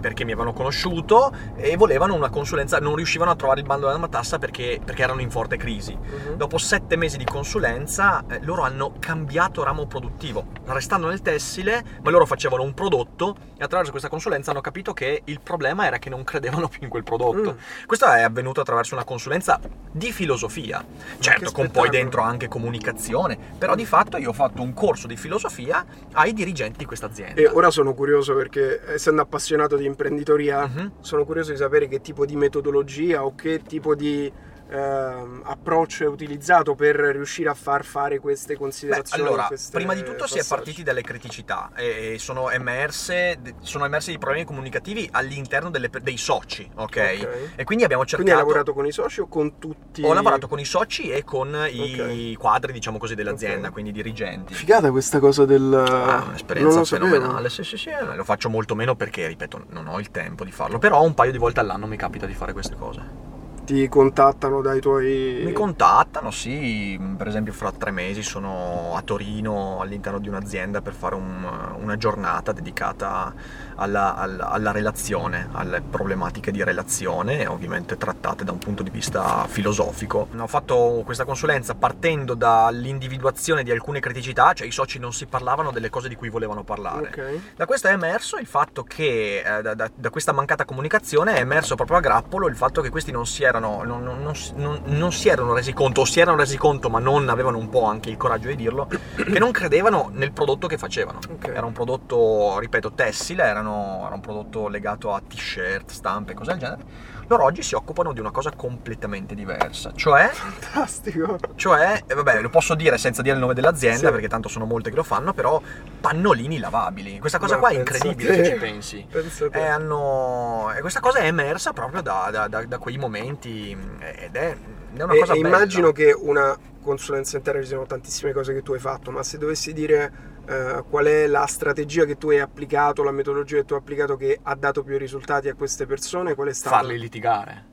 perché 0.00 0.24
mi 0.24 0.32
avevano 0.32 0.52
conosciuto 0.52 1.32
e 1.56 1.76
volevano 1.76 2.14
una 2.14 2.30
consulenza, 2.30 2.78
non 2.78 2.94
riuscivano 2.94 3.30
a 3.30 3.36
trovare 3.36 3.60
il 3.60 3.66
bando 3.66 3.86
della 3.86 3.98
matassa 3.98 4.38
perché, 4.38 4.80
perché 4.84 5.02
erano 5.02 5.20
in 5.20 5.30
forte 5.30 5.56
crisi. 5.56 5.96
Uh-huh. 5.96 6.36
Dopo 6.36 6.58
sette 6.58 6.96
mesi 6.96 7.16
di 7.16 7.24
consulenza 7.24 8.24
eh, 8.28 8.40
loro 8.42 8.62
hanno 8.62 8.94
cambiato 8.98 9.62
ramo 9.62 9.86
produttivo, 9.86 10.46
restando 10.66 11.08
nel 11.08 11.22
tessile, 11.22 11.84
ma 12.02 12.10
loro 12.10 12.26
facevano 12.26 12.62
un 12.62 12.74
prodotto 12.74 13.36
e 13.56 13.62
attraverso 13.64 13.90
questa 13.90 14.08
consulenza 14.08 14.50
hanno 14.50 14.60
capito 14.60 14.92
che 14.92 15.22
il 15.24 15.40
problema 15.40 15.86
era 15.86 15.98
che 15.98 16.10
non 16.10 16.24
credevano 16.24 16.68
più 16.68 16.80
in 16.82 16.88
quel 16.88 17.02
prodotto. 17.02 17.52
Mm. 17.52 17.86
Questo 17.86 18.06
è 18.06 18.22
avvenuto 18.22 18.60
attraverso 18.60 18.94
una 18.94 19.04
consulenza 19.04 19.60
di 19.96 20.10
filosofia, 20.10 20.84
certo 21.20 21.52
con 21.52 21.70
poi 21.70 21.88
dentro 21.88 22.20
anche 22.20 22.48
comunicazione, 22.48 23.38
però 23.56 23.76
di 23.76 23.86
fatto 23.86 24.16
io 24.16 24.30
ho 24.30 24.32
fatto 24.32 24.60
un 24.60 24.74
corso 24.74 25.06
di 25.06 25.16
filosofia 25.16 25.86
ai 26.14 26.32
dirigenti 26.32 26.78
di 26.78 26.84
questa 26.84 27.06
azienda. 27.06 27.40
E 27.40 27.46
ora 27.46 27.70
sono 27.70 27.94
curioso 27.94 28.34
perché 28.34 28.80
essendo 28.92 29.22
appassionato 29.22 29.76
di 29.76 29.86
imprenditoria, 29.86 30.64
uh-huh. 30.64 30.90
sono 30.98 31.24
curioso 31.24 31.52
di 31.52 31.58
sapere 31.58 31.86
che 31.86 32.00
tipo 32.00 32.26
di 32.26 32.34
metodologia 32.34 33.24
o 33.24 33.36
che 33.36 33.62
tipo 33.62 33.94
di 33.94 34.32
ehm, 34.68 35.42
approccio 35.44 36.04
è 36.04 36.06
utilizzato 36.06 36.74
per 36.74 36.96
riuscire 36.96 37.48
a 37.48 37.54
far 37.54 37.84
fare 37.84 38.18
queste 38.18 38.56
considerazioni? 38.56 39.22
Beh, 39.22 39.28
allora, 39.28 39.46
queste 39.46 39.76
prima 39.76 39.94
di 39.94 40.02
tutto 40.02 40.18
passaggi. 40.18 40.40
si 40.40 40.46
è 40.46 40.48
partiti 40.56 40.82
dalle 40.82 41.02
criticità 41.02 41.70
e 41.74 42.16
sono 42.18 42.50
emerse, 42.50 43.38
sono 43.60 43.84
emersi 43.84 44.10
dei 44.10 44.18
problemi 44.18 44.44
comunicativi 44.44 45.08
all'interno 45.12 45.70
delle, 45.70 45.90
dei 46.02 46.16
soci, 46.16 46.68
ok? 46.74 46.82
okay. 46.82 47.28
E 47.56 47.64
quindi 47.64 47.84
abbiamo 47.84 48.04
cercato... 48.04 48.22
Quindi 48.22 48.30
hai 48.30 48.36
lavorato 48.36 48.72
con 48.72 48.86
i 48.86 48.92
soci 48.92 49.20
o 49.20 49.26
con 49.26 49.58
tutti? 49.58 50.02
Ho 50.02 50.12
lavorato 50.12 50.48
con 50.48 50.58
i 50.58 50.64
soci 50.64 51.10
e 51.10 51.24
con 51.24 51.54
okay. 51.54 52.30
i 52.30 52.34
quadri, 52.36 52.72
diciamo 52.72 52.98
così, 52.98 53.14
dell'azienda, 53.14 53.68
okay. 53.68 53.70
quindi 53.70 53.90
i 53.90 53.94
dirigenti. 53.94 54.54
Figata 54.54 54.90
questa 54.90 55.18
cosa 55.18 55.44
del... 55.44 55.72
Ah, 55.72 56.24
un'esperienza 56.26 56.84
fenomenale, 56.84 57.48
sì, 57.50 57.62
sì, 57.62 57.76
sì, 57.76 57.90
lo 58.14 58.24
faccio 58.24 58.48
molto 58.48 58.74
meno 58.74 58.94
perché, 58.94 59.26
ripeto, 59.26 59.66
non 59.70 59.86
ho 59.88 59.98
il 59.98 60.10
tempo 60.10 60.44
di 60.44 60.52
farlo, 60.52 60.78
però 60.78 61.02
un 61.02 61.14
paio 61.14 61.32
di 61.32 61.38
volte 61.38 61.60
all'anno 61.60 61.86
mi 61.86 61.96
capita 61.96 62.26
di 62.26 62.34
fare 62.34 62.52
queste 62.52 62.76
cose 62.76 63.33
ti 63.64 63.88
contattano 63.88 64.60
dai 64.60 64.80
tuoi... 64.80 65.42
Mi 65.44 65.52
contattano, 65.52 66.30
sì, 66.30 67.00
per 67.16 67.26
esempio 67.26 67.52
fra 67.52 67.72
tre 67.72 67.90
mesi 67.90 68.22
sono 68.22 68.94
a 68.94 69.02
Torino 69.02 69.80
all'interno 69.80 70.18
di 70.18 70.28
un'azienda 70.28 70.80
per 70.80 70.92
fare 70.92 71.14
un, 71.14 71.76
una 71.80 71.96
giornata 71.96 72.52
dedicata 72.52 73.32
alla, 73.76 74.16
alla, 74.16 74.48
alla, 74.50 74.72
relazione, 74.72 75.48
alle 75.52 75.80
problematiche 75.80 76.50
di 76.50 76.62
relazione, 76.62 77.46
ovviamente 77.46 77.96
trattate 77.96 78.44
da 78.44 78.52
un 78.52 78.58
punto 78.58 78.82
di 78.82 78.90
vista 78.90 79.46
filosofico. 79.48 80.28
Ho 80.36 80.46
fatto 80.46 81.02
questa 81.04 81.24
consulenza 81.24 81.74
partendo 81.74 82.34
dall'individuazione 82.34 83.62
di 83.62 83.70
alcune 83.70 84.00
criticità, 84.00 84.52
cioè 84.52 84.66
i 84.66 84.72
soci 84.72 84.98
non 84.98 85.12
si 85.12 85.26
parlavano 85.26 85.70
delle 85.70 85.90
cose 85.90 86.08
di 86.08 86.14
cui 86.14 86.28
volevano 86.28 86.62
parlare. 86.64 87.08
Okay. 87.08 87.42
Da 87.56 87.66
questo 87.66 87.88
è 87.88 87.92
emerso 87.92 88.36
il 88.36 88.46
fatto 88.46 88.82
che, 88.84 89.42
eh, 89.44 89.62
da, 89.62 89.74
da, 89.74 89.90
da 89.94 90.10
questa 90.10 90.32
mancata 90.32 90.64
comunicazione 90.64 91.34
è 91.34 91.40
emerso 91.40 91.74
proprio 91.74 91.98
a 91.98 92.00
grappolo 92.00 92.48
il 92.48 92.56
fatto 92.56 92.80
che 92.80 92.90
questi 92.90 93.10
non 93.10 93.26
si 93.26 93.42
erano 93.44 93.82
non, 93.82 94.02
non, 94.02 94.32
non, 94.56 94.80
non, 94.84 95.12
si 95.12 95.28
erano 95.28 95.54
resi 95.54 95.72
conto, 95.72 96.02
o 96.02 96.04
si 96.04 96.20
erano 96.20 96.36
resi 96.36 96.56
conto 96.56 96.90
ma 96.90 96.98
non 96.98 97.28
avevano 97.28 97.58
un 97.58 97.68
po' 97.68 97.84
anche 97.84 98.10
il 98.10 98.16
coraggio 98.16 98.48
di 98.48 98.56
dirlo, 98.56 98.86
che 98.86 99.38
non 99.38 99.50
credevano 99.50 100.10
nel 100.12 100.32
prodotto 100.32 100.66
che 100.66 100.78
facevano. 100.78 101.18
Okay. 101.36 101.54
Era 101.54 101.66
un 101.66 101.72
prodotto, 101.72 102.58
ripeto, 102.58 102.92
tessile, 102.92 103.44
erano, 103.44 103.63
era 103.70 104.14
un 104.14 104.20
prodotto 104.20 104.68
legato 104.68 105.12
a 105.12 105.20
t-shirt, 105.20 105.90
stampe, 105.90 106.34
cose 106.34 106.50
del 106.52 106.60
genere. 106.60 107.12
Loro 107.26 107.44
oggi 107.44 107.62
si 107.62 107.74
occupano 107.74 108.12
di 108.12 108.20
una 108.20 108.30
cosa 108.30 108.50
completamente 108.54 109.34
diversa, 109.34 109.92
cioè... 109.94 110.28
Fantastico! 110.28 111.38
Cioè, 111.54 112.02
eh, 112.06 112.14
vabbè, 112.14 112.42
lo 112.42 112.50
posso 112.50 112.74
dire 112.74 112.98
senza 112.98 113.22
dire 113.22 113.34
il 113.34 113.40
nome 113.40 113.54
dell'azienda, 113.54 114.06
sì. 114.06 114.12
perché 114.12 114.28
tanto 114.28 114.48
sono 114.48 114.66
molte 114.66 114.90
che 114.90 114.96
lo 114.96 115.02
fanno, 115.02 115.32
però 115.32 115.60
pannolini 116.00 116.58
lavabili. 116.58 117.18
Questa 117.18 117.38
cosa 117.38 117.54
ma 117.54 117.60
qua 117.60 117.68
è 117.70 117.74
incredibile 117.76 118.34
se 118.34 118.50
ci 118.50 118.56
pensi. 118.56 119.06
E, 119.50 119.60
hanno... 119.60 120.70
e 120.76 120.80
questa 120.80 121.00
cosa 121.00 121.20
è 121.20 121.26
emersa 121.26 121.72
proprio 121.72 122.02
da, 122.02 122.28
da, 122.30 122.46
da, 122.46 122.64
da 122.66 122.78
quei 122.78 122.98
momenti 122.98 123.70
ed 123.70 124.36
è, 124.36 124.56
è 124.94 125.02
una 125.02 125.14
e, 125.14 125.18
cosa 125.18 125.32
e 125.32 125.38
immagino 125.38 125.92
che 125.92 126.12
una 126.12 126.56
consulenza 126.82 127.38
intera 127.38 127.58
ci 127.60 127.68
siano 127.68 127.86
tantissime 127.86 128.32
cose 128.32 128.52
che 128.52 128.62
tu 128.62 128.74
hai 128.74 128.78
fatto, 128.78 129.10
ma 129.10 129.22
se 129.22 129.38
dovessi 129.38 129.72
dire 129.72 130.33
Uh, 130.46 130.84
qual 130.90 131.06
è 131.06 131.26
la 131.26 131.46
strategia 131.46 132.04
che 132.04 132.18
tu 132.18 132.28
hai 132.28 132.38
applicato, 132.38 133.02
la 133.02 133.12
metodologia 133.12 133.56
che 133.56 133.64
tu 133.64 133.72
hai 133.72 133.80
applicato 133.80 134.16
che 134.16 134.38
ha 134.42 134.54
dato 134.54 134.82
più 134.82 134.98
risultati 134.98 135.48
a 135.48 135.54
queste 135.54 135.86
persone? 135.86 136.34
Qual 136.34 136.48
è 136.48 136.52
stata? 136.52 136.76
Farli 136.76 136.98
litigare. 136.98 137.66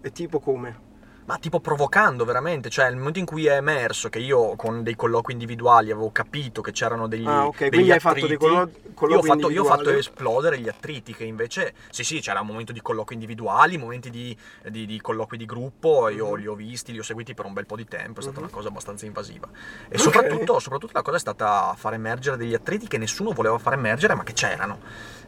E 0.00 0.10
tipo 0.10 0.40
come? 0.40 0.84
Ma 1.26 1.38
tipo 1.38 1.60
provocando 1.60 2.24
veramente, 2.24 2.70
cioè 2.70 2.86
nel 2.86 2.96
momento 2.96 3.18
in 3.18 3.26
cui 3.26 3.46
è 3.46 3.56
emerso 3.56 4.08
che 4.08 4.20
io 4.20 4.54
con 4.54 4.82
dei 4.82 4.94
colloqui 4.94 5.32
individuali 5.32 5.90
avevo 5.90 6.10
capito 6.12 6.62
che 6.62 6.70
c'erano 6.70 7.08
degli, 7.08 7.26
ah, 7.26 7.46
okay. 7.46 7.68
degli 7.68 7.90
hai 7.90 7.98
fatto 7.98 8.26
dei 8.26 8.36
collo- 8.36 8.70
io 9.08 9.18
ho, 9.18 9.22
fatto, 9.22 9.50
io 9.50 9.62
ho 9.62 9.66
fatto 9.66 9.90
esplodere 9.90 10.58
gli 10.58 10.68
attriti 10.68 11.14
che 11.14 11.24
invece, 11.24 11.74
sì 11.90 12.04
sì, 12.04 12.20
c'era 12.20 12.40
un 12.40 12.46
momento 12.46 12.72
di 12.72 12.80
colloqui 12.80 13.14
individuali, 13.14 13.76
momenti 13.76 14.08
di, 14.08 14.36
di, 14.70 14.86
di 14.86 15.00
colloqui 15.00 15.36
di 15.36 15.44
gruppo, 15.44 16.08
io 16.08 16.30
mm-hmm. 16.30 16.40
li 16.40 16.46
ho 16.46 16.54
visti, 16.54 16.92
li 16.92 16.98
ho 17.00 17.02
seguiti 17.02 17.34
per 17.34 17.44
un 17.44 17.52
bel 17.52 17.66
po' 17.66 17.76
di 17.76 17.86
tempo, 17.86 18.20
è 18.20 18.22
stata 18.22 18.38
mm-hmm. 18.38 18.48
una 18.48 18.56
cosa 18.56 18.68
abbastanza 18.68 19.04
invasiva. 19.04 19.48
E 19.48 19.86
okay. 19.88 19.98
soprattutto, 19.98 20.58
soprattutto 20.60 20.92
la 20.94 21.02
cosa 21.02 21.16
è 21.16 21.20
stata 21.20 21.74
far 21.76 21.94
emergere 21.94 22.36
degli 22.36 22.54
attriti 22.54 22.86
che 22.86 22.98
nessuno 22.98 23.32
voleva 23.32 23.58
far 23.58 23.74
emergere 23.74 24.14
ma 24.14 24.22
che 24.22 24.32
c'erano. 24.32 24.78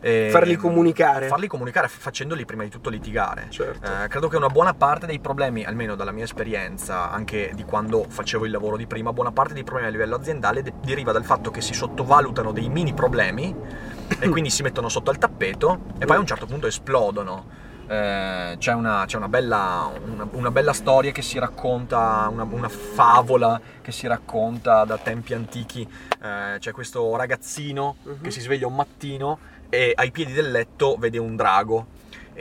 E, 0.00 0.28
farli 0.30 0.56
comunicare. 0.56 1.26
Farli 1.26 1.46
comunicare 1.46 1.88
facendoli 1.88 2.44
prima 2.44 2.62
di 2.62 2.70
tutto 2.70 2.90
litigare. 2.90 3.46
Certo. 3.48 3.86
Eh, 3.86 4.08
credo 4.08 4.28
che 4.28 4.36
una 4.36 4.48
buona 4.48 4.74
parte 4.74 5.06
dei 5.06 5.18
problemi, 5.18 5.64
almeno 5.64 5.94
dalla 5.94 6.12
mia 6.12 6.24
esperienza, 6.24 7.10
anche 7.10 7.52
di 7.54 7.64
quando 7.64 8.04
facevo 8.08 8.44
il 8.44 8.50
lavoro 8.50 8.76
di 8.76 8.86
prima, 8.86 9.12
buona 9.12 9.32
parte 9.32 9.54
dei 9.54 9.64
problemi 9.64 9.88
a 9.88 9.92
livello 9.92 10.16
aziendale 10.16 10.62
de- 10.62 10.74
deriva 10.82 11.12
dal 11.12 11.24
fatto 11.24 11.50
che 11.50 11.60
si 11.60 11.74
sottovalutano 11.74 12.52
dei 12.52 12.68
mini 12.68 12.94
problemi 12.94 13.54
e 14.20 14.28
quindi 14.28 14.50
si 14.50 14.62
mettono 14.62 14.88
sotto 14.88 15.10
al 15.10 15.18
tappeto 15.18 15.80
e 15.98 16.04
poi 16.04 16.16
a 16.16 16.20
un 16.20 16.26
certo 16.26 16.46
punto 16.46 16.66
esplodono. 16.66 17.66
Eh, 17.90 18.56
c'è, 18.58 18.74
una, 18.74 19.04
c'è 19.06 19.16
una, 19.16 19.30
bella, 19.30 19.90
una, 20.04 20.28
una, 20.32 20.50
bella, 20.50 20.74
storia 20.74 21.10
che 21.10 21.22
si 21.22 21.38
racconta, 21.38 22.28
una, 22.30 22.42
una, 22.42 22.68
favola 22.68 23.58
che 23.80 23.92
si 23.92 24.06
racconta 24.06 24.84
da 24.84 24.98
tempi 24.98 25.32
antichi. 25.32 25.88
Eh, 26.22 26.58
c'è 26.58 26.70
questo 26.72 27.16
ragazzino 27.16 27.96
uh-huh. 28.02 28.20
che 28.20 28.30
si 28.30 28.40
sveglia 28.40 28.66
un 28.66 28.74
mattino 28.74 29.38
e 29.70 29.92
ai 29.94 30.10
piedi 30.10 30.32
del 30.32 30.50
letto 30.50 30.96
vede 30.98 31.18
un 31.18 31.36
drago 31.36 31.86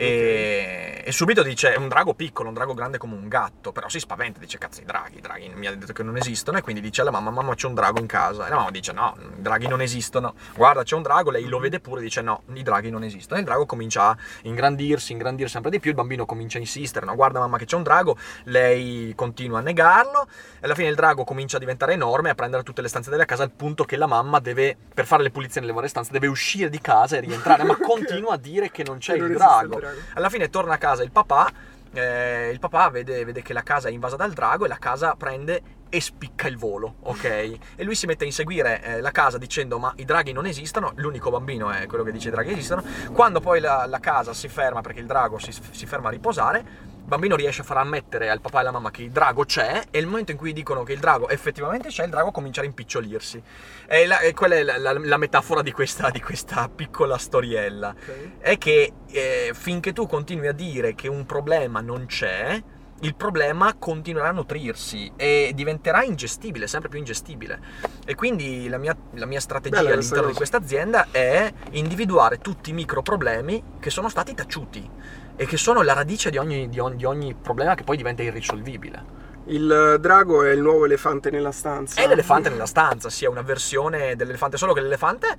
e, 0.00 1.02
e, 1.04 1.10
subito 1.10 1.42
dice: 1.42 1.74
È 1.74 1.76
un 1.76 1.88
drago 1.88 2.14
piccolo, 2.14 2.46
un 2.50 2.54
drago 2.54 2.72
grande 2.72 2.98
come 2.98 3.14
un 3.14 3.26
gatto. 3.26 3.72
Però 3.72 3.88
si 3.88 3.98
spaventa, 3.98 4.38
dice: 4.38 4.56
Cazzo, 4.56 4.80
i 4.80 4.84
draghi, 4.84 5.18
i 5.18 5.20
draghi 5.20 5.50
mi 5.56 5.66
ha 5.66 5.74
detto 5.74 5.92
che 5.92 6.04
non 6.04 6.16
esistono. 6.16 6.56
E 6.56 6.60
quindi 6.60 6.80
dice 6.80 7.00
alla 7.00 7.10
mamma: 7.10 7.30
Mamma, 7.30 7.56
c'è 7.56 7.66
un 7.66 7.74
drago 7.74 7.98
in 7.98 8.06
casa. 8.06 8.46
E 8.46 8.48
la 8.48 8.54
mamma 8.54 8.70
dice: 8.70 8.92
No, 8.92 9.16
i 9.18 9.42
draghi 9.42 9.66
non 9.66 9.82
esistono. 9.82 10.34
Guarda, 10.54 10.84
c'è 10.84 10.94
un 10.94 11.02
drago. 11.02 11.32
Lei 11.32 11.48
lo 11.48 11.58
vede 11.58 11.80
pure, 11.80 12.00
dice: 12.00 12.22
No, 12.22 12.42
i 12.52 12.62
draghi 12.62 12.90
non 12.90 13.02
esistono. 13.02 13.38
E 13.38 13.40
il 13.40 13.46
drago 13.46 13.66
comincia 13.66 14.10
a 14.10 14.16
ingrandirsi, 14.42 15.10
ingrandirsi 15.10 15.54
sempre 15.54 15.72
di 15.72 15.80
più. 15.80 15.90
Il 15.90 15.96
bambino 15.96 16.26
comincia 16.26 16.58
a 16.58 16.60
insistere: 16.60 17.04
No, 17.04 17.16
guarda, 17.16 17.40
mamma, 17.40 17.58
che 17.58 17.64
c'è 17.64 17.74
un 17.74 17.82
drago. 17.82 18.16
Lei 18.44 19.12
continua 19.16 19.58
a 19.58 19.62
negarlo. 19.62 20.28
E 20.60 20.64
alla 20.64 20.76
fine 20.76 20.90
il 20.90 20.94
drago 20.94 21.24
comincia 21.24 21.56
a 21.56 21.60
diventare 21.60 21.94
enorme, 21.94 22.30
a 22.30 22.36
prendere 22.36 22.62
tutte 22.62 22.82
le 22.82 22.88
stanze 22.88 23.10
della 23.10 23.24
casa, 23.24 23.42
al 23.42 23.50
punto 23.50 23.82
che 23.82 23.96
la 23.96 24.06
mamma 24.06 24.38
deve, 24.38 24.76
per 24.94 25.06
fare 25.06 25.24
le 25.24 25.32
pulizie 25.32 25.60
nelle 25.60 25.72
varie 25.72 25.88
stanze, 25.88 26.12
deve 26.12 26.28
uscire 26.28 26.68
di 26.68 26.80
casa 26.80 27.16
e 27.16 27.20
rientrare. 27.20 27.64
ma 27.64 27.74
continua 27.82 28.34
a 28.34 28.38
dire 28.38 28.70
che 28.70 28.84
non 28.84 28.98
c'è 28.98 29.16
il 29.16 29.32
drago. 29.32 29.86
Alla 30.14 30.28
fine 30.28 30.48
torna 30.50 30.74
a 30.74 30.78
casa 30.78 31.02
il 31.02 31.10
papà, 31.10 31.50
eh, 31.92 32.50
il 32.50 32.58
papà 32.58 32.88
vede, 32.90 33.24
vede, 33.24 33.42
che 33.42 33.52
la 33.52 33.62
casa 33.62 33.88
è 33.88 33.92
invasa 33.92 34.16
dal 34.16 34.32
drago 34.32 34.64
e 34.64 34.68
la 34.68 34.78
casa 34.78 35.14
prende 35.16 35.62
e 35.88 36.00
spicca 36.00 36.48
il 36.48 36.58
volo, 36.58 36.96
ok? 37.00 37.24
E 37.24 37.84
lui 37.84 37.94
si 37.94 38.06
mette 38.06 38.24
a 38.24 38.26
inseguire 38.26 38.82
eh, 38.82 39.00
la 39.00 39.10
casa 39.10 39.38
dicendo 39.38 39.78
ma 39.78 39.92
i 39.96 40.04
draghi 40.04 40.32
non 40.32 40.46
esistono, 40.46 40.92
l'unico 40.96 41.30
bambino 41.30 41.70
è 41.70 41.86
quello 41.86 42.04
che 42.04 42.12
dice 42.12 42.28
i 42.28 42.30
draghi 42.30 42.52
esistono. 42.52 42.84
Quando 43.12 43.40
poi 43.40 43.60
la, 43.60 43.86
la 43.86 44.00
casa 44.00 44.34
si 44.34 44.48
ferma 44.48 44.80
perché 44.82 45.00
il 45.00 45.06
drago 45.06 45.38
si, 45.38 45.52
si 45.52 45.86
ferma 45.86 46.08
a 46.08 46.10
riposare, 46.10 46.64
bambino 47.08 47.36
riesce 47.36 47.62
a 47.62 47.64
far 47.64 47.78
ammettere 47.78 48.28
al 48.28 48.40
papà 48.40 48.58
e 48.58 48.60
alla 48.60 48.70
mamma 48.70 48.90
che 48.90 49.02
il 49.02 49.10
drago 49.10 49.44
c'è 49.44 49.84
e 49.90 49.98
il 49.98 50.06
momento 50.06 50.30
in 50.30 50.36
cui 50.36 50.52
dicono 50.52 50.82
che 50.82 50.92
il 50.92 51.00
drago 51.00 51.30
effettivamente 51.30 51.88
c'è, 51.88 52.04
il 52.04 52.10
drago 52.10 52.30
comincia 52.30 52.60
a 52.60 52.64
rimpicciolirsi. 52.64 53.42
E, 53.86 54.06
la, 54.06 54.20
e 54.20 54.34
quella 54.34 54.56
è 54.56 54.62
la, 54.62 54.76
la, 54.76 54.92
la 54.92 55.16
metafora 55.16 55.62
di 55.62 55.72
questa, 55.72 56.10
di 56.10 56.20
questa, 56.20 56.68
piccola 56.68 57.16
storiella. 57.16 57.94
Ok. 57.98 58.38
È 58.38 58.58
che 58.58 58.92
eh, 59.06 59.52
finché 59.54 59.94
tu 59.94 60.06
continui 60.06 60.48
a 60.48 60.52
dire 60.52 60.94
che 60.94 61.08
un 61.08 61.24
problema 61.24 61.80
non 61.80 62.04
c'è, 62.04 62.62
il 63.00 63.14
problema 63.14 63.74
continuerà 63.78 64.28
a 64.28 64.32
nutrirsi 64.32 65.10
e 65.16 65.52
diventerà 65.54 66.02
ingestibile, 66.02 66.66
sempre 66.66 66.90
più 66.90 66.98
ingestibile. 66.98 67.58
E 68.04 68.14
quindi 68.16 68.68
la 68.68 68.76
mia, 68.76 68.94
la 69.14 69.26
mia 69.26 69.40
strategia 69.40 69.80
Bella 69.80 69.94
all'interno 69.94 70.26
di 70.26 70.34
questa 70.34 70.58
azienda 70.58 71.06
è 71.10 71.50
individuare 71.70 72.38
tutti 72.38 72.68
i 72.68 72.72
micro 72.74 73.00
problemi 73.00 73.62
che 73.80 73.88
sono 73.88 74.10
stati 74.10 74.34
taciuti 74.34 75.26
e 75.40 75.46
che 75.46 75.56
sono 75.56 75.82
la 75.82 75.92
radice 75.92 76.30
di 76.30 76.36
ogni, 76.36 76.68
di 76.68 76.80
ogni- 76.80 76.96
di 76.96 77.04
ogni 77.04 77.34
problema 77.40 77.76
che 77.76 77.84
poi 77.84 77.96
diventa 77.96 78.22
irrisolvibile. 78.24 79.16
Il 79.46 79.98
drago 80.00 80.42
è 80.42 80.50
il 80.50 80.60
nuovo 80.60 80.84
elefante 80.84 81.30
nella 81.30 81.52
stanza. 81.52 82.02
È 82.02 82.08
l'elefante 82.08 82.50
nella 82.50 82.66
stanza, 82.66 83.08
sia 83.08 83.30
una 83.30 83.42
versione 83.42 84.16
dell'elefante, 84.16 84.56
solo 84.56 84.72
che 84.72 84.80
l'elefante 84.80 85.36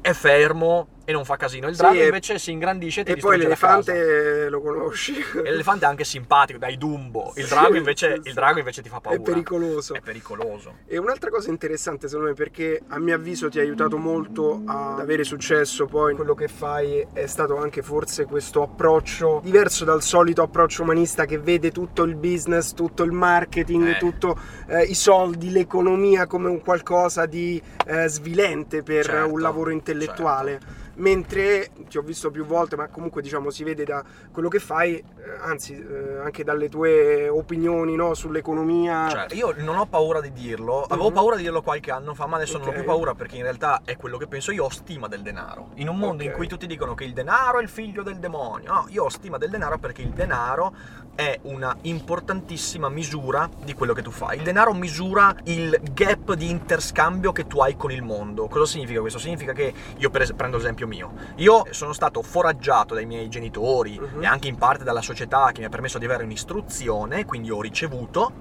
è 0.00 0.12
fermo 0.12 0.88
e 1.10 1.12
non 1.12 1.24
fa 1.24 1.36
casino. 1.36 1.68
Il 1.68 1.74
Sì, 1.74 1.82
drago 1.82 1.98
e- 1.98 2.04
invece 2.04 2.38
si 2.38 2.50
ingrandisce 2.52 3.00
e 3.00 3.04
ti 3.04 3.12
E 3.12 3.16
poi 3.16 3.36
l'elefante 3.36 4.48
lo 4.48 4.60
conosci. 4.60 5.14
E 5.42 5.50
l'elefante 5.50 5.84
è 5.84 5.88
anche 5.88 6.04
simpatico, 6.04 6.58
dai 6.58 6.76
Dumbo. 6.78 7.32
Il 7.36 7.44
Sì, 7.44 7.50
drago 7.50 7.76
invece, 7.76 8.14
sì, 8.16 8.20
sì. 8.22 8.28
il 8.28 8.34
drago 8.34 8.58
invece 8.58 8.82
ti 8.82 8.88
fa 8.88 9.00
paura. 9.00 9.18
È 9.18 9.22
pericoloso. 9.22 9.94
È 9.94 10.00
pericoloso. 10.00 10.74
E 10.86 10.98
un'altra 10.98 11.30
cosa 11.30 11.50
interessante 11.50 12.08
secondo 12.08 12.30
me 12.30 12.34
perché 12.34 12.80
a 12.88 12.98
mio 12.98 13.14
avviso 13.14 13.48
ti 13.48 13.58
ha 13.58 13.62
aiutato 13.62 13.98
molto 13.98 14.62
ad 14.64 15.00
avere 15.00 15.24
successo 15.24 15.86
poi 15.86 16.14
quello 16.14 16.34
che 16.34 16.48
fai 16.48 17.06
è 17.12 17.26
stato 17.26 17.56
anche 17.56 17.82
forse 17.82 18.24
questo 18.24 18.62
approccio 18.62 19.40
diverso 19.42 19.84
dal 19.84 20.02
solito 20.02 20.42
approccio 20.42 20.82
umanista 20.82 21.24
che 21.24 21.38
vede 21.38 21.70
tutto 21.72 22.02
il 22.04 22.14
business, 22.16 22.72
tutto 22.74 23.02
il 23.02 23.12
marketing, 23.12 23.88
Eh. 23.88 23.98
tutto 23.98 24.38
eh, 24.68 24.84
i 24.84 24.94
soldi, 24.94 25.50
l'economia 25.50 26.26
come 26.26 26.48
un 26.48 26.60
qualcosa 26.60 27.26
di 27.26 27.60
eh, 27.86 28.08
svilente 28.08 28.82
per 28.82 29.04
Certo, 29.04 29.32
un 29.32 29.40
lavoro 29.40 29.70
intellettuale. 29.70 30.60
Mentre 31.00 31.70
ti 31.88 31.96
ho 31.96 32.02
visto 32.02 32.30
più 32.30 32.44
volte, 32.44 32.76
ma 32.76 32.88
comunque 32.88 33.22
diciamo 33.22 33.48
si 33.48 33.64
vede 33.64 33.84
da 33.84 34.04
quello 34.30 34.48
che 34.48 34.58
fai, 34.58 34.96
eh, 34.96 35.02
anzi 35.40 35.72
eh, 35.74 36.18
anche 36.18 36.44
dalle 36.44 36.68
tue 36.68 37.26
opinioni 37.26 37.96
no, 37.96 38.12
sull'economia. 38.12 39.08
Cioè, 39.08 39.26
io 39.32 39.54
non 39.56 39.78
ho 39.78 39.86
paura 39.86 40.20
di 40.20 40.30
dirlo, 40.32 40.82
avevo 40.82 41.08
Mhm. 41.08 41.14
paura 41.14 41.36
di 41.36 41.42
dirlo 41.42 41.62
qualche 41.62 41.90
anno 41.90 42.12
fa, 42.12 42.26
ma 42.26 42.36
adesso 42.36 42.58
non 42.58 42.68
ho 42.68 42.72
più 42.72 42.84
paura 42.84 43.14
perché 43.14 43.36
in 43.36 43.42
realtà 43.44 43.80
è 43.84 43.96
quello 43.96 44.18
che 44.18 44.26
penso 44.26 44.52
io, 44.52 44.64
ho 44.64 44.70
stima 44.70 45.08
del 45.08 45.22
denaro. 45.22 45.70
In 45.76 45.88
un 45.88 45.96
mondo 45.96 46.22
in 46.22 46.30
Ok. 46.30 46.36
cui 46.36 46.46
tutti 46.46 46.66
dicono 46.66 46.94
che 46.94 47.04
il 47.04 47.14
denaro 47.14 47.60
è 47.60 47.62
il 47.62 47.68
figlio 47.70 48.02
del 48.02 48.16
demonio, 48.18 48.70
no, 48.70 48.84
io 48.90 49.04
ho 49.04 49.08
stima 49.08 49.38
del 49.38 49.48
denaro 49.48 49.78
perché 49.78 50.02
il 50.02 50.10
denaro 50.10 50.74
è 51.14 51.38
una 51.42 51.74
importantissima 51.82 52.88
misura 52.90 53.48
di 53.64 53.72
quello 53.74 53.94
che 53.94 54.02
tu 54.02 54.10
fai. 54.10 54.36
Il 54.36 54.42
denaro 54.42 54.74
misura 54.74 55.34
il 55.44 55.78
gap 55.92 56.34
di 56.34 56.50
interscambio 56.50 57.32
che 57.32 57.46
tu 57.46 57.60
hai 57.60 57.74
con 57.76 57.90
il 57.90 58.02
mondo. 58.02 58.46
Cosa 58.48 58.66
significa 58.66 59.00
questo? 59.00 59.18
Significa 59.18 59.52
che 59.52 59.72
io 59.96 60.10
per 60.10 60.34
prendo 60.34 60.58
l'esempio 60.80 60.86
mio. 60.86 61.12
Io 61.36 61.64
sono 61.70 61.92
stato 61.92 62.22
foraggiato 62.22 62.94
dai 62.94 63.06
miei 63.06 63.28
genitori 63.28 63.98
Mhm. 63.98 64.22
e 64.22 64.26
anche 64.26 64.48
in 64.48 64.56
parte 64.56 64.84
dalla 64.84 65.02
società 65.02 65.50
che 65.52 65.60
mi 65.60 65.66
ha 65.66 65.68
permesso 65.68 65.98
di 65.98 66.04
avere 66.04 66.24
un'istruzione, 66.24 67.24
quindi 67.24 67.50
ho 67.50 67.60
ricevuto 67.60 68.32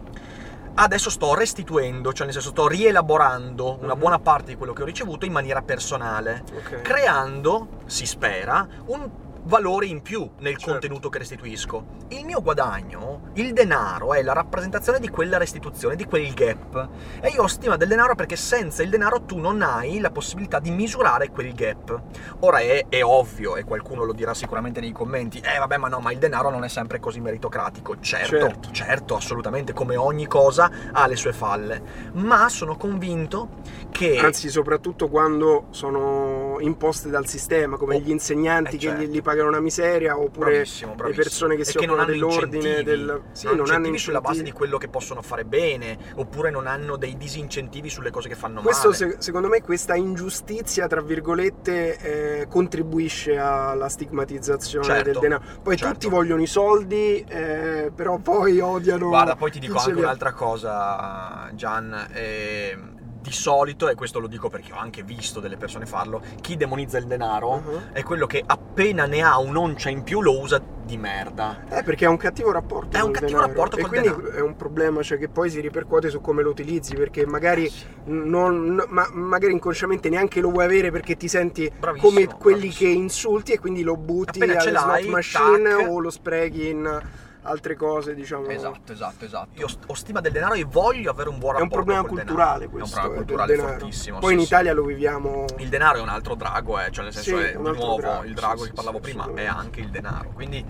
adesso 0.75 1.09
sto 1.09 1.33
restituendo, 1.33 2.13
cioè 2.13 2.25
nel 2.25 2.33
senso 2.33 2.51
sto 2.51 2.67
rielaborando 2.67 3.79
una 3.81 3.93
Mhm. 3.95 3.99
buona 3.99 4.19
parte 4.19 4.51
di 4.51 4.55
quello 4.55 4.71
che 4.71 4.83
ho 4.83 4.85
ricevuto 4.85 5.25
in 5.25 5.31
maniera 5.33 5.61
personale, 5.61 6.43
Ok. 6.55 6.81
creando, 6.81 7.67
si 7.85 8.05
spera, 8.05 8.65
un 8.85 9.09
valore 9.49 9.87
in 9.87 10.01
più 10.01 10.29
nel 10.39 10.53
Certo. 10.55 10.71
contenuto 10.71 11.09
che 11.09 11.17
restituisco. 11.17 11.85
Il 12.09 12.23
mio 12.23 12.41
guadagno, 12.41 13.31
il 13.33 13.51
denaro, 13.51 14.13
è 14.13 14.21
la 14.21 14.33
rappresentazione 14.33 14.99
di 14.99 15.09
quella 15.09 15.37
restituzione, 15.37 15.95
di 15.95 16.05
quel 16.05 16.31
gap. 16.33 16.87
E 17.19 17.29
io 17.29 17.41
ho 17.43 17.47
stima 17.47 17.75
del 17.75 17.87
denaro 17.87 18.13
perché 18.15 18.35
senza 18.35 18.83
il 18.83 18.89
denaro 18.89 19.23
tu 19.23 19.37
non 19.39 19.61
hai 19.63 19.99
la 19.99 20.11
possibilità 20.11 20.59
di 20.59 20.69
misurare 20.69 21.29
quel 21.29 21.53
gap. 21.53 21.99
Ora 22.41 22.59
è, 22.59 22.85
è 22.87 23.03
ovvio, 23.03 23.55
e 23.57 23.63
qualcuno 23.63 24.03
lo 24.05 24.13
dirà 24.13 24.33
sicuramente 24.33 24.79
nei 24.79 24.91
commenti, 24.91 25.39
eh 25.39 25.57
vabbè 25.57 25.77
ma 25.77 25.87
no, 25.87 25.99
ma 25.99 26.11
il 26.11 26.19
denaro 26.19 26.49
non 26.51 26.63
è 26.63 26.69
sempre 26.69 26.99
così 26.99 27.19
meritocratico. 27.19 27.99
Certo, 27.99 28.37
Certo. 28.37 28.71
certo, 28.71 29.15
assolutamente, 29.15 29.73
come 29.73 29.95
ogni 29.95 30.27
cosa 30.27 30.69
ha 30.91 31.07
le 31.07 31.15
sue 31.15 31.33
falle. 31.33 31.81
Ma 32.13 32.47
sono 32.49 32.77
convinto 32.77 33.49
che... 33.89 34.17
Anzi, 34.19 34.49
soprattutto 34.49 35.09
quando 35.09 35.65
sono 35.71 36.57
imposte 36.59 37.09
dal 37.09 37.25
sistema, 37.27 37.77
come 37.77 37.95
Oh, 37.95 37.99
gli 37.99 38.11
insegnanti 38.11 38.75
eh, 38.75 38.77
che 38.77 38.87
certo. 38.87 39.01
gli, 39.03 39.07
gli 39.07 39.21
pagano 39.39 39.47
una 39.49 39.59
miseria, 39.59 40.17
oppure 40.17 40.51
Bravissimo, 40.51 40.91
le 40.91 40.95
bravissimo. 40.97 41.23
persone 41.23 41.55
che 41.55 41.61
E 41.61 41.65
si 41.65 41.75
non 41.77 41.85
occupano 41.89 42.11
dell'ordine, 42.11 42.83
del... 42.83 43.21
Sì, 43.31 43.45
non 43.45 43.53
hanno 43.53 43.61
incentivi 43.67 43.97
sulla 43.97 44.21
base 44.21 44.43
di 44.43 44.51
quello 44.51 44.77
che 44.77 44.89
possono 44.89 45.21
fare 45.21 45.45
bene, 45.45 45.97
oppure 46.15 46.51
non 46.51 46.67
hanno 46.67 46.97
dei 46.97 47.15
disincentivi 47.17 47.89
sulle 47.89 48.11
cose 48.11 48.27
che 48.29 48.35
fanno 48.35 48.61
Questo, 48.61 48.89
male. 48.89 48.97
se- 48.97 49.15
secondo 49.19 49.47
me, 49.47 49.61
questa 49.61 49.95
ingiustizia, 49.95 50.87
tra 50.87 51.01
virgolette, 51.01 51.97
eh, 52.41 52.47
contribuisce 52.47 53.37
alla 53.37 53.89
stigmatizzazione 53.89 54.85
Certo, 54.85 55.11
del 55.11 55.19
denaro. 55.19 55.43
Poi 55.63 55.77
certo. 55.77 55.93
tutti 55.93 56.09
vogliono 56.09 56.41
i 56.41 56.47
soldi, 56.47 57.23
eh, 57.27 57.91
però 57.95 58.17
poi 58.17 58.59
odiano. 58.59 59.07
Guarda, 59.07 59.35
poi 59.35 59.51
ti 59.51 59.59
dico 59.59 59.77
anche 59.77 59.93
un'altra 59.93 60.33
cosa, 60.33 61.49
Gian. 61.53 62.07
ehm, 62.13 62.97
di 63.29 63.35
solito, 63.35 63.87
e 63.87 63.93
questo 63.95 64.19
lo 64.19 64.25
dico 64.27 64.49
perché 64.49 64.73
ho 64.73 64.77
anche 64.77 65.03
visto 65.03 65.39
delle 65.39 65.55
persone 65.55 65.85
farlo, 65.85 66.21
chi 66.41 66.57
demonizza 66.57 66.97
il 66.97 67.05
denaro 67.05 67.27
Uh-huh. 67.49 67.81
è 67.93 68.03
quello 68.03 68.25
che 68.25 68.43
appena 68.45 69.05
ne 69.05 69.21
ha 69.21 69.37
un'oncia 69.39 69.89
in 69.89 70.03
più 70.03 70.21
lo 70.21 70.39
usa 70.39 70.59
di 70.83 70.97
merda. 70.97 71.63
Eh, 71.69 71.83
perché 71.83 72.05
ha 72.05 72.09
un 72.09 72.17
cattivo 72.17 72.51
rapporto 72.51 72.97
È 72.97 73.01
un 73.01 73.11
cattivo 73.11 73.33
denaro. 73.39 73.47
rapporto 73.47 73.77
e 73.77 73.81
quindi 73.85 74.07
denaro. 74.09 74.31
è 74.31 74.41
un 74.41 74.55
problema 74.55 75.01
cioè, 75.03 75.17
che 75.19 75.29
poi 75.29 75.49
si 75.51 75.59
ripercuote 75.59 76.09
su 76.09 76.19
come 76.21 76.41
lo 76.41 76.49
utilizzi 76.49 76.95
perché 76.95 77.25
magari 77.27 77.71
non, 78.05 78.73
no- 78.75 78.85
ma 78.89 79.07
magari 79.11 79.53
inconsciamente 79.53 80.09
neanche 80.09 80.41
lo 80.41 80.49
vuoi 80.49 80.65
avere 80.65 80.89
perché 80.91 81.15
ti 81.15 81.27
senti 81.27 81.71
Bravissimo, 81.79 82.09
come 82.09 82.25
quelli 82.27 82.59
bravissimo. 82.67 82.89
che 82.91 82.95
insulti 82.97 83.51
e 83.53 83.59
quindi 83.59 83.83
lo 83.83 83.95
butti 83.97 84.41
Appena 84.41 84.59
ce 84.59 84.69
alle 84.69 84.79
slot 84.79 85.05
machine 85.05 85.69
tac. 85.69 85.87
o 85.89 85.99
lo 85.99 86.09
sprechi 86.09 86.69
in 86.69 87.01
altre 87.43 87.75
cose 87.75 88.13
diciamo 88.13 88.47
Esatto, 88.47 88.91
esatto, 88.91 89.25
esatto. 89.25 89.49
Io 89.59 89.67
ho 89.85 89.93
stima 89.93 90.19
del 90.21 90.31
denaro 90.31 90.53
e 90.53 90.63
voglio 90.65 91.11
avere 91.11 91.29
un 91.29 91.39
buon 91.39 91.55
è 91.55 91.57
un 91.57 91.63
rapporto 91.63 91.85
problema 91.85 92.01
col 92.01 92.17
culturale 92.17 92.67
denaro. 92.67 92.77
questo 92.77 92.95
È 92.95 92.99
un 92.99 93.01
problema 93.01 93.13
eh, 93.13 93.25
culturale 93.25 93.55
denaro. 93.55 93.79
fortissimo. 93.79 94.19
poi 94.19 94.27
sì, 94.27 94.33
in 94.33 94.39
sì. 94.39 94.45
Italia 94.45 94.73
lo 94.73 94.83
viviamo 94.83 95.45
Il 95.57 95.69
denaro 95.69 95.97
è 95.99 96.01
un 96.01 96.09
altro 96.09 96.35
drago, 96.35 96.79
eh, 96.79 96.91
cioè 96.91 97.03
nel 97.03 97.13
senso 97.13 97.37
Sì, 97.37 97.43
è 97.43 97.55
di 97.55 97.61
nuovo 97.61 97.95
drago, 97.95 98.23
il 98.25 98.33
drago 98.33 98.61
sì, 98.63 98.67
che 98.69 98.73
parlavo 98.73 98.97
sì, 98.97 99.03
prima 99.03 99.31
è 99.33 99.45
anche 99.45 99.79
il 99.79 99.89
denaro. 99.89 100.31
Quindi, 100.33 100.63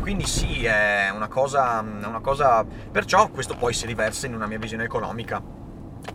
quindi 0.00 0.24
sì, 0.24 0.64
è 0.64 1.10
una 1.12 1.28
cosa, 1.28 1.80
è 1.80 2.06
una 2.06 2.20
cosa. 2.20 2.64
Perciò 2.64 3.28
questo 3.28 3.54
poi 3.56 3.72
si 3.72 3.86
riversa 3.86 4.26
in 4.26 4.34
una 4.34 4.46
mia 4.46 4.58
visione 4.58 4.84
economica 4.84 5.64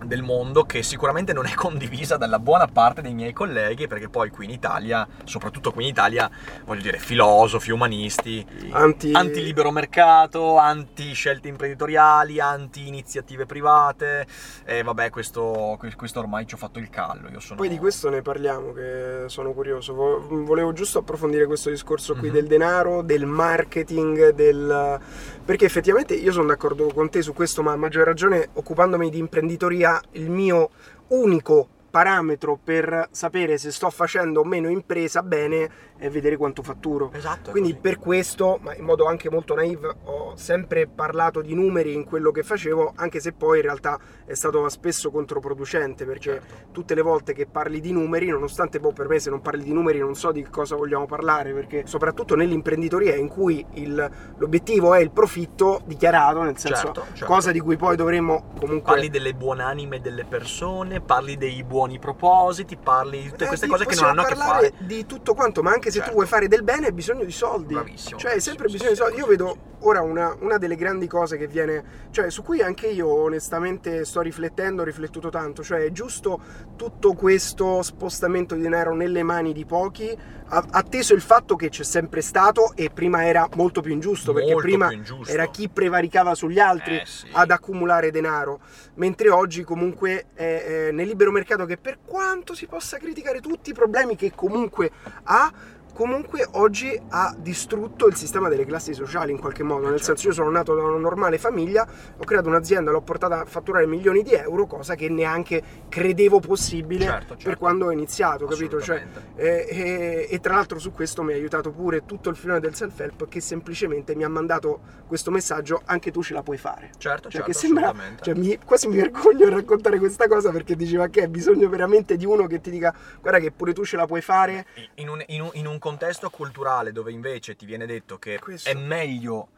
del 0.05 0.21
mondo 0.23 0.63
che 0.63 0.83
sicuramente 0.83 1.33
non 1.33 1.45
è 1.45 1.53
condivisa 1.53 2.17
dalla 2.17 2.39
buona 2.39 2.67
parte 2.67 3.01
dei 3.01 3.13
miei 3.13 3.33
colleghi 3.33 3.87
perché 3.87 4.09
poi 4.09 4.29
qui 4.29 4.45
in 4.45 4.51
Italia, 4.51 5.07
soprattutto 5.25 5.71
qui 5.71 5.83
in 5.83 5.89
Italia, 5.89 6.29
voglio 6.65 6.81
dire, 6.81 6.97
filosofi, 6.97 7.71
umanisti, 7.71 8.45
anti, 8.71 9.11
anti-libero 9.13 9.71
mercato, 9.71 10.57
anti-scelte 10.57 11.47
imprenditoriali, 11.47 12.39
anti-iniziative 12.39 13.45
private 13.45 14.25
e 14.65 14.83
vabbè 14.83 15.09
questo, 15.09 15.77
questo 15.95 16.19
ormai 16.19 16.45
ci 16.47 16.55
ho 16.55 16.57
fatto 16.57 16.79
il 16.79 16.89
callo. 16.89 17.29
Io 17.29 17.39
sono... 17.39 17.57
Poi 17.59 17.69
di 17.69 17.77
questo 17.77 18.09
ne 18.09 18.21
parliamo, 18.21 18.73
che 18.73 19.23
sono 19.27 19.51
curioso. 19.53 19.93
Vo- 19.93 20.27
Volevo 20.43 20.73
giusto 20.73 20.99
approfondire 20.99 21.45
questo 21.45 21.69
discorso 21.69 22.15
qui 22.15 22.27
Mhm. 22.29 22.33
del 22.33 22.47
denaro, 22.47 23.01
del 23.01 23.25
marketing, 23.25 24.29
del... 24.29 24.99
perché 25.43 25.65
effettivamente 25.65 26.13
io 26.13 26.31
sono 26.31 26.47
d'accordo 26.47 26.87
con 26.93 27.09
te 27.09 27.21
su 27.21 27.33
questo, 27.33 27.61
ma 27.61 27.71
a 27.73 27.75
maggior 27.75 28.05
ragione 28.05 28.49
occupandomi 28.53 29.09
di 29.09 29.17
imprenditoria, 29.19 29.80
il 30.11 30.29
mio 30.29 30.69
unico 31.07 31.67
parametro 31.91 32.57
per 32.63 33.09
sapere 33.11 33.57
se 33.57 33.71
sto 33.71 33.89
facendo 33.89 34.39
o 34.39 34.43
meno 34.45 34.69
impresa 34.69 35.21
bene 35.21 35.69
è 36.01 36.09
vedere 36.09 36.35
quanto 36.35 36.63
fatturo. 36.63 37.11
Esatto. 37.13 37.51
Quindi 37.51 37.69
così. 37.69 37.81
per 37.81 37.99
questo, 37.99 38.57
ma 38.61 38.73
in 38.75 38.83
modo 38.83 39.05
anche 39.05 39.29
molto 39.29 39.53
naive, 39.53 39.95
ho 40.05 40.35
sempre 40.35 40.87
parlato 40.87 41.41
di 41.41 41.53
numeri 41.53 41.93
in 41.93 42.05
quello 42.05 42.31
che 42.31 42.41
facevo, 42.41 42.93
anche 42.95 43.19
se 43.19 43.33
poi 43.33 43.57
in 43.57 43.63
realtà 43.63 43.99
è 44.25 44.33
stato 44.33 44.67
spesso 44.69 45.11
controproducente, 45.11 46.05
perché 46.05 46.31
Certo. 46.41 46.53
tutte 46.71 46.95
le 46.95 47.01
volte 47.03 47.33
che 47.33 47.45
parli 47.45 47.79
di 47.79 47.91
numeri, 47.91 48.27
nonostante 48.29 48.79
poi 48.79 48.93
per 48.93 49.07
me 49.07 49.19
se 49.19 49.29
non 49.29 49.41
parli 49.41 49.63
di 49.63 49.73
numeri 49.73 49.99
non 49.99 50.15
so 50.15 50.31
di 50.31 50.41
cosa 50.49 50.75
vogliamo 50.75 51.05
parlare, 51.05 51.53
perché 51.53 51.83
soprattutto 51.85 52.35
nell'imprenditoria 52.35 53.15
in 53.15 53.27
cui 53.27 53.63
il- 53.73 54.09
l'obiettivo 54.37 54.95
è 54.95 54.99
il 55.01 55.11
profitto 55.11 55.81
dichiarato, 55.85 56.41
nel 56.41 56.57
senso 56.57 56.81
Certo, 56.85 57.05
certo. 57.13 57.25
cosa 57.25 57.51
di 57.51 57.59
cui 57.59 57.77
poi 57.77 57.95
dovremmo 57.95 58.53
comunque... 58.59 58.93
Parli 58.93 59.09
delle 59.09 59.33
buonanime 59.35 60.01
delle 60.01 60.25
persone, 60.25 60.99
parli 61.01 61.37
dei 61.37 61.63
buoni 61.63 61.99
propositi, 61.99 62.75
parli 62.77 63.21
di 63.21 63.29
tutte 63.29 63.43
Eh, 63.43 63.47
queste 63.47 63.65
di- 63.67 63.71
cose 63.71 63.85
che 63.85 63.95
non 63.95 64.05
hanno 64.05 64.21
a 64.21 64.25
che 64.25 64.35
fare. 64.35 64.73
di 64.79 65.05
tutto 65.05 65.33
quanto, 65.35 65.61
ma 65.61 65.71
anche 65.71 65.90
se 65.91 65.97
Certo. 65.97 66.09
tu 66.09 66.15
vuoi 66.15 66.27
fare 66.27 66.47
del 66.47 66.63
bene 66.63 66.87
hai 66.87 66.93
bisogno 66.93 67.23
di 67.23 67.31
soldi. 67.31 67.73
Bravissimo, 67.73 68.17
Cioè, 68.17 68.31
hai 68.31 68.41
sempre 68.41 68.67
bisogno 68.67 68.91
di 68.91 68.95
soldi. 68.95 69.17
Io 69.17 69.25
vedo 69.27 69.57
ora 69.81 70.01
una, 70.01 70.35
una, 70.39 70.57
delle 70.57 70.75
grandi 70.75 71.07
cose 71.07 71.37
che 71.37 71.47
viene, 71.47 71.83
cioè 72.11 72.29
su 72.29 72.43
cui 72.43 72.61
anche 72.61 72.87
io 72.87 73.07
onestamente 73.07 74.05
sto 74.05 74.21
riflettendo, 74.21 74.81
ho 74.81 74.85
riflettuto 74.85 75.29
tanto, 75.29 75.63
cioè 75.63 75.83
è 75.83 75.91
giusto 75.91 76.39
tutto 76.75 77.13
questo 77.13 77.81
spostamento 77.81 78.55
di 78.55 78.61
denaro 78.61 78.93
nelle 78.93 79.23
mani 79.23 79.53
di 79.53 79.65
pochi, 79.65 80.15
atteso 80.47 81.13
il 81.13 81.21
fatto 81.21 81.55
che 81.55 81.69
c'è 81.69 81.83
sempre 81.83 82.21
stato 82.21 82.73
e 82.75 82.89
prima 82.89 83.25
era 83.25 83.47
molto 83.55 83.81
più 83.81 83.93
ingiusto, 83.93 84.33
perché 84.33 84.51
molto 84.51 84.67
prima 84.67 84.91
ingiusto. 84.91 85.31
era 85.31 85.47
chi 85.47 85.69
prevaricava 85.69 86.35
sugli 86.35 86.59
altri 86.59 86.99
eh, 86.99 87.05
sì. 87.05 87.27
ad 87.31 87.51
accumulare 87.51 88.11
denaro, 88.11 88.59
mentre 88.95 89.29
oggi 89.29 89.63
comunque 89.63 90.27
è, 90.33 90.87
è 90.87 90.91
nel 90.91 91.07
libero 91.07 91.31
mercato 91.31 91.65
che 91.65 91.77
per 91.77 91.99
quanto 92.05 92.53
si 92.53 92.67
possa 92.67 92.97
criticare 92.97 93.39
tutti 93.39 93.69
i 93.71 93.73
problemi 93.73 94.15
che 94.15 94.33
comunque 94.35 94.91
ha, 95.23 95.51
comunque 95.93 96.47
oggi 96.51 96.99
ha 97.09 97.35
distrutto 97.37 98.07
il 98.07 98.15
sistema 98.15 98.49
delle 98.49 98.65
classi 98.65 98.93
sociali 98.93 99.31
in 99.31 99.39
qualche 99.39 99.63
modo, 99.63 99.89
nel 99.89 100.01
senso 100.01 100.27
io 100.27 100.33
sono 100.33 100.49
nato 100.49 100.73
da 100.73 100.83
una 100.83 100.97
normale 100.97 101.37
famiglia, 101.37 101.87
ho 102.17 102.23
creato 102.23 102.47
un'azienda, 102.47 102.91
l'ho 102.91 103.01
portata 103.01 103.41
a 103.41 103.45
fatturare 103.45 103.85
milioni 103.85 104.23
di 104.23 104.33
euro, 104.33 104.65
cosa 104.65 104.95
che 104.95 105.09
neanche 105.09 105.61
credevo 105.89 106.39
possibile 106.39 107.05
certo, 107.05 107.27
certo. 107.29 107.43
per 107.43 107.57
quando 107.57 107.87
ho 107.87 107.91
iniziato, 107.91 108.45
capito? 108.45 108.81
Cioè, 108.81 109.05
e, 109.35 109.65
e, 109.69 110.27
e, 110.29 110.39
tra 110.39 110.55
l'altro 110.55 110.79
su 110.79 110.91
questo 110.91 111.23
mi 111.23 111.33
ha 111.33 111.35
aiutato 111.35 111.71
pure 111.71 112.05
tutto 112.05 112.29
il 112.29 112.35
filone 112.35 112.59
del 112.59 112.75
self-help 112.75 113.27
che 113.27 113.41
semplicemente 113.41 114.15
mi 114.15 114.23
ha 114.23 114.29
mandato 114.29 114.79
questo 115.07 115.31
messaggio, 115.31 115.81
anche 115.85 116.11
tu 116.11 116.23
ce 116.23 116.33
la 116.33 116.43
puoi 116.43 116.57
fare. 116.57 116.91
Certo, 116.97 117.29
cioè, 117.29 117.41
certo, 117.41 117.47
che 117.47 117.53
sembra, 117.53 117.93
cioè, 118.21 118.33
mi, 118.35 118.57
quasi 118.63 118.87
mi 118.87 118.95
vergogno 118.95 119.47
a 119.47 119.49
raccontare 119.49 119.99
questa 119.99 120.27
cosa 120.27 120.51
perché 120.51 120.75
diceva 120.75 121.07
che 121.07 121.21
hai 121.21 121.27
bisogno 121.27 121.67
veramente 121.69 122.15
di 122.15 122.25
uno 122.25 122.47
che 122.47 122.61
ti 122.61 122.71
dica 122.71 122.93
guarda 123.19 123.39
che 123.39 123.51
pure 123.51 123.73
tu 123.73 123.83
ce 123.83 123.97
la 123.97 124.05
puoi 124.05 124.21
fare. 124.21 124.65
In 124.95 125.09
un, 125.09 125.23
in 125.27 125.41
un, 125.41 125.49
in 125.53 125.67
un 125.67 125.79
contesto 125.81 126.29
culturale 126.29 126.93
dove 126.93 127.11
invece 127.11 127.57
ti 127.57 127.65
viene 127.65 127.85
detto 127.85 128.17
che 128.17 128.39
Questo. 128.39 128.69
è 128.69 128.73
meglio 128.73 129.49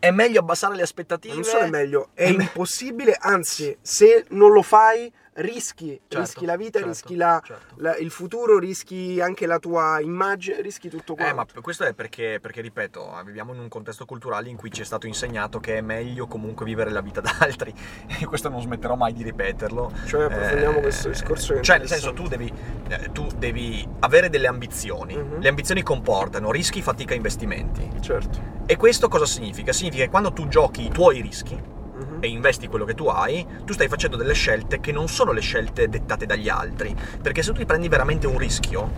è 0.00 0.10
meglio 0.10 0.40
abbassare 0.40 0.76
le 0.76 0.82
aspettative. 0.82 1.34
Non 1.34 1.44
solo 1.44 1.64
è 1.64 1.68
meglio, 1.68 2.10
è 2.14 2.26
impossibile, 2.30 3.16
anzi, 3.18 3.76
se 3.80 4.26
non 4.30 4.52
lo 4.52 4.62
fai 4.62 5.12
rischi, 5.38 6.00
certo, 6.08 6.18
rischi 6.18 6.44
la 6.44 6.56
vita, 6.56 6.78
certo, 6.78 6.88
rischi 6.88 7.16
la, 7.16 7.40
certo. 7.44 7.74
la, 7.78 7.96
il 7.96 8.10
futuro, 8.10 8.58
rischi 8.58 9.20
anche 9.20 9.46
la 9.46 9.58
tua 9.58 10.00
immagine, 10.00 10.60
rischi 10.60 10.88
tutto 10.88 11.14
quanto. 11.14 11.32
Eh, 11.32 11.34
ma 11.34 11.60
questo 11.60 11.84
è 11.84 11.94
perché, 11.94 12.38
perché, 12.40 12.60
ripeto, 12.60 13.20
viviamo 13.24 13.52
in 13.54 13.60
un 13.60 13.68
contesto 13.68 14.04
culturale 14.04 14.48
in 14.48 14.56
cui 14.56 14.70
ci 14.70 14.82
è 14.82 14.84
stato 14.84 15.06
insegnato 15.06 15.60
che 15.60 15.78
è 15.78 15.80
meglio 15.80 16.26
comunque 16.26 16.64
vivere 16.64 16.90
la 16.90 17.00
vita 17.00 17.20
d'altri 17.22 17.72
e 18.20 18.26
questo 18.26 18.48
non 18.48 18.60
smetterò 18.60 18.94
mai 18.94 19.12
di 19.12 19.22
ripeterlo. 19.22 19.92
Cioè, 20.06 20.24
approfondiamo 20.24 20.78
eh, 20.78 20.82
questo 20.82 21.08
discorso. 21.08 21.60
Cioè, 21.60 21.78
nel 21.78 21.88
senso, 21.88 22.12
tu 22.12 22.26
devi, 22.28 22.52
eh, 22.88 23.12
tu 23.12 23.26
devi 23.36 23.86
avere 24.00 24.28
delle 24.30 24.46
ambizioni. 24.46 25.16
Mhm. 25.16 25.40
Le 25.40 25.48
ambizioni 25.48 25.82
comportano 25.82 26.50
rischi, 26.50 26.82
fatica, 26.82 27.14
investimenti. 27.14 27.88
Certo. 28.00 28.56
E 28.66 28.76
questo 28.76 29.08
cosa 29.08 29.26
significa? 29.26 29.72
Significa 29.72 30.04
che 30.04 30.10
quando 30.10 30.32
tu 30.32 30.48
giochi 30.48 30.84
i 30.84 30.90
tuoi 30.90 31.20
rischi. 31.20 31.76
E 32.20 32.28
investi 32.28 32.66
quello 32.68 32.84
che 32.84 32.94
tu 32.94 33.06
hai, 33.06 33.46
tu 33.64 33.72
stai 33.72 33.88
facendo 33.88 34.16
delle 34.16 34.34
scelte 34.34 34.80
che 34.80 34.92
non 34.92 35.08
sono 35.08 35.32
le 35.32 35.40
scelte 35.40 35.88
dettate 35.88 36.26
dagli 36.26 36.48
altri. 36.48 36.94
Perché 37.22 37.42
se 37.42 37.52
tu 37.52 37.58
ti 37.58 37.64
prendi 37.64 37.88
veramente 37.88 38.26
un 38.26 38.38
rischio, 38.38 38.90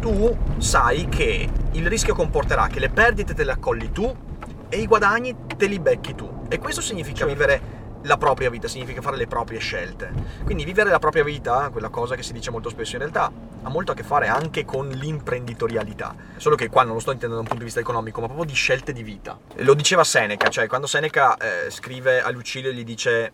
tu 0.00 0.36
sai 0.58 1.08
che 1.08 1.48
il 1.72 1.86
rischio 1.86 2.14
comporterà 2.14 2.66
che 2.68 2.80
le 2.80 2.90
perdite 2.90 3.34
te 3.34 3.44
le 3.44 3.52
accolli 3.52 3.90
tu 3.92 4.14
e 4.68 4.78
i 4.78 4.86
guadagni 4.86 5.34
te 5.56 5.66
li 5.66 5.78
becchi 5.78 6.14
tu. 6.14 6.44
E 6.48 6.58
questo 6.58 6.80
significa 6.80 7.18
Certo. 7.18 7.32
vivere 7.32 7.60
la 8.06 8.16
propria 8.16 8.48
vita, 8.50 8.68
significa 8.68 9.02
fare 9.02 9.16
le 9.16 9.26
proprie 9.26 9.58
scelte. 9.58 10.10
Quindi 10.44 10.64
vivere 10.64 10.90
la 10.90 10.98
propria 10.98 11.24
vita, 11.24 11.68
quella 11.70 11.88
cosa 11.88 12.14
che 12.14 12.22
si 12.22 12.32
dice 12.32 12.50
molto 12.50 12.70
spesso 12.70 12.94
in 12.94 13.00
realtà, 13.00 13.30
ha 13.62 13.68
molto 13.68 13.92
a 13.92 13.94
che 13.94 14.04
fare 14.04 14.28
anche 14.28 14.64
con 14.64 14.88
l'imprenditorialità. 14.88 16.14
Solo 16.36 16.54
che 16.54 16.68
qua 16.68 16.84
non 16.84 16.94
lo 16.94 17.00
sto 17.00 17.10
intendendo 17.10 17.34
da 17.36 17.40
un 17.42 17.48
punto 17.48 17.60
di 17.60 17.64
vista 17.64 17.80
economico, 17.80 18.20
ma 18.20 18.26
proprio 18.26 18.46
di 18.46 18.54
scelte 18.54 18.92
di 18.92 19.02
vita. 19.02 19.38
Lo 19.56 19.74
diceva 19.74 20.04
Seneca, 20.04 20.48
cioè 20.48 20.66
quando 20.68 20.86
Seneca 20.86 21.36
eh, 21.36 21.70
scrive 21.70 22.22
a 22.22 22.30
Lucilio 22.30 22.70
gli 22.70 22.84
dice 22.84 23.32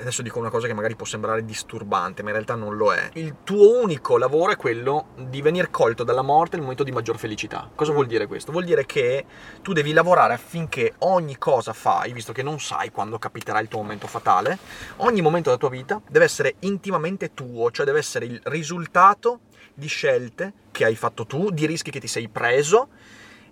adesso 0.00 0.22
dico 0.22 0.38
una 0.38 0.50
cosa 0.50 0.66
che 0.66 0.74
magari 0.74 0.96
può 0.96 1.06
sembrare 1.06 1.44
disturbante, 1.44 2.22
ma 2.22 2.28
in 2.28 2.34
realtà 2.34 2.54
non 2.54 2.76
lo 2.76 2.92
è. 2.92 3.10
Il 3.14 3.36
tuo 3.44 3.80
unico 3.80 4.18
lavoro 4.18 4.52
è 4.52 4.56
quello 4.56 5.08
di 5.16 5.40
venir 5.42 5.70
colto 5.70 6.04
dalla 6.04 6.22
morte 6.22 6.52
nel 6.52 6.62
momento 6.62 6.84
di 6.84 6.92
maggior 6.92 7.18
felicità. 7.18 7.70
Cosa 7.74 7.92
vuol 7.92 8.06
dire 8.06 8.26
questo? 8.26 8.52
Vuol 8.52 8.64
dire 8.64 8.86
che 8.86 9.24
tu 9.62 9.72
devi 9.72 9.92
lavorare 9.92 10.34
affinché 10.34 10.94
ogni 10.98 11.38
cosa 11.38 11.72
fai, 11.72 12.12
visto 12.12 12.32
che 12.32 12.42
non 12.42 12.60
sai 12.60 12.90
quando 12.90 13.18
capiterà 13.18 13.60
il 13.60 13.68
tuo 13.68 13.80
momento 13.80 14.06
fatale, 14.06 14.58
ogni 14.96 15.20
momento 15.20 15.48
della 15.48 15.60
tua 15.60 15.70
vita 15.70 16.00
deve 16.08 16.24
essere 16.24 16.56
intimamente 16.60 17.34
tuo, 17.34 17.70
cioè 17.70 17.86
deve 17.86 17.98
essere 17.98 18.26
il 18.26 18.40
risultato 18.44 19.40
di 19.72 19.86
scelte 19.86 20.52
che 20.70 20.84
hai 20.84 20.96
fatto 20.96 21.26
tu, 21.26 21.50
di 21.50 21.66
rischi 21.66 21.90
che 21.90 22.00
ti 22.00 22.08
sei 22.08 22.28
preso 22.28 22.88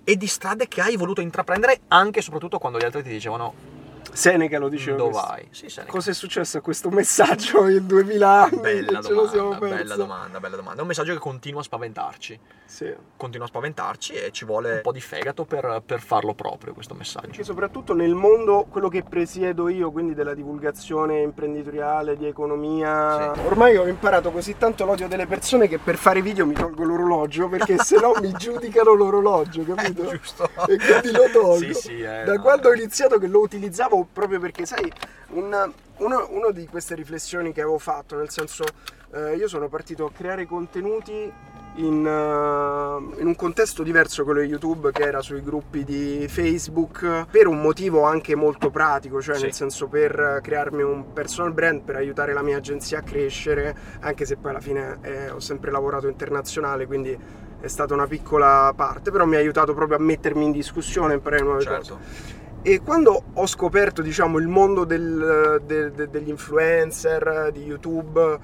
e 0.05 0.16
di 0.16 0.26
strade 0.26 0.68
che 0.68 0.80
hai 0.80 0.97
voluto 0.97 1.20
intraprendere 1.20 1.80
anche 1.89 2.20
e 2.20 2.22
soprattutto 2.22 2.59
quando 2.59 2.78
gli 2.78 2.84
altri 2.84 3.03
ti 3.03 3.11
dicevano 3.11 3.78
Seneca 4.13 4.59
lo 4.59 4.69
diceva. 4.69 4.97
dove 4.97 5.13
vai. 5.13 5.47
Sì, 5.51 5.69
Seneca. 5.69 5.93
Cosa 5.93 6.11
è 6.11 6.15
successo 6.15 6.59
a 6.59 6.61
questo 6.61 6.89
messaggio 6.91 7.67
in 7.69 7.87
2000 7.87 8.43
anni? 8.43 8.61
Bella 8.61 9.01
domanda, 9.01 9.59
bella 9.59 9.97
domanda, 9.97 10.41
bella 10.41 10.57
domanda. 10.57 10.79
È 10.79 10.83
un 10.83 10.89
messaggio 10.89 11.13
che 11.13 11.19
continua 11.19 11.61
a 11.61 11.65
spaventarci. 11.65 12.39
Sì. 12.65 12.95
Continua 13.17 13.47
a 13.47 13.49
spaventarci 13.49 14.13
e 14.13 14.31
ci 14.31 14.45
vuole 14.45 14.75
un 14.77 14.81
po' 14.83 14.93
di 14.93 15.01
fegato 15.01 15.45
per, 15.45 15.83
per 15.85 16.01
farlo 16.01 16.35
proprio 16.35 16.75
questo 16.75 16.95
messaggio. 16.95 17.29
Perché 17.29 17.45
soprattutto 17.45 17.95
nel 17.95 18.15
mondo, 18.15 18.67
quello 18.69 18.89
che 18.89 19.03
presiedo 19.03 19.69
io, 19.69 19.91
quindi 19.91 20.15
della 20.15 20.35
divulgazione 20.35 21.21
imprenditoriale, 21.21 22.17
di 22.17 22.27
economia, 22.27 23.33
Sì. 23.35 23.41
ormai 23.47 23.77
ho 23.77 23.87
imparato 23.87 24.31
così 24.31 24.57
tanto 24.59 24.85
l'odio 24.85 25.09
delle 25.09 25.27
persone 25.27 25.67
che 25.69 25.79
per 25.79 25.97
fare 25.97 26.21
video 26.23 26.45
mi 26.47 26.55
tolgo 26.55 26.85
l'orologio 26.85 27.49
perché 27.49 27.79
se 27.79 27.99
no 27.99 28.13
mi 28.21 28.33
giudicano 28.37 28.93
l'orologio, 28.93 29.65
capito? 29.65 30.11
Eh, 30.11 30.19
giusto. 30.19 30.45
E 30.67 30.77
quindi 30.77 31.11
lo 31.13 31.29
tolgo. 31.33 31.57
Sì, 31.57 31.75
sì, 31.75 32.01
eh, 32.01 32.25
da 32.25 32.35
no, 32.35 32.43
quando 32.43 32.69
ho 32.69 32.73
eh. 32.73 32.77
iniziato 32.77 33.19
che 33.19 33.27
lo 33.27 33.41
utilizzavo 33.41 33.97
proprio 34.11 34.38
perché, 34.40 34.66
sai, 34.66 34.90
un- 35.30 35.72
uno, 35.99 36.26
uno 36.30 36.51
di 36.53 36.66
queste 36.66 36.94
riflessioni 36.94 37.53
che 37.53 37.61
avevo 37.62 37.78
fatto, 37.78 38.16
nel 38.16 38.30
senso, 38.30 38.64
eh, 39.12 39.34
io 39.36 39.49
sono 39.49 39.68
partito 39.68 40.05
a 40.05 40.12
creare 40.12 40.46
contenuti 40.46 41.32
in, 41.76 42.07
eh, 42.07 43.20
in 43.20 43.26
un 43.26 43.36
contesto 43.36 43.82
diverso 43.82 44.24
quello 44.24 44.40
di 44.40 44.46
YouTube 44.46 44.90
che 44.90 45.03
era 45.03 45.20
sui 45.20 45.42
gruppi 45.42 45.84
di 45.84 46.26
Facebook 46.28 47.26
per 47.30 47.46
un 47.46 47.61
motivo 47.61 48.03
anche 48.03 48.34
molto 48.34 48.70
pratico, 48.70 49.20
cioè 49.22 49.36
Sì. 49.36 49.42
nel 49.44 49.53
senso 49.53 49.86
per 49.86 50.40
crearmi 50.42 50.82
un 50.82 51.12
personal 51.12 51.53
brand, 51.53 51.82
per 51.82 51.96
aiutare 51.96 52.32
la 52.32 52.42
mia 52.42 52.57
agenzia 52.57 52.99
a 52.99 53.03
crescere, 53.03 53.76
anche 54.01 54.24
se 54.24 54.36
poi 54.36 54.51
alla 54.51 54.61
fine 54.61 54.99
eh, 55.03 55.30
ho 55.30 55.40
sempre 55.40 55.70
lavorato 55.70 56.09
internazionale, 56.09 56.86
quindi 56.86 57.16
è 57.61 57.66
stata 57.66 57.92
una 57.94 58.07
piccola 58.07 58.72
parte, 58.74 59.11
però 59.11 59.24
mi 59.24 59.34
ha 59.36 59.38
aiutato 59.38 59.74
proprio 59.74 59.96
a 59.99 60.01
mettermi 60.01 60.44
in 60.44 60.53
discussione, 60.53 61.14
imparare 61.14 61.42
nuove 61.42 61.64
cose. 61.64 61.96
E 62.63 62.81
quando 62.81 63.23
ho 63.35 63.47
scoperto, 63.47 64.03
diciamo, 64.03 64.39
il 64.39 64.49
mondo 64.49 64.85
del- 64.85 65.63
de- 65.65 65.93
de- 65.93 66.11
degli 66.11 66.29
influencer, 66.29 67.51
di 67.53 67.63
YouTube, 67.63 68.39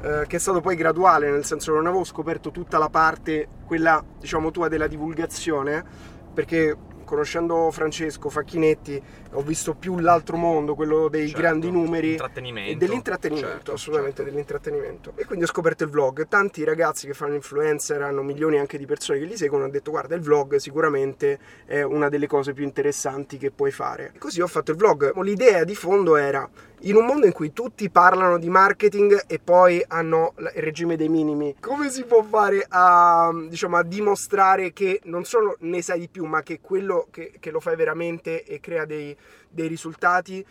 eh, 0.00 0.24
che 0.26 0.36
è 0.36 0.38
stato 0.38 0.60
poi 0.60 0.74
graduale, 0.74 1.30
nel 1.30 1.44
senso 1.44 1.70
che 1.72 1.76
non 1.76 1.86
avevo 1.86 2.04
scoperto 2.04 2.50
tutta 2.50 2.78
la 2.78 2.88
parte, 2.88 3.46
quella, 3.66 4.02
diciamo, 4.18 4.50
tua 4.50 4.68
della 4.68 4.86
divulgazione, 4.86 5.84
perché 6.32 6.76
conoscendo 7.04 7.70
Francesco 7.70 8.28
Facchinetti 8.28 9.00
ho 9.32 9.42
visto 9.42 9.74
più 9.74 9.98
l'altro 9.98 10.36
mondo, 10.36 10.74
quello 10.74 11.08
dei 11.08 11.26
Certo. 11.28 11.40
grandi 11.42 11.70
numeri 11.70 12.14
e 12.14 12.76
dell'intrattenimento, 12.76 13.48
Certo, 13.48 13.72
assolutamente 13.72 14.16
certo. 14.16 14.30
dell'intrattenimento. 14.30 15.12
E 15.16 15.24
quindi 15.24 15.44
ho 15.44 15.48
scoperto 15.48 15.84
il 15.84 15.90
vlog. 15.90 16.26
Tanti 16.28 16.64
ragazzi 16.64 17.06
che 17.06 17.14
fanno 17.14 17.34
influencer, 17.34 18.00
hanno 18.02 18.22
milioni 18.22 18.58
anche 18.58 18.78
di 18.78 18.86
persone 18.86 19.18
che 19.18 19.24
li 19.26 19.36
seguono, 19.36 19.64
hanno 19.64 19.72
detto 19.72 19.90
guarda 19.90 20.14
il 20.14 20.22
vlog 20.22 20.56
sicuramente 20.56 21.38
è 21.66 21.82
una 21.82 22.08
delle 22.08 22.26
cose 22.26 22.52
più 22.52 22.64
interessanti 22.64 23.36
che 23.36 23.50
puoi 23.50 23.70
fare. 23.70 24.12
E 24.14 24.18
così 24.18 24.40
ho 24.40 24.46
fatto 24.46 24.70
il 24.70 24.76
vlog. 24.76 25.14
L'idea 25.22 25.64
di 25.64 25.74
fondo 25.74 26.16
era 26.16 26.48
in 26.82 26.94
un 26.94 27.04
mondo 27.04 27.26
in 27.26 27.32
cui 27.32 27.52
tutti 27.52 27.90
parlano 27.90 28.38
di 28.38 28.48
marketing 28.48 29.24
e 29.26 29.40
poi 29.40 29.84
hanno 29.88 30.32
il 30.38 30.50
regime 30.62 30.94
dei 30.96 31.08
minimi, 31.08 31.56
come 31.58 31.90
si 31.90 32.04
può 32.04 32.22
fare 32.22 32.64
a, 32.68 33.30
diciamo, 33.48 33.76
a 33.76 33.82
dimostrare 33.82 34.72
che 34.72 35.00
non 35.04 35.24
solo 35.24 35.56
ne 35.60 35.82
sai 35.82 35.98
di 35.98 36.08
più, 36.08 36.24
ma 36.24 36.42
che 36.42 36.60
quello 36.60 37.08
che, 37.10 37.32
che 37.40 37.50
lo 37.50 37.58
fai 37.58 37.74
veramente 37.74 38.44
e 38.44 38.60
crea 38.60 38.84
dei, 38.84 39.14
dei 39.50 39.68
risultati 39.68 40.44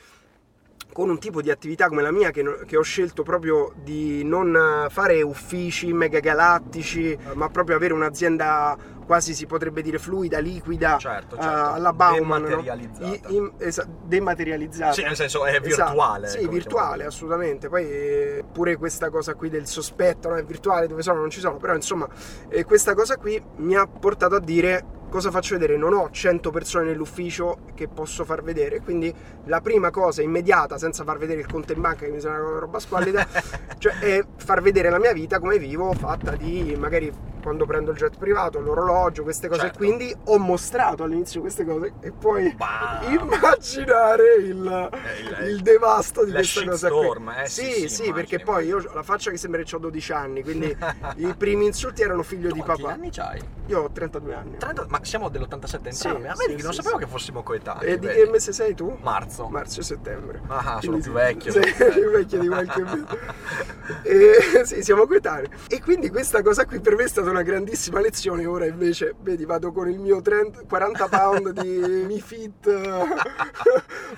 con 0.94 1.10
un 1.10 1.20
tipo 1.20 1.42
di 1.42 1.52
attività 1.52 1.90
come 1.90 2.02
la 2.02 2.12
mia 2.12 2.32
che, 2.32 2.42
no- 2.42 2.60
che 2.66 2.78
ho 2.78 2.82
scelto 2.82 3.22
proprio 3.22 3.74
di 3.84 4.24
non 4.24 4.88
fare 4.90 5.22
uffici 5.22 5.92
mega 5.94 6.20
galattici, 6.20 7.16
ma 7.34 7.50
proprio 7.50 7.76
avere 7.76 7.94
un'azienda 7.94 8.76
quasi 9.06 9.34
si 9.34 9.46
potrebbe 9.46 9.82
dire 9.82 10.00
fluida, 10.00 10.40
liquida, 10.40 10.98
Certo, 10.98 11.36
eh, 11.36 11.42
certo. 11.42 11.72
alla 11.74 11.94
Bauman, 11.94 12.42
no? 12.42 12.48
Dematerializzata. 12.48 13.28
I- 13.30 13.36
in- 13.36 13.52
esa- 13.58 13.88
dematerializzata. 14.04 14.94
Sì, 14.94 15.04
nel 15.04 15.16
senso 15.16 15.46
è 15.46 15.60
Esatto. 15.62 15.68
virtuale. 15.92 16.28
Sì, 16.28 16.38
come 16.40 16.50
virtuale, 16.52 17.06
assolutamente. 17.06 17.70
Poi 17.70 17.84
eh, 17.84 18.44
pure 18.52 18.76
questa 18.78 19.10
cosa 19.10 19.36
qui 19.36 19.50
del 19.50 19.68
sospetto, 19.68 20.30
no? 20.30 20.36
è 20.36 20.44
virtuale, 20.44 20.88
dove 20.88 21.02
sono, 21.04 21.20
non 21.20 21.30
ci 21.30 21.40
sono. 21.40 21.58
Però 21.58 21.74
insomma, 21.76 22.08
eh, 22.50 22.64
questa 22.66 22.94
cosa 22.96 23.18
qui 23.18 23.42
mi 23.58 23.76
ha 23.76 23.86
portato 23.88 24.36
a 24.36 24.40
dire 24.40 24.84
cosa 25.10 25.32
faccio 25.32 25.56
vedere. 25.58 25.78
Non 25.78 25.94
ho 25.94 26.10
100 26.12 26.52
persone 26.52 26.86
nell'ufficio 26.86 27.60
che 27.76 27.88
posso 27.88 28.24
far 28.26 28.44
vedere. 28.44 28.82
Quindi 28.82 29.14
la 29.46 29.62
prima 29.62 29.90
cosa 29.92 30.22
immediata, 30.22 30.78
senza 30.78 31.04
far 31.04 31.18
vedere 31.18 31.42
il 31.42 31.48
conto 31.48 31.74
in 31.74 31.82
banca, 31.82 32.06
che 32.06 32.12
mi 32.12 32.20
sembra 32.20 32.42
una 32.44 32.60
roba 32.60 32.80
squallida, 32.80 33.26
cioè 33.78 33.98
è 34.00 34.26
far 34.38 34.62
vedere 34.62 34.90
la 34.90 35.00
mia 35.00 35.14
vita 35.14 35.40
come 35.40 35.58
vivo, 35.60 35.94
fatta 35.94 36.36
di 36.36 36.76
magari 36.78 37.12
quando 37.42 37.66
prendo 37.66 37.92
il 37.92 37.98
jet 37.98 38.18
privato, 38.18 38.60
l'orologio, 38.60 39.24
queste 39.24 39.48
cose. 39.48 39.62
Certo. 39.62 39.78
Quindi 39.78 40.14
ho 40.26 40.38
mostrato 40.38 41.04
all'inizio 41.04 41.40
queste 41.40 41.64
cose 41.64 41.94
e 42.02 42.12
poi 42.12 42.54
Bah. 42.56 43.00
immaginare 43.08 44.36
il, 44.40 44.90
Eh, 44.92 45.44
il- 45.46 45.50
il 45.52 45.62
devasto 45.62 46.26
di 46.26 46.32
questa 46.32 46.66
cosa 46.66 46.90
qui. 46.90 47.08
eh, 47.42 47.48
sì, 47.48 47.72
sì, 47.72 47.88
sì, 47.90 48.12
perché 48.12 48.40
poi 48.40 48.66
io 48.68 48.78
ho 48.80 48.94
la 48.94 49.04
faccia 49.04 49.32
che 49.32 49.38
sembra 49.38 49.62
che 49.62 49.76
ho 49.76 49.80
12 49.80 50.12
anni, 50.12 50.44
quindi 50.44 50.76
i 51.18 51.34
primi 51.38 51.66
insulti 51.68 52.02
erano 52.02 52.22
figlio 52.24 52.50
Tu 52.50 52.56
di 52.56 52.62
quanti 52.62 52.82
papà. 52.82 52.94
anni 52.96 53.10
c'hai? 53.12 53.40
Io 53.68 53.82
ho 53.84 53.92
32 53.92 54.34
anni. 54.34 54.58
30 54.58 54.86
ma 54.90 54.97
siamo 55.04 55.30
dell'87 55.30 55.90
Sì, 55.90 56.08
entrambi? 56.08 56.28
a 56.28 56.34
me 56.36 56.58
sì, 56.58 56.64
non 56.64 56.72
sì, 56.74 56.82
sapevo 56.82 56.98
sì. 56.98 57.04
che 57.04 57.10
fossimo 57.10 57.44
coetanei. 57.44 57.90
E 57.90 58.00
di 58.00 58.06
vedi? 58.08 58.22
che 58.24 58.30
mese 58.30 58.52
sei 58.54 58.74
tu? 58.76 58.98
Marzo. 59.02 59.48
Marzo 59.48 59.80
e 59.80 59.84
settembre. 59.84 60.42
Ah, 60.48 60.80
sono 60.82 60.98
Quindi 60.98 61.02
più 61.02 61.12
sì, 61.12 61.18
vecchio. 61.18 61.52
Sei 61.52 61.74
più 61.92 62.10
vecchio 62.12 62.40
di 62.40 62.48
qualche 62.48 62.82
mese. 62.82 63.06
E, 64.04 64.66
sì, 64.66 64.84
siamo 64.84 65.06
coetanei. 65.08 65.50
E 65.70 65.82
quindi 65.82 66.10
questa 66.10 66.42
cosa 66.42 66.66
qui 66.66 66.80
per 66.82 66.96
me 66.96 67.04
è 67.06 67.08
stata 67.08 67.30
una 67.30 67.42
grandissima 67.42 68.00
lezione. 68.02 68.46
Ora 68.46 68.66
invece, 68.66 69.16
vedi, 69.22 69.46
vado 69.46 69.72
con 69.72 69.90
il 69.90 70.00
mio 70.00 70.22
30 70.22 70.64
40 70.68 71.08
pound 71.08 71.50
di 71.62 71.80
Mi 72.08 72.20
Fit 72.22 72.70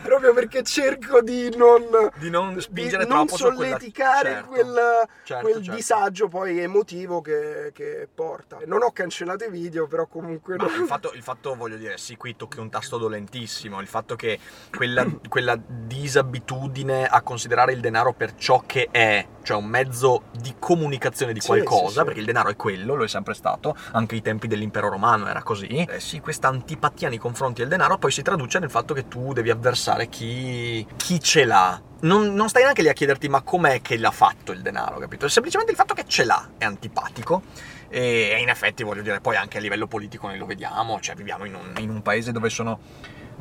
proprio 0.02 0.34
perché 0.34 0.64
cerco 0.64 1.22
di 1.22 1.56
non, 1.56 1.84
Di 2.16 2.30
non 2.30 2.60
spingere 2.60 3.04
di 3.06 3.10
non 3.10 3.26
troppo 3.28 3.38
solleticare 3.38 4.30
certo. 4.32 4.48
quel, 4.50 4.76
Certo, 5.24 5.44
quel 5.44 5.56
certo. 5.64 5.76
disagio 5.76 6.28
poi 6.28 6.60
emotivo 6.60 7.22
che, 7.22 7.72
che 7.74 8.08
porta. 8.14 8.58
Non 8.66 8.82
ho 8.82 8.92
cancellato 8.92 9.44
i 9.46 9.50
video, 9.50 9.88
però 9.88 10.08
comunque 10.08 10.56
Ma 10.58 10.64
no. 10.66 10.69
Il 10.76 10.86
fatto, 10.86 11.12
il 11.14 11.22
fatto, 11.24 11.56
voglio 11.56 11.78
dire, 11.78 11.98
sì, 11.98 12.16
qui 12.18 12.36
tocchi 12.36 12.60
un 12.60 12.70
tasto 12.70 12.98
dolentissimo. 12.98 13.80
Il 13.82 13.88
fatto 13.88 14.16
che 14.16 14.40
quella, 14.76 15.06
quella 15.28 15.58
disabitudine 15.58 17.06
a 17.06 17.22
considerare 17.22 17.74
il 17.74 17.80
denaro 17.80 18.14
per 18.14 18.36
ciò 18.36 18.64
che 18.66 18.90
è, 18.92 19.26
cioè 19.44 19.58
un 19.58 19.66
mezzo 19.66 20.24
di 20.32 20.56
comunicazione 20.60 21.34
di 21.34 21.40
Sì, 21.40 21.48
qualcosa, 21.48 21.88
sì, 21.88 21.98
sì. 21.98 22.04
perché 22.04 22.20
il 22.20 22.26
denaro 22.26 22.50
è 22.50 22.56
quello, 22.56 22.96
lo 22.96 23.04
è 23.04 23.08
sempre 23.08 23.34
stato, 23.34 23.76
anche 23.92 24.16
ai 24.16 24.22
tempi 24.22 24.48
dell'impero 24.48 24.90
romano 24.90 25.28
era 25.28 25.44
così. 25.44 25.86
Eh 25.90 26.00
sì, 26.00 26.20
questa 26.20 26.48
antipatia 26.48 27.10
nei 27.10 27.18
confronti 27.18 27.62
del 27.62 27.70
denaro 27.70 27.98
poi 27.98 28.12
si 28.12 28.22
traduce 28.22 28.60
nel 28.60 28.70
fatto 28.70 28.94
che 28.94 29.08
tu 29.08 29.34
devi 29.34 29.50
avversare 29.50 30.08
chi, 30.10 30.86
chi 30.98 31.20
ce 31.20 31.46
l'ha. 31.46 31.82
Non, 32.02 32.34
non 32.34 32.48
stai 32.48 32.64
neanche 32.64 32.82
lì 32.82 32.88
a 32.88 32.94
chiederti 32.94 33.28
ma 33.28 33.42
com'è 33.42 33.82
che 33.82 33.98
l'ha 33.98 34.12
fatto 34.12 34.52
il 34.54 34.62
denaro, 34.62 35.00
capito? 35.00 35.26
È 35.26 35.30
semplicemente 35.30 35.72
il 35.72 35.78
fatto 35.78 35.94
che 35.94 36.06
ce 36.08 36.24
l'ha, 36.24 36.52
è 36.58 36.64
antipatico. 36.66 37.42
E 37.90 38.38
in 38.40 38.50
effetti 38.50 38.84
voglio 38.84 39.02
dire, 39.02 39.20
poi 39.20 39.36
anche 39.36 39.58
a 39.58 39.62
livello 39.62 39.88
politico 39.88 40.28
noi 40.28 40.38
lo 40.38 40.46
vediamo, 40.46 41.00
cioè 41.00 41.16
viviamo 41.16 41.46
in 41.46 41.56
un, 41.56 41.74
in 41.82 41.90
un 41.90 42.02
paese 42.02 42.32
dove 42.32 42.50
sono 42.50 42.80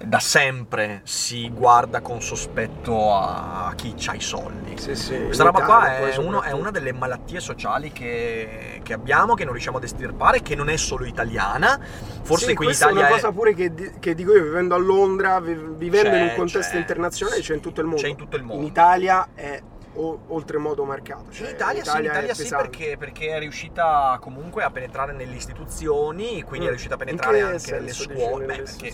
da 0.01 0.20
sempre 0.20 1.01
si 1.03 1.51
guarda 1.51 2.01
con 2.01 2.22
sospetto 2.22 3.12
a 3.16 3.72
chi 3.74 3.94
ha 4.07 4.14
i 4.14 4.20
soldi. 4.20 4.78
Sì, 4.78 4.94
sì, 4.94 5.24
Questa 5.24 5.42
roba 5.42 5.64
qua 5.64 5.78
Italia, 5.96 6.09
è, 6.14 6.16
uno- 6.18 6.42
è 6.42 6.53
una 6.53 6.70
delle 6.70 6.92
malattie 6.92 7.40
sociali 7.40 7.90
che, 7.90 8.80
che 8.84 8.92
abbiamo, 8.92 9.34
che 9.34 9.42
non 9.42 9.53
riusciamo 9.53 9.78
ad 9.78 9.82
estirpare, 9.82 10.40
che 10.40 10.55
non 10.55 10.68
è 10.68 10.76
solo 10.76 11.05
italiana. 11.05 11.80
Forse 12.22 12.46
sì, 12.46 12.55
qui 12.55 12.66
in 12.66 12.70
questa 12.70 12.86
è 12.86 12.90
Italia 12.90 13.09
una 13.09 13.16
è- 13.16 13.20
cosa 13.20 13.32
pure 13.32 13.55
che, 13.55 13.72
che 13.99 14.14
dico 14.14 14.32
io 14.34 14.44
vivendo 14.44 14.76
a 14.76 14.78
Londra, 14.78 15.40
vi- 15.40 15.59
vivendo 15.76 16.14
in 16.14 16.22
un 16.22 16.28
C'è, 16.28 16.34
contesto 16.36 16.72
c'è, 16.74 16.78
internazionale, 16.78 17.40
c'è 17.40 17.55
in 17.55 17.61
tutto 17.61 17.80
il 17.80 17.86
mondo. 17.88 18.01
C'è 18.03 18.09
in 18.09 18.16
tutto 18.16 18.36
il 18.36 18.42
mondo. 18.44 18.62
In 18.62 18.68
Italia 18.68 19.28
è 19.34 19.61
o- 19.99 20.20
oltremodo 20.28 20.84
marcato. 20.84 21.24
In 21.28 21.32
Cioè, 21.32 21.51
Italia, 21.51 21.84
sì, 21.84 21.99
in 21.99 22.05
Italia 22.05 22.34
sì, 22.34 22.49
perché, 22.49 22.96
perché 22.99 23.28
è 23.28 23.38
riuscita 23.38 24.18
comunque 24.20 24.62
a 24.62 24.70
penetrare 24.70 25.12
nelle 25.12 25.34
istituzioni, 25.34 26.42
quindi 26.42 26.66
Mm. 26.66 26.68
è 26.68 26.70
riuscita 26.72 26.94
a 26.94 26.99
In 27.01 27.05
penetrare 27.05 27.38
che 27.38 27.44
anche 27.44 27.70
nelle 27.72 27.92
scuole. 27.92 28.46
Beh, 28.46 28.57
perché, 28.62 28.92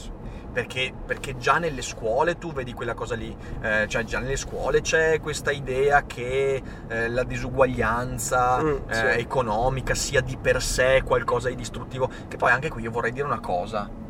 perché, 0.53 0.93
perché 1.05 1.37
già 1.37 1.59
nelle 1.59 1.83
scuole 1.83 2.39
tu 2.39 2.53
vedi 2.53 2.73
quella 2.73 2.95
cosa 2.95 3.15
lì, 3.17 3.37
eh, 3.61 3.87
cioè 3.89 4.05
già 4.05 4.19
nelle 4.21 4.37
scuole 4.37 4.81
c'è 4.81 5.21
questa 5.21 5.51
idea 5.51 6.05
che 6.07 6.63
eh, 6.89 7.09
la 7.09 7.25
disuguaglianza 7.25 8.63
Mm, 8.63 8.77
eh, 8.89 8.95
sì. 8.95 9.05
economica 9.21 9.95
sia 9.95 10.21
di 10.21 10.37
per 10.41 10.63
sé 10.63 11.03
qualcosa 11.05 11.49
di 11.49 11.57
distruttivo, 11.57 12.09
che 12.29 12.37
poi 12.37 12.51
anche 12.53 12.69
qui 12.71 12.83
io 12.83 12.91
vorrei 12.91 13.13
dire 13.13 13.27
una 13.27 13.41
cosa. 13.41 14.03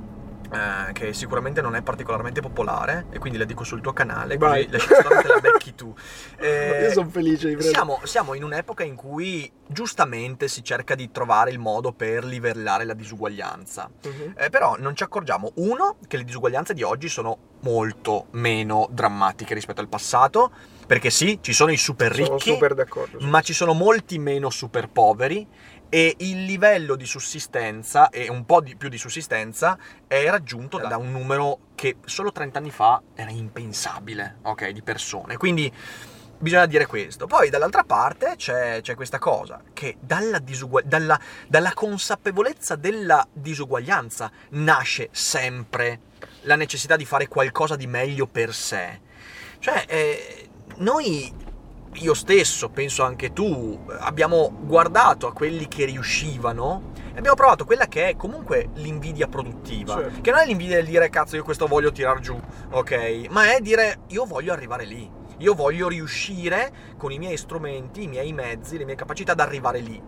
Eh, 0.53 0.92
che 0.92 1.12
sicuramente 1.12 1.61
non 1.61 1.74
è 1.74 1.82
particolarmente 1.82 2.40
popolare 2.40 3.07
e 3.11 3.18
quindi 3.18 3.38
la 3.38 3.45
dico 3.45 3.64
sul 3.64 3.80
tuo 3.80 3.92
canale 3.92 4.36
Vai. 4.36 4.66
così 4.66 4.72
la 4.72 4.78
shitstorm 4.78 5.22
te 5.22 5.28
la 5.28 5.40
becchi 5.40 5.74
tu 5.74 5.95
Eh, 6.38 6.82
Io 6.82 6.92
sono 6.92 7.09
felice 7.09 7.49
di 7.49 7.55
prendere. 7.55 7.68
siamo, 7.70 8.01
siamo 8.05 8.34
in 8.34 8.42
un'epoca 8.45 8.82
in 8.84 8.95
cui 8.97 9.51
giustamente 9.66 10.49
si 10.49 10.62
cerca 10.62 10.95
di 10.95 11.11
trovare 11.11 11.51
il 11.51 11.59
modo 11.59 11.92
per 11.92 12.24
livellare 12.24 12.84
la 12.84 12.95
disuguaglianza. 12.95 13.90
Mhm. 14.05 14.34
Eh, 14.36 14.51
però 14.51 14.76
non 14.78 14.95
ci 14.95 15.03
accorgiamo, 15.03 15.53
uno, 15.57 15.97
che 16.07 16.16
le 16.18 16.24
disuguaglianze 16.24 16.74
di 16.74 16.82
oggi 16.82 17.09
sono 17.09 17.38
molto 17.61 18.26
meno 18.32 18.86
drammatiche 18.90 19.55
rispetto 19.55 19.80
al 19.80 19.88
passato, 19.88 20.51
perché 20.86 21.09
sì, 21.09 21.38
ci 21.40 21.55
sono 21.55 21.72
i 21.72 21.78
super 21.78 22.14
Sono 22.14 22.26
ricchi, 22.36 22.51
super 22.53 22.74
d'accordo. 22.74 23.18
ma 23.20 23.40
ci 23.40 23.55
sono 23.55 23.72
molti 23.72 24.18
meno 24.18 24.51
super 24.51 24.88
poveri 24.90 25.47
e 25.95 26.16
il 26.18 26.45
livello 26.45 26.97
di 26.97 27.07
sussistenza 27.07 28.09
e 28.09 28.28
un 28.28 28.45
po' 28.45 28.61
di 28.61 28.74
più 28.74 28.88
di 28.88 28.99
sussistenza 28.99 29.78
è 30.09 30.28
raggiunto 30.28 30.78
da 30.78 30.97
un 30.97 31.12
numero 31.12 31.68
che 31.76 31.99
solo 32.05 32.32
30 32.32 32.59
anni 32.59 32.72
fa 32.72 33.01
era 33.14 33.30
impensabile, 33.30 34.38
ok, 34.42 34.70
di 34.70 34.82
persone. 34.82 35.36
Quindi 35.36 35.72
bisogna 36.36 36.66
dire 36.66 36.86
questo. 36.86 37.28
Poi 37.28 37.49
dall'altra 37.49 37.84
parte 37.84 38.34
c'è, 38.34 38.80
c'è 38.80 38.97
questa 38.97 39.20
cosa, 39.20 39.62
che 39.72 39.97
dalla, 40.01 40.40
disugua- 40.40 40.82
dalla- 40.84 41.20
dalla 41.47 41.72
consapevolezza 41.72 42.74
della 42.74 43.24
disuguaglianza 43.32 44.32
nasce 44.51 45.11
sempre 45.12 46.01
la 46.40 46.57
necessità 46.57 46.97
di 46.97 47.05
fare 47.05 47.28
qualcosa 47.28 47.76
di 47.76 47.86
meglio 47.86 48.26
per 48.26 48.53
sé. 48.53 49.01
Cioè, 49.61 49.84
eh, 49.86 50.49
noi 50.78 51.53
io 51.95 52.14
stesso, 52.14 52.68
penso 52.68 53.03
anche 53.03 53.32
tu, 53.32 53.78
abbiamo 54.01 54.53
guardato 54.62 55.26
a 55.26 55.32
quelli 55.32 55.68
che 55.68 55.84
riuscivano 55.84 56.92
e 57.14 57.18
abbiamo 57.18 57.36
provato 57.36 57.64
quella 57.64 57.86
che 57.86 58.09
è 58.09 58.16
comunque 58.16 58.70
l'invidia 58.74 59.28
produttiva. 59.28 59.95
Certo. 59.95 60.20
Che 60.20 60.30
non 60.30 60.40
è 60.40 60.47
l'invidia 60.47 60.76
del 60.76 60.86
dire 60.86 61.09
cazzo 61.09 61.36
io 61.36 61.45
questo 61.45 61.66
voglio 61.66 61.92
tirar 61.92 62.18
giù, 62.20 62.38
ok? 62.70 63.26
Ma 63.30 63.55
è 63.55 63.61
dire 63.61 64.01
io 64.09 64.24
voglio 64.24 64.53
arrivare 64.53 64.84
lì. 64.84 65.22
Io 65.38 65.55
voglio 65.55 65.88
riuscire 65.88 66.72
con 66.97 67.11
i 67.11 67.18
miei 67.18 67.36
strumenti, 67.36 68.05
i 68.05 68.09
miei 68.09 68.32
mezzi, 68.32 68.78
le 68.78 68.84
mie 68.84 68.95
capacità 68.95 69.32
ad 69.32 69.40
arrivare 69.40 69.80
lì. 69.80 70.01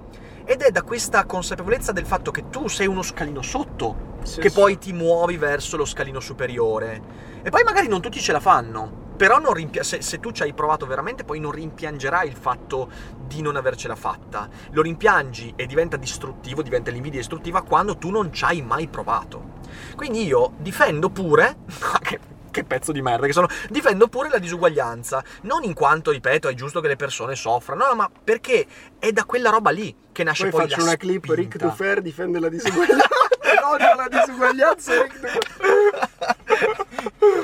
Ed 0.44 0.62
è 0.62 0.70
da 0.70 0.82
questa 0.82 1.24
consapevolezza 1.24 1.90
del 1.90 2.06
fatto 2.06 2.30
che 2.30 2.48
tu 2.48 2.68
sei 2.68 2.86
uno 2.86 3.02
scalino 3.02 3.42
sotto 3.42 4.14
Sì, 4.22 4.40
che 4.40 4.48
sì. 4.48 4.54
poi 4.54 4.78
ti 4.78 4.92
muovi 4.92 5.36
verso 5.36 5.76
lo 5.76 5.84
scalino 5.84 6.20
superiore. 6.20 7.02
E 7.42 7.50
poi 7.50 7.64
magari 7.64 7.88
non 7.88 8.00
tutti 8.00 8.20
ce 8.20 8.30
la 8.30 8.40
fanno. 8.40 9.04
Però 9.16 9.38
rimpia- 9.52 9.82
se, 9.82 10.02
se 10.02 10.20
tu 10.20 10.30
ci 10.30 10.42
hai 10.42 10.52
provato 10.52 10.86
veramente, 10.86 11.24
poi 11.24 11.40
non 11.40 11.50
rimpiangerai 11.50 12.28
il 12.28 12.36
fatto 12.36 12.90
di 13.26 13.40
non 13.40 13.56
avercela 13.56 13.96
fatta. 13.96 14.48
Lo 14.70 14.82
rimpiangi 14.82 15.54
e 15.56 15.66
diventa 15.66 15.96
distruttivo, 15.96 16.62
diventa 16.62 16.90
l'invidia 16.90 17.18
distruttiva 17.18 17.62
quando 17.62 17.96
tu 17.96 18.10
non 18.10 18.32
ci 18.32 18.44
hai 18.44 18.62
mai 18.62 18.88
provato. 18.88 19.54
Quindi 19.96 20.24
io 20.24 20.52
difendo 20.58 21.08
pure. 21.08 21.56
che, 22.56 22.64
pezzo 22.64 22.92
di 22.92 23.02
merda 23.02 23.26
che 23.26 23.32
sono! 23.32 23.48
Difendo 23.68 24.08
pure 24.08 24.28
la 24.28 24.38
disuguaglianza. 24.38 25.22
Non 25.42 25.62
in 25.64 25.74
quanto, 25.74 26.10
ripeto, 26.10 26.48
è 26.48 26.54
giusto 26.54 26.80
che 26.80 26.88
le 26.88 26.96
persone 26.96 27.34
soffrano, 27.34 27.86
no, 27.86 27.94
ma 27.94 28.10
perché 28.24 28.66
è 28.98 29.12
da 29.12 29.24
quella 29.24 29.50
roba 29.50 29.70
lì 29.70 29.94
che 30.12 30.24
nasce 30.24 30.48
Poi 30.48 30.60
poi, 30.60 30.68
faccio 30.70 30.82
una 30.82 30.96
clip, 30.96 31.24
Rick 31.24 31.56
spinta. 31.56 31.66
Dufer 31.66 32.00
difende 32.00 32.38
la 32.40 32.48
disuguaglianza. 32.48 33.04
Odia 33.66 33.94
la 33.94 34.08
disuguaglianza. 34.08 34.92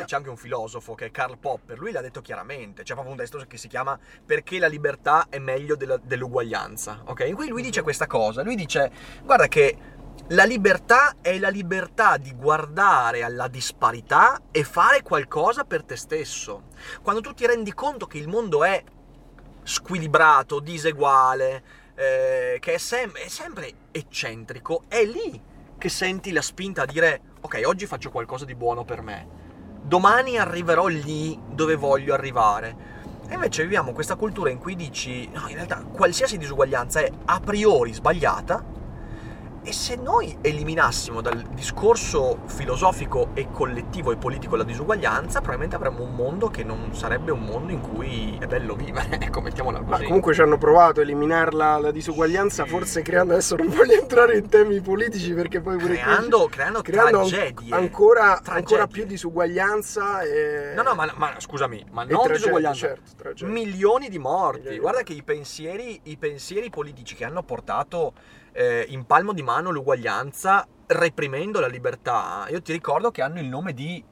C'è 0.04 0.16
anche 0.16 0.28
un 0.28 0.36
filosofo 0.36 0.94
che 0.94 1.06
è 1.06 1.10
Karl 1.10 1.36
Popper, 1.38 1.78
lui 1.78 1.92
l'ha 1.92 2.00
detto 2.00 2.20
chiaramente, 2.20 2.82
c'è 2.82 2.94
proprio 2.94 3.12
un 3.12 3.18
testo 3.18 3.42
che 3.46 3.56
si 3.56 3.68
chiama 3.68 3.98
Perché 4.24 4.58
la 4.58 4.66
libertà 4.66 5.26
è 5.28 5.38
meglio 5.38 5.76
della- 5.76 6.00
dell'uguaglianza, 6.02 7.02
ok? 7.04 7.24
In 7.26 7.34
cui 7.34 7.48
lui 7.48 7.62
dice 7.62 7.82
questa 7.82 8.06
cosa, 8.06 8.42
lui 8.42 8.54
dice, 8.54 8.90
guarda 9.22 9.48
che 9.48 9.76
la 10.28 10.44
libertà 10.44 11.16
è 11.20 11.38
la 11.38 11.50
libertà 11.50 12.16
di 12.16 12.32
guardare 12.34 13.22
alla 13.22 13.48
disparità 13.48 14.40
e 14.50 14.64
fare 14.64 15.02
qualcosa 15.02 15.64
per 15.64 15.82
te 15.82 15.96
stesso. 15.96 16.68
Quando 17.02 17.20
tu 17.20 17.34
ti 17.34 17.46
rendi 17.46 17.74
conto 17.74 18.06
che 18.06 18.18
il 18.18 18.28
mondo 18.28 18.64
è 18.64 18.82
squilibrato, 19.62 20.60
diseguale, 20.60 21.62
eh, 21.94 22.58
che 22.60 22.74
è, 22.74 22.78
sem- 22.78 23.16
è 23.16 23.28
sempre 23.28 23.72
eccentrico, 23.90 24.84
è 24.88 25.04
lì 25.04 25.40
che 25.76 25.88
senti 25.88 26.32
la 26.32 26.42
spinta 26.42 26.82
a 26.82 26.86
dire 26.86 27.20
ok, 27.40 27.62
oggi 27.64 27.86
faccio 27.86 28.10
qualcosa 28.10 28.44
di 28.44 28.54
buono 28.54 28.84
per 28.84 29.02
me, 29.02 29.28
domani 29.82 30.38
arriverò 30.38 30.86
lì 30.86 31.38
dove 31.48 31.74
voglio 31.74 32.14
arrivare. 32.14 33.00
E 33.28 33.34
invece 33.34 33.62
viviamo 33.62 33.92
questa 33.92 34.16
cultura 34.16 34.50
in 34.50 34.58
cui 34.58 34.76
dici 34.76 35.28
no, 35.28 35.48
in 35.48 35.54
realtà 35.54 35.82
qualsiasi 35.82 36.38
disuguaglianza 36.38 37.00
è 37.00 37.10
a 37.26 37.40
priori 37.40 37.92
sbagliata 37.92 38.64
e 39.64 39.72
se 39.72 39.94
noi 39.96 40.36
eliminassimo 40.40 41.20
dal 41.20 41.40
discorso 41.54 42.40
filosofico 42.46 43.28
e 43.34 43.48
collettivo 43.50 44.10
e 44.10 44.16
politico 44.16 44.56
la 44.56 44.64
disuguaglianza, 44.64 45.38
probabilmente 45.38 45.76
avremmo 45.76 46.02
un 46.02 46.14
mondo 46.14 46.48
che 46.48 46.64
non 46.64 46.92
sarebbe 46.94 47.30
un 47.30 47.40
mondo 47.42 47.70
in 47.72 47.80
cui 47.80 48.36
è 48.40 48.46
bello 48.46 48.74
vivere, 48.74 49.18
ecco, 49.20 49.40
mettiamola 49.40 49.80
Ma 49.80 49.90
così. 49.96 50.04
comunque 50.04 50.34
ci 50.34 50.40
hanno 50.40 50.58
provato 50.58 50.98
a 51.00 51.02
eliminarla 51.04 51.78
la 51.78 51.90
disuguaglianza, 51.92 52.64
Sì. 52.64 52.70
forse 52.70 53.02
creando 53.02 53.34
adesso 53.34 53.54
non 53.54 53.68
voglio 53.68 53.92
entrare 54.00 54.36
in 54.36 54.48
temi 54.48 54.80
politici 54.80 55.32
perché 55.32 55.60
poi 55.60 55.76
pure 55.76 55.94
qui- 55.94 56.02
creando, 56.02 56.48
creando, 56.50 56.82
creando 56.82 57.20
an- 57.20 57.28
tragedie. 57.28 57.74
ancora, 57.74 58.22
Tragedie. 58.42 58.52
ancora 58.56 58.86
più 58.88 59.04
disuguaglianza 59.04 60.22
e 60.22 60.72
No, 60.74 60.82
no, 60.82 60.94
ma, 60.94 61.12
ma 61.16 61.34
scusami, 61.38 61.84
ma 61.90 62.00
non 62.02 62.08
tragedie, 62.10 62.36
disuguaglianza. 62.36 62.78
certo, 62.86 63.10
tragedie. 63.16 63.52
Milioni 63.52 64.08
di 64.08 64.18
morti. 64.18 64.58
Milioni 64.62 64.78
Guarda 64.80 65.02
che 65.02 65.12
i 65.12 65.22
pensieri, 65.22 66.00
i 66.04 66.16
pensieri 66.16 66.68
politici 66.68 67.14
che 67.14 67.24
hanno 67.24 67.42
portato 67.44 68.12
eh, 68.52 68.86
in 68.88 69.04
palmo 69.04 69.32
di 69.32 69.42
mano 69.42 69.70
l'uguaglianza, 69.70 70.66
reprimendo 70.86 71.60
la 71.60 71.66
libertà, 71.66 72.46
io 72.50 72.60
ti 72.62 72.72
ricordo 72.72 73.10
che 73.10 73.22
hanno 73.22 73.40
il 73.40 73.46
nome 73.46 73.72
di 73.72 74.02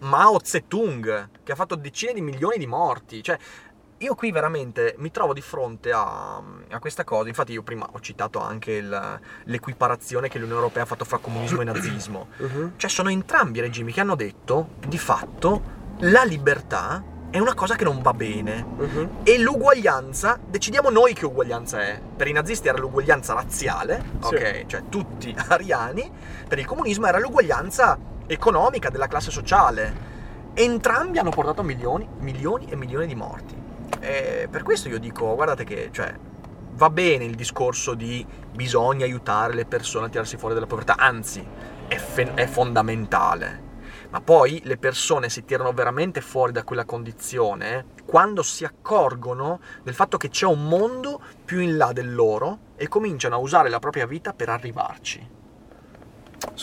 Mao 0.00 0.38
Zedong, 0.42 1.28
che 1.42 1.52
ha 1.52 1.54
fatto 1.54 1.74
decine 1.76 2.12
di 2.12 2.20
milioni 2.20 2.58
di 2.58 2.66
morti. 2.66 3.22
Cioè, 3.22 3.38
io 3.98 4.14
qui 4.16 4.32
veramente 4.32 4.96
mi 4.98 5.10
trovo 5.12 5.32
di 5.32 5.40
fronte 5.40 5.92
a, 5.92 6.36
a 6.36 6.78
questa 6.80 7.04
cosa. 7.04 7.28
Infatti, 7.28 7.52
io 7.52 7.62
prima 7.62 7.88
ho 7.90 8.00
citato 8.00 8.40
anche 8.40 8.72
il, 8.72 9.20
l'equiparazione 9.44 10.28
che 10.28 10.38
l'Unione 10.38 10.60
Europea 10.60 10.82
ha 10.82 10.86
fatto 10.86 11.04
fra 11.04 11.18
comunismo 11.18 11.60
e 11.60 11.64
nazismo. 11.64 12.28
Mhm. 12.42 12.72
Cioè, 12.76 12.90
sono 12.90 13.08
entrambi 13.10 13.60
regimi 13.60 13.92
che 13.92 14.00
hanno 14.00 14.16
detto 14.16 14.70
di 14.86 14.98
fatto 14.98 15.80
la 16.00 16.24
libertà 16.24 17.02
è 17.32 17.38
una 17.38 17.54
cosa 17.54 17.76
che 17.76 17.84
non 17.84 18.02
va 18.02 18.12
bene. 18.12 18.62
Mhm. 18.76 19.08
E 19.22 19.38
l'uguaglianza, 19.38 20.38
decidiamo 20.46 20.90
noi 20.90 21.14
che 21.14 21.24
uguaglianza 21.24 21.80
è. 21.80 21.98
Per 22.14 22.28
i 22.28 22.32
nazisti 22.32 22.68
era 22.68 22.76
l'uguaglianza 22.78 23.32
razziale, 23.32 24.04
Sì. 24.20 24.34
ok? 24.34 24.66
Cioè 24.66 24.82
tutti 24.90 25.34
ariani. 25.48 26.10
Per 26.46 26.58
il 26.58 26.66
comunismo 26.66 27.06
era 27.06 27.18
l'uguaglianza 27.18 27.98
economica 28.26 28.90
della 28.90 29.06
classe 29.06 29.30
sociale. 29.30 30.10
Entrambi 30.52 31.18
hanno 31.18 31.30
portato 31.30 31.62
milioni, 31.62 32.06
milioni 32.18 32.66
e 32.68 32.76
milioni 32.76 33.06
di 33.06 33.14
morti. 33.14 33.56
E 34.00 34.46
per 34.50 34.62
questo 34.62 34.90
io 34.90 34.98
dico, 34.98 35.34
guardate 35.34 35.64
che, 35.64 35.88
cioè, 35.90 36.14
va 36.74 36.90
bene 36.90 37.24
il 37.24 37.34
discorso 37.34 37.94
di 37.94 38.26
bisogna 38.52 39.06
aiutare 39.06 39.54
le 39.54 39.64
persone 39.64 40.06
a 40.06 40.08
tirarsi 40.10 40.36
fuori 40.36 40.52
dalla 40.52 40.66
povertà, 40.66 40.96
anzi, 40.98 41.42
è, 41.88 41.96
fe- 41.96 42.34
è 42.34 42.46
fondamentale. 42.46 43.70
Ma 44.12 44.20
poi 44.20 44.60
le 44.64 44.76
persone 44.76 45.30
si 45.30 45.42
tirano 45.46 45.72
veramente 45.72 46.20
fuori 46.20 46.52
da 46.52 46.64
quella 46.64 46.84
condizione 46.84 47.86
quando 48.04 48.42
si 48.42 48.62
accorgono 48.62 49.58
del 49.82 49.94
fatto 49.94 50.18
che 50.18 50.28
c'è 50.28 50.44
un 50.44 50.68
mondo 50.68 51.18
più 51.42 51.60
in 51.60 51.78
là 51.78 51.92
del 51.92 52.14
loro 52.14 52.58
e 52.76 52.88
cominciano 52.88 53.36
a 53.36 53.38
usare 53.38 53.70
la 53.70 53.78
propria 53.78 54.06
vita 54.06 54.34
per 54.34 54.50
arrivarci. 54.50 55.41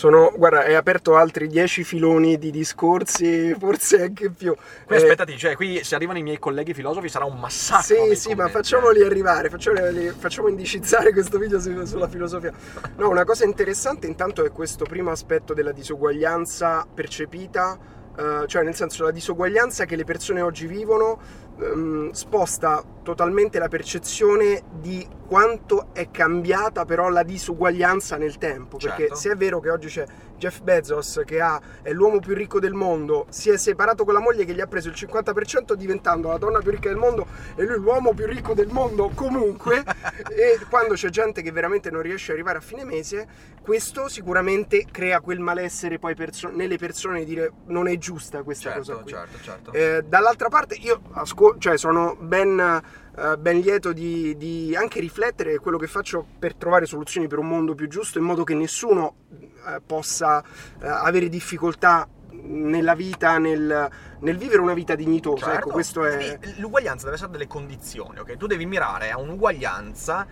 Sono, 0.00 0.32
guarda, 0.34 0.60
hai 0.60 0.74
aperto 0.76 1.16
altri 1.16 1.46
dieci 1.46 1.84
filoni 1.84 2.38
di 2.38 2.50
discorsi, 2.50 3.52
forse 3.60 4.04
anche 4.04 4.30
più. 4.30 4.54
Qui 4.86 4.94
Eh, 4.94 4.98
aspettati, 4.98 5.36
cioè 5.36 5.54
qui 5.56 5.84
se 5.84 5.94
arrivano 5.94 6.16
i 6.16 6.22
miei 6.22 6.38
colleghi 6.38 6.72
filosofi 6.72 7.10
sarà 7.10 7.26
un 7.26 7.38
massacro. 7.38 8.06
Sì, 8.06 8.16
sì, 8.16 8.28
ma 8.30 8.44
commenti, 8.44 8.52
facciamoli 8.52 9.00
eh. 9.00 9.04
arrivare, 9.04 9.50
facciamoli, 9.50 10.08
facciamo 10.16 10.48
indicizzare 10.48 11.12
questo 11.12 11.36
video 11.36 11.60
su- 11.60 11.84
sulla 11.84 12.08
filosofia. 12.08 12.50
No, 12.96 13.10
una 13.10 13.24
cosa 13.24 13.44
interessante 13.44 14.06
intanto 14.06 14.42
è 14.42 14.50
questo 14.52 14.86
primo 14.86 15.10
aspetto 15.10 15.52
della 15.52 15.72
disuguaglianza 15.72 16.86
percepita, 16.94 17.78
eh, 18.16 18.44
cioè 18.46 18.62
nel 18.62 18.74
senso 18.74 19.04
la 19.04 19.10
disuguaglianza 19.10 19.84
che 19.84 19.96
le 19.96 20.04
persone 20.04 20.40
oggi 20.40 20.66
vivono 20.66 21.20
ehm, 21.60 22.10
sposta 22.12 22.82
totalmente 23.10 23.58
la 23.58 23.68
percezione 23.68 24.62
di 24.72 25.06
quanto 25.26 25.88
è 25.92 26.10
cambiata 26.10 26.84
però 26.84 27.08
la 27.08 27.22
disuguaglianza 27.22 28.16
nel 28.16 28.36
tempo, 28.38 28.78
perché 28.78 29.02
Certo. 29.02 29.14
se 29.14 29.30
è 29.32 29.36
vero 29.36 29.60
che 29.60 29.70
oggi 29.70 29.88
c'è 29.88 30.04
Jeff 30.36 30.60
Bezos 30.60 31.22
che 31.24 31.40
ha, 31.40 31.60
è 31.82 31.92
l'uomo 31.92 32.18
più 32.18 32.34
ricco 32.34 32.58
del 32.58 32.72
mondo, 32.72 33.26
si 33.28 33.50
è 33.50 33.56
separato 33.56 34.04
con 34.04 34.14
la 34.14 34.20
moglie 34.20 34.44
che 34.44 34.54
gli 34.54 34.60
ha 34.60 34.66
preso 34.66 34.88
il 34.88 34.94
50% 34.96 35.74
diventando 35.74 36.28
la 36.28 36.38
donna 36.38 36.58
più 36.60 36.70
ricca 36.70 36.88
del 36.88 36.96
mondo 36.98 37.26
e 37.54 37.64
lui 37.64 37.76
l'uomo 37.76 38.12
più 38.14 38.26
ricco 38.26 38.54
del 38.54 38.68
mondo 38.68 39.10
comunque 39.14 39.84
e 40.34 40.58
quando 40.68 40.94
c'è 40.94 41.10
gente 41.10 41.42
che 41.42 41.52
veramente 41.52 41.90
non 41.90 42.02
riesce 42.02 42.30
ad 42.32 42.38
arrivare 42.38 42.58
a 42.58 42.62
fine 42.62 42.84
mese 42.84 43.28
questo 43.60 44.08
sicuramente 44.08 44.86
crea 44.90 45.20
quel 45.20 45.38
malessere 45.40 45.98
poi 45.98 46.14
perso- 46.14 46.48
nelle 46.48 46.78
persone 46.78 47.20
di 47.20 47.24
dire 47.26 47.52
non 47.66 47.86
è 47.86 47.96
giusta 47.98 48.42
questa 48.42 48.72
cosa 48.72 48.94
Certo, 48.94 49.02
qui 49.02 49.12
certo, 49.12 49.38
certo. 49.42 49.72
Eh, 49.72 50.02
dall'altra 50.06 50.48
parte 50.48 50.74
io 50.76 51.02
asco- 51.12 51.56
cioè 51.58 51.76
sono 51.76 52.16
ben, 52.18 52.82
eh, 53.16 53.36
ben 53.38 53.58
lieto 53.60 53.92
di, 53.92 54.36
di 54.36 54.74
anche 54.76 55.00
riflettere 55.00 55.58
quello 55.58 55.78
che 55.78 55.86
faccio 55.86 56.26
per 56.38 56.54
trovare 56.54 56.86
soluzioni 56.86 57.26
per 57.26 57.38
un 57.38 57.48
mondo 57.48 57.74
più 57.74 57.88
giusto 57.88 58.18
in 58.18 58.24
modo 58.24 58.44
che 58.44 58.54
nessuno 58.54 59.14
eh, 59.66 59.80
possa 59.84 60.42
eh, 60.42 60.86
avere 60.86 61.28
difficoltà 61.28 62.08
nella 62.42 62.94
vita, 62.94 63.38
nel, 63.38 63.90
nel 64.20 64.36
vivere 64.36 64.60
una 64.60 64.74
vita 64.74 64.94
dignitosa. 64.94 65.46
Certo. 65.46 65.58
Ecco, 65.58 65.70
questo 65.70 66.04
è... 66.04 66.38
L'uguaglianza 66.56 67.04
deve 67.04 67.16
essere 67.16 67.30
delle 67.30 67.46
condizioni, 67.46 68.18
ok? 68.18 68.36
Tu 68.36 68.46
devi 68.46 68.66
mirare 68.66 69.10
a 69.10 69.18
un'uguaglianza, 69.18 70.26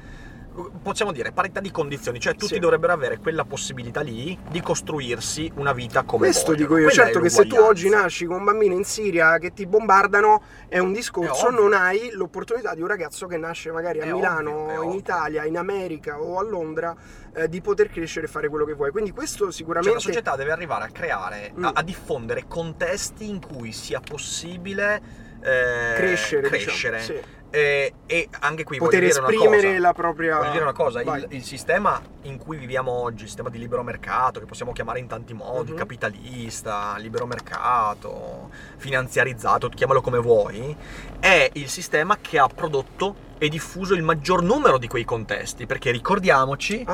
possiamo 0.83 1.13
dire 1.13 1.33
parità 1.33 1.61
di 1.61 1.71
condizioni, 1.71 2.19
cioè 2.21 2.35
tutti 2.35 2.55
Sì. 2.55 2.59
dovrebbero 2.59 2.93
avere 2.93 3.19
quella 3.19 3.45
possibilità 3.45 4.01
lì 4.01 4.39
di 4.51 4.61
costruirsi 4.61 5.51
una 5.57 5.73
vita 5.73 6.03
come 6.03 6.27
Questo 6.27 6.53
vogliono. 6.53 6.67
dico 6.67 6.79
io, 6.79 6.87
Quella 6.89 7.03
certo 7.05 7.21
che 7.21 7.29
se 7.29 7.47
tu 7.47 7.57
oggi 7.57 7.89
nasci 7.89 8.25
con 8.27 8.37
un 8.39 8.45
bambino 8.45 8.75
in 8.75 8.85
Siria 8.85 9.39
che 9.39 9.53
ti 9.53 9.67
bombardano 9.67 10.43
è 10.69 10.79
un 10.79 10.93
discorso, 10.93 11.49
È 11.49 11.53
non 11.53 11.73
hai 11.73 12.11
l'opportunità 12.13 12.75
di 12.75 12.81
un 12.81 12.89
ragazzo 12.89 13.27
che 13.27 13.37
nasce 13.37 13.71
magari 13.71 14.01
a 14.01 14.05
È 14.05 14.13
Milano, 14.13 14.57
ovvio, 14.65 14.83
in. 14.85 14.91
Italia, 14.93 15.45
in 15.45 15.57
America 15.57 16.21
o 16.21 16.39
a 16.39 16.43
Londra 16.43 16.95
eh, 17.35 17.49
di 17.49 17.61
poter 17.61 17.89
crescere 17.91 18.27
e 18.27 18.29
fare 18.29 18.49
quello 18.49 18.65
che 18.65 18.75
vuoi. 18.75 18.91
Quindi 18.91 19.11
questo 19.13 19.45
Cioè, 19.45 19.53
sicuramente... 19.53 19.95
la 19.95 20.01
società 20.01 20.37
deve 20.37 20.51
arrivare 20.53 20.85
a 20.85 20.89
creare, 20.89 21.53
Mm. 21.57 21.65
a, 21.65 21.71
a 21.75 21.83
diffondere 21.83 22.45
contesti 22.49 23.29
in 23.29 23.41
cui 23.41 23.73
sia 23.73 24.01
possibile 24.01 25.27
eh, 25.41 25.95
crescere, 25.95 26.49
crescere. 26.49 26.99
diciamo, 26.99 27.19
sì. 27.21 27.27
Eh, 27.51 27.93
e 28.07 28.29
anche 28.41 28.63
qui 28.65 28.77
poter 28.77 29.01
voglio 29.01 29.11
dire 29.13 29.19
una 29.21 29.29
esprimere 29.31 29.67
cosa. 29.69 29.81
la 29.81 29.93
propria... 29.95 30.37
Voglio 30.39 30.51
dire 30.51 30.63
una 30.65 30.73
cosa, 30.75 31.01
il, 31.01 31.27
il 31.31 31.43
sistema 31.45 32.01
in 32.23 32.37
cui 32.37 32.59
viviamo 32.59 32.93
oggi, 32.93 33.23
il 33.23 33.29
sistema 33.29 33.49
di 33.49 33.59
libero 33.59 33.83
mercato, 33.83 34.39
che 34.39 34.45
possiamo 34.47 34.73
chiamare 34.73 34.99
in 34.99 35.07
tanti 35.07 35.33
modi, 35.33 35.71
Mhm. 35.71 35.77
capitalista, 35.79 36.95
libero 36.99 37.25
mercato, 37.27 38.51
finanziarizzato, 38.77 39.69
chiamalo 39.71 40.01
come 40.03 40.19
vuoi, 40.19 40.77
è 41.21 41.49
il 41.55 41.69
sistema 41.69 42.19
che 42.21 42.39
ha 42.39 42.49
prodotto 42.49 43.27
e 43.39 43.49
diffuso 43.49 43.95
il 43.95 44.03
maggior 44.03 44.43
numero 44.43 44.77
di 44.79 44.89
quei 44.89 45.05
contesti, 45.05 45.65
perché 45.65 45.91
ricordiamoci 45.91 46.85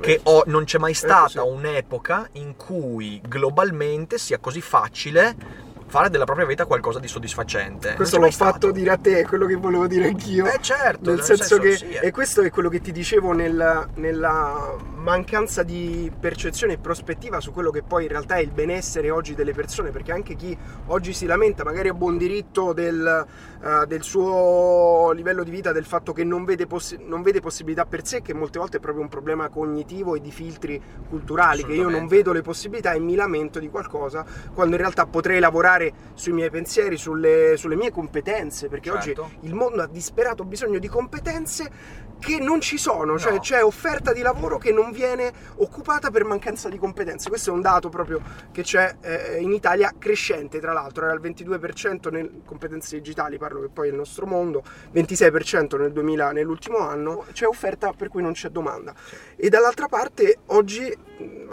che 0.00 0.20
o- 0.24 0.42
non 0.46 0.64
c'è 0.64 0.78
mai 0.78 0.94
stata 0.94 1.44
un'epoca 1.44 2.28
in 2.32 2.56
cui 2.56 3.20
globalmente 3.28 4.16
sia 4.18 4.38
così 4.38 4.60
facile 4.62 5.68
fare 5.90 6.08
della 6.08 6.24
propria 6.24 6.46
vita 6.46 6.66
qualcosa 6.66 7.00
di 7.00 7.08
soddisfacente. 7.08 7.94
Questo 7.94 8.16
l'ho 8.16 8.22
mai 8.22 8.30
stato. 8.30 8.52
fatto 8.52 8.70
dire 8.70 8.90
a 8.90 8.96
te, 8.96 9.18
è 9.18 9.24
quello 9.24 9.44
che 9.44 9.56
volevo 9.56 9.88
dire 9.88 10.06
anch'io. 10.06 10.46
Eh 10.46 10.58
certo, 10.60 11.10
nel 11.10 11.20
senso, 11.22 11.58
che 11.58 11.76
sì, 11.76 11.88
eh. 11.88 12.06
e 12.06 12.10
questo 12.12 12.42
è 12.42 12.50
quello 12.50 12.68
che 12.68 12.80
ti 12.80 12.92
dicevo 12.92 13.32
nel- 13.32 13.88
nella 13.96 14.76
mancanza 15.00 15.62
di 15.64 16.10
percezione 16.18 16.74
e 16.74 16.78
prospettiva 16.78 17.40
su 17.40 17.52
quello 17.52 17.70
che 17.70 17.82
poi 17.82 18.04
in 18.04 18.10
realtà 18.10 18.36
è 18.36 18.40
il 18.40 18.50
benessere 18.50 19.10
oggi 19.10 19.34
delle 19.34 19.52
persone 19.52 19.90
perché 19.90 20.12
anche 20.12 20.36
chi 20.36 20.56
oggi 20.86 21.12
si 21.12 21.26
lamenta 21.26 21.64
magari 21.64 21.88
a 21.88 21.94
buon 21.94 22.18
diritto 22.18 22.72
del, 22.72 23.26
eh, 23.62 23.86
del 23.86 24.02
suo 24.02 25.10
livello 25.14 25.42
di 25.42 25.50
vita 25.50 25.72
del 25.72 25.86
fatto 25.86 26.12
che 26.12 26.22
non 26.22 26.44
vede, 26.44 26.66
possi- 26.66 26.98
non 27.00 27.22
vede 27.22 27.40
possibilità 27.40 27.86
per 27.86 28.06
sé 28.06 28.20
che 28.20 28.34
molte 28.34 28.58
volte 28.58 28.76
è 28.76 28.80
proprio 28.80 29.02
un 29.02 29.08
problema 29.08 29.48
cognitivo 29.48 30.14
e 30.14 30.20
di 30.20 30.30
filtri 30.30 30.80
culturali 31.08 31.64
che 31.64 31.72
io 31.72 31.88
non 31.88 32.06
vedo 32.06 32.32
le 32.32 32.42
possibilità 32.42 32.92
e 32.92 33.00
mi 33.00 33.14
lamento 33.14 33.58
di 33.58 33.68
qualcosa 33.70 34.24
quando 34.52 34.74
in 34.74 34.80
realtà 34.80 35.06
potrei 35.06 35.40
lavorare 35.40 35.79
sui 36.14 36.32
miei 36.32 36.50
pensieri 36.50 36.96
sulle, 36.96 37.54
sulle 37.56 37.76
mie 37.76 37.90
competenze 37.90 38.68
perché 38.68 38.90
oggi 38.90 39.14
Certo. 39.14 39.30
il 39.40 39.54
mondo 39.54 39.82
ha 39.82 39.86
disperato 39.86 40.44
bisogno 40.44 40.78
di 40.78 40.88
competenze 40.88 42.08
che 42.20 42.38
non 42.38 42.60
ci 42.60 42.76
sono, 42.76 43.18
cioè 43.18 43.32
No. 43.32 43.38
c'è 43.38 43.64
offerta 43.64 44.12
di 44.12 44.20
lavoro 44.20 44.58
che 44.58 44.72
non 44.72 44.92
viene 44.92 45.32
occupata 45.56 46.10
per 46.10 46.24
mancanza 46.24 46.68
di 46.68 46.76
competenze. 46.76 47.30
Questo 47.30 47.48
è 47.48 47.52
un 47.54 47.62
dato 47.62 47.88
proprio 47.88 48.20
che 48.52 48.60
c'è 48.62 48.94
eh, 49.00 49.38
in 49.40 49.52
Italia 49.52 49.94
crescente, 49.98 50.60
tra 50.60 50.74
l'altro, 50.74 51.06
era 51.06 51.14
il 51.14 51.20
22% 51.20 52.10
nelle 52.10 52.42
competenze 52.44 52.96
digitali, 52.98 53.38
parlo 53.38 53.62
che 53.62 53.68
poi 53.68 53.88
è 53.88 53.90
il 53.90 53.96
nostro 53.96 54.26
mondo, 54.26 54.62
26% 54.92 55.78
nel 55.78 55.92
2000, 55.92 56.32
nell'ultimo 56.32 56.76
anno, 56.76 57.24
c'è 57.32 57.46
offerta 57.46 57.94
per 57.96 58.08
cui 58.08 58.20
non 58.20 58.32
c'è 58.32 58.50
domanda. 58.50 58.92
E 59.34 59.48
dall'altra 59.48 59.86
parte 59.88 60.40
oggi, 60.48 60.94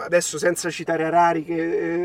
adesso 0.00 0.36
senza 0.36 0.68
citare 0.68 1.04
Harari, 1.04 1.44
che 1.44 1.54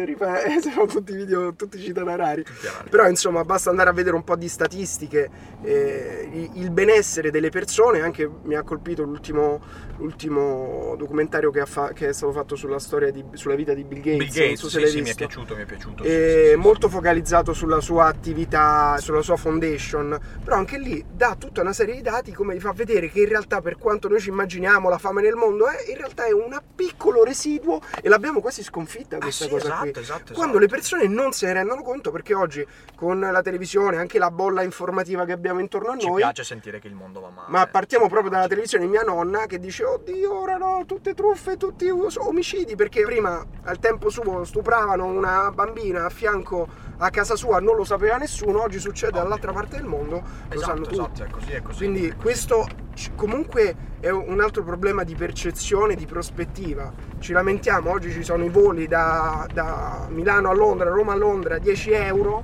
eh, 0.02 0.06
rifa- 0.06 0.40
eh, 0.44 0.62
tutti 0.88 1.12
i 1.12 1.16
video, 1.18 1.54
tutti 1.54 1.78
citano 1.80 2.12
Avanti. 2.22 2.90
però 2.90 3.08
insomma 3.08 3.44
basta 3.44 3.70
andare 3.70 3.90
a 3.90 3.94
vedere 3.94 4.16
un 4.16 4.24
po' 4.24 4.36
di 4.36 4.48
statistiche, 4.48 5.30
eh, 5.64 6.50
il- 6.54 6.72
benessere 6.72 7.32
delle 7.32 7.50
persone, 7.50 8.02
anche 8.02 8.30
mi 8.44 8.56
ha 8.56 8.64
colpito 8.64 9.04
l'ultimo, 9.04 9.62
l'ultimo 9.98 10.96
documentario 10.98 11.50
che, 11.52 11.60
ha 11.62 11.66
fa- 11.66 11.92
che 11.94 12.10
è 12.10 12.14
stato 12.14 12.32
fatto 12.32 12.56
sulla 12.56 12.80
storia 12.80 13.12
di- 13.12 13.24
sulla 13.34 13.56
vita 13.56 13.74
di 13.74 13.84
Bill 13.84 14.00
Gates, 14.02 14.18
Bill 14.18 14.34
Gates, 14.34 14.60
so 14.60 14.70
sì, 14.70 14.86
sì, 14.88 15.02
mi 15.02 15.10
è 15.10 15.16
piaciuto, 15.16 15.56
mi 15.56 15.62
è 15.62 15.66
piaciuto. 15.66 16.04
sì, 16.04 16.10
E 16.10 16.50
sì, 16.52 16.56
molto 16.60 16.90
focalizzato 16.90 17.54
sulla 17.54 17.80
sua 17.82 18.06
attività, 18.06 18.98
sulla 19.00 19.22
sua 19.22 19.38
foundation, 19.38 20.20
però 20.44 20.56
anche 20.58 20.78
lì 20.78 21.04
dà 21.12 21.36
tutta 21.38 21.62
una 21.62 21.74
serie 21.74 21.96
di 21.96 22.02
dati 22.02 22.32
come 22.34 22.54
vi 22.54 22.60
fa 22.60 22.72
vedere 22.74 23.10
che 23.10 23.22
in 23.22 23.28
realtà 23.30 23.62
per 23.62 23.78
quanto 23.78 24.08
noi 24.08 24.20
ci 24.20 24.30
immaginiamo 24.30 24.90
la 24.90 24.98
fame 24.98 25.22
nel 25.22 25.36
mondo 25.36 25.68
è, 25.68 25.90
in 25.90 25.98
realtà 25.98 26.26
è 26.26 26.32
un 26.32 26.60
piccolo 26.76 27.24
residuo 27.24 27.82
e 28.02 28.10
l'abbiamo 28.10 28.42
quasi 28.42 28.64
sconfitta 28.64 29.18
Ah, 29.18 29.20
questa 29.20 29.46
sì, 29.46 29.50
cosa 29.50 29.66
esatto, 29.66 29.82
qui. 29.92 30.02
esatto, 30.02 30.34
Quando 30.34 30.44
esatto. 30.44 30.60
le 30.60 30.68
persone 30.68 31.08
non 31.08 31.32
se 31.32 31.46
ne 31.48 31.54
rendono 31.54 31.82
conto 31.82 32.03
perché 32.12 32.34
oggi 32.34 32.66
con 32.96 33.20
la 33.20 33.42
televisione, 33.42 33.98
anche 33.98 34.20
la 34.20 34.32
bolla 34.32 34.64
informativa 34.64 35.26
che 35.26 35.32
abbiamo 35.32 35.60
intorno 35.60 35.92
a 35.92 35.98
Ci 35.98 36.08
noi, 36.08 36.18
piace 36.18 36.44
sentire 36.44 36.80
che 36.80 36.88
il 36.88 36.96
mondo 36.96 37.20
va 37.20 37.30
male. 37.30 37.52
ma 37.52 37.68
partiamo 37.68 38.08
proprio 38.08 38.30
dalla 38.30 38.48
televisione, 38.48 38.86
mia 38.86 39.04
nonna 39.04 39.46
che 39.46 39.60
dice 39.60 39.84
oddio 39.84 40.42
ora 40.42 40.58
no, 40.58 40.84
tutte 40.86 41.14
truffe, 41.14 41.58
tutti 41.58 41.90
omicidi, 41.90 42.76
perché 42.76 43.04
prima 43.04 43.46
al 43.64 43.80
tempo 43.80 44.10
suo 44.10 44.44
stupravano 44.44 45.06
una 45.06 45.52
bambina 45.52 46.06
a 46.06 46.10
fianco 46.10 46.83
a 46.98 47.10
casa 47.10 47.36
sua, 47.36 47.60
non 47.60 47.76
lo 47.76 47.84
sapeva 47.84 48.18
nessuno, 48.18 48.62
oggi 48.62 48.80
succede 48.80 49.14
dall'altra 49.14 49.52
parte 49.52 49.78
del 49.78 49.86
mondo, 49.86 50.16
lo 50.50 50.54
Esatto, 50.56 50.62
sanno 50.66 50.82
tutti. 50.86 50.94
esatto, 50.96 51.24
è 51.24 51.30
così, 51.30 51.52
è 51.52 51.62
così. 51.62 51.78
Quindi 51.78 52.14
questo 52.14 52.68
comunque 53.16 53.76
è 54.00 54.10
un 54.10 54.40
altro 54.40 54.64
problema 54.64 55.04
di 55.04 55.16
percezione, 55.16 55.96
di 55.96 56.06
prospettiva. 56.06 56.92
Ci 57.20 57.34
lamentiamo, 57.34 57.90
oggi 57.90 58.12
ci 58.12 58.24
sono 58.24 58.44
i 58.44 58.50
voli 58.50 58.88
da, 58.88 59.48
da 59.52 60.08
Milano 60.10 60.50
a 60.50 60.54
Londra, 60.54 60.90
Roma 60.90 61.14
a 61.14 61.16
Londra, 61.16 61.58
10 61.58 61.92
euro, 61.92 62.44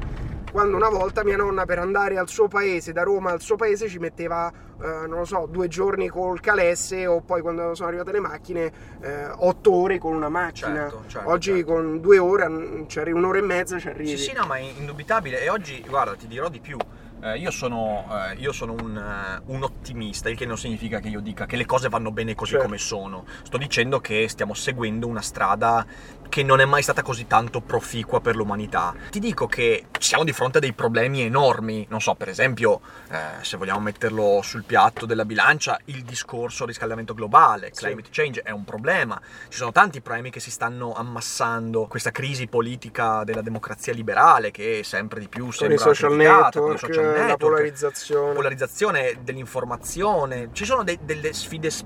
quando 0.51 0.75
una 0.75 0.89
volta 0.89 1.23
mia 1.23 1.37
nonna 1.37 1.65
per 1.65 1.79
andare 1.79 2.17
al 2.17 2.27
suo 2.27 2.47
paese, 2.47 2.91
da 2.91 3.03
Roma 3.03 3.31
al 3.31 3.41
suo 3.41 3.55
paese, 3.55 3.87
ci 3.87 3.99
metteva, 3.99 4.51
eh, 4.81 5.07
non 5.07 5.19
lo 5.19 5.25
so, 5.25 5.47
due 5.49 5.67
giorni 5.67 6.07
col 6.07 6.39
calesse 6.39 7.05
o 7.05 7.21
poi 7.21 7.41
quando 7.41 7.75
sono 7.75 7.89
arrivate 7.89 8.11
le 8.11 8.19
macchine, 8.19 8.71
eh, 9.01 9.29
otto 9.37 9.73
ore 9.73 9.97
con 9.97 10.15
una 10.15 10.29
macchina. 10.29 10.89
Certo, 10.89 11.03
certo, 11.07 11.29
oggi 11.29 11.51
certo. 11.51 11.73
con 11.73 12.01
due 12.01 12.17
ore, 12.17 12.49
mm, 12.49 12.87
ci 12.87 12.99
arrivi 12.99 13.17
un'ora 13.17 13.37
e 13.37 13.41
mezza, 13.41 13.79
ci 13.79 13.87
arrivi. 13.87 14.09
Sì, 14.09 14.17
sì, 14.17 14.33
no, 14.33 14.45
ma 14.45 14.55
è 14.55 14.61
indubitabile. 14.61 15.41
E 15.41 15.49
oggi, 15.49 15.83
guarda, 15.87 16.15
ti 16.15 16.27
dirò 16.27 16.49
di 16.49 16.59
più. 16.59 16.77
Eh, 17.21 17.37
io 17.37 17.51
sono, 17.51 18.05
eh, 18.09 18.35
io 18.35 18.53
sono 18.53 18.71
un, 18.71 18.95
eh, 18.95 19.41
un 19.47 19.63
ottimista, 19.63 20.29
il 20.29 20.37
che 20.37 20.45
non 20.45 20.57
significa 20.57 20.99
che 20.99 21.09
io 21.09 21.19
dica 21.19 21.45
che 21.45 21.57
le 21.57 21.65
cose 21.65 21.89
vanno 21.89 22.11
bene 22.11 22.33
così 22.33 22.51
Certo. 22.51 22.65
come 22.65 22.77
sono. 22.77 23.25
Sto 23.43 23.57
dicendo 23.57 23.99
che 23.99 24.29
stiamo 24.29 24.53
seguendo 24.53 25.05
una 25.05 25.21
strada 25.21 25.85
che 26.30 26.43
non 26.43 26.59
è 26.61 26.65
mai 26.65 26.84
stata 26.84 27.01
così 27.01 27.25
tanto 27.27 27.59
proficua 27.59 28.21
per 28.21 28.36
l'umanità. 28.36 28.93
Ti 29.09 29.19
dico 29.19 29.47
che 29.47 29.86
siamo 29.99 30.23
di 30.23 30.32
fronte 30.32 30.59
a 30.59 30.61
dei 30.61 30.73
problemi 30.73 31.21
enormi. 31.21 31.86
Non 31.89 31.99
so, 32.01 32.13
per 32.15 32.30
esempio, 32.30 32.80
eh, 33.09 33.17
se 33.43 33.57
vogliamo 33.57 33.80
metterlo 33.80 34.39
sul 34.43 34.63
piatto 34.63 35.05
della 35.07 35.25
bilancia, 35.25 35.80
il 35.86 36.03
discorso 36.03 36.65
riscaldamento 36.65 37.13
globale, 37.15 37.71
Sì. 37.73 37.84
climate 37.86 38.09
change 38.11 38.41
è 38.43 38.51
un 38.51 38.63
problema. 38.63 39.19
Ci 39.49 39.57
sono 39.57 39.71
tanti 39.71 40.01
problemi 40.01 40.30
che 40.30 40.39
si 40.39 40.51
stanno 40.51 40.93
ammassando, 40.93 41.88
questa 41.88 42.11
crisi 42.11 42.47
politica 42.47 43.23
della 43.23 43.41
democrazia 43.41 43.91
liberale 43.93 44.51
che 44.51 44.82
sempre 44.84 45.19
di 45.19 45.27
più 45.27 45.45
con 45.45 45.53
sembra 45.53 45.75
i 45.75 45.80
social 45.80 46.11
amplificata, 46.11 46.59
con 46.59 46.69
i 46.69 46.71
network, 46.73 46.80
social 46.93 47.03
la 47.05 47.11
network, 47.25 47.38
polarizzazione. 47.39 48.34
polarizzazione 48.34 49.17
dell'informazione. 49.23 50.49
Ci 50.53 50.65
sono 50.65 50.84
de- 50.84 50.99
delle 51.01 51.34
sfide 51.34 51.69
s- 51.71 51.84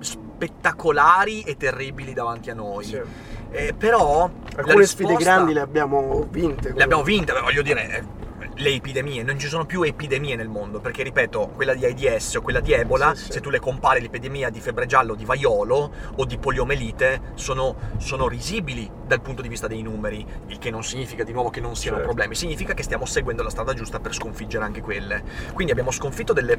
spettacolari 0.00 1.42
e 1.42 1.56
terribili 1.56 2.12
davanti 2.12 2.50
a 2.50 2.54
noi. 2.54 2.84
Sì. 2.84 3.00
Eh, 3.52 3.74
però 3.76 4.30
Alcune 4.56 4.86
sfide 4.86 5.08
risposta- 5.08 5.34
grandi 5.34 5.52
le 5.52 5.60
abbiamo 5.60 6.26
vinte. 6.30 6.72
le 6.74 6.82
abbiamo 6.82 7.02
vinte, 7.02 7.32
voglio 7.38 7.62
dire, 7.62 7.96
eh, 7.98 8.20
le 8.54 8.70
epidemie, 8.70 9.22
non 9.22 9.38
ci 9.38 9.46
sono 9.48 9.64
più 9.66 9.82
epidemie 9.82 10.36
nel 10.36 10.48
mondo, 10.48 10.80
perché 10.80 11.02
ripeto, 11.02 11.48
quella 11.54 11.74
di 11.74 11.84
AIDS 11.84 12.34
o 12.36 12.42
quella 12.42 12.60
di 12.60 12.72
Ebola, 12.72 13.14
Sì, 13.14 13.24
sì. 13.24 13.32
se 13.32 13.40
tu 13.40 13.50
le 13.50 13.58
compari 13.60 14.00
l'epidemia 14.00 14.50
di 14.50 14.60
febbre 14.60 14.86
giallo, 14.86 15.14
di 15.14 15.24
vaiolo 15.24 15.90
o 16.16 16.24
di 16.24 16.36
poliomelite, 16.38 17.20
sono, 17.34 17.74
sono 17.98 18.28
risibili 18.28 18.88
dal 19.06 19.20
punto 19.20 19.42
di 19.42 19.48
vista 19.48 19.66
dei 19.66 19.82
numeri, 19.82 20.24
il 20.48 20.58
che 20.58 20.70
non 20.70 20.82
significa 20.84 21.24
di 21.24 21.32
nuovo 21.32 21.50
che 21.50 21.60
non 21.60 21.74
siano 21.76 21.96
Certo. 21.96 22.10
problemi, 22.12 22.34
significa 22.34 22.74
che 22.74 22.82
stiamo 22.82 23.04
seguendo 23.06 23.42
la 23.42 23.50
strada 23.50 23.72
giusta 23.74 24.00
per 24.00 24.14
sconfiggere 24.14 24.64
anche 24.64 24.80
quelle. 24.80 25.22
Quindi 25.52 25.72
abbiamo 25.72 25.90
sconfitto 25.90 26.32
delle 26.32 26.58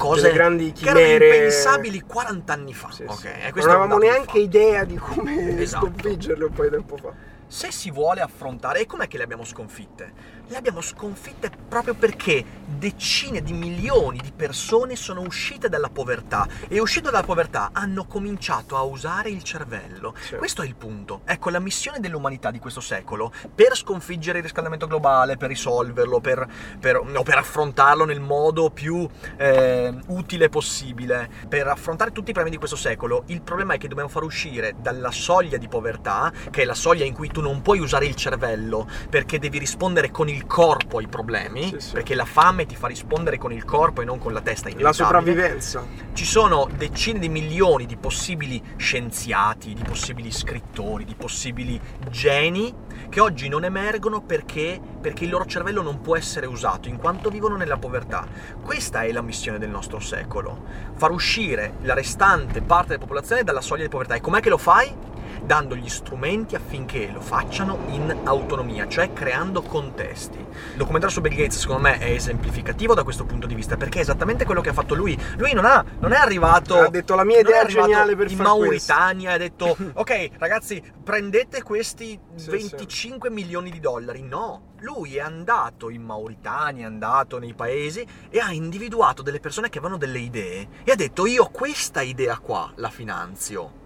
cose 0.00 0.32
grandi 0.32 0.72
che 0.72 0.84
erano 0.88 0.98
chimere. 0.98 1.26
impensabili 1.36 2.00
40 2.00 2.52
anni 2.52 2.72
fa. 2.74 2.90
Sì, 2.90 3.04
ok? 3.06 3.16
sì. 3.18 3.50
Non 3.54 3.68
avevamo 3.68 3.98
neanche 3.98 4.24
fatto. 4.26 4.38
idea 4.38 4.84
di 4.84 4.96
come 4.96 5.60
Esatto. 5.60 5.86
sconfiggerle 5.86 6.44
un 6.44 6.52
po' 6.52 6.62
di 6.62 6.70
tempo 6.70 6.96
fa. 6.96 7.12
se 7.46 7.70
si 7.70 7.90
vuole 7.90 8.20
affrontare, 8.20 8.80
e 8.80 8.86
com'è 8.86 9.06
che 9.08 9.18
le 9.18 9.24
abbiamo 9.24 9.44
sconfitte? 9.44 10.38
Le 10.50 10.56
abbiamo 10.56 10.80
sconfitte 10.80 11.48
proprio 11.68 11.94
perché 11.94 12.44
decine 12.64 13.40
di 13.40 13.52
milioni 13.52 14.18
di 14.18 14.32
persone 14.34 14.96
sono 14.96 15.20
uscite 15.20 15.68
dalla 15.68 15.88
povertà 15.88 16.44
e 16.66 16.80
uscite 16.80 17.08
dalla 17.08 17.22
povertà 17.22 17.70
hanno 17.72 18.04
cominciato 18.06 18.76
a 18.76 18.82
usare 18.82 19.30
il 19.30 19.44
cervello. 19.44 20.12
Sì. 20.18 20.34
Questo 20.34 20.62
è 20.62 20.66
il 20.66 20.74
punto. 20.74 21.20
Ecco, 21.24 21.50
la 21.50 21.60
missione 21.60 22.00
dell'umanità 22.00 22.50
di 22.50 22.58
questo 22.58 22.80
secolo, 22.80 23.32
per 23.54 23.76
sconfiggere 23.76 24.38
il 24.38 24.42
riscaldamento 24.42 24.88
globale, 24.88 25.36
per 25.36 25.50
risolverlo, 25.50 26.18
per, 26.18 26.44
per- 26.80 26.96
o 26.96 27.22
per 27.22 27.38
affrontarlo 27.38 28.04
nel 28.04 28.20
modo 28.20 28.70
più 28.70 29.08
eh, 29.36 29.94
utile 30.08 30.48
possibile, 30.48 31.30
per 31.48 31.68
affrontare 31.68 32.10
tutti 32.10 32.30
i 32.30 32.32
problemi 32.32 32.50
di 32.50 32.58
questo 32.58 32.76
secolo, 32.76 33.22
il 33.26 33.42
problema 33.42 33.74
è 33.74 33.78
che 33.78 33.86
dobbiamo 33.86 34.10
far 34.10 34.24
uscire 34.24 34.74
dalla 34.80 35.12
soglia 35.12 35.58
di 35.58 35.68
povertà, 35.68 36.32
che 36.50 36.62
è 36.62 36.64
la 36.64 36.74
soglia 36.74 37.04
in 37.04 37.14
cui 37.14 37.28
tu 37.28 37.40
non 37.40 37.62
puoi 37.62 37.78
usare 37.78 38.06
il 38.06 38.16
cervello 38.16 38.88
perché 39.08 39.38
devi 39.38 39.58
rispondere 39.58 40.10
con 40.10 40.28
il 40.28 40.38
corpo 40.46 40.98
ai 40.98 41.06
problemi, 41.06 41.68
Sì, 41.68 41.80
sì. 41.80 41.92
perché 41.92 42.14
la 42.14 42.24
fame 42.24 42.66
ti 42.66 42.76
fa 42.76 42.86
rispondere 42.86 43.38
con 43.38 43.52
il 43.52 43.64
corpo 43.64 44.02
e 44.02 44.04
non 44.04 44.18
con 44.18 44.32
la 44.32 44.40
testa 44.40 44.68
La 44.76 44.92
sopravvivenza. 44.92 45.84
Ci 46.12 46.24
sono 46.24 46.68
decine 46.76 47.18
di 47.18 47.28
milioni 47.28 47.86
di 47.86 47.96
possibili 47.96 48.62
scienziati, 48.76 49.74
di 49.74 49.82
possibili 49.82 50.30
scrittori, 50.30 51.04
di 51.04 51.14
possibili 51.14 51.80
geni 52.10 52.72
che 53.10 53.20
oggi 53.20 53.48
non 53.48 53.64
emergono 53.64 54.22
perché, 54.22 54.80
perché 55.00 55.24
il 55.24 55.30
loro 55.30 55.44
cervello 55.44 55.82
non 55.82 56.00
può 56.00 56.16
essere 56.16 56.46
usato 56.46 56.88
in 56.88 56.96
quanto 56.96 57.28
vivono 57.28 57.56
nella 57.56 57.76
povertà. 57.76 58.26
Questa 58.62 59.02
è 59.02 59.12
la 59.12 59.20
missione 59.20 59.58
del 59.58 59.68
nostro 59.68 59.98
secolo, 59.98 60.62
far 60.94 61.10
uscire 61.10 61.74
la 61.82 61.94
restante 61.94 62.62
parte 62.62 62.88
della 62.88 63.00
popolazione 63.00 63.42
dalla 63.42 63.60
soglia 63.60 63.82
di 63.82 63.88
povertà. 63.88 64.14
E 64.14 64.20
com'è 64.20 64.40
che 64.40 64.48
lo 64.48 64.58
fai? 64.58 65.08
Dando 65.42 65.74
gli 65.74 65.88
strumenti 65.88 66.54
affinché 66.54 67.10
lo 67.12 67.20
facciano 67.20 67.78
in 67.88 68.20
autonomia, 68.24 68.86
cioè 68.86 69.12
creando 69.12 69.62
contesti. 69.62 70.38
Il 70.38 70.76
documentario 70.76 71.14
su 71.14 71.20
Bill 71.22 71.34
Gates, 71.34 71.58
secondo 71.58 71.82
me, 71.82 71.98
è 71.98 72.10
esemplificativo 72.10 72.94
da 72.94 73.02
questo 73.02 73.24
punto 73.24 73.46
di 73.46 73.54
vista, 73.54 73.76
perché 73.76 73.98
è 73.98 74.02
esattamente 74.02 74.44
quello 74.44 74.60
che 74.60 74.68
ha 74.68 74.72
fatto 74.72 74.94
lui. 74.94 75.18
Lui 75.38 75.52
non, 75.54 75.64
ha, 75.64 75.82
non 76.00 76.12
è 76.12 76.16
arrivato. 76.16 76.76
Ha 76.78 76.90
detto, 76.90 77.14
"La 77.14 77.24
mia 77.24 77.40
idea 77.40 77.62
è 77.62 77.66
geniale 77.66 78.14
per 78.16 78.30
in 78.30 78.36
Mauritania 78.38 79.32
ha 79.32 79.38
detto: 79.38 79.76
Ok, 79.94 80.30
ragazzi, 80.38 80.82
prendete 81.02 81.62
questi 81.62 82.18
Sì, 82.34 82.50
25 82.50 82.86
milioni 83.30 83.70
di 83.70 83.80
dollari. 83.80 84.22
No, 84.22 84.74
lui 84.80 85.16
è 85.16 85.20
andato 85.20 85.88
in 85.88 86.02
Mauritania, 86.02 86.84
è 86.84 86.86
andato 86.86 87.38
nei 87.38 87.54
paesi 87.54 88.06
e 88.28 88.38
ha 88.38 88.52
individuato 88.52 89.22
delle 89.22 89.40
persone 89.40 89.68
che 89.68 89.78
avevano 89.78 89.98
delle 89.98 90.18
idee 90.18 90.68
e 90.84 90.92
ha 90.92 90.96
detto: 90.96 91.26
Io 91.26 91.46
questa 91.46 92.02
idea 92.02 92.38
qua 92.38 92.70
la 92.76 92.90
finanzio. 92.90 93.79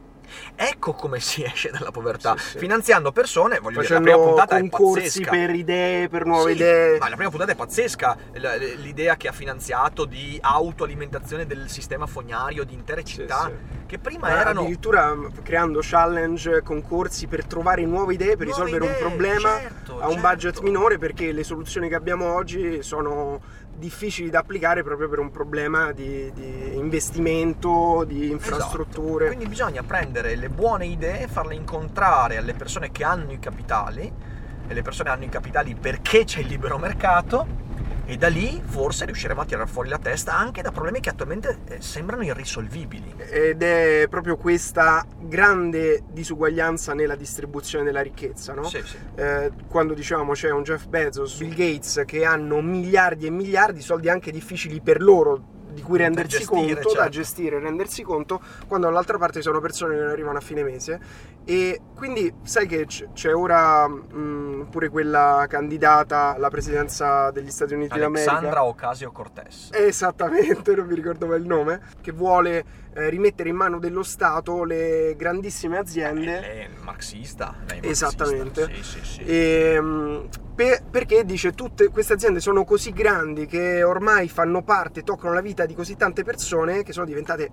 Ecco 0.56 0.92
come 0.92 1.20
si 1.20 1.42
esce 1.44 1.70
dalla 1.70 1.90
povertà, 1.90 2.36
Sì, 2.36 2.50
sì. 2.50 2.58
finanziando 2.58 3.12
persone, 3.12 3.58
voglio 3.58 3.80
dire, 3.80 3.94
la 3.94 4.00
prima 4.00 4.16
Facendo 4.16 4.34
puntata 4.34 4.56
è 4.58 4.68
pazzesca. 4.68 5.30
per 5.30 5.50
idee, 5.54 6.08
per 6.08 6.24
nuove 6.26 6.50
Sì, 6.50 6.56
idee. 6.56 6.98
Ma 6.98 7.08
la 7.08 7.14
prima 7.16 7.30
puntata 7.30 7.52
è 7.52 7.54
pazzesca. 7.56 8.16
L'idea 8.76 9.16
che 9.16 9.28
ha 9.28 9.32
finanziato 9.32 10.04
di 10.04 10.38
autoalimentazione 10.40 11.46
del 11.46 11.68
sistema 11.68 12.06
fognario 12.06 12.64
di 12.64 12.74
intere 12.74 13.02
città, 13.04 13.50
che 13.86 13.98
prima 13.98 14.28
Ma 14.28 14.40
erano. 14.40 14.60
Addirittura 14.60 15.14
mh, 15.14 15.42
creando 15.42 15.80
challenge, 15.82 16.62
concorsi 16.62 17.26
per 17.26 17.44
trovare 17.46 17.84
nuove 17.84 18.14
idee, 18.14 18.36
per 18.36 18.46
Nuove 18.46 18.64
risolvere 18.64 18.84
idee, 18.84 19.02
un 19.02 19.08
problema 19.08 19.58
certo, 19.60 20.00
a 20.00 20.06
un 20.06 20.12
certo. 20.12 20.28
budget 20.28 20.60
minore, 20.60 20.98
perché 20.98 21.32
le 21.32 21.44
soluzioni 21.44 21.88
che 21.88 21.94
abbiamo 21.94 22.32
oggi 22.34 22.82
sono 22.82 23.40
difficili 23.76 24.30
da 24.30 24.40
applicare 24.40 24.82
proprio 24.82 25.08
per 25.08 25.18
un 25.18 25.30
problema 25.30 25.92
di, 25.92 26.30
di 26.32 26.76
investimento, 26.76 28.04
di 28.06 28.30
infrastrutture. 28.30 29.24
Esatto. 29.24 29.36
Quindi 29.36 29.46
bisogna 29.46 29.82
prendere 29.82 30.36
le 30.36 30.48
buone 30.48 30.86
idee, 30.86 31.28
farle 31.28 31.54
incontrare 31.54 32.36
alle 32.36 32.54
persone 32.54 32.90
che 32.90 33.04
hanno 33.04 33.32
i 33.32 33.38
capitali, 33.38 34.12
e 34.66 34.74
le 34.74 34.82
persone 34.82 35.10
hanno 35.10 35.24
i 35.24 35.28
capitali 35.28 35.74
perché 35.74 36.24
c'è 36.24 36.40
il 36.40 36.46
libero 36.46 36.78
mercato, 36.78 37.62
e 38.06 38.16
da 38.18 38.28
lì 38.28 38.60
forse 38.62 39.06
riusciremo 39.06 39.40
a 39.40 39.44
tirare 39.46 39.66
fuori 39.66 39.88
la 39.88 39.98
testa 39.98 40.36
anche 40.36 40.60
da 40.60 40.70
problemi 40.70 41.00
che 41.00 41.08
attualmente 41.08 41.60
eh, 41.68 41.80
sembrano 41.80 42.22
irrisolvibili. 42.22 43.14
Ed 43.16 43.62
è 43.62 44.06
proprio 44.10 44.36
questa 44.36 45.06
grande 45.20 46.02
disuguaglianza 46.10 46.92
nella 46.92 47.16
distribuzione 47.16 47.84
della 47.84 48.02
ricchezza, 48.02 48.52
no? 48.52 48.64
Sì, 48.64 48.82
sì. 48.84 48.98
Eh, 49.14 49.50
quando 49.68 49.94
dicevamo 49.94 50.32
c'è 50.32 50.50
un 50.50 50.62
Jeff 50.62 50.84
Bezos, 50.86 51.38
Bill 51.38 51.54
Gates 51.54 52.02
che 52.04 52.24
hanno 52.24 52.60
miliardi 52.60 53.26
e 53.26 53.30
miliardi, 53.30 53.80
soldi 53.80 54.10
anche 54.10 54.30
difficili 54.30 54.82
per 54.82 55.00
loro 55.00 55.52
di 55.74 55.82
cui 55.82 55.98
Da 55.98 56.04
rendersi 56.04 56.38
gestire, 56.38 56.74
conto, 56.74 56.88
da 56.88 56.94
certo. 56.94 57.10
gestire 57.10 57.56
e 57.56 57.60
rendersi 57.60 58.02
conto, 58.02 58.40
quando 58.66 58.86
dall'altra 58.86 59.18
parte 59.18 59.36
ci 59.38 59.42
sono 59.42 59.60
persone 59.60 59.94
che 59.96 60.00
non 60.00 60.10
arrivano 60.10 60.38
a 60.38 60.40
fine 60.40 60.62
mese. 60.62 60.98
E 61.44 61.80
quindi 61.94 62.32
sai 62.44 62.66
che 62.66 62.86
c- 62.86 63.08
c'è 63.12 63.34
ora 63.34 63.86
mh, 63.86 64.68
pure 64.70 64.88
quella 64.88 65.44
candidata 65.48 66.34
alla 66.34 66.48
presidenza 66.48 67.30
degli 67.30 67.50
Stati 67.50 67.74
Uniti 67.74 67.98
d'America. 67.98 68.30
Alexandra 68.30 68.64
Ocasio-Cortez. 68.64 69.68
Esattamente, 69.72 70.74
non 70.74 70.86
mi 70.86 70.94
ricordo 70.94 71.26
mai 71.26 71.38
il 71.40 71.46
nome, 71.46 71.80
che 72.00 72.12
vuole 72.12 72.64
eh, 72.94 73.08
rimettere 73.10 73.48
in 73.48 73.56
mano 73.56 73.78
dello 73.78 74.02
Stato 74.02 74.64
le 74.64 75.14
grandissime 75.16 75.78
aziende. 75.78 76.36
Eh, 76.38 76.40
Lei 76.40 76.58
è 76.60 76.68
marxista. 76.82 77.54
Lei 77.68 77.80
è 77.80 77.86
Esattamente. 77.88 78.60
marxista. 78.62 78.98
Sì, 78.98 79.04
sì, 79.04 79.12
sì. 79.14 79.20
E, 79.24 79.80
mh, 79.80 80.28
per- 80.54 80.84
perché 80.90 81.24
dice 81.24 81.52
tutte 81.52 81.88
queste 81.88 82.12
aziende 82.12 82.40
sono 82.40 82.64
così 82.64 82.92
grandi 82.92 83.46
che 83.46 83.82
ormai 83.82 84.28
fanno 84.28 84.62
parte, 84.62 85.02
toccano 85.02 85.34
la 85.34 85.40
vita 85.40 85.66
di 85.66 85.74
così 85.74 85.96
tante 85.96 86.22
persone 86.22 86.82
che 86.84 86.92
sono 86.92 87.06
diventate 87.06 87.50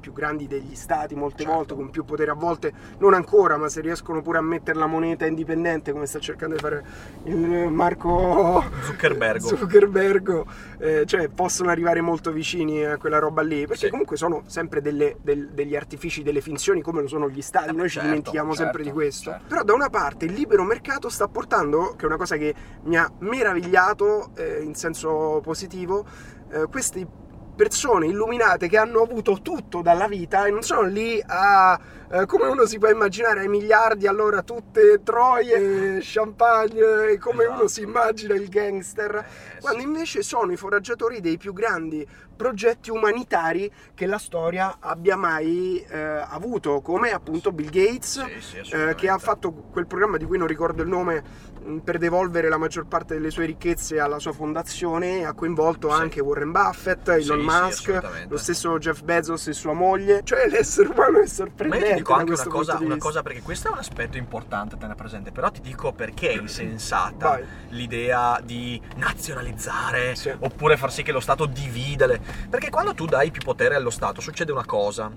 più 0.00 0.12
grandi 0.12 0.46
degli 0.46 0.74
stati 0.74 1.14
molte 1.14 1.42
Certo. 1.42 1.52
volte, 1.56 1.74
con 1.74 1.90
più 1.90 2.04
potere 2.04 2.30
a 2.30 2.34
volte, 2.34 2.72
non 2.98 3.12
ancora, 3.14 3.56
ma 3.56 3.68
se 3.68 3.80
riescono 3.80 4.22
pure 4.22 4.38
a 4.38 4.40
mettere 4.42 4.78
la 4.78 4.86
moneta 4.86 5.26
indipendente 5.26 5.92
come 5.92 6.06
sta 6.06 6.18
cercando 6.20 6.54
di 6.54 6.60
fare 6.60 6.84
il 7.24 7.68
Marco 7.70 8.64
Zuckerbergo. 8.82 9.46
Zuckerbergo, 9.46 10.46
eh, 10.78 11.04
cioè 11.06 11.28
possono 11.28 11.70
arrivare 11.70 12.00
molto 12.02 12.30
vicini 12.32 12.84
a 12.84 12.96
quella 12.98 13.18
roba 13.18 13.42
lì, 13.42 13.60
perché 13.66 13.86
Sì. 13.86 13.90
comunque 13.90 14.16
sono 14.16 14.42
sempre 14.46 14.80
delle- 14.84 15.16
del- 15.22 15.48
degli 15.48 15.74
artifici, 15.74 16.22
delle 16.22 16.40
finzioni 16.42 16.82
come 16.82 17.00
lo 17.00 17.08
sono 17.08 17.28
gli 17.28 17.40
stati, 17.42 17.70
Eh 17.70 17.72
noi 17.72 17.88
ci 17.88 17.94
certo, 17.94 18.08
dimentichiamo 18.08 18.52
sempre 18.54 18.84
certo, 18.84 18.88
di 18.90 18.94
questo. 18.94 19.30
certo. 19.30 19.46
Però 19.48 19.62
da 19.64 19.72
una 19.72 19.88
parte 19.90 20.26
il 20.26 20.32
libero 20.34 20.62
mercato 20.62 21.08
sta 21.08 21.26
portando, 21.26 21.94
che 21.96 22.02
è 22.04 22.06
una 22.06 22.16
cosa 22.18 22.36
che 22.36 22.54
mi 22.82 22.96
ha 22.96 23.10
meravigliato 23.20 24.30
eh, 24.36 24.60
in 24.62 24.74
senso 24.74 25.40
positivo, 25.42 26.04
eh, 26.50 26.66
queste 26.70 27.22
persone 27.56 28.06
illuminate 28.08 28.66
che 28.66 28.76
hanno 28.76 29.00
avuto 29.00 29.40
tutto 29.40 29.80
dalla 29.80 30.08
vita 30.08 30.44
e 30.44 30.50
non 30.50 30.62
sono 30.62 30.82
lì 30.88 31.22
a, 31.24 31.78
eh, 32.10 32.26
come 32.26 32.48
uno 32.48 32.66
si 32.66 32.78
può 32.78 32.88
immaginare, 32.90 33.42
ai 33.42 33.48
miliardi, 33.48 34.08
allora 34.08 34.42
tutte 34.42 35.00
troie, 35.04 35.98
champagne, 36.00 37.10
e 37.10 37.18
come 37.18 37.44
Esatto. 37.44 37.58
uno 37.60 37.68
si 37.68 37.82
immagina 37.82 38.34
il 38.34 38.48
gangster, 38.48 39.14
Eh, 39.14 39.60
quando 39.60 39.82
invece 39.82 40.24
sono 40.24 40.50
i 40.50 40.56
foraggiatori 40.56 41.20
dei 41.20 41.36
più 41.36 41.52
grandi 41.52 42.04
progetti 42.34 42.90
umanitari 42.90 43.70
che 43.94 44.06
la 44.06 44.18
storia 44.18 44.76
abbia 44.80 45.16
mai 45.16 45.84
eh, 45.88 45.98
avuto, 45.98 46.80
come 46.80 47.10
appunto 47.10 47.52
Bill 47.52 47.70
Gates, 47.70 48.24
Sì, 48.40 48.62
sì, 48.62 48.74
eh, 48.74 48.94
che 48.94 49.08
ha 49.08 49.18
fatto 49.18 49.52
quel 49.52 49.86
programma 49.86 50.16
di 50.16 50.24
cui 50.24 50.38
non 50.38 50.46
ricordo 50.46 50.82
il 50.82 50.88
nome 50.88 51.22
mh, 51.62 51.78
per 51.78 51.98
devolvere 51.98 52.48
la 52.48 52.56
maggior 52.58 52.86
parte 52.86 53.14
delle 53.14 53.30
sue 53.30 53.46
ricchezze 53.46 54.00
alla 54.00 54.18
sua 54.18 54.32
fondazione 54.32 55.24
ha 55.24 55.32
coinvolto 55.32 55.88
Sì. 55.90 56.00
anche 56.00 56.20
Warren 56.20 56.50
Buffett, 56.52 57.08
Elon 57.08 57.40
Musk, 57.40 58.00
lo 58.28 58.36
stesso 58.36 58.78
Jeff 58.78 59.02
Bezos 59.02 59.46
e 59.48 59.52
sua 59.52 59.72
moglie, 59.72 60.22
cioè 60.24 60.48
l'essere 60.48 60.88
umano 60.88 61.18
è 61.18 61.22
Ma 61.22 61.26
sorprendente 61.26 61.84
io 61.86 61.92
ti 61.92 61.98
dico 61.98 62.12
anche 62.14 62.32
una 62.32 62.44
cosa, 62.46 62.78
una 62.80 62.96
cosa, 62.96 63.22
perché 63.22 63.42
questo 63.42 63.68
è 63.68 63.70
un 63.72 63.78
aspetto 63.78 64.16
importante 64.16 64.76
tenere 64.76 64.94
presente, 64.94 65.30
però 65.32 65.50
ti 65.50 65.60
dico 65.60 65.92
perché 65.92 66.30
è 66.30 66.36
insensata 66.40 67.28
Vai. 67.28 67.44
l'idea 67.70 68.40
di 68.42 68.80
nazionalizzare 68.96 70.14
oppure 70.40 70.76
far 70.76 70.92
sì 70.92 71.02
che 71.02 71.12
lo 71.12 71.20
Stato 71.20 71.46
divida 71.46 72.06
le... 72.06 72.20
Perché 72.50 72.70
quando 72.70 72.94
tu 72.94 73.04
dai 73.06 73.30
più 73.30 73.42
potere 73.42 73.74
allo 73.74 73.90
Stato 73.90 74.20
succede 74.20 74.52
una 74.52 74.64
cosa. 74.64 75.10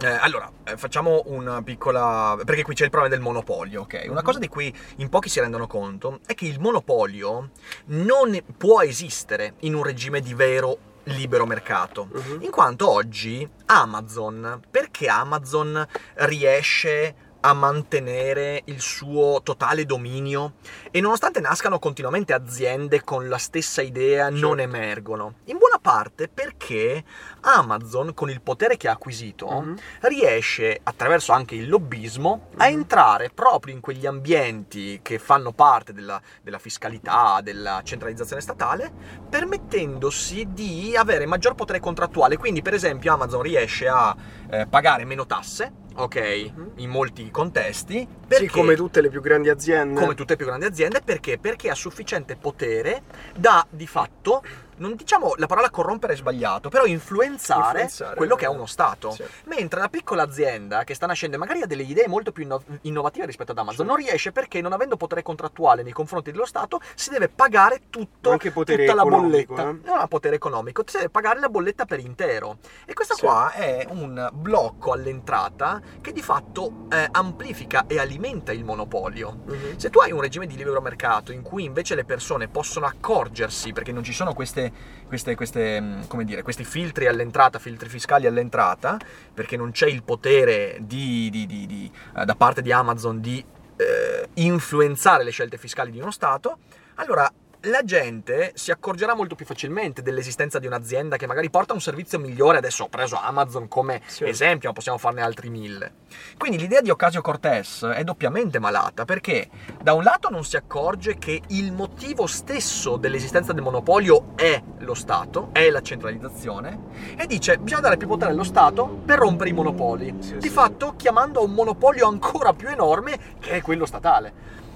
Eh, 0.00 0.06
allora, 0.06 0.50
eh, 0.64 0.76
facciamo 0.76 1.22
una 1.26 1.62
piccola... 1.62 2.36
perché 2.44 2.62
qui 2.62 2.74
c'è 2.74 2.84
il 2.84 2.90
problema 2.90 3.14
del 3.14 3.22
monopolio, 3.24 3.82
ok? 3.82 4.06
Una 4.08 4.20
Mhm. 4.20 4.24
cosa 4.24 4.38
di 4.40 4.48
cui 4.48 4.74
in 4.96 5.08
pochi 5.08 5.28
si 5.28 5.38
rendono 5.40 5.66
conto 5.68 6.18
è 6.26 6.34
che 6.34 6.46
il 6.46 6.58
monopolio 6.58 7.50
non 7.86 8.36
può 8.56 8.82
esistere 8.82 9.54
in 9.60 9.74
un 9.74 9.84
regime 9.84 10.20
di 10.20 10.34
vero 10.34 10.78
libero 11.04 11.46
mercato. 11.46 12.08
Mhm. 12.10 12.42
In 12.42 12.50
quanto 12.50 12.90
oggi 12.90 13.48
Amazon, 13.66 14.60
perché 14.70 15.06
Amazon 15.08 15.86
riesce 16.14 17.14
a 17.46 17.52
mantenere 17.52 18.62
il 18.66 18.80
suo 18.80 19.42
totale 19.42 19.84
dominio 19.84 20.54
e 20.90 21.02
nonostante 21.02 21.40
nascano 21.40 21.78
continuamente 21.78 22.32
aziende 22.32 23.02
con 23.02 23.28
la 23.28 23.36
stessa 23.36 23.82
idea 23.82 24.30
non 24.30 24.56
Certo. 24.56 24.62
emergono? 24.62 25.34
In 25.44 25.58
buona 25.58 25.78
parte 25.78 26.28
perché 26.28 27.04
Amazon 27.42 28.14
con 28.14 28.30
il 28.30 28.40
potere 28.40 28.78
che 28.78 28.88
ha 28.88 28.92
acquisito 28.92 29.46
Mhm. 29.60 29.76
riesce 30.02 30.80
attraverso 30.82 31.32
anche 31.32 31.54
il 31.54 31.68
lobbismo 31.68 32.48
a 32.56 32.66
Mhm. 32.66 32.72
entrare 32.72 33.28
proprio 33.28 33.74
in 33.74 33.80
quegli 33.80 34.06
ambienti 34.06 35.00
che 35.02 35.18
fanno 35.18 35.52
parte 35.52 35.92
della, 35.92 36.18
della 36.42 36.58
fiscalità, 36.58 37.40
della 37.42 37.82
centralizzazione 37.84 38.40
statale, 38.40 38.90
permettendosi 39.28 40.46
di 40.50 40.96
avere 40.96 41.26
maggior 41.26 41.54
potere 41.54 41.78
contrattuale. 41.80 42.38
Quindi, 42.38 42.62
per 42.62 42.72
esempio, 42.72 43.12
Amazon 43.12 43.42
riesce 43.42 43.86
a 43.86 44.16
eh, 44.50 44.66
pagare 44.66 45.04
meno 45.04 45.26
tasse, 45.26 45.72
ok, 45.96 46.50
Mhm. 46.54 46.70
in 46.76 46.90
molti 46.90 47.30
contesti, 47.30 47.98
Sì, 47.98 48.06
perché, 48.26 48.46
come 48.48 48.74
tutte 48.74 49.00
le 49.00 49.08
più 49.08 49.20
grandi 49.20 49.48
aziende. 49.48 50.00
come 50.00 50.14
tutte 50.14 50.32
le 50.32 50.36
più 50.36 50.46
grandi 50.46 50.64
aziende, 50.66 51.00
perché? 51.04 51.38
Perché 51.38 51.70
ha 51.70 51.74
sufficiente 51.74 52.36
potere 52.36 53.02
da, 53.36 53.64
di 53.70 53.86
fatto, 53.86 54.42
non 54.78 54.94
diciamo 54.94 55.34
la 55.36 55.46
parola 55.46 55.70
corrompere 55.70 56.12
è 56.12 56.16
sbagliato, 56.16 56.68
però 56.68 56.84
influenzare, 56.84 57.82
Influenzare, 57.82 58.16
quello 58.16 58.34
che 58.36 58.44
è 58.46 58.48
eh, 58.48 58.52
uno 58.52 58.66
Stato. 58.66 59.10
sì. 59.12 59.24
Mentre 59.44 59.80
la 59.80 59.88
piccola 59.88 60.22
azienda 60.22 60.84
che 60.84 60.94
sta 60.94 61.06
nascendo 61.06 61.36
e 61.36 61.38
magari 61.38 61.62
ha 61.62 61.66
delle 61.66 61.82
idee 61.82 62.08
molto 62.08 62.32
più 62.32 62.42
inno- 62.44 62.62
innovative 62.82 63.26
rispetto 63.26 63.52
ad 63.52 63.58
Amazon, 63.58 63.84
Sì. 63.86 63.92
non 63.92 63.96
riesce 63.96 64.32
perché 64.32 64.60
non 64.60 64.72
avendo 64.72 64.96
potere 64.96 65.22
contrattuale 65.22 65.82
nei 65.82 65.92
confronti 65.92 66.30
dello 66.30 66.46
Stato 66.46 66.80
si 66.94 67.10
deve 67.10 67.28
pagare 67.28 67.82
tutto, 67.90 68.30
Anche 68.30 68.50
potere 68.50 68.84
tutta 68.84 68.94
la 68.94 69.04
bolletta. 69.04 69.62
eh. 69.62 69.78
Non 69.84 69.98
ha 69.98 70.06
potere 70.08 70.36
economico, 70.36 70.82
si 70.86 70.96
deve 70.96 71.10
pagare 71.10 71.40
la 71.40 71.48
bolletta 71.48 71.84
per 71.84 71.98
intero. 72.00 72.58
E 72.84 72.92
questa 72.94 73.14
Sì. 73.14 73.22
qua 73.22 73.52
è 73.52 73.86
un 73.90 74.28
blocco 74.32 74.92
all'entrata 74.92 75.80
che 76.00 76.12
di 76.12 76.22
fatto 76.22 76.86
eh, 76.90 77.08
amplifica 77.10 77.84
e 77.86 77.98
alimenta 77.98 78.52
il 78.52 78.64
monopolio. 78.64 79.40
Mhm. 79.46 79.76
Se 79.76 79.90
tu 79.90 79.98
hai 80.00 80.12
un 80.12 80.20
regime 80.20 80.46
di 80.46 80.56
libero 80.56 80.80
mercato 80.80 81.32
in 81.32 81.42
cui 81.42 81.64
invece 81.64 81.94
le 81.94 82.04
persone 82.04 82.48
possono 82.48 82.86
accorgersi, 82.86 83.72
perché 83.72 83.92
non 83.92 84.02
ci 84.02 84.12
sono 84.12 84.34
queste, 84.34 84.63
queste, 85.06 85.34
queste, 85.34 85.80
mh, 85.80 86.06
come 86.06 86.24
dire, 86.24 86.42
questi 86.42 86.64
filtri 86.64 87.06
all'entrata, 87.06 87.58
filtri 87.58 87.88
fiscali 87.88 88.26
all'entrata, 88.26 88.98
perché 89.32 89.56
non 89.56 89.70
c'è 89.70 89.86
il 89.86 90.02
potere 90.02 90.78
di- 90.80 91.28
di- 91.30 91.46
di- 91.46 91.66
di, 91.66 91.90
eh, 92.16 92.24
da 92.24 92.34
parte 92.34 92.62
di 92.62 92.72
Amazon 92.72 93.20
di 93.20 93.44
eh, 93.76 94.28
influenzare 94.34 95.24
le 95.24 95.30
scelte 95.32 95.56
fiscali 95.58 95.90
di 95.90 95.98
uno 95.98 96.12
Stato, 96.12 96.58
allora 96.94 97.28
la 97.64 97.82
gente 97.84 98.52
si 98.54 98.70
accorgerà 98.70 99.14
molto 99.14 99.34
più 99.34 99.44
facilmente 99.46 100.02
dell'esistenza 100.02 100.58
di 100.58 100.66
un'azienda 100.66 101.16
che 101.16 101.26
magari 101.26 101.50
porta 101.50 101.72
un 101.72 101.80
servizio 101.80 102.18
migliore. 102.18 102.58
Adesso 102.58 102.84
ho 102.84 102.88
preso 102.88 103.16
Amazon 103.16 103.68
come 103.68 104.00
Sì. 104.06 104.24
esempio, 104.24 104.68
ma 104.68 104.74
possiamo 104.74 104.98
farne 104.98 105.22
altri 105.22 105.48
mille. 105.50 105.92
Quindi 106.36 106.58
l'idea 106.58 106.80
di 106.80 106.90
Ocasio 106.90 107.20
Cortez 107.20 107.84
è 107.84 108.04
doppiamente 108.04 108.58
malata 108.58 109.04
perché 109.04 109.48
da 109.82 109.92
un 109.92 110.02
lato 110.02 110.28
non 110.30 110.44
si 110.44 110.56
accorge 110.56 111.16
che 111.18 111.42
il 111.48 111.72
motivo 111.72 112.26
stesso 112.26 112.96
dell'esistenza 112.96 113.52
del 113.52 113.62
monopolio 113.62 114.32
è 114.36 114.62
lo 114.78 114.94
Stato, 114.94 115.48
è 115.52 115.70
la 115.70 115.80
centralizzazione, 115.80 116.78
e 117.16 117.26
dice 117.26 117.58
bisogna 117.58 117.80
dare 117.82 117.96
più 117.96 118.06
potere 118.06 118.30
allo 118.32 118.44
Stato 118.44 118.86
per 118.86 119.18
rompere 119.18 119.50
i 119.50 119.52
monopoli. 119.52 120.14
Sì, 120.20 120.34
di 120.36 120.42
sì. 120.42 120.48
fatto 120.50 120.94
chiamando 120.96 121.40
a 121.40 121.42
un 121.42 121.52
monopolio 121.52 122.06
ancora 122.06 122.52
più 122.52 122.68
enorme 122.68 123.18
che 123.40 123.52
è 123.52 123.62
quello 123.62 123.86
statale. 123.86 124.32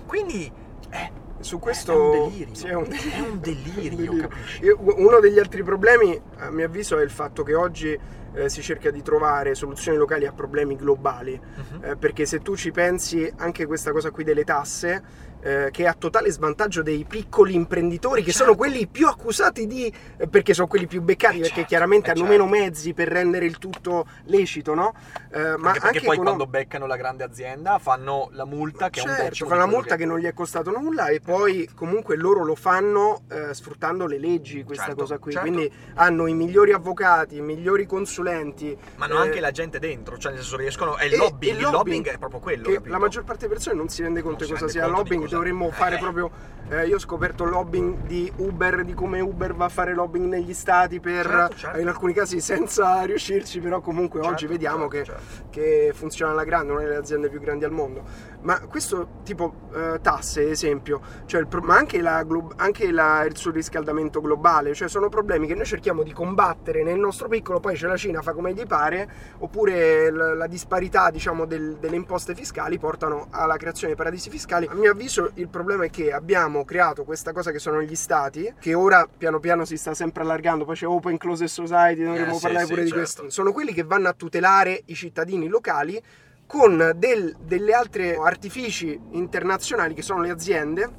Quindi 0.07 0.51
è, 0.89 1.11
Su 1.41 1.59
questo 1.59 1.93
è 1.93 1.97
un 1.97 2.31
delirio. 2.31 2.55
sì, 2.55 2.67
è 2.67 2.75
un 2.75 2.89
delirio. 2.89 3.11
È 3.15 3.21
un 3.29 3.41
delirio, 3.41 4.17
capisci? 4.29 4.65
Io- 4.65 4.79
uno 4.81 5.21
degli 5.21 5.39
altri 5.39 5.63
problemi, 5.63 6.21
a 6.39 6.51
mio 6.51 6.67
avviso, 6.67 6.99
è 6.99 7.03
il 7.03 7.11
fatto 7.11 7.43
che 7.43 7.55
oggi 7.55 7.99
eh, 8.35 8.49
si 8.49 8.61
cerca 8.63 8.91
di 8.91 9.03
trovare 9.03 9.55
soluzioni 9.55 9.97
locali 9.97 10.27
a 10.27 10.33
problemi 10.33 10.77
globali. 10.77 11.41
Mhm. 11.41 11.85
Eh, 11.85 11.97
perché 11.97 12.27
se 12.27 12.41
tu 12.41 12.57
ci 12.57 12.71
pensi, 12.71 13.31
anche 13.37 13.67
questa 13.67 13.93
cosa 13.93 14.11
qui 14.11 14.25
delle 14.25 14.45
tasse, 14.45 15.03
eh, 15.41 15.69
che 15.71 15.85
è 15.85 15.87
a 15.87 15.95
totale 15.95 16.31
svantaggio 16.31 16.83
dei 16.83 17.05
piccoli 17.09 17.55
imprenditori, 17.55 18.23
che 18.23 18.31
Certo. 18.33 18.45
sono 18.47 18.57
quelli 18.57 18.87
più 18.87 19.07
accusati 19.07 19.67
di. 19.67 19.93
eh, 20.17 20.27
perché 20.29 20.55
sono 20.55 20.67
quelli 20.67 20.87
più 20.87 21.01
beccati, 21.03 21.37
Eh, 21.37 21.41
perché 21.41 21.55
certo, 21.55 21.69
chiaramente 21.69 22.09
eh, 22.09 22.11
hanno 22.13 22.27
certo. 22.27 22.45
meno 22.45 22.49
mezzi 22.49 22.93
per 22.95 23.09
rendere 23.09 23.45
il 23.47 23.59
tutto 23.59 24.07
lecito, 24.25 24.75
no? 24.75 24.95
Eh, 25.31 25.39
ma 25.39 25.69
anche 25.69 25.81
perché 25.81 25.87
anche 25.87 26.01
poi 26.01 26.15
econom- 26.15 26.25
quando 26.37 26.47
beccano 26.47 26.87
la 26.87 26.97
grande 26.97 27.25
azienda 27.25 27.79
fanno 27.79 28.29
la 28.33 28.45
multa 28.45 28.89
che 28.91 29.01
è 29.01 29.03
un 29.03 29.09
Certo, 29.11 29.23
decimo 29.29 29.49
fa 29.49 29.55
di 29.55 29.61
una 29.61 29.69
quello 29.71 29.81
multa 29.83 29.97
che... 29.97 30.05
non 30.07 30.19
gli 30.19 30.25
è 30.25 30.33
costato 30.35 30.71
nulla 30.71 31.07
e 31.09 31.21
poi 31.21 31.69
comunque 31.75 32.17
loro 32.17 32.45
lo 32.45 32.55
fanno 32.55 33.23
eh, 33.31 33.55
sfruttando 33.55 34.07
le 34.07 34.19
leggi, 34.19 34.65
questa 34.65 34.85
Certo, 34.87 35.01
cosa 35.03 35.19
qui. 35.19 35.33
certo. 35.33 35.49
Quindi 35.49 35.71
hanno 35.95 36.27
i 36.27 36.35
migliori 36.35 36.73
avvocati, 36.73 37.37
i 37.37 37.41
migliori 37.41 37.87
consulenti. 37.87 38.77
Ma 38.97 39.05
hanno 39.05 39.19
anche 39.19 39.41
la 39.41 39.51
gente 39.51 39.79
dentro, 39.79 40.17
cioè 40.19 40.33
nel 40.33 40.41
senso 40.41 40.57
riescono. 40.57 40.97
È 40.97 41.05
il 41.05 41.15
e- 41.15 41.17
lobbying. 41.17 41.57
il 41.57 41.63
lobbying 41.63 41.77
lobbying 41.79 42.07
è 42.09 42.19
proprio 42.19 42.41
quello. 42.41 42.69
che 42.69 42.81
la 42.85 42.99
maggior 42.99 43.23
parte 43.25 43.43
delle 43.43 43.53
persone 43.55 43.77
non 43.77 43.89
si 43.89 44.03
rende 44.03 44.21
conto 44.23 44.45
Non 44.45 44.55
di 44.55 44.61
cosa 44.61 44.69
sia 44.71 44.87
lobbying. 44.87 45.28
Cosa- 45.29 45.37
Dovremmo 45.37 45.71
fare 45.71 45.97
Eh. 45.97 45.99
proprio. 45.99 46.31
eh, 46.71 46.87
io 46.87 46.97
ho 46.97 46.99
scoperto 46.99 47.45
il 47.45 47.51
lobbying 47.51 48.03
di 48.07 48.31
Uber, 48.37 48.85
di 48.85 48.93
come 48.93 49.21
Uber 49.21 49.55
va 49.55 49.65
a 49.65 49.69
fare 49.71 49.95
lobbying 49.95 50.27
negli 50.27 50.53
stati 50.53 51.01
per 51.01 51.25
Certo, 51.27 51.57
certo. 51.57 51.79
in 51.79 51.89
alcuni 51.89 52.13
casi 52.13 52.41
senza 52.41 53.03
riuscirci, 53.09 53.59
però 53.61 53.81
comunque 53.81 54.21
oggi 54.21 54.31
Certo, 54.41 54.49
vediamo 54.49 54.89
certo, 54.91 54.97
che 54.97 55.05
certo. 55.05 55.23
che 55.49 55.93
funziona 55.95 56.33
alla 56.33 56.45
grande, 56.45 56.73
una 56.73 56.83
delle 56.83 56.97
aziende 56.97 57.31
più 57.31 57.41
grandi 57.41 57.65
al 57.65 57.71
mondo. 57.71 58.03
Ma 58.41 58.61
questo 58.61 59.21
tipo 59.25 59.69
eh, 59.75 59.99
tasse, 60.01 60.49
esempio, 60.51 61.01
cioè 61.27 61.45
pro- 61.47 61.61
ma 61.61 61.77
anche, 61.77 62.01
la 62.01 62.23
glo- 62.23 62.53
anche 62.57 62.91
la- 62.93 63.25
il 63.25 63.37
surriscaldamento 63.37 64.21
globale, 64.21 64.75
cioè 64.75 64.89
sono 64.89 65.09
problemi 65.09 65.47
che 65.49 65.55
noi 65.55 65.65
cerchiamo 65.67 66.03
di 66.05 66.13
combattere 66.13 66.83
nel 66.85 66.99
nostro 66.99 67.29
piccolo, 67.29 67.59
poi 67.59 67.75
c'è 67.75 67.89
la 67.89 67.97
Cina, 67.97 68.23
fa 68.23 68.33
come 68.33 68.55
gli 68.55 68.65
pare, 68.65 69.09
oppure 69.39 70.11
l- 70.11 70.37
la 70.37 70.47
disparità 70.47 71.11
diciamo, 71.11 71.47
del- 71.47 71.77
delle 71.79 71.97
imposte 71.97 72.35
fiscali 72.35 72.79
portano 72.79 73.27
alla 73.31 73.57
creazione 73.57 73.93
di 73.95 73.99
paradisi 73.99 74.31
fiscali. 74.31 74.67
A 74.71 74.75
mio 74.75 74.93
avviso 74.93 75.33
il 75.35 75.49
problema 75.49 75.85
è 75.85 75.91
che 75.91 76.13
abbiamo 76.13 76.65
creato 76.65 77.05
questa 77.05 77.33
cosa 77.33 77.51
che 77.51 77.59
sono 77.59 77.83
gli 77.83 77.97
stati, 77.97 78.55
che 78.61 78.75
ora 78.75 79.07
piano 79.15 79.41
piano 79.41 79.65
si 79.65 79.77
sta 79.77 79.95
sempre 79.95 80.23
allargando, 80.23 80.65
poi 80.65 80.77
c'è 80.77 80.87
Open 80.87 81.17
Closed 81.19 81.49
Society, 81.49 82.05
dovremmo 82.05 82.33
Eh, 82.33 82.35
sì, 82.37 82.41
parlare 82.43 82.65
sì, 82.65 82.71
pure 82.71 82.83
di 82.85 82.89
certo. 82.91 83.03
questo. 83.05 83.31
Sono 83.31 83.53
quelli 83.53 83.73
che 83.73 83.83
vanno 83.83 84.09
a 84.09 84.13
tutelare 84.13 84.83
i 84.87 84.95
cittadini 84.95 85.49
locali 85.49 86.01
con 86.49 86.93
del- 86.97 87.37
delle 87.39 87.75
altre 87.75 88.17
artifici 88.17 88.99
internazionali 89.11 89.93
che 89.93 90.01
sono 90.01 90.23
le 90.23 90.31
aziende 90.31 90.91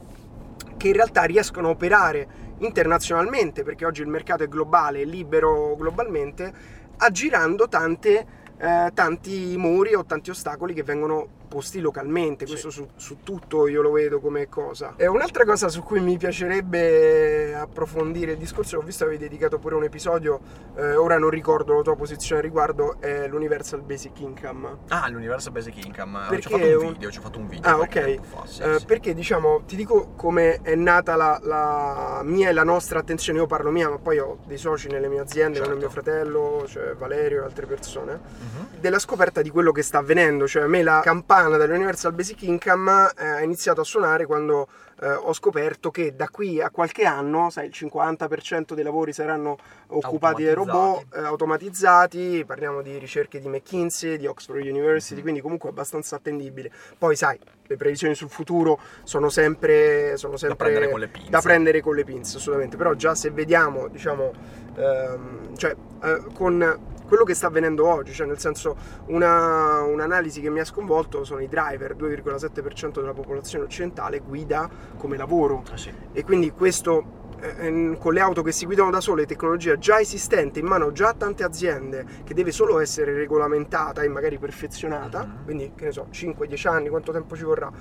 che 0.77 0.89
in 0.89 0.93
realtà 0.93 1.23
riescono 1.23 1.69
a 1.69 1.71
operare 1.71 2.27
internazionalmente 2.59 3.63
perché 3.63 3.83
oggi 3.83 4.01
il 4.01 4.07
mercato 4.07 4.43
è 4.43 4.47
globale, 4.47 5.01
è 5.01 5.05
libero 5.05 5.75
globalmente 5.75 6.53
aggirando 6.97 7.67
tante, 7.67 8.25
eh, 8.57 8.91
tanti 8.93 9.55
muri 9.57 9.95
o 9.95 10.05
tanti 10.05 10.29
ostacoli 10.29 10.75
che 10.75 10.83
vengono 10.83 11.38
posti 11.49 11.79
localmente, 11.81 12.45
questo 12.45 12.69
Sì. 12.69 12.77
su, 12.77 12.87
su 12.95 13.17
tutto 13.23 13.67
io 13.67 13.81
lo 13.81 13.91
vedo 13.91 14.19
come 14.21 14.47
cosa. 14.47 14.93
E 14.95 15.07
un'altra 15.07 15.43
cosa 15.43 15.67
su 15.67 15.81
cui 15.83 15.99
mi 15.99 16.17
piacerebbe 16.17 17.53
approfondire 17.55 18.33
il 18.33 18.37
discorso, 18.37 18.77
ho 18.77 18.81
visto 18.81 19.03
che 19.05 19.09
avevi 19.11 19.27
dedicato 19.27 19.57
pure 19.59 19.75
un 19.75 19.83
episodio, 19.83 20.39
eh, 20.75 20.95
ora 20.95 21.17
non 21.17 21.29
ricordo 21.29 21.75
la 21.75 21.81
tua 21.81 21.95
posizione 21.95 22.39
a 22.39 22.43
riguardo, 22.43 22.97
è 22.99 23.27
l'Universal 23.27 23.81
Basic 23.81 24.19
Income. 24.19 24.77
Ah, 24.89 25.09
l'Universal 25.09 25.51
Basic 25.51 25.83
Income. 25.85 26.19
Perché 26.29 26.47
ci 26.47 26.53
ho 26.53 26.57
fatto 26.57 26.85
un 26.85 26.93
video, 26.93 27.11
ci 27.11 27.17
ho 27.17 27.21
fatto 27.21 27.39
un 27.39 27.47
video. 27.47 27.69
Ah, 27.69 27.79
ok. 27.79 28.19
fa, 28.21 28.45
sì, 28.45 28.61
Eh, 28.61 28.79
sì. 28.79 28.85
Perché 28.85 29.13
diciamo, 29.13 29.63
ti 29.65 29.75
dico 29.75 30.13
come 30.15 30.59
è 30.61 30.75
nata 30.75 31.15
la, 31.15 31.39
la 31.41 32.21
mia 32.23 32.49
e 32.49 32.53
la 32.53 32.63
nostra 32.63 32.99
attenzione, 32.99 33.39
io 33.39 33.47
parlo 33.47 33.71
mia, 33.71 33.89
ma 33.89 33.97
poi 33.97 34.19
ho 34.19 34.37
dei 34.45 34.57
soci 34.57 34.87
nelle 34.87 35.07
mie 35.07 35.19
aziende, 35.19 35.57
Certo. 35.57 35.75
mio 35.75 35.89
fratello, 35.89 36.63
cioè 36.67 36.93
Valerio 36.93 37.41
e 37.41 37.45
altre 37.45 37.65
persone, 37.65 38.13
Mhm. 38.13 38.67
della 38.79 38.99
scoperta 38.99 39.41
di 39.41 39.49
quello 39.49 39.71
che 39.71 39.81
sta 39.81 39.97
avvenendo, 39.99 40.47
cioè 40.47 40.63
a 40.63 40.67
me 40.67 40.83
la 40.83 41.01
campana 41.39 41.57
dell'Universal 41.57 42.11
Basic 42.11 42.41
Income 42.43 43.11
eh, 43.17 43.25
ha 43.25 43.41
iniziato 43.41 43.79
a 43.79 43.83
suonare 43.85 44.25
quando 44.25 44.67
eh, 45.01 45.09
ho 45.09 45.31
scoperto 45.31 45.89
che 45.89 46.13
da 46.13 46.27
qui 46.27 46.61
a 46.61 46.69
qualche 46.69 47.05
anno, 47.05 47.49
sai, 47.49 47.67
il 47.67 47.73
50% 47.73 48.73
dei 48.73 48.83
lavori 48.83 49.13
saranno 49.13 49.57
occupati 49.87 50.43
dai 50.43 50.53
robot 50.53 51.05
eh, 51.15 51.19
automatizzati, 51.21 52.43
parliamo 52.45 52.81
di 52.81 52.97
ricerche 52.97 53.39
di 53.39 53.47
McKinsey, 53.47 54.17
di 54.17 54.27
Oxford 54.27 54.59
University, 54.59 55.15
Mhm. 55.15 55.21
quindi 55.21 55.39
comunque 55.41 55.69
abbastanza 55.69 56.17
attendibile. 56.17 56.69
Poi 56.97 57.15
sai, 57.15 57.39
le 57.65 57.77
previsioni 57.77 58.15
sul 58.15 58.29
futuro 58.29 58.77
sono 59.03 59.29
sempre, 59.29 60.17
sono 60.17 60.35
sempre 60.35 60.57
prendere 60.57 60.89
con 60.89 60.99
le 60.99 61.07
pinze. 61.07 61.29
da 61.29 61.39
prendere 61.39 61.81
con 61.81 61.95
le 61.95 62.03
pinze, 62.03 62.35
assolutamente. 62.37 62.75
Però 62.75 62.93
già 62.95 63.15
se 63.15 63.29
vediamo, 63.31 63.87
diciamo, 63.87 64.33
ehm, 64.75 65.55
cioè, 65.55 65.73
eh, 66.03 66.23
con 66.33 66.97
quello 67.09 67.23
che 67.25 67.33
sta 67.33 67.47
avvenendo 67.47 67.85
oggi, 67.87 68.13
cioè 68.13 68.27
nel 68.27 68.39
senso 68.39 68.75
una- 69.07 69.81
un'analisi 69.81 70.39
che 70.39 70.49
mi 70.49 70.59
ha 70.59 70.65
sconvolto 70.65 71.25
sono 71.25 71.41
i 71.41 71.47
driver, 71.49 71.95
2,7% 71.95 73.01
della 73.01 73.13
popolazione 73.13 73.65
occidentale 73.65 74.19
guida 74.19 74.69
come 74.95 75.17
lavoro 75.17 75.63
Ah, 75.71 75.75
sì. 75.75 75.91
e 76.13 76.23
quindi 76.23 76.51
questo 76.51 77.17
eh, 77.41 77.65
ehm, 77.65 77.97
con 77.97 78.13
le 78.13 78.19
auto 78.19 78.41
che 78.41 78.51
si 78.51 78.65
guidano 78.65 78.89
da 78.89 78.99
sole, 79.01 79.25
tecnologia 79.25 79.77
già 79.77 79.99
esistente 79.99 80.59
in 80.59 80.65
mano 80.65 80.91
già 80.91 81.09
a 81.09 81.13
tante 81.13 81.43
aziende 81.43 82.05
che 82.23 82.33
deve 82.33 82.51
solo 82.51 82.79
essere 82.79 83.13
regolamentata 83.13 84.01
e 84.01 84.07
magari 84.07 84.37
perfezionata, 84.37 85.23
Mhm. 85.25 85.43
quindi 85.45 85.71
che 85.75 85.85
ne 85.85 85.91
so, 85.91 86.07
5-10 86.09 86.67
anni, 86.67 86.89
quanto 86.89 87.11
tempo 87.11 87.35
ci 87.35 87.43
vorrà, 87.43 87.71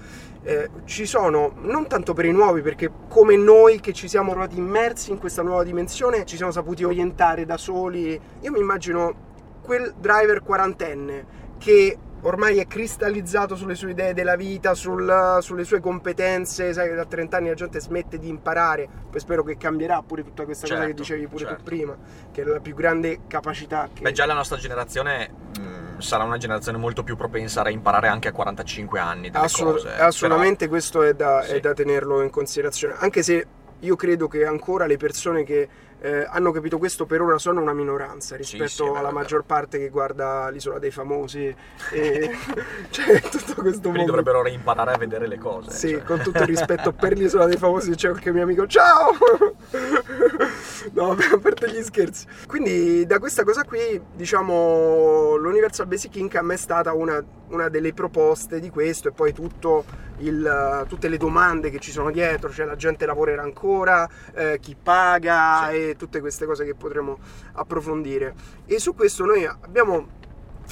eh, 0.43 0.69
ci 0.85 1.07
sono 1.07 1.53
non 1.63 1.87
tanto 1.87 2.15
per 2.15 2.25
i 2.25 2.33
nuovi, 2.33 2.63
perché 2.63 2.91
come 3.09 3.37
noi 3.37 3.81
che 3.81 3.93
ci 3.93 4.09
siamo 4.09 4.31
trovati 4.31 4.57
immersi 4.59 5.11
in 5.11 5.19
questa 5.19 5.43
nuova 5.43 5.63
dimensione, 5.65 6.25
ci 6.25 6.37
siamo 6.37 6.53
saputi 6.53 6.85
orientare 6.85 7.45
da 7.45 7.57
soli. 7.57 8.21
Io 8.41 8.51
mi 8.51 8.59
immagino 8.59 9.27
quel 9.63 9.95
driver 9.99 10.43
quarantenne 10.43 11.27
che 11.59 11.97
ormai 12.23 12.59
è 12.59 12.67
cristallizzato 12.67 13.55
sulle 13.55 13.75
sue 13.75 13.91
idee 13.91 14.13
della 14.15 14.37
vita, 14.37 14.75
sul- 14.75 15.39
sulle 15.41 15.65
sue 15.65 15.81
competenze, 15.81 16.73
sai 16.73 16.89
che 16.89 16.95
da 16.95 17.05
30 17.05 17.37
anni 17.37 17.49
la 17.49 17.55
gente 17.55 17.81
smette 17.81 18.19
di 18.19 18.29
imparare, 18.29 18.89
poi 19.11 19.21
spero 19.21 19.43
che 19.45 19.57
cambierà 19.57 20.03
pure 20.03 20.23
tutta 20.25 20.45
questa 20.45 20.67
cosa 20.67 20.81
che 20.81 20.87
Certo, 20.87 21.03
dicevi 21.03 21.27
pure 21.29 21.45
certo. 21.45 21.57
tu 21.59 21.63
prima, 21.63 21.97
che 22.33 22.43
è 22.43 22.45
la 22.45 22.61
più 22.61 22.75
grande 22.75 23.21
capacità 23.27 23.89
che... 23.93 24.03
Beh, 24.03 24.13
già 24.13 24.27
la 24.27 24.35
nostra 24.35 24.57
generazione 24.57 25.31
mh, 25.59 25.99
sarà 25.99 26.25
una 26.25 26.39
generazione 26.39 26.79
molto 26.79 27.03
più 27.03 27.17
propensa 27.17 27.63
a 27.63 27.71
imparare 27.71 28.09
anche 28.09 28.29
a 28.29 28.33
45 28.33 28.99
anni 28.99 29.31
Assolut- 29.33 29.83
cose. 29.83 29.95
assolutamente 29.99 30.69
questo 30.69 31.03
è 31.03 31.15
da, 31.15 31.41
è 31.43 31.55
Sì. 31.55 31.61
da 31.61 31.73
tenerlo 31.73 32.23
in 32.23 32.31
considerazione, 32.31 32.95
anche 32.99 33.23
se 33.23 33.47
io 33.81 33.95
credo 33.95 34.27
che 34.27 34.45
ancora 34.45 34.87
le 34.87 34.97
persone 34.97 35.45
che 35.45 35.69
eh, 36.01 36.27
hanno 36.29 36.53
capito 36.53 36.79
questo 36.79 37.07
per 37.07 37.21
ora 37.21 37.39
sono 37.39 37.61
una 37.61 37.73
minoranza 37.73 38.37
rispetto 38.37 38.69
sì, 38.69 38.83
vero, 38.83 38.95
alla 38.95 39.09
vero. 39.09 39.15
maggior 39.21 39.45
parte 39.45 39.79
che 39.79 39.89
guarda 39.89 40.49
l'isola 40.49 40.79
dei 40.79 40.91
famosi 40.91 41.55
e 41.93 42.31
cioè 42.91 43.21
tutto 43.21 43.55
questo 43.55 43.91
Quindi 43.91 43.99
mondo. 43.99 44.05
dovrebbero 44.05 44.43
reimparare 44.43 44.93
a 44.93 44.97
vedere 44.99 45.27
le 45.27 45.39
cose. 45.39 45.71
Sì, 45.71 45.91
cioè. 45.91 46.03
con 46.05 46.21
tutto 46.21 46.39
il 46.39 46.47
rispetto 46.47 46.93
per 46.93 47.13
l'isola 47.19 47.47
dei 47.47 47.57
famosi, 47.57 47.95
c'è 47.95 48.11
qualche 48.11 48.33
mio 48.33 48.43
amico. 48.43 48.67
Ciao! 48.67 49.13
no, 50.93 51.11
a 51.11 51.39
parte 51.41 51.71
gli 51.71 51.83
scherzi. 51.83 52.27
Quindi, 52.47 53.07
da 53.07 53.19
questa 53.19 53.45
cosa 53.45 53.65
qui, 53.65 54.01
diciamo, 54.15 55.37
l'Universal 55.37 55.87
Basic 55.87 56.15
Income 56.17 56.55
è 56.55 56.57
stata 56.57 56.93
una, 56.93 57.23
una 57.49 57.69
delle 57.69 57.93
proposte 57.93 58.61
di 58.61 58.71
questo, 58.71 59.09
e 59.09 59.13
poi 59.13 59.33
tutto 59.33 59.85
il, 60.19 60.85
tutte 60.89 61.09
le 61.09 61.17
domande 61.17 61.71
che 61.71 61.79
ci 61.79 61.91
sono 61.91 62.11
dietro, 62.11 62.51
cioè 62.51 62.67
la 62.67 62.77
gente 62.77 63.07
lavorerà 63.07 63.43
ancora, 63.43 64.09
eh, 64.35 64.59
chi 64.61 64.77
paga 64.81 65.69
Sì. 65.71 65.88
Tutte 65.97 66.21
queste 66.21 66.47
cose 66.47 66.65
che 66.65 66.75
potremo 66.75 67.19
approfondire. 67.53 68.35
E 68.67 68.79
su 68.79 68.95
questo 68.95 69.25
noi 69.25 69.45
abbiamo 69.45 70.17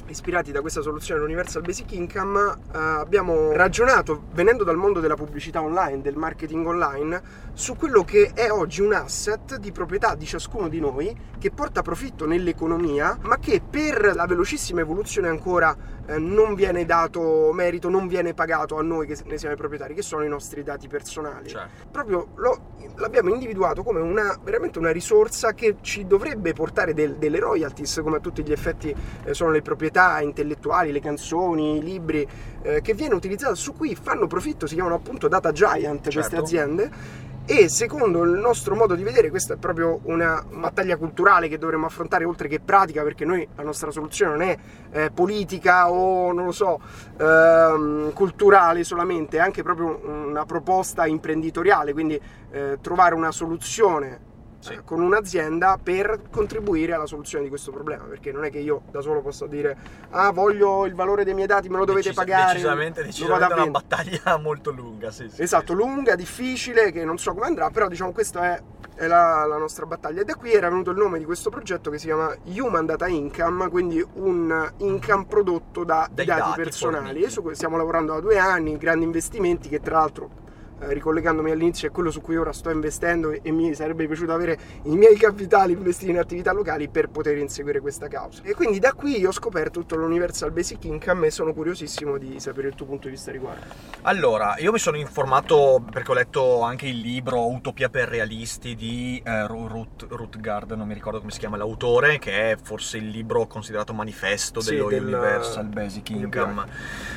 ispirati 0.08 0.52
da 0.52 0.60
questa 0.60 0.82
soluzione 0.82 1.20
dell'Universal 1.20 1.62
Basic 1.62 1.92
Income, 1.92 2.40
eh, 2.72 2.78
abbiamo 2.78 3.52
ragionato, 3.52 4.24
venendo 4.32 4.62
dal 4.62 4.76
mondo 4.76 5.00
della 5.00 5.16
pubblicità 5.16 5.62
online, 5.62 6.02
del 6.02 6.16
marketing 6.16 6.66
online, 6.66 7.22
su 7.54 7.74
quello 7.76 8.04
che 8.04 8.32
è 8.34 8.50
oggi 8.50 8.82
un 8.82 8.92
asset 8.92 9.56
di 9.56 9.72
proprietà 9.72 10.14
di 10.14 10.26
ciascuno 10.26 10.68
di 10.68 10.80
noi 10.80 11.16
che 11.38 11.50
porta 11.50 11.82
profitto 11.82 12.26
nell'economia, 12.26 13.18
ma 13.22 13.38
che 13.38 13.60
per 13.68 14.14
la 14.14 14.26
velocissima 14.26 14.80
evoluzione 14.80 15.28
ancora 15.28 15.76
eh, 16.06 16.18
non 16.18 16.54
viene 16.54 16.84
dato 16.84 17.50
merito, 17.52 17.88
non 17.88 18.06
viene 18.06 18.34
pagato 18.34 18.76
a 18.78 18.82
noi 18.82 19.06
che 19.06 19.16
ne 19.26 19.38
siamo 19.38 19.54
i 19.54 19.58
proprietari, 19.58 19.94
che 19.94 20.02
sono 20.02 20.22
i 20.24 20.28
nostri 20.28 20.62
dati 20.62 20.88
personali 20.88 21.48
Cioè, 21.48 21.66
proprio 21.90 22.28
lo- 22.36 22.74
l'abbiamo 22.96 23.30
individuato 23.30 23.82
come 23.82 24.00
una, 24.00 24.38
veramente 24.42 24.78
una 24.78 24.90
risorsa 24.90 25.52
che 25.52 25.76
ci 25.80 26.06
dovrebbe 26.06 26.52
portare 26.52 26.94
del- 26.94 27.16
delle 27.16 27.38
royalties, 27.38 28.00
come 28.02 28.16
a 28.16 28.20
tutti 28.20 28.42
gli 28.42 28.52
effetti 28.52 28.94
eh, 29.24 29.34
sono 29.34 29.50
le 29.50 29.62
proprietà 29.62 30.20
intellettuali, 30.20 30.92
le 30.92 31.00
canzoni, 31.00 31.78
i 31.78 31.82
libri, 31.82 32.26
eh, 32.62 32.80
che 32.80 32.94
viene 32.94 33.14
utilizzata, 33.14 33.54
su 33.54 33.74
cui 33.74 33.94
fanno 33.94 34.26
profitto, 34.26 34.66
si 34.66 34.74
chiamano 34.74 34.94
appunto 34.94 35.28
data 35.28 35.52
giant 35.52 36.02
queste 36.02 36.20
Certo. 36.22 36.36
aziende. 36.44 37.24
E 37.48 37.68
secondo 37.68 38.24
il 38.24 38.32
nostro 38.32 38.74
modo 38.74 38.96
di 38.96 39.04
vedere, 39.04 39.30
questa 39.30 39.54
è 39.54 39.56
proprio 39.56 40.00
una 40.02 40.44
battaglia 40.50 40.96
culturale 40.96 41.46
che 41.46 41.58
dovremmo 41.58 41.86
affrontare 41.86 42.24
oltre 42.24 42.48
che 42.48 42.58
pratica, 42.58 43.04
perché 43.04 43.24
noi 43.24 43.46
la 43.54 43.62
nostra 43.62 43.92
soluzione 43.92 44.32
non 44.32 44.42
è 44.42 44.58
eh, 44.90 45.10
politica 45.12 45.88
o 45.88 46.32
non 46.32 46.46
lo 46.46 46.50
so, 46.50 46.80
ehm, 47.16 48.12
culturale 48.14 48.82
solamente, 48.82 49.36
è 49.36 49.40
anche 49.40 49.62
proprio 49.62 50.00
una 50.04 50.44
proposta 50.44 51.06
imprenditoriale, 51.06 51.92
quindi 51.92 52.20
eh, 52.50 52.78
trovare 52.80 53.14
una 53.14 53.30
soluzione 53.30 54.25
Sì. 54.66 54.72
eh, 54.74 54.84
con 54.84 55.00
un'azienda 55.00 55.78
per 55.82 56.20
contribuire 56.30 56.92
alla 56.94 57.06
soluzione 57.06 57.44
di 57.44 57.50
questo 57.50 57.70
problema, 57.70 58.04
perché 58.04 58.32
non 58.32 58.44
è 58.44 58.50
che 58.50 58.58
io 58.58 58.82
da 58.90 59.00
solo 59.00 59.20
posso 59.22 59.46
dire 59.46 59.76
ah 60.10 60.30
voglio 60.32 60.86
il 60.86 60.94
valore 60.94 61.24
dei 61.24 61.34
miei 61.34 61.46
dati, 61.46 61.68
me 61.68 61.78
lo 61.78 61.84
dovete 61.84 62.08
decis- 62.10 62.24
pagare. 62.24 62.52
Decisamente, 62.54 63.02
decisamente 63.04 63.52
a 63.52 63.62
una 63.62 63.70
battaglia 63.70 64.36
molto 64.42 64.70
lunga, 64.70 65.10
sì, 65.10 65.28
sì. 65.28 65.42
Esatto, 65.42 65.72
lunga, 65.72 66.14
difficile, 66.14 66.90
che 66.92 67.04
non 67.04 67.18
so 67.18 67.32
come 67.34 67.46
andrà, 67.46 67.70
però 67.70 67.88
diciamo 67.88 68.12
questa 68.12 68.54
è, 68.56 68.62
è 68.94 69.06
la, 69.06 69.44
la 69.46 69.56
nostra 69.56 69.86
battaglia. 69.86 70.22
E 70.22 70.24
da 70.24 70.34
qui 70.34 70.52
era 70.52 70.68
venuto 70.68 70.90
il 70.90 70.96
nome 70.96 71.18
di 71.18 71.24
questo 71.24 71.50
progetto 71.50 71.90
che 71.90 71.98
si 71.98 72.06
chiama 72.06 72.34
Human 72.44 72.86
Data 72.86 73.06
Income, 73.06 73.68
quindi 73.68 74.04
un 74.14 74.72
income 74.78 75.26
prodotto 75.26 75.84
da 75.84 76.08
Dai 76.10 76.24
dati, 76.26 76.40
dati 76.40 76.62
personali. 76.62 77.04
forniti. 77.06 77.24
E 77.24 77.30
su 77.30 77.42
cui 77.42 77.54
stiamo 77.54 77.76
lavorando 77.76 78.14
da 78.14 78.20
due 78.20 78.38
anni, 78.38 78.76
grandi 78.78 79.04
investimenti 79.04 79.68
che 79.68 79.80
tra 79.80 79.98
l'altro... 79.98 80.44
eh, 80.80 80.92
ricollegandomi 80.92 81.50
all'inizio 81.50 81.88
è 81.88 81.90
quello 81.90 82.10
su 82.10 82.20
cui 82.20 82.36
ora 82.36 82.52
sto 82.52 82.70
investendo 82.70 83.30
e, 83.30 83.40
e 83.42 83.50
mi 83.50 83.74
sarebbe 83.74 84.06
piaciuto 84.06 84.32
avere 84.32 84.58
i 84.84 84.96
miei 84.96 85.16
capitali 85.16 85.72
investiti 85.72 86.10
in 86.10 86.18
attività 86.18 86.52
locali 86.52 86.88
per 86.88 87.08
poter 87.08 87.36
inseguire 87.38 87.80
questa 87.80 88.08
causa. 88.08 88.42
E 88.44 88.54
quindi 88.54 88.78
da 88.78 88.92
qui 88.92 89.24
ho 89.24 89.32
scoperto 89.32 89.80
tutto 89.80 89.96
l'Universal 89.96 90.50
Basic 90.52 90.84
Income 90.84 91.26
e 91.26 91.30
sono 91.30 91.52
curiosissimo 91.52 92.18
di 92.18 92.38
sapere 92.40 92.68
il 92.68 92.74
tuo 92.74 92.86
punto 92.86 93.08
di 93.08 93.14
vista 93.14 93.30
riguardo. 93.30 93.64
Allora, 94.02 94.56
io 94.58 94.72
mi 94.72 94.78
sono 94.78 94.96
informato 94.96 95.82
perché 95.90 96.10
ho 96.10 96.14
letto 96.14 96.60
anche 96.62 96.86
il 96.86 96.98
libro 96.98 97.48
Utopia 97.48 97.88
per 97.88 98.08
realisti 98.08 98.74
di 98.74 99.20
eh, 99.24 99.46
Ru- 99.46 99.66
Ruth, 99.66 100.06
Rutgard, 100.08 100.72
non 100.72 100.86
mi 100.86 100.94
ricordo 100.94 101.18
come 101.18 101.30
si 101.30 101.38
chiama 101.38 101.56
l'autore, 101.56 102.18
che 102.18 102.52
è 102.52 102.56
forse 102.62 102.98
il 102.98 103.08
libro 103.08 103.46
considerato 103.46 103.92
manifesto 103.92 104.60
Sì, 104.60 104.74
dello 104.74 104.88
del- 104.88 105.02
Universal 105.02 105.66
Basic. 105.66 106.10
Income. 106.10 106.64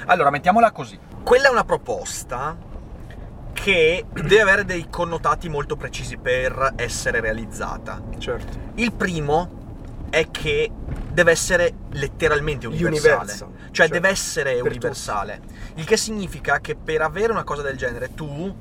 Allora, 0.06 0.30
mettiamola 0.30 0.72
così. 0.72 0.98
Quella 1.24 1.48
è 1.48 1.52
una 1.52 1.64
proposta 1.64 2.56
che 3.62 4.06
deve 4.14 4.42
avere 4.42 4.66
dei 4.66 4.88
connotati 4.90 5.50
molto 5.50 5.76
precisi 5.76 6.18
per 6.18 6.74
essere 6.76 7.20
realizzata. 7.20 8.02
Certo. 8.18 8.58
Il 8.76 8.94
primo 8.94 10.08
è 10.10 10.30
che 10.32 10.72
deve 11.12 11.32
essere 11.32 11.74
letteralmente 11.92 12.68
universale. 12.68 13.16
Universal, 13.16 13.48
Cioè 13.72 13.72
cioè, 13.72 13.88
deve 13.90 14.10
essere 14.10 14.60
universale. 14.62 15.42
Il 15.76 15.86
che 15.86 15.98
significa 15.98 16.60
che 16.60 16.76
per 16.76 17.02
avere 17.02 17.32
una 17.32 17.44
cosa 17.44 17.62
del 17.62 17.78
genere 17.78 18.14
tu 18.14 18.56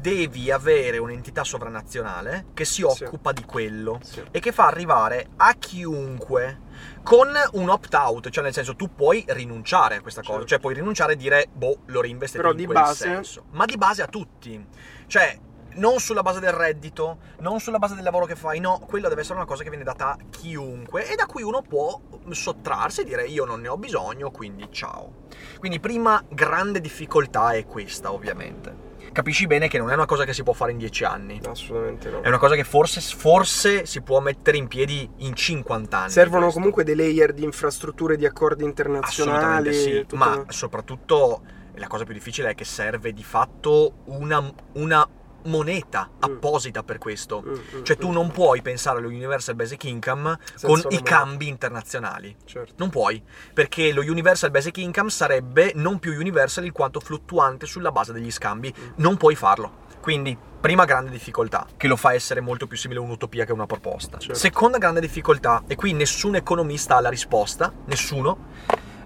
devi 0.00 0.50
avere 0.50 0.98
un'entità 0.98 1.44
sovranazionale 1.44 2.46
che 2.54 2.64
si 2.64 2.84
Sì. 2.88 3.04
occupa 3.04 3.32
di 3.32 3.44
quello 3.44 4.00
Sì. 4.02 4.22
e 4.30 4.40
che 4.40 4.50
fa 4.52 4.66
arrivare 4.66 5.28
a 5.36 5.54
chiunque 5.58 6.60
con 7.02 7.28
un 7.52 7.68
opt-out, 7.68 8.28
cioè 8.30 8.42
nel 8.44 8.52
senso 8.52 8.76
tu 8.76 8.94
puoi 8.94 9.24
rinunciare 9.28 9.96
a 9.96 10.00
questa 10.00 10.20
cosa, 10.20 10.32
Certo. 10.32 10.46
cioè 10.48 10.58
puoi 10.58 10.74
rinunciare 10.74 11.12
e 11.14 11.16
dire 11.16 11.48
boh, 11.52 11.78
lo 11.86 12.00
reinvestite 12.00 12.38
Però 12.42 12.52
in 12.52 12.58
di 12.58 12.64
quel 12.66 12.78
base- 12.78 13.04
senso, 13.04 13.44
ma 13.52 13.64
di 13.64 13.76
base 13.76 14.02
a 14.02 14.06
tutti. 14.06 14.66
Cioè 15.06 15.38
non 15.72 16.00
sulla 16.00 16.22
base 16.22 16.40
del 16.40 16.52
reddito, 16.52 17.18
non 17.38 17.60
sulla 17.60 17.78
base 17.78 17.94
del 17.94 18.02
lavoro 18.02 18.26
che 18.26 18.34
fai, 18.34 18.58
no, 18.58 18.80
quella 18.80 19.08
deve 19.08 19.20
essere 19.20 19.36
una 19.36 19.46
cosa 19.46 19.62
che 19.62 19.68
viene 19.68 19.84
data 19.84 20.10
a 20.10 20.16
chiunque 20.28 21.08
e 21.08 21.14
da 21.14 21.26
cui 21.26 21.42
uno 21.44 21.62
può 21.62 22.00
sottrarsi 22.30 23.02
e 23.02 23.04
dire 23.04 23.24
io 23.26 23.44
non 23.44 23.60
ne 23.60 23.68
ho 23.68 23.76
bisogno, 23.76 24.30
quindi 24.32 24.66
ciao. 24.72 25.26
Quindi 25.58 25.78
prima 25.78 26.22
grande 26.28 26.80
difficoltà 26.80 27.52
è 27.52 27.64
questa, 27.66 28.12
ovviamente. 28.12 28.88
Capisci 29.12 29.46
bene 29.46 29.68
che 29.68 29.78
non 29.78 29.90
è 29.90 29.94
una 29.94 30.06
cosa 30.06 30.24
che 30.24 30.32
si 30.32 30.42
può 30.42 30.52
fare 30.52 30.72
in 30.72 30.78
dieci 30.78 31.04
anni. 31.04 31.40
Assolutamente 31.44 32.10
no. 32.10 32.20
È 32.20 32.28
una 32.28 32.38
cosa 32.38 32.54
che 32.54 32.64
forse, 32.64 33.00
forse 33.00 33.86
si 33.86 34.02
può 34.02 34.20
mettere 34.20 34.56
in 34.56 34.68
piedi 34.68 35.08
in 35.18 35.34
50 35.34 35.98
anni. 35.98 36.10
Servono 36.10 36.50
comunque 36.50 36.84
dei 36.84 36.94
layer 36.94 37.32
di 37.32 37.44
infrastrutture, 37.44 38.16
di 38.16 38.26
accordi 38.26 38.64
internazionali. 38.64 39.68
Assolutamente 39.68 40.06
sì, 40.08 40.16
ma 40.16 40.44
soprattutto 40.48 41.42
la 41.74 41.86
cosa 41.86 42.04
più 42.04 42.14
difficile 42.14 42.50
è 42.50 42.54
che 42.54 42.64
serve 42.64 43.12
di 43.12 43.24
fatto 43.24 44.02
una, 44.06 44.52
una 44.74 45.08
moneta 45.44 46.10
apposita 46.18 46.82
per 46.82 46.98
questo. 46.98 47.42
Mm, 47.44 47.52
mm, 47.52 47.82
Cioè 47.82 47.96
tu 47.96 48.08
mm. 48.08 48.12
non 48.12 48.30
puoi 48.30 48.62
pensare 48.62 48.98
allo 48.98 49.08
Universal 49.08 49.54
Basic 49.54 49.84
Income 49.84 50.38
Senza 50.54 50.66
con 50.66 50.82
i 50.90 51.02
cambi 51.02 51.48
internazionali. 51.48 52.34
Certo. 52.44 52.74
Non 52.76 52.90
puoi, 52.90 53.22
perché 53.52 53.92
lo 53.92 54.02
Universal 54.02 54.50
Basic 54.50 54.76
Income 54.78 55.10
sarebbe 55.10 55.72
non 55.74 55.98
più 55.98 56.12
universal 56.12 56.64
in 56.64 56.72
quanto 56.72 57.00
fluttuante 57.00 57.66
sulla 57.66 57.92
base 57.92 58.12
degli 58.12 58.30
scambi. 58.30 58.74
Mm. 58.76 58.88
Non 58.96 59.16
puoi 59.16 59.34
farlo. 59.34 59.88
Quindi, 60.00 60.36
prima 60.60 60.86
grande 60.86 61.10
difficoltà, 61.10 61.66
che 61.76 61.86
lo 61.86 61.96
fa 61.96 62.14
essere 62.14 62.40
molto 62.40 62.66
più 62.66 62.76
simile 62.76 63.00
a 63.00 63.02
un'utopia 63.02 63.44
che 63.44 63.50
a 63.50 63.54
una 63.54 63.66
proposta. 63.66 64.18
Certo. 64.18 64.34
Seconda 64.34 64.78
grande 64.78 65.00
difficoltà, 65.00 65.62
e 65.66 65.76
qui 65.76 65.92
nessun 65.92 66.36
economista 66.36 66.96
ha 66.96 67.00
la 67.00 67.10
risposta, 67.10 67.72
nessuno, 67.84 68.46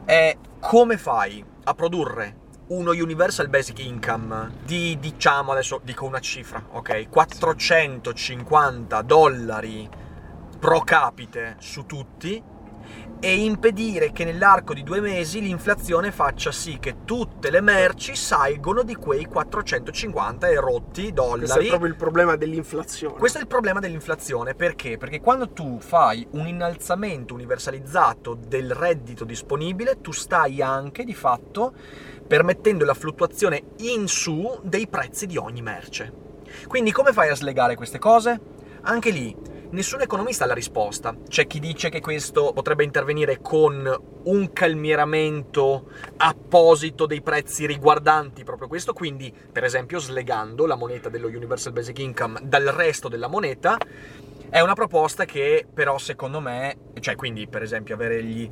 è 0.04 0.36
come 0.60 0.96
fai 0.96 1.44
a 1.64 1.74
produrre 1.74 2.42
uno 2.66 2.92
Universal 2.92 3.48
Basic 3.48 3.80
Income 3.80 4.52
di, 4.64 4.96
diciamo, 4.98 5.52
adesso 5.52 5.80
dico 5.82 6.06
una 6.06 6.20
cifra, 6.20 6.64
ok? 6.70 7.08
450 7.08 9.02
dollari 9.02 9.88
pro 10.58 10.80
capite 10.80 11.56
su 11.58 11.84
tutti 11.84 12.42
e 13.20 13.36
impedire 13.36 14.12
che 14.12 14.24
nell'arco 14.24 14.74
di 14.74 14.82
due 14.82 15.00
mesi 15.00 15.40
l'inflazione 15.40 16.12
faccia 16.12 16.52
sì 16.52 16.78
che 16.78 17.04
tutte 17.04 17.50
le 17.50 17.62
merci 17.62 18.14
salgono 18.14 18.82
di 18.82 18.94
quei 18.94 19.24
450 19.24 20.48
e 20.48 20.60
rotti 20.60 21.12
dollari. 21.12 21.40
Questo 21.40 21.60
è 21.60 21.66
proprio 21.68 21.88
il 21.88 21.96
problema 21.96 22.36
dell'inflazione. 22.36 23.14
Questo 23.16 23.38
è 23.38 23.40
il 23.40 23.46
problema 23.46 23.80
dell'inflazione, 23.80 24.54
perché? 24.54 24.98
Perché 24.98 25.20
quando 25.20 25.50
tu 25.50 25.78
fai 25.80 26.26
un 26.32 26.46
innalzamento 26.46 27.32
universalizzato 27.32 28.34
del 28.34 28.72
reddito 28.72 29.24
disponibile, 29.24 30.00
tu 30.02 30.12
stai 30.12 30.60
anche 30.60 31.04
di 31.04 31.14
fatto 31.14 31.72
permettendo 32.26 32.84
la 32.84 32.94
fluttuazione 32.94 33.62
in 33.78 34.06
su 34.08 34.60
dei 34.62 34.86
prezzi 34.88 35.26
di 35.26 35.36
ogni 35.36 35.62
merce. 35.62 36.12
Quindi 36.66 36.92
come 36.92 37.12
fai 37.12 37.28
a 37.28 37.34
slegare 37.34 37.74
queste 37.74 37.98
cose? 37.98 38.40
Anche 38.82 39.10
lì, 39.10 39.34
nessun 39.70 40.02
economista 40.02 40.44
ha 40.44 40.46
la 40.46 40.54
risposta. 40.54 41.16
C'è 41.28 41.46
chi 41.46 41.58
dice 41.58 41.88
che 41.88 42.00
questo 42.00 42.52
potrebbe 42.52 42.84
intervenire 42.84 43.40
con 43.40 43.92
un 44.24 44.52
calmieramento 44.52 45.90
apposito 46.18 47.06
dei 47.06 47.22
prezzi 47.22 47.66
riguardanti 47.66 48.44
proprio 48.44 48.68
questo, 48.68 48.92
quindi 48.92 49.34
per 49.52 49.64
esempio 49.64 49.98
slegando 49.98 50.66
la 50.66 50.76
moneta 50.76 51.08
dello 51.08 51.26
Universal 51.26 51.72
Basic 51.72 51.98
Income 51.98 52.40
dal 52.44 52.64
resto 52.66 53.08
della 53.08 53.28
moneta. 53.28 53.76
È 54.48 54.60
una 54.60 54.74
proposta 54.74 55.24
che 55.24 55.66
però 55.72 55.98
secondo 55.98 56.40
me, 56.40 56.76
cioè 57.00 57.16
quindi 57.16 57.48
per 57.48 57.62
esempio 57.62 57.94
avere 57.94 58.22
gli 58.22 58.48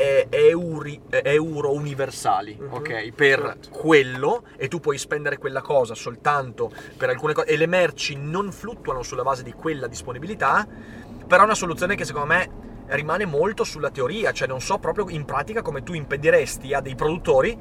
eh, 0.00 0.26
euri- 0.30 1.00
euro 1.10 1.72
universali, 1.72 2.56
Mhm, 2.58 2.72
ok? 2.72 3.12
Per 3.12 3.38
certo. 3.40 3.68
quello 3.70 4.44
e 4.56 4.68
tu 4.68 4.80
puoi 4.80 4.96
spendere 4.96 5.36
quella 5.36 5.60
cosa 5.60 5.94
soltanto 5.94 6.70
per 6.96 7.10
alcune 7.10 7.34
cose 7.34 7.48
e 7.48 7.56
le 7.56 7.66
merci 7.66 8.16
non 8.16 8.50
fluttuano 8.50 9.02
sulla 9.02 9.22
base 9.22 9.42
di 9.42 9.52
quella 9.52 9.86
disponibilità, 9.86 10.66
però 11.26 11.42
è 11.42 11.44
una 11.44 11.54
soluzione 11.54 11.96
che 11.96 12.04
secondo 12.04 12.28
me 12.28 12.68
rimane 12.86 13.24
molto 13.26 13.62
sulla 13.62 13.90
teoria, 13.90 14.32
cioè 14.32 14.48
non 14.48 14.60
so 14.60 14.78
proprio 14.78 15.08
in 15.10 15.24
pratica 15.24 15.62
come 15.62 15.82
tu 15.82 15.92
impediresti 15.92 16.72
a 16.74 16.80
dei 16.80 16.94
produttori 16.96 17.56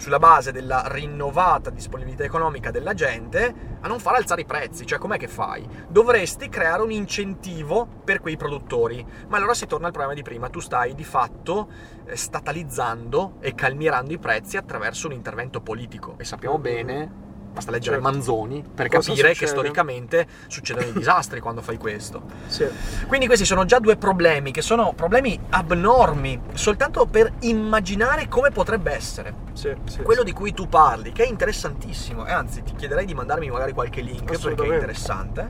sulla 0.00 0.18
base 0.18 0.50
della 0.50 0.84
rinnovata 0.86 1.68
disponibilità 1.68 2.24
economica 2.24 2.70
della 2.70 2.94
gente 2.94 3.78
a 3.80 3.86
non 3.86 4.00
far 4.00 4.14
alzare 4.14 4.40
i 4.40 4.46
prezzi, 4.46 4.86
cioè 4.86 4.98
com'è 4.98 5.18
che 5.18 5.28
fai? 5.28 5.66
Dovresti 5.88 6.48
creare 6.48 6.82
un 6.82 6.90
incentivo 6.90 7.86
per 8.02 8.20
quei 8.20 8.38
produttori, 8.38 9.04
ma 9.28 9.36
allora 9.36 9.52
si 9.52 9.66
torna 9.66 9.86
al 9.86 9.92
problema 9.92 10.14
di 10.14 10.22
prima, 10.22 10.48
tu 10.48 10.60
stai 10.60 10.94
di 10.94 11.04
fatto 11.04 11.68
eh, 12.06 12.16
statalizzando 12.16 13.34
e 13.40 13.54
calmierando 13.54 14.12
i 14.12 14.18
prezzi 14.18 14.56
attraverso 14.56 15.06
un 15.06 15.12
intervento 15.12 15.60
politico. 15.60 16.14
E 16.16 16.24
sappiamo 16.24 16.58
bene 16.58 17.28
Basta 17.52 17.70
leggere 17.72 17.96
Certo. 17.96 18.10
Manzoni 18.10 18.62
per 18.74 18.88
Cosa 18.88 19.08
capire 19.08 19.28
che 19.28 19.34
succede? 19.34 19.50
storicamente 19.52 20.26
succedono 20.46 20.86
i 20.86 20.92
disastri 20.92 21.40
quando 21.40 21.60
fai 21.62 21.76
questo. 21.78 22.22
Sì. 22.46 22.66
Quindi 23.06 23.26
questi 23.26 23.44
sono 23.44 23.64
già 23.64 23.78
due 23.80 23.96
problemi 23.96 24.52
che 24.52 24.62
sono 24.62 24.92
problemi 24.94 25.38
abnormi, 25.50 26.40
soltanto 26.54 27.06
per 27.06 27.32
immaginare 27.40 28.28
come 28.28 28.50
potrebbe 28.50 28.92
essere. 28.94 29.48
Sì, 29.52 29.74
sì, 29.84 30.02
Quello 30.02 30.22
di 30.22 30.32
cui 30.32 30.54
tu 30.54 30.68
parli, 30.68 31.12
che 31.12 31.24
è 31.24 31.28
interessantissimo, 31.28 32.24
e 32.24 32.30
anzi 32.32 32.62
ti 32.62 32.72
chiederei 32.76 33.04
di 33.04 33.14
mandarmi 33.14 33.50
magari 33.50 33.72
qualche 33.72 34.00
link 34.00 34.38
perché 34.40 34.62
è 34.62 34.72
interessante. 34.74 35.48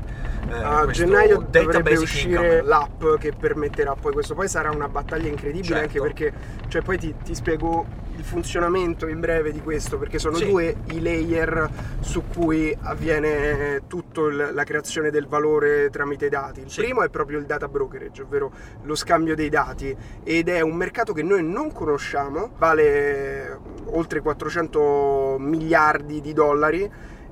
Eh, 0.48 0.54
A 0.54 0.86
gennaio 0.86 1.46
dovrebbe 1.48 1.96
uscire 1.96 2.56
Income. 2.58 2.62
l'app 2.62 3.04
che 3.18 3.32
permetterà 3.38 3.94
poi 3.94 4.12
questo. 4.12 4.34
Poi 4.34 4.48
sarà 4.48 4.70
una 4.70 4.88
battaglia 4.88 5.28
incredibile 5.28 5.74
Certo. 5.80 5.82
anche 5.84 6.00
perché, 6.00 6.32
cioè 6.68 6.80
poi 6.82 6.98
ti, 6.98 7.14
ti 7.22 7.34
spiego 7.34 7.86
il 8.16 8.24
funzionamento 8.24 9.06
in 9.06 9.20
breve 9.20 9.52
di 9.52 9.60
questo, 9.62 9.96
perché 9.98 10.18
sono 10.18 10.36
Sì. 10.36 10.46
due 10.46 10.76
i 10.86 11.00
layer 11.00 11.68
su 11.98 12.22
cui 12.32 12.76
avviene 12.82 13.82
tutta 13.86 14.22
la 14.52 14.64
creazione 14.64 15.10
del 15.10 15.26
valore 15.26 15.90
tramite 15.90 16.26
i 16.26 16.28
dati. 16.28 16.60
Il 16.60 16.70
Sì. 16.70 16.80
primo 16.82 17.02
è 17.02 17.08
proprio 17.08 17.38
il 17.38 17.46
data 17.46 17.68
brokerage, 17.68 18.22
ovvero 18.22 18.52
lo 18.82 18.94
scambio 18.94 19.34
dei 19.34 19.48
dati, 19.48 19.94
ed 20.22 20.48
è 20.48 20.60
un 20.60 20.76
mercato 20.76 21.12
che 21.12 21.22
noi 21.22 21.42
non 21.42 21.72
conosciamo, 21.72 22.52
vale 22.58 23.58
oltre 23.86 24.20
400 24.20 25.36
miliardi 25.38 26.20
di 26.20 26.32
dollari 26.32 26.90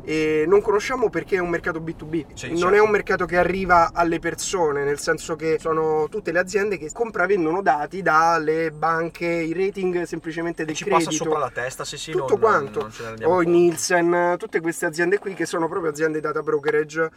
e 0.08 0.44
non 0.46 0.62
conosciamo 0.62 1.10
perché 1.10 1.36
è 1.36 1.38
un 1.38 1.50
mercato 1.50 1.80
B2B, 1.80 2.32
Sì, 2.32 2.48
non 2.48 2.56
certo. 2.56 2.74
è 2.76 2.80
un 2.80 2.88
mercato 2.88 3.26
che 3.26 3.36
arriva 3.36 3.90
alle 3.92 4.18
persone, 4.20 4.82
nel 4.82 4.98
senso 4.98 5.36
che 5.36 5.58
sono 5.60 6.08
tutte 6.08 6.32
le 6.32 6.38
aziende 6.38 6.78
che 6.78 6.90
compravendono 6.90 7.60
dati 7.60 8.00
dalle 8.00 8.70
banche, 8.70 9.26
i 9.26 9.52
rating 9.52 10.04
semplicemente 10.04 10.64
del 10.64 10.74
Ci 10.74 10.84
credito. 10.84 11.10
passa 11.10 11.24
sopra 11.24 11.38
la 11.38 11.50
testa, 11.50 11.84
sì 11.84 11.98
sì, 11.98 12.10
tutto 12.12 12.38
non, 12.38 12.40
quanto, 12.40 12.90
non 13.02 13.16
o. 13.24 13.40
Nielsen, 13.40 14.36
tutte 14.38 14.60
queste 14.62 14.86
aziende 14.86 15.18
qui 15.18 15.34
che 15.34 15.44
sono 15.44 15.68
proprio 15.68 15.90
aziende 15.90 16.20
data 16.20 16.42
brokerage 16.42 17.10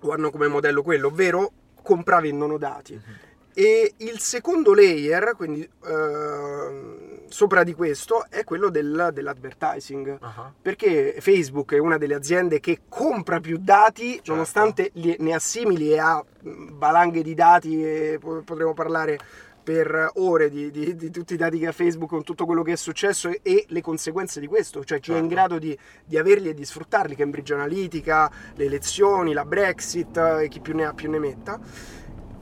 o 0.00 0.10
hanno 0.10 0.30
come 0.30 0.48
modello 0.48 0.82
quello, 0.82 1.08
ovvero 1.08 1.52
compravendono 1.82 2.56
dati. 2.56 2.94
Mhm. 2.94 3.18
E 3.52 3.92
il 3.98 4.20
secondo 4.20 4.72
layer, 4.72 5.34
quindi 5.36 5.68
ehm, 5.84 7.09
sopra 7.30 7.62
di 7.64 7.72
questo, 7.74 8.26
è 8.28 8.44
quello 8.44 8.68
del- 8.70 9.10
dell'advertising. 9.12 10.18
Ah, 10.20 10.52
Perché 10.60 11.16
Facebook 11.20 11.72
è 11.74 11.78
una 11.78 11.96
delle 11.96 12.14
aziende 12.14 12.60
che 12.60 12.80
compra 12.88 13.40
più 13.40 13.56
dati, 13.58 14.14
Certo. 14.14 14.32
nonostante 14.32 14.90
li- 14.94 15.16
ne 15.20 15.32
assimili 15.34 15.92
e 15.92 15.98
ha 15.98 16.22
valanghe 16.42 17.22
di 17.22 17.34
dati, 17.34 17.82
e 17.82 18.18
po- 18.20 18.42
potremo 18.44 18.74
parlare 18.74 19.18
per 19.62 20.10
ore 20.14 20.48
di, 20.48 20.70
di- 20.70 20.96
di 20.96 21.10
tutti 21.10 21.34
i 21.34 21.36
dati 21.36 21.58
che 21.58 21.66
ha 21.68 21.72
Facebook 21.72 22.08
con 22.08 22.24
tutto 22.24 22.46
quello 22.46 22.62
che 22.62 22.72
è 22.72 22.76
successo 22.76 23.28
e, 23.28 23.40
e 23.42 23.64
le 23.68 23.80
conseguenze 23.82 24.40
di 24.40 24.46
questo, 24.46 24.82
cioè 24.84 24.98
chi 25.00 25.10
è 25.12 25.16
in 25.16 25.28
Certo. 25.28 25.34
grado 25.34 25.58
di, 25.58 25.78
di 26.04 26.16
averli 26.18 26.48
e 26.48 26.54
di 26.54 26.64
sfruttarli, 26.64 27.14
Cambridge 27.14 27.54
Analytica, 27.54 28.30
le 28.56 28.64
elezioni, 28.64 29.32
la 29.34 29.44
Brexit 29.44 30.16
e 30.16 30.48
chi 30.48 30.60
più 30.60 30.74
ne 30.74 30.86
ha 30.86 30.92
più 30.94 31.10
ne 31.10 31.18
metta 31.18 31.60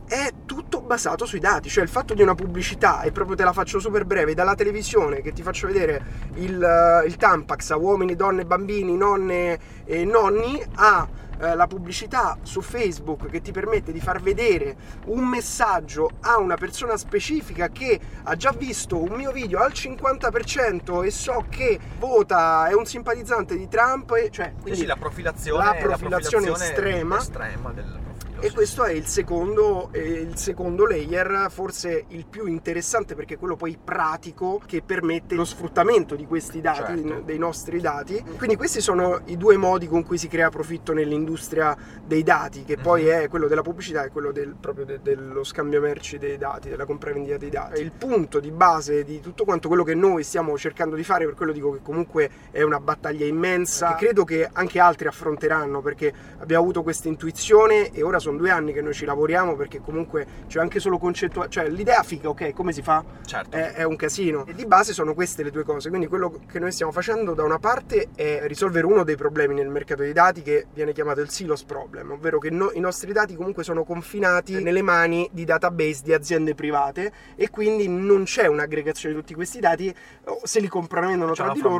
è 0.09 0.31
tutto 0.47 0.81
basato 0.81 1.27
sui 1.27 1.39
dati, 1.39 1.69
cioè 1.69 1.85
il 1.85 1.91
fatto 1.91 2.15
di 2.15 2.23
una 2.23 2.35
pubblicità, 2.35 3.03
e 3.03 3.13
proprio 3.13 3.37
te 3.37 3.45
la 3.45 3.53
faccio 3.53 3.79
super 3.79 4.05
breve, 4.05 4.35
dalla 4.35 4.55
televisione 4.55 5.21
che 5.21 5.33
ti 5.33 5.43
faccio 5.43 5.67
vedere 5.67 6.03
il, 6.37 6.63
eh, 6.63 7.07
il 7.07 7.17
Tampax 7.17 7.71
a 7.71 7.77
uomini, 7.77 8.17
donne, 8.17 8.45
bambini, 8.45 8.97
nonne 8.97 9.59
e 9.85 10.05
nonni, 10.05 10.63
a 10.77 11.09
eh, 11.41 11.55
la 11.55 11.67
pubblicità 11.69 12.37
su 12.43 12.61
Facebook 12.61 13.29
che 13.29 13.41
ti 13.41 13.53
permette 13.53 13.93
di 13.93 14.01
far 14.01 14.21
vedere 14.21 14.77
un 15.07 15.25
messaggio 15.25 16.11
a 16.23 16.39
una 16.39 16.57
persona 16.57 16.97
specifica 16.97 17.69
che 17.69 18.01
ha 18.25 18.35
già 18.35 18.51
visto 18.51 19.01
un 19.01 19.13
mio 19.13 19.31
video 19.31 19.61
al 19.61 19.71
50% 19.71 21.05
e 21.05 21.11
so 21.11 21.45
che 21.49 21.79
vota, 21.99 22.67
è 22.67 22.75
un 22.75 22.87
simpatizzante 22.87 23.57
di 23.57 23.69
Trump, 23.69 24.11
e, 24.13 24.31
cioè, 24.31 24.53
Sì, 24.57 24.63
quindi 24.63 24.81
sì, 24.81 24.87
la 24.87 24.97
profilazione, 24.97 25.65
la 25.65 25.75
profilazione 25.75 26.51
estrema. 26.51 27.19
estrema 27.19 27.73
del. 27.73 28.08
E 28.41 28.53
questo 28.53 28.85
è 28.85 28.93
il 28.93 29.05
secondo, 29.07 29.89
eh, 29.93 29.99
il 30.01 30.37
secondo 30.37 30.87
layer, 30.87 31.49
forse 31.51 32.05
il 32.09 32.25
più 32.25 32.47
interessante 32.47 33.17
perché 33.17 33.35
è 33.35 33.39
quello 33.39 33.57
poi 33.57 33.77
pratico 33.83 34.61
che 34.65 34.81
permette 34.81 35.35
lo 35.35 35.45
sfruttamento 35.45 36.15
di 36.15 36.25
questi 36.25 36.61
dati, 36.61 37.03
Certo. 37.03 37.23
dei 37.25 37.37
nostri 37.37 37.81
dati. 37.81 38.23
Quindi 38.37 38.55
questi 38.55 38.81
sono 38.81 39.23
i 39.25 39.37
due 39.37 39.57
modi 39.57 39.89
con 39.89 40.05
cui 40.05 40.19
si 40.19 40.29
crea 40.29 40.51
profitto 40.51 40.93
nell'industria 40.93 41.77
dei 42.07 42.23
dati, 42.23 42.63
che 42.63 42.77
poi 42.77 43.03
Mhm. 43.05 43.09
è 43.09 43.29
quello 43.29 43.49
della 43.49 43.63
pubblicità 43.63 44.05
e 44.05 44.11
quello 44.11 44.31
del- 44.31 44.55
proprio 44.59 44.85
de- 44.85 45.01
dello 45.03 45.43
scambio 45.43 45.81
merci 45.81 46.17
dei 46.19 46.39
dati, 46.39 46.69
della 46.69 46.85
compravendita 46.87 47.39
dei 47.39 47.51
dati. 47.51 47.81
Il 47.81 47.91
punto 47.91 48.39
di 48.39 48.53
base 48.53 49.03
di 49.03 49.19
tutto 49.21 49.45
quanto 49.45 49.67
quello 49.67 49.83
che 49.83 49.95
noi 49.95 50.23
stiamo 50.23 50.57
cercando 50.57 50.95
di 50.95 51.03
fare, 51.03 51.25
per 51.25 51.35
quello 51.35 51.51
dico 51.51 51.73
che 51.73 51.81
comunque 51.83 52.31
è 52.53 52.63
una 52.63 52.79
battaglia 52.79 53.27
immensa, 53.27 53.97
che 53.97 54.05
credo 54.05 54.23
che 54.23 54.49
anche 54.53 54.79
altri 54.79 55.09
affronteranno 55.09 55.83
perché 55.83 56.13
abbiamo 56.39 56.63
avuto 56.63 56.85
questa 56.85 57.09
intuizione 57.09 57.91
e 57.91 58.03
ora 58.05 58.19
sono 58.21 58.28
due 58.37 58.51
anni 58.51 58.73
che 58.73 58.83
noi 58.83 58.95
ci 58.95 59.05
lavoriamo 59.05 59.57
perché 59.57 59.81
comunque 59.81 60.27
c'è 60.47 60.61
anche 60.61 60.81
solo 60.81 60.99
concettuale, 60.99 61.49
cioè 61.51 61.69
l'idea 61.69 62.03
figa, 62.03 62.29
ok, 62.29 62.53
come 62.53 62.73
si 62.73 62.83
fa? 62.83 63.05
Certo. 63.25 63.57
È, 63.57 63.73
è 63.75 63.83
un 63.85 63.97
casino. 63.97 64.45
E 64.47 64.55
di 64.55 64.67
base 64.67 64.93
sono 64.93 65.15
queste 65.15 65.43
le 65.43 65.51
due 65.51 65.65
cose. 65.65 65.89
Quindi 65.89 66.07
quello 66.07 66.41
che 66.47 66.59
noi 66.59 66.73
stiamo 66.73 66.93
facendo 66.93 67.35
da 67.35 67.45
una 67.45 67.59
parte 67.59 68.09
è 68.15 68.43
risolvere 68.45 68.87
uno 68.87 69.05
dei 69.05 69.17
problemi 69.17 69.55
nel 69.55 69.69
mercato 69.69 70.03
dei 70.03 70.13
dati 70.13 70.43
che 70.43 70.67
viene 70.73 70.93
chiamato 70.93 71.21
il 71.21 71.31
silos 71.31 71.65
problem, 71.65 72.13
ovvero 72.13 72.39
che 72.39 72.51
no- 72.51 72.71
i 72.75 72.81
nostri 72.81 73.13
dati 73.13 73.35
comunque 73.35 73.65
sono 73.65 73.85
confinati 73.85 74.63
nelle 74.63 74.83
mani 74.83 75.29
di 75.33 75.45
database 75.45 76.03
di 76.05 76.13
aziende 76.13 76.55
private 76.55 77.13
e 77.37 77.51
quindi 77.51 77.89
non 77.89 78.25
c'è 78.25 78.47
un'aggregazione 78.47 79.15
di 79.15 79.21
tutti 79.21 79.35
questi 79.35 79.61
dati, 79.61 79.95
se 80.43 80.61
li 80.61 80.69
comprendono 80.69 81.33
C'è 81.33 81.45
tra 81.45 81.53
di 81.53 81.61
loro. 81.61 81.77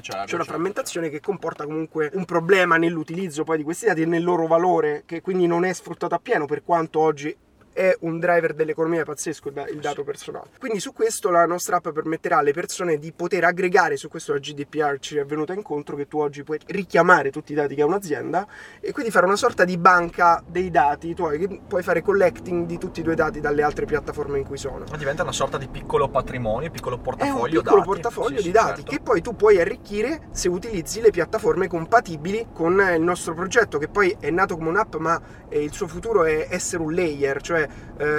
certo. 0.00 0.10
C'è 0.10 0.14
una 0.14 0.26
certo, 0.26 0.44
frammentazione 0.44 1.08
che 1.08 1.20
comporta 1.20 1.64
comunque 1.64 2.10
un 2.14 2.24
problema 2.24 2.76
nell'utilizzo 2.76 3.44
poi 3.44 3.58
di 3.58 3.62
questi 3.62 3.86
dati 3.86 4.02
e 4.02 4.06
nel 4.06 4.22
loro 4.22 4.46
valore, 4.46 5.02
che 5.06 5.20
quindi 5.20 5.46
non 5.46 5.64
è 5.64 5.71
sfruttato 5.74 6.14
appieno 6.14 6.46
per 6.46 6.62
quanto 6.62 7.00
oggi 7.00 7.34
è 7.72 7.96
un 8.00 8.18
driver 8.18 8.54
dell'economia 8.54 9.04
pazzesco 9.04 9.48
il 9.48 9.54
da- 9.54 9.66
il 9.68 9.78
dato 9.80 10.04
personale. 10.04 10.50
Quindi 10.58 10.80
su 10.80 10.92
questo 10.92 11.30
la 11.30 11.46
nostra 11.46 11.76
app 11.76 11.88
permetterà 11.88 12.38
alle 12.38 12.52
persone 12.52 12.98
di 12.98 13.12
poter 13.12 13.44
aggregare, 13.44 13.96
su 13.96 14.08
questo 14.08 14.32
la 14.32 14.38
GDPR 14.38 14.98
ci 14.98 15.16
è 15.16 15.24
venuta 15.24 15.52
incontro, 15.52 15.96
che 15.96 16.06
tu 16.06 16.18
oggi 16.18 16.42
puoi 16.44 16.58
richiamare 16.66 17.30
tutti 17.30 17.52
i 17.52 17.54
dati 17.54 17.74
che 17.74 17.82
ha 17.82 17.86
un'azienda 17.86 18.46
e 18.80 18.92
quindi 18.92 19.10
fare 19.10 19.26
una 19.26 19.36
sorta 19.36 19.64
di 19.64 19.76
banca 19.78 20.42
dei 20.46 20.70
dati, 20.70 21.14
tu 21.14 21.24
hai- 21.24 21.38
che 21.38 21.60
puoi 21.66 21.82
fare 21.82 22.02
collecting 22.02 22.66
di 22.66 22.78
tutti 22.78 23.00
i 23.00 23.02
tuoi 23.02 23.14
dati 23.14 23.40
dalle 23.40 23.62
altre 23.62 23.84
piattaforme 23.86 24.38
in 24.38 24.44
cui 24.44 24.58
sono. 24.58 24.84
Ma 24.90 24.96
diventa 24.96 25.22
una 25.22 25.32
sorta 25.32 25.58
di 25.58 25.68
piccolo 25.68 26.08
patrimonio, 26.08 26.70
piccolo 26.70 26.96
È 26.96 26.98
un 26.98 27.04
portafoglio 27.04 27.60
piccolo 27.62 27.76
dati. 27.80 27.88
portafoglio 27.88 28.28
Sì, 28.28 28.34
di 28.34 28.42
sì, 28.42 28.50
dati 28.50 28.74
certo. 28.82 28.90
che 28.90 29.00
poi 29.00 29.20
tu 29.22 29.34
puoi 29.34 29.60
arricchire 29.60 30.28
se 30.32 30.48
utilizzi 30.48 31.00
le 31.00 31.10
piattaforme 31.10 31.68
compatibili 31.68 32.48
con 32.52 32.80
il 32.94 33.00
nostro 33.00 33.34
progetto, 33.34 33.78
che 33.78 33.88
poi 33.88 34.14
è 34.20 34.30
nato 34.30 34.56
come 34.56 34.68
un'app, 34.68 34.96
ma 34.96 35.20
il 35.50 35.72
suo 35.72 35.86
futuro 35.86 36.24
è 36.24 36.46
essere 36.50 36.82
un 36.82 36.92
layer, 36.94 37.40
cioè 37.42 37.61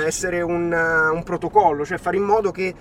essere 0.05 0.41
un, 0.41 0.71
eh, 0.71 1.09
un 1.09 1.23
protocollo, 1.23 1.85
cioè 1.85 1.97
fare 1.97 2.17
in 2.17 2.23
modo 2.23 2.51
che 2.51 2.73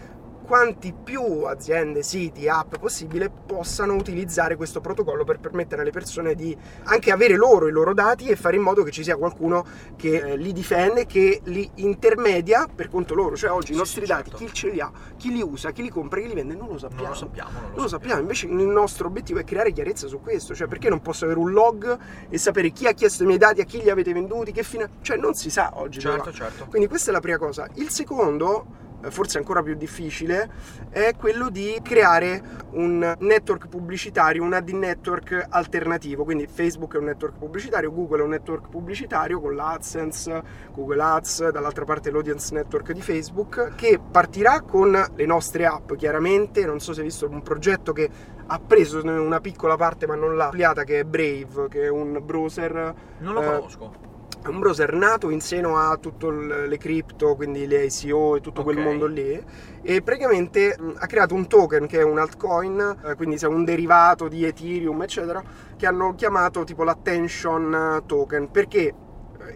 quanti 0.52 0.92
più 0.92 1.44
aziende, 1.44 2.02
siti, 2.02 2.46
app 2.46 2.74
possibile 2.76 3.30
possano 3.30 3.94
utilizzare 3.94 4.54
questo 4.54 4.82
protocollo 4.82 5.24
per 5.24 5.40
permettere 5.40 5.80
alle 5.80 5.92
persone 5.92 6.34
di 6.34 6.54
anche 6.82 7.10
avere 7.10 7.36
loro 7.36 7.68
i 7.68 7.72
loro 7.72 7.94
dati 7.94 8.26
e 8.28 8.36
fare 8.36 8.56
in 8.56 8.62
modo 8.62 8.82
che 8.82 8.90
ci 8.90 9.02
sia 9.02 9.16
qualcuno 9.16 9.64
che 9.96 10.16
eh, 10.16 10.36
li 10.36 10.52
difende, 10.52 11.06
che 11.06 11.40
li 11.44 11.70
intermedia 11.76 12.66
per 12.66 12.90
conto 12.90 13.14
loro. 13.14 13.34
Cioè 13.34 13.50
oggi 13.50 13.70
i 13.70 13.72
Sì, 13.72 13.80
nostri 13.80 14.02
sì, 14.02 14.08
dati, 14.08 14.28
certo. 14.28 14.44
chi 14.44 14.52
ce 14.52 14.68
li 14.68 14.80
ha, 14.80 14.92
chi 15.16 15.32
li 15.32 15.40
usa, 15.40 15.70
chi 15.70 15.80
li 15.80 15.88
compra, 15.88 16.20
chi 16.20 16.28
li 16.28 16.34
vende, 16.34 16.54
non 16.54 16.68
lo 16.68 16.76
sappiamo. 16.76 17.04
Non 17.04 17.12
lo 17.12 17.16
sappiamo, 17.16 17.50
non 17.52 17.62
lo, 17.62 17.68
Non 17.68 17.82
lo 17.84 17.88
sappiamo, 17.88 18.20
invece 18.20 18.46
il 18.46 18.52
nostro 18.52 19.06
obiettivo 19.06 19.38
è 19.38 19.44
creare 19.44 19.72
chiarezza 19.72 20.06
su 20.06 20.20
questo, 20.20 20.54
cioè 20.54 20.66
perché 20.68 20.90
non 20.90 21.00
posso 21.00 21.24
avere 21.24 21.40
un 21.40 21.50
log 21.50 21.98
e 22.28 22.36
sapere 22.36 22.72
chi 22.72 22.86
ha 22.86 22.92
chiesto 22.92 23.22
i 23.22 23.26
miei 23.26 23.38
dati, 23.38 23.62
a 23.62 23.64
chi 23.64 23.80
li 23.80 23.88
avete 23.88 24.12
venduti, 24.12 24.52
che 24.52 24.64
fine... 24.64 24.98
cioè 25.00 25.16
non 25.16 25.32
si 25.32 25.48
sa 25.48 25.70
oggi. 25.76 25.98
Certo, 25.98 26.30
certo. 26.30 26.66
Quindi 26.66 26.88
questa 26.88 27.08
è 27.08 27.14
la 27.14 27.20
prima 27.20 27.38
cosa. 27.38 27.66
Il 27.76 27.88
secondo, 27.88 28.90
forse 29.10 29.38
ancora 29.38 29.62
più 29.62 29.74
difficile, 29.74 30.50
è 30.90 31.14
quello 31.16 31.50
di 31.50 31.78
creare 31.82 32.42
un 32.72 33.14
network 33.18 33.68
pubblicitario, 33.68 34.42
un 34.42 34.52
ad 34.52 34.68
network 34.68 35.46
alternativo. 35.48 36.24
Quindi 36.24 36.46
Facebook 36.46 36.94
è 36.94 36.98
un 36.98 37.04
network 37.04 37.38
pubblicitario, 37.38 37.92
Google 37.92 38.20
è 38.20 38.22
un 38.22 38.30
network 38.30 38.68
pubblicitario 38.68 39.40
con 39.40 39.54
l'AdSense, 39.54 40.42
Google 40.72 41.02
Ads, 41.02 41.50
dall'altra 41.50 41.84
parte 41.84 42.10
l'audience 42.10 42.54
network 42.54 42.92
di 42.92 43.00
Facebook, 43.00 43.74
che 43.74 43.98
partirà 43.98 44.60
con 44.60 44.92
le 45.14 45.26
nostre 45.26 45.66
app, 45.66 45.94
chiaramente. 45.94 46.64
Non 46.64 46.80
so 46.80 46.92
se 46.92 47.00
hai 47.00 47.06
visto 47.06 47.28
un 47.28 47.42
progetto 47.42 47.92
che 47.92 48.08
ha 48.46 48.58
preso 48.58 49.00
una 49.02 49.40
piccola 49.40 49.76
parte 49.76 50.06
ma 50.06 50.14
non 50.14 50.36
l'ha 50.36 50.44
ampliata, 50.44 50.84
che 50.84 51.00
è 51.00 51.04
Brave, 51.04 51.68
che 51.68 51.84
è 51.84 51.88
un 51.88 52.20
browser 52.22 52.94
Non 53.18 53.34
lo 53.34 53.40
eh, 53.40 54.11
conosco. 54.42 54.50
è 54.50 54.50
un 54.50 54.58
browser 54.60 54.92
nato 54.94 55.30
in 55.30 55.40
seno 55.40 55.76
a 55.78 55.96
tutte 55.96 56.30
le 56.30 56.78
cripto, 56.78 57.34
quindi 57.36 57.66
le 57.66 57.84
ICO 57.84 58.36
e 58.36 58.40
tutto 58.40 58.62
quel 58.62 58.78
Ok. 58.78 58.82
mondo 58.82 59.06
lì. 59.06 59.42
E 59.82 60.02
praticamente 60.02 60.76
mh, 60.78 60.92
ha 60.98 61.06
creato 61.06 61.34
un 61.34 61.46
token 61.46 61.86
che 61.86 62.00
è 62.00 62.02
un 62.02 62.18
altcoin, 62.18 62.96
eh, 63.04 63.14
quindi 63.14 63.38
sia 63.38 63.48
un 63.48 63.64
derivato 63.64 64.28
di 64.28 64.44
Ethereum, 64.44 65.02
eccetera, 65.02 65.42
che 65.76 65.86
hanno 65.86 66.14
chiamato 66.14 66.64
tipo 66.64 66.84
l'attention 66.84 67.74
eh, 68.02 68.06
token. 68.06 68.50
Perché 68.50 68.94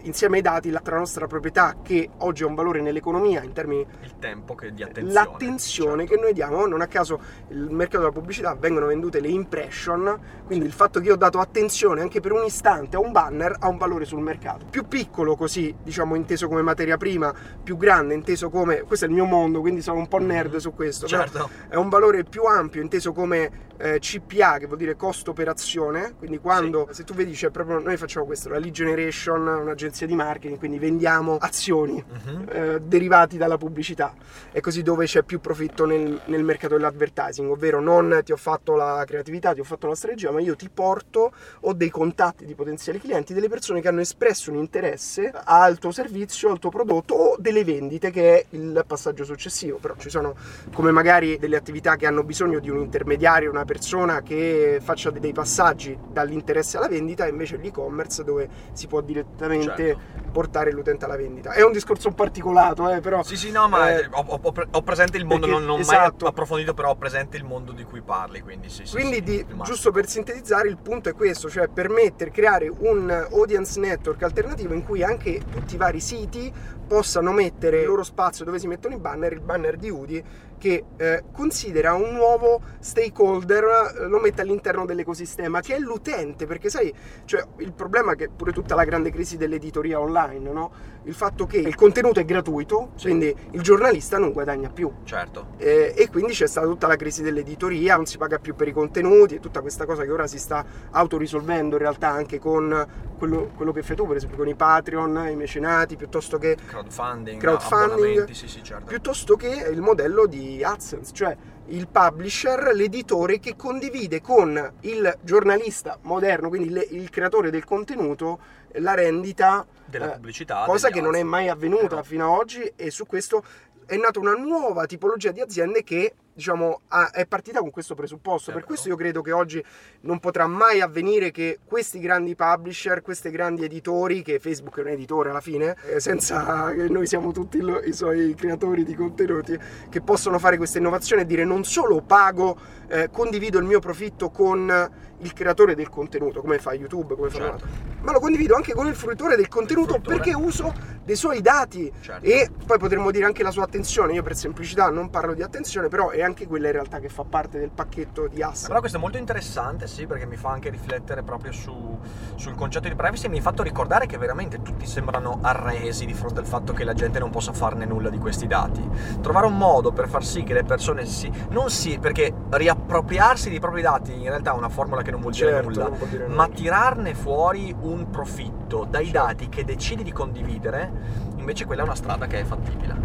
insieme 0.01 0.37
ai 0.37 0.41
dati 0.41 0.69
la 0.69 0.81
nostra 0.85 1.27
proprietà 1.27 1.75
che 1.83 2.09
oggi 2.19 2.43
ha 2.43 2.47
un 2.47 2.55
valore 2.55 2.81
nell'economia 2.81 3.41
in 3.43 3.53
termini 3.53 3.85
Il 4.03 4.13
tempo 4.19 4.55
che 4.55 4.73
di 4.73 4.83
attenzione. 4.83 5.11
l'attenzione 5.13 5.99
certo. 6.05 6.15
che 6.15 6.21
noi 6.21 6.33
diamo 6.33 6.65
non 6.65 6.81
a 6.81 6.87
caso 6.87 7.19
il 7.49 7.69
mercato 7.71 7.99
della 7.99 8.11
pubblicità 8.11 8.55
vengono 8.55 8.87
vendute 8.87 9.19
le 9.19 9.27
impression 9.29 10.19
quindi 10.45 10.65
il 10.65 10.71
fatto 10.71 10.99
che 10.99 11.07
io 11.07 11.13
ho 11.13 11.17
dato 11.17 11.39
attenzione 11.39 12.01
anche 12.01 12.19
per 12.19 12.31
un 12.31 12.43
istante 12.43 12.95
a 12.95 12.99
un 12.99 13.11
banner 13.11 13.55
ha 13.59 13.67
un 13.67 13.77
valore 13.77 14.05
sul 14.05 14.21
mercato 14.21 14.65
più 14.69 14.87
piccolo 14.87 15.35
così 15.35 15.75
diciamo 15.83 16.15
inteso 16.15 16.47
come 16.47 16.61
materia 16.61 16.97
prima 16.97 17.33
più 17.63 17.77
grande 17.77 18.13
inteso 18.13 18.49
come 18.49 18.81
questo 18.81 19.05
è 19.05 19.07
il 19.07 19.13
mio 19.13 19.25
mondo 19.25 19.59
quindi 19.61 19.81
sono 19.81 19.97
un 19.99 20.07
po' 20.07 20.19
nerd 20.19 20.57
su 20.57 20.73
questo 20.73 21.07
Certo. 21.07 21.49
è 21.69 21.75
un 21.75 21.89
valore 21.89 22.23
più 22.23 22.43
ampio 22.43 22.81
inteso 22.81 23.13
come 23.13 23.65
eh, 23.77 23.99
CPA 23.99 24.57
che 24.57 24.65
vuol 24.65 24.77
dire 24.77 24.95
costo 24.95 25.31
operazione 25.31 26.13
quindi 26.17 26.39
quando 26.39 26.87
se 26.91 27.03
tu 27.03 27.13
vedi 27.13 27.31
c'è 27.33 27.49
proprio 27.49 27.79
noi 27.79 27.97
facciamo 27.97 28.25
questo 28.25 28.49
la 28.49 28.57
lead 28.57 28.73
generation 28.73 29.45
un'agenzia 29.47 30.07
di 30.07 30.15
marketing 30.15 30.57
quindi 30.57 30.79
vendiamo 30.79 31.37
azioni 31.37 32.03
Mhm. 32.07 32.45
eh, 32.49 32.79
derivati 32.81 33.37
dalla 33.37 33.57
pubblicità. 33.57 34.13
È 34.51 34.59
così 34.59 34.81
dove 34.81 35.05
c'è 35.05 35.23
più 35.23 35.39
profitto 35.39 35.85
nel, 35.85 36.19
nel 36.25 36.43
mercato 36.43 36.75
dell'advertising 36.75 37.49
ovvero 37.49 37.79
non 37.79 38.21
ti 38.23 38.31
ho 38.31 38.37
fatto 38.37 38.75
la 38.75 39.03
creatività 39.05 39.53
ti 39.53 39.59
ho 39.59 39.63
fatto 39.63 39.87
la 39.87 39.95
strategia 39.95 40.31
ma 40.31 40.39
io 40.39 40.55
ti 40.55 40.69
porto 40.73 41.31
ho 41.61 41.73
dei 41.73 41.89
contatti 41.89 42.45
di 42.45 42.55
potenziali 42.55 42.99
clienti 42.99 43.33
delle 43.33 43.49
persone 43.49 43.81
che 43.81 43.87
hanno 43.87 44.01
espresso 44.01 44.51
un 44.51 44.57
interesse 44.57 45.31
al 45.43 45.77
tuo 45.77 45.91
servizio 45.91 46.49
al 46.51 46.59
tuo 46.59 46.69
prodotto 46.69 47.13
o 47.13 47.35
delle 47.39 47.63
vendite 47.63 48.11
che 48.11 48.39
è 48.39 48.45
il 48.51 48.83
passaggio 48.87 49.23
successivo. 49.23 49.77
Però 49.77 49.95
ci 49.97 50.09
sono 50.09 50.35
come 50.73 50.91
magari 50.91 51.37
delle 51.37 51.55
attività 51.57 51.95
che 51.95 52.05
hanno 52.07 52.23
bisogno 52.23 52.59
di 52.59 52.69
un 52.69 52.79
intermediario 52.79 53.49
una 53.49 53.65
persona 53.67 54.21
che 54.21 54.79
faccia 54.81 55.11
dei 55.11 55.33
passaggi 55.33 55.95
dall'interesse 56.09 56.77
alla 56.77 56.87
vendita 56.87 57.25
e 57.25 57.29
invece 57.29 57.57
l'e-commerce 57.57 58.23
dove 58.23 58.47
si 58.71 58.87
può 58.87 59.01
direttamente 59.01 59.65
Certo. 59.87 59.99
portare 60.31 60.71
l'utente 60.71 61.03
alla 61.05 61.17
vendita 61.17 61.51
è 61.51 61.63
un 61.63 61.71
discorso 61.73 62.07
un 62.07 62.13
po' 62.15 62.23
articolato 62.23 62.89
eh, 62.89 63.01
però 63.01 63.21
Sì, 63.23 63.35
sì, 63.35 63.51
no, 63.51 63.67
ma 63.67 63.89
Eh, 63.99 64.07
ho, 64.09 64.23
ho- 64.25 64.39
ho 64.41 64.51
pre- 64.51 64.67
ho 64.71 64.81
presente 64.81 65.17
il 65.17 65.25
mondo, 65.25 65.45
perché- 65.45 65.59
non, 65.61 65.67
non 65.69 65.79
esatto. 65.81 66.15
mai 66.21 66.29
approfondito, 66.29 66.73
però 66.73 66.91
ho 66.91 66.95
presente 66.95 67.35
il 67.37 67.43
mondo 67.43 67.73
di 67.73 67.83
cui 67.83 68.01
parli, 68.01 68.39
quindi 68.41 68.69
sì, 68.69 68.85
sì. 68.85 68.93
Quindi, 68.95 69.15
sì, 69.17 69.21
di- 69.23 69.45
giusto 69.63 69.91
per 69.91 70.07
sintetizzare, 70.07 70.69
il 70.69 70.77
punto 70.77 71.09
è 71.09 71.13
questo, 71.13 71.49
cioè 71.49 71.67
permettere, 71.67 72.31
creare 72.31 72.69
un 72.69 73.09
audience 73.31 73.79
network 73.79 74.23
alternativo 74.23 74.73
in 74.73 74.85
cui 74.85 75.03
anche 75.03 75.41
tutti 75.51 75.75
i 75.75 75.77
vari 75.77 75.99
siti 75.99 76.51
possano 76.87 77.33
mettere 77.33 77.81
il 77.81 77.87
loro 77.87 78.03
spazio 78.03 78.45
dove 78.45 78.59
si 78.59 78.67
mettono 78.67 78.95
i 78.95 78.97
banner, 78.97 79.33
il 79.33 79.41
banner 79.41 79.75
di 79.75 79.89
Udi, 79.89 80.23
che 80.57 80.83
eh, 80.97 81.23
considera 81.31 81.93
un 81.93 82.13
nuovo 82.13 82.61
stakeholder, 82.79 83.63
eh, 83.99 84.07
lo 84.07 84.19
mette 84.19 84.41
all'interno 84.41 84.85
dell'ecosistema, 84.85 85.61
che 85.61 85.75
è 85.75 85.79
l'utente, 85.79 86.45
perché 86.45 86.69
sai, 86.69 86.93
cioè, 87.25 87.45
il 87.57 87.73
problema 87.73 88.13
è 88.13 88.15
che 88.15 88.29
pure 88.29 88.51
tutta 88.51 88.75
la 88.75 88.83
grande 88.83 89.11
crisi 89.11 89.37
dell'editoria 89.37 89.99
online, 89.99 90.51
no? 90.51 90.95
il 91.07 91.13
fatto 91.13 91.45
che 91.45 91.57
il 91.57 91.75
contenuto 91.75 92.19
è 92.19 92.25
gratuito, 92.25 92.91
quindi 93.01 93.33
il 93.51 93.61
giornalista 93.61 94.17
non 94.17 94.33
guadagna 94.33 94.69
più. 94.69 94.91
Certo. 95.05 95.53
Eh, 95.57 95.93
e 95.95 96.09
quindi 96.09 96.33
c'è 96.33 96.47
stata 96.47 96.67
tutta 96.67 96.87
la 96.87 96.97
crisi 96.97 97.23
dell'editoria, 97.23 97.95
non 97.95 98.05
si 98.05 98.17
paga 98.17 98.39
più 98.39 98.55
per 98.55 98.67
i 98.67 98.73
contenuti 98.73 99.35
e 99.35 99.39
tutta 99.39 99.61
questa 99.61 99.85
cosa 99.85 100.03
che 100.03 100.11
ora 100.11 100.27
si 100.27 100.37
sta 100.37 100.65
autorisolvendo 100.91 101.75
in 101.75 101.81
realtà 101.81 102.09
anche 102.09 102.39
con 102.39 102.85
quello, 103.17 103.51
quello 103.55 103.71
che 103.71 103.83
fai 103.83 103.95
tu, 103.95 104.05
per 104.05 104.17
esempio 104.17 104.37
con 104.37 104.47
i 104.49 104.55
Patreon, 104.55 105.29
i 105.31 105.35
mecenati, 105.35 105.95
piuttosto 105.95 106.37
che, 106.37 106.57
Crowdfunding, 106.67 107.39
Crowdfunding, 107.39 108.29
sì, 108.31 108.47
sì, 108.47 108.61
certo. 108.61 108.85
piuttosto 108.85 109.35
che 109.35 109.69
il 109.71 109.81
modello 109.81 110.25
di 110.27 110.46
AdSense, 110.63 111.13
cioè 111.13 111.35
il 111.67 111.87
publisher, 111.87 112.71
l'editore 112.73 113.39
che 113.39 113.55
condivide 113.55 114.21
con 114.21 114.73
il 114.81 115.17
giornalista 115.21 115.97
moderno, 116.03 116.47
quindi 116.49 116.69
le- 116.69 116.87
il 116.91 117.09
creatore 117.09 117.49
del 117.49 117.65
contenuto, 117.65 118.39
la 118.79 118.93
rendita 118.93 119.65
Della 119.85 120.11
eh, 120.11 120.13
pubblicità. 120.15 120.63
cosa 120.65 120.89
che 120.89 121.01
non 121.01 121.15
è 121.15 121.23
mai 121.23 121.49
avvenuta 121.49 121.95
Eh 121.95 121.97
no. 121.97 122.03
fino 122.03 122.25
ad 122.33 122.39
oggi 122.39 122.71
e 122.75 122.89
su 122.91 123.05
questo 123.05 123.43
è 123.85 123.95
nata 123.97 124.19
una 124.19 124.33
nuova 124.33 124.85
tipologia 124.85 125.31
di 125.31 125.41
aziende 125.41 125.83
che 125.83 126.13
diciamo, 126.37 126.81
ha- 126.89 127.09
è 127.09 127.25
partita 127.25 127.59
con 127.61 127.71
questo 127.71 127.95
presupposto. 127.95 128.51
È 128.51 128.53
per 128.53 128.63
questo 128.63 128.89
io 128.89 128.95
credo 128.95 129.23
che 129.23 129.31
oggi 129.31 129.61
non 130.01 130.19
potrà 130.19 130.45
mai 130.45 130.81
avvenire 130.81 131.31
che 131.31 131.57
questi 131.65 131.99
grandi 131.99 132.35
publisher, 132.35 133.01
questi 133.01 133.31
grandi 133.31 133.63
editori, 133.63 134.21
che 134.21 134.37
Facebook 134.37 134.77
è 134.77 134.81
un 134.81 134.89
editore 134.89 135.31
alla 135.31 135.41
fine, 135.41 135.75
eh, 135.87 135.99
senza 135.99 136.71
che 136.75 136.89
noi 136.89 137.07
siamo 137.07 137.31
tutti 137.31 137.59
lo- 137.59 137.81
i 137.81 137.91
suoi 137.91 138.35
creatori 138.35 138.83
di 138.83 138.93
contenuti, 138.93 139.57
che 139.89 140.01
possono 140.01 140.37
fare 140.37 140.57
questa 140.57 140.77
innovazione 140.77 141.23
e 141.23 141.25
dire 141.25 141.43
non 141.43 141.63
solo 141.63 142.01
pago, 142.01 142.55
eh, 142.87 143.09
condivido 143.09 143.57
il 143.57 143.65
mio 143.65 143.79
profitto 143.79 144.29
con 144.29 144.91
il 145.19 145.33
creatore 145.33 145.75
del 145.75 145.89
contenuto, 145.89 146.41
come 146.41 146.59
fa 146.59 146.73
YouTube, 146.73 147.15
come 147.15 147.29
fa 147.29 147.37
Certo. 147.37 147.65
ma 148.01 148.11
lo 148.11 148.19
condivido 148.19 148.55
anche 148.55 148.73
con 148.73 148.87
il 148.87 148.95
fruitore 148.95 149.35
del 149.35 149.47
contenuto 149.47 149.93
fruitore. 149.93 150.15
perché 150.17 150.35
uso 150.35 150.73
dei 151.03 151.15
suoi 151.15 151.41
dati 151.41 151.91
Certo. 152.01 152.25
e 152.25 152.49
poi 152.65 152.77
potremmo 152.77 153.11
dire 153.11 153.25
anche 153.25 153.41
la 153.41 153.51
sua 153.51 153.63
attenzione. 153.63 154.13
Io 154.13 154.23
per 154.23 154.35
semplicità 154.35 154.89
non 154.89 155.09
parlo 155.09 155.33
di 155.33 155.41
attenzione, 155.41 155.87
però 155.87 156.09
è 156.09 156.21
anche 156.21 156.45
quella 156.47 156.67
in 156.67 156.73
realtà 156.73 156.99
che 156.99 157.07
fa 157.09 157.23
parte 157.23 157.57
del 157.59 157.69
pacchetto 157.69 158.27
di 158.27 158.41
asset. 158.43 158.67
Però 158.67 158.79
questo 158.79 158.97
è 158.97 159.01
molto 159.01 159.17
interessante, 159.17 159.87
sì, 159.87 160.05
perché 160.05 160.25
mi 160.25 160.35
fa 160.35 160.49
anche 160.49 160.69
riflettere 160.69 161.23
proprio 161.23 161.51
su- 161.51 161.97
sul 162.35 162.55
concetto 162.55 162.87
di 162.89 162.95
privacy 162.95 163.25
e 163.25 163.29
mi 163.29 163.39
ha 163.39 163.41
fatto 163.41 163.63
ricordare 163.63 164.05
che 164.05 164.17
veramente 164.17 164.61
tutti 164.61 164.85
sembrano 164.85 165.39
arresi 165.41 166.05
di 166.05 166.13
fronte 166.13 166.39
al 166.39 166.45
fatto 166.45 166.73
che 166.73 166.83
la 166.83 166.93
gente 166.93 167.19
non 167.19 167.29
possa 167.29 167.53
farne 167.53 167.85
nulla 167.85 168.09
di 168.09 168.17
questi 168.17 168.45
dati. 168.47 168.85
Trovare 169.21 169.45
un 169.47 169.57
modo 169.57 169.91
per 169.91 170.07
far 170.09 170.23
sì 170.25 170.43
che 170.43 170.53
le 170.53 170.63
persone 170.63 171.05
si... 171.05 171.31
non 171.49 171.69
si... 171.69 171.97
perché 171.99 172.33
riappropriarsi 172.49 173.49
dei 173.49 173.59
propri 173.59 173.81
dati 173.81 174.13
in 174.13 174.27
realtà 174.27 174.51
è 174.51 174.55
una 174.57 174.69
formula 174.69 175.01
che 175.01 175.06
non 175.11 175.21
vuol 175.21 175.33
dire 175.33 175.49
Certo, 175.51 175.69
nulla, 175.69 175.89
vuol 175.89 176.09
dire 176.09 176.27
ma 176.27 176.47
tirarne 176.47 177.13
fuori 177.13 177.75
un 177.81 178.09
profitto 178.09 178.85
dai 178.89 179.05
Certo. 179.05 179.19
dati 179.19 179.49
che 179.49 179.63
decidi 179.65 180.03
di 180.03 180.11
condividere, 180.11 180.91
invece 181.37 181.65
quella 181.65 181.81
è 181.81 181.85
una 181.85 181.95
strada 181.95 182.25
che 182.27 182.39
è 182.39 182.43
fattibile. 182.43 182.95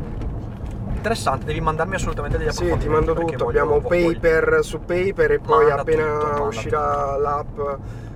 Interessante, 0.95 1.47
devi 1.47 1.61
mandarmi 1.61 1.97
assolutamente 1.97 2.39
degli 2.39 2.49
Sì, 2.51 2.59
ti 2.59 2.63
approfondimenti. 2.65 3.07
mando 3.07 3.21
tutto. 3.21 3.45
voglio- 3.45 3.61
Abbiamo 3.63 3.81
voglio- 3.81 4.13
paper 4.13 4.59
su 4.63 4.79
paper 4.81 5.33
e 5.33 5.39
poi 5.41 5.65
Manda 5.67 5.81
appena 5.81 6.19
tutto, 6.19 6.43
uscirà 6.45 7.17
l'app. 7.17 7.59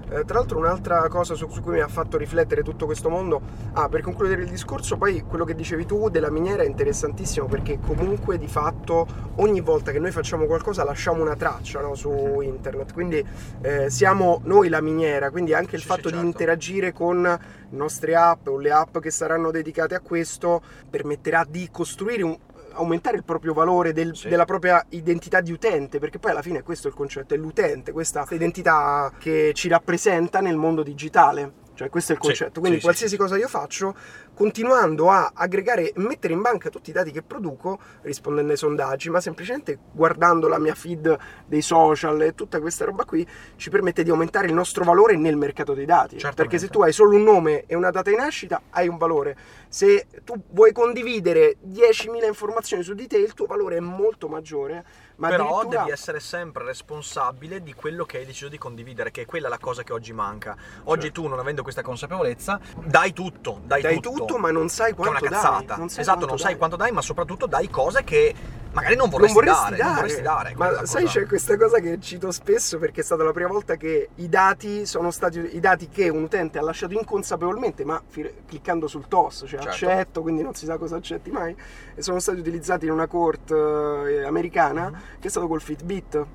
Eh, 0.09 0.25
tra 0.25 0.39
l'altro 0.39 0.59
un'altra 0.59 1.09
cosa 1.09 1.35
su, 1.35 1.49
su 1.49 1.61
cui 1.61 1.73
mi 1.73 1.81
ha 1.81 1.89
fatto 1.89 2.17
riflettere 2.17 2.63
tutto 2.63 2.87
questo 2.87 3.09
mondo, 3.09 3.41
ah, 3.73 3.89
per 3.89 4.03
concludere 4.03 4.43
il 4.43 4.49
discorso, 4.49 4.97
poi 4.97 5.23
quello 5.23 5.45
che 5.45 5.55
dicevi 5.55 5.85
tu 5.85 6.09
della 6.09 6.31
miniera 6.31 6.63
è 6.63 6.67
interessantissimo 6.67 7.47
perché 7.47 7.81
comunque 7.85 8.39
di 8.39 8.47
fatto 8.47 9.07
ogni 9.37 9.61
volta 9.61 9.91
che 9.91 9.99
noi 9.99 10.13
facciamo 10.13 10.47
qualcosa 10.47 10.85
lasciamo 10.85 11.23
una 11.23 11.35
traccia 11.35 11.81
no, 11.81 11.95
su 11.95 12.41
internet, 12.41 12.93
quindi 12.93 13.25
eh, 13.63 13.91
siamo 13.91 14.41
noi 14.45 14.69
la 14.69 14.81
miniera, 14.81 15.31
quindi 15.31 15.55
anche 15.55 15.75
il 15.75 15.83
fatto 15.83 16.09
di 16.09 16.15
certo. 16.15 16.27
interagire 16.27 16.93
con 16.93 17.23
le 17.23 17.77
nostre 17.77 18.15
app 18.15 18.47
o 18.47 18.59
le 18.59 18.71
app 18.71 18.99
che 18.99 19.11
saranno 19.11 19.51
dedicate 19.51 19.97
a 19.97 20.01
questo 20.01 20.63
permetterà 20.89 21.45
di 21.49 21.69
costruire 21.71 22.23
un 22.23 22.37
aumentare 22.77 23.17
il 23.17 23.25
proprio 23.25 23.53
valore 23.53 23.93
del- 23.93 24.15
Sì. 24.17 24.29
della 24.29 24.45
propria 24.45 24.85
identità 24.91 25.41
di 25.41 25.53
utente, 25.53 25.99
perché 25.99 26.19
poi 26.19 26.31
alla 26.33 26.43
fine 26.43 26.63
questo 26.63 26.87
è 26.89 26.91
il 26.91 26.97
concetto, 26.97 27.35
è 27.35 27.37
l'utente, 27.37 27.93
questa 27.93 28.27
identità 28.31 29.13
che 29.19 29.53
ci 29.55 29.69
rappresenta 29.69 30.41
nel 30.41 30.57
mondo 30.57 30.83
digitale. 30.83 31.65
Cioè, 31.77 31.91
questo 31.91 32.13
è 32.13 32.15
il 32.15 32.21
Sì, 32.23 32.29
concetto. 32.29 32.61
Quindi, 32.61 32.79
sì, 32.79 32.81
sì, 32.81 32.83
qualsiasi 32.87 33.13
sì. 33.15 33.21
cosa 33.21 33.37
io 33.37 33.49
faccio, 33.49 33.95
continuando 34.35 35.11
a 35.11 35.33
aggregare 35.35 35.93
e 35.93 35.93
mettere 35.97 36.33
in 36.33 36.41
banca 36.41 36.71
tutti 36.71 36.89
i 36.89 36.93
dati 36.93 37.11
che 37.11 37.23
produco, 37.23 37.79
rispondendo 38.03 38.53
ai 38.53 38.59
sondaggi, 38.59 39.11
ma 39.11 39.21
semplicemente 39.21 39.79
guardando 39.93 40.49
la 40.49 40.59
mia 40.59 40.75
feed 40.75 41.17
dei 41.47 41.61
social 41.61 42.21
e 42.23 42.35
tutta 42.35 42.61
questa 42.61 42.87
roba 42.87 43.05
qui, 43.05 43.27
ci 43.57 43.69
permette 43.69 44.03
di 44.03 44.11
aumentare 44.11 44.47
il 44.47 44.55
nostro 44.55 44.85
valore 44.85 45.17
nel 45.17 45.37
mercato 45.37 45.75
dei 45.75 45.85
dati. 45.85 46.19
Certamente. 46.19 46.43
Perché 46.43 46.59
se 46.59 46.69
tu 46.69 46.81
hai 46.81 46.93
solo 46.93 47.15
un 47.15 47.23
nome 47.23 47.65
e 47.67 47.75
una 47.75 47.91
data 47.91 48.09
di 48.09 48.17
nascita, 48.17 48.63
hai 48.71 48.89
un 48.89 48.97
valore. 48.97 49.37
Se 49.69 50.07
tu 50.25 50.35
vuoi 50.51 50.73
condividere 50.73 51.57
10.000 51.67 52.27
informazioni 52.27 52.83
su 52.83 52.95
di 52.95 53.07
te, 53.07 53.19
il 53.19 53.35
tuo 53.35 53.45
valore 53.45 53.77
è 53.77 53.81
molto 53.81 54.29
maggiore. 54.29 54.85
Ma 55.17 55.29
Però 55.29 55.45
addirittura- 55.59 55.79
devi 55.81 55.93
essere 55.93 56.21
sempre 56.21 56.65
responsabile 56.65 57.63
di 57.63 57.73
quello 57.73 58.05
che 58.05 58.19
hai 58.19 58.27
deciso 58.27 58.49
di 58.49 58.59
condividere, 58.59 59.11
che 59.11 59.23
è 59.23 59.25
quella 59.25 59.49
la 59.49 59.59
cosa 59.59 59.83
che 59.83 59.93
oggi 59.93 60.13
manca. 60.13 60.55
Oggi 60.85 61.05
Certo. 61.07 61.23
tu, 61.23 61.29
non 61.29 61.39
avendo 61.39 61.63
questa 61.63 61.81
consapevolezza, 61.83 62.61
dai 62.85 63.13
tutto, 63.15 63.61
dai, 63.65 63.81
dai 63.81 64.01
tutto, 64.01 64.37
ma 64.37 64.51
non 64.51 64.69
sai 64.69 64.95
che 64.95 64.99
è 65.03 65.09
una 65.09 65.19
quanto 65.19 65.27
cazzata. 65.35 65.65
dai. 65.65 65.79
Non 65.79 65.89
sai 65.89 66.01
esatto, 66.01 66.17
quanto 66.19 66.27
non 66.27 66.39
sai 66.39 66.49
dai. 66.51 66.59
quanto 66.59 66.77
dai, 66.77 66.91
ma 66.93 67.01
soprattutto 67.01 67.47
dai 67.47 67.71
cose 67.71 68.05
che 68.05 68.35
magari 68.73 68.97
non 68.97 69.09
vorresti, 69.09 69.35
non 69.37 69.45
vorresti 69.45 69.71
dare, 69.71 69.77
dare, 69.77 69.85
non 69.87 69.95
vorresti 69.95 70.23
dare. 70.23 70.55
ma 70.57 70.87
sai 70.87 71.05
cosa- 71.05 71.21
c'è 71.21 71.27
questa 71.27 71.57
cosa 71.57 71.79
che 71.79 71.99
cito 72.01 72.31
spesso 72.31 72.79
perché 72.79 73.01
è 73.01 73.05
stata 73.05 73.23
la 73.23 73.33
prima 73.33 73.49
volta 73.49 73.77
che 73.77 74.09
i 74.17 74.29
dati 74.29 74.85
sono 74.87 75.11
stati 75.11 75.57
i 75.57 75.61
dati 75.61 75.89
che 75.89 76.09
un 76.09 76.25
utente 76.25 76.59
ha 76.59 76.63
lasciato 76.63 76.93
inconsapevolmente 76.95 77.85
ma 77.85 78.01
fi- 78.07 78.31
cliccando 78.47 78.87
sul 78.87 79.09
TOS 79.09 79.45
cioè 79.47 79.61
Certo. 79.61 79.69
accetto 79.69 80.23
quindi 80.23 80.43
non 80.43 80.55
si 80.55 80.67
sa 80.67 80.77
cosa 80.77 80.97
accetti 80.97 81.31
mai 81.31 81.57
e 81.95 82.03
sono 82.03 82.19
stati 82.19 82.39
utilizzati 82.39 82.85
in 82.87 82.93
una 82.93 83.07
court 83.07 83.51
eh, 83.51 84.25
americana 84.25 84.89
Mhm. 84.91 84.99
che 85.21 85.27
è 85.29 85.31
stato 85.31 85.47
col 85.49 85.61
Fitbit 85.63 86.27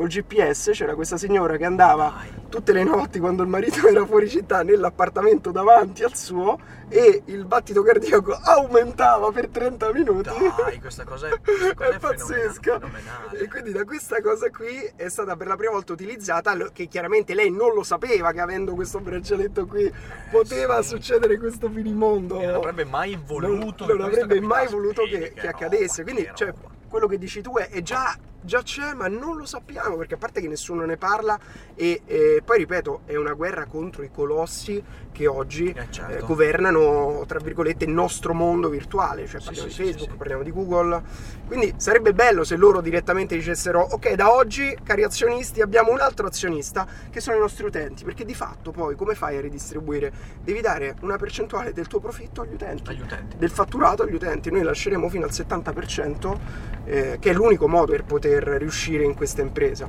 col 0.00 0.08
GPS 0.08 0.70
c'era 0.72 0.94
questa 0.94 1.18
signora 1.18 1.58
che 1.58 1.66
andava 1.66 2.24
tutte 2.48 2.72
le 2.72 2.84
notti 2.84 3.18
quando 3.18 3.42
il 3.42 3.50
marito 3.50 3.86
era 3.86 4.06
fuori 4.06 4.30
città 4.30 4.62
nell'appartamento 4.62 5.50
davanti 5.50 6.02
al 6.02 6.16
suo 6.16 6.58
e 6.88 7.22
il 7.26 7.44
battito 7.44 7.82
cardiaco 7.82 8.32
aumentava 8.32 9.30
per 9.30 9.48
30 9.48 9.92
minuti 9.92 10.30
Dai, 10.56 10.80
questa 10.80 11.04
cosa 11.04 11.28
è, 11.28 11.36
questa 11.44 11.74
cosa 11.74 11.90
è 11.90 11.94
è 11.96 11.98
pazzesca. 11.98 12.78
fenomenale. 12.78 13.38
E 13.40 13.48
quindi 13.48 13.72
da 13.72 13.84
questa 13.84 14.22
cosa 14.22 14.48
qui 14.48 14.90
è 14.96 15.08
stata 15.10 15.36
per 15.36 15.46
la 15.46 15.56
prima 15.56 15.72
volta 15.72 15.92
utilizzata, 15.92 16.56
che 16.72 16.86
chiaramente 16.86 17.34
lei 17.34 17.50
non 17.50 17.74
lo 17.74 17.82
sapeva 17.82 18.32
che 18.32 18.40
avendo 18.40 18.72
questo 18.74 19.00
braccialetto 19.00 19.66
qui 19.66 19.92
poteva 20.30 20.80
sì. 20.82 20.88
succedere 20.88 21.38
questo 21.38 21.68
finimondo. 21.68 22.40
E 22.40 22.46
non 22.46 22.54
avrebbe 22.54 22.84
mai 22.84 23.20
voluto 23.22 23.86
non, 23.86 23.98
non 23.98 24.06
avrebbe 24.06 24.40
mai 24.40 24.66
voluto 24.66 25.02
che, 25.04 25.32
che 25.34 25.46
accadesse. 25.46 26.02
Quindi, 26.02 26.22
che 26.22 26.32
cioè, 26.34 26.54
quello 26.88 27.06
che 27.06 27.18
dici 27.18 27.40
tu 27.40 27.56
è, 27.56 27.68
è 27.68 27.82
già, 27.82 28.16
già 28.42 28.62
c'è, 28.62 28.94
ma 28.94 29.08
non 29.08 29.36
lo 29.36 29.44
sappiamo 29.46 29.96
perché 29.96 30.14
a 30.14 30.18
parte 30.18 30.40
che 30.40 30.48
nessuno 30.48 30.84
ne 30.84 30.96
parla, 30.96 31.38
e, 31.74 32.02
e 32.06 32.42
poi 32.44 32.58
ripeto, 32.58 33.02
è 33.06 33.16
una 33.16 33.32
guerra 33.34 33.66
contro 33.66 34.02
i 34.02 34.10
colossi 34.10 34.82
che 35.12 35.26
oggi 35.26 35.70
Eh, 35.70 35.86
certo. 35.90 36.16
eh, 36.16 36.20
governano, 36.20 37.24
tra 37.26 37.38
virgolette, 37.40 37.84
il 37.84 37.90
nostro 37.90 38.32
mondo 38.34 38.68
virtuale. 38.68 39.26
Cioè, 39.26 39.40
Sì, 39.40 39.46
parliamo 39.46 39.68
sì, 39.68 39.76
di 39.76 39.84
Facebook, 39.84 40.10
sì. 40.12 40.16
parliamo 40.16 40.42
di 40.42 40.52
Google. 40.52 41.02
Quindi 41.46 41.74
sarebbe 41.76 42.12
bello 42.14 42.44
se 42.44 42.56
loro 42.56 42.80
direttamente 42.80 43.34
dicessero: 43.34 43.80
Ok, 43.80 44.12
da 44.14 44.32
oggi, 44.32 44.76
cari 44.82 45.02
azionisti, 45.02 45.60
abbiamo 45.60 45.90
un 45.92 46.00
altro 46.00 46.26
azionista 46.26 46.86
che 47.10 47.20
sono 47.20 47.36
i 47.36 47.40
nostri 47.40 47.64
utenti. 47.66 48.04
Perché 48.04 48.24
di 48.24 48.34
fatto, 48.34 48.70
poi, 48.70 48.94
come 48.94 49.14
fai 49.14 49.36
a 49.36 49.40
ridistribuire? 49.40 50.12
Devi 50.42 50.60
dare 50.60 50.94
una 51.02 51.16
percentuale 51.16 51.72
del 51.72 51.86
tuo 51.88 51.98
profitto 52.00 52.42
agli 52.42 52.54
utenti 52.54 52.90
Agli 52.90 53.00
utenti. 53.02 53.36
del 53.36 53.50
fatturato 53.50 54.02
agli 54.04 54.14
utenti. 54.14 54.50
Noi 54.50 54.62
lasceremo 54.62 55.08
fino 55.08 55.24
al 55.24 55.32
70%, 55.32 56.38
eh, 56.84 57.16
che 57.20 57.30
è 57.30 57.32
l'unico 57.32 57.66
modo 57.68 57.92
per 57.92 58.04
poter 58.04 58.29
riuscire 58.38 59.02
in 59.02 59.14
questa 59.14 59.42
impresa. 59.42 59.88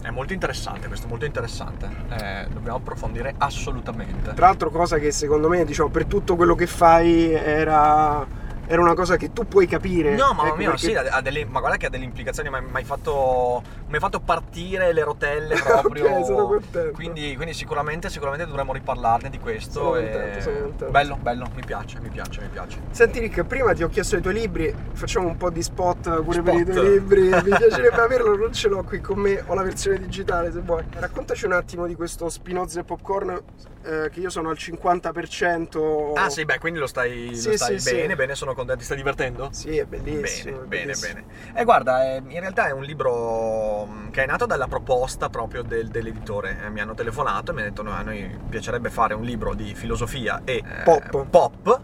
È 0.00 0.10
molto 0.10 0.34
interessante, 0.34 0.86
questo 0.86 1.06
è 1.06 1.08
molto 1.08 1.24
interessante. 1.24 1.88
Eh, 2.10 2.46
dobbiamo 2.52 2.76
approfondire 2.76 3.34
assolutamente. 3.38 4.34
Tra 4.34 4.46
l'altro, 4.46 4.70
cosa 4.70 4.98
che 4.98 5.10
secondo 5.10 5.48
me, 5.48 5.64
diciamo, 5.64 5.88
per 5.88 6.04
tutto 6.04 6.36
quello 6.36 6.54
che 6.54 6.66
fai 6.66 7.32
era, 7.32 8.26
era 8.66 8.80
una 8.80 8.94
cosa 8.94 9.16
che 9.16 9.32
tu 9.32 9.46
puoi 9.46 9.66
capire. 9.66 10.14
No, 10.14 10.32
mamma 10.32 10.48
Ecco, 10.48 10.56
mia, 10.56 10.70
perché- 10.70 10.86
sì, 10.86 10.94
ha 10.94 11.20
delle- 11.20 11.44
ma 11.44 11.60
guarda 11.60 11.76
che 11.76 11.86
ha 11.86 11.90
delle 11.90 12.04
implicazioni, 12.04 12.48
mi 12.50 12.56
hai 12.72 12.84
fatto, 12.84 13.62
mi 13.88 13.94
hai 13.94 14.00
fatto 14.00 14.20
partire 14.20 14.92
le 14.92 15.04
rotelle 15.04 15.54
proprio. 15.62 16.06
Ok, 16.08 16.24
sono 16.24 16.46
contento. 16.46 16.92
Quindi, 16.92 17.34
quindi 17.36 17.52
sicuramente, 17.54 18.08
sicuramente 18.10 18.46
dovremmo 18.46 18.72
riparlarne 18.72 19.30
di 19.30 19.38
questo. 19.38 19.80
Sono 19.80 19.96
e- 19.96 20.02
contento, 20.10 20.40
sono 20.40 20.58
contento. 20.60 20.90
Bello, 20.92 21.16
bello, 21.20 21.50
mi 21.54 21.62
piace, 21.64 21.98
mi 22.00 22.08
piace, 22.08 22.40
mi 22.40 22.48
piace. 22.48 22.78
Senti 22.90 23.18
Rick, 23.20 23.44
prima 23.44 23.72
ti 23.74 23.82
ho 23.82 23.88
chiesto 23.88 24.16
i 24.16 24.20
tuoi 24.20 24.34
libri, 24.34 24.74
facciamo 24.92 25.26
un 25.28 25.36
po' 25.36 25.50
di 25.50 25.62
spot 25.62 26.22
pure 26.22 26.42
per 26.42 26.54
i 26.54 26.58
Spot. 26.60 26.72
tuoi 26.72 26.90
libri, 26.90 27.28
mi 27.28 27.42
piacerebbe 27.56 28.00
averlo, 28.00 28.36
non 28.36 28.52
ce 28.52 28.68
l'ho 28.68 28.82
qui 28.82 29.00
con 29.00 29.18
me, 29.18 29.42
ho 29.46 29.54
la 29.54 29.62
versione 29.62 29.98
digitale 29.98 30.50
se 30.52 30.60
vuoi. 30.60 30.84
Raccontaci 30.90 31.44
un 31.46 31.52
attimo 31.52 31.86
di 31.86 31.94
questo 31.94 32.28
Spinoza 32.28 32.80
e 32.80 32.84
Popcorn, 32.84 33.38
eh, 33.82 34.08
che 34.10 34.20
io 34.20 34.30
sono 34.30 34.48
al 34.50 34.56
50%. 34.58 36.12
Ah 36.14 36.28
sì, 36.30 36.44
beh, 36.44 36.58
quindi 36.58 36.78
lo 36.78 36.86
stai, 36.86 37.34
Sì, 37.34 37.50
lo 37.50 37.56
stai 37.56 37.78
sì, 37.80 37.90
bene, 37.94 38.08
sì. 38.10 38.14
bene, 38.16 38.34
sono 38.34 38.53
contento, 38.54 38.78
ti 38.80 38.84
stai 38.86 38.96
divertendo? 38.96 39.48
Sì, 39.52 39.76
è 39.76 39.84
bellissimo. 39.84 40.58
Bene, 40.58 40.64
è 40.64 40.66
bene, 40.66 40.84
bellissimo. 40.84 41.12
bene. 41.14 41.60
E 41.60 41.64
guarda, 41.64 42.04
eh, 42.04 42.16
in 42.16 42.40
realtà 42.40 42.66
è 42.66 42.72
un 42.72 42.82
libro 42.82 43.88
che 44.10 44.22
è 44.22 44.26
nato 44.26 44.46
dalla 44.46 44.66
proposta 44.66 45.28
proprio 45.28 45.62
del- 45.62 45.88
dell'editore. 45.88 46.58
Eh, 46.64 46.70
mi 46.70 46.80
hanno 46.80 46.94
telefonato 46.94 47.50
e 47.50 47.54
mi 47.54 47.60
hanno 47.60 47.68
detto: 47.70 47.82
no, 47.82 47.90
a 47.92 48.02
noi 48.02 48.38
piacerebbe 48.48 48.90
fare 48.90 49.14
un 49.14 49.22
libro 49.24 49.54
di 49.54 49.74
filosofia 49.74 50.40
e 50.44 50.56
eh, 50.56 50.64
Pop. 50.84 51.26
pop. 51.26 51.80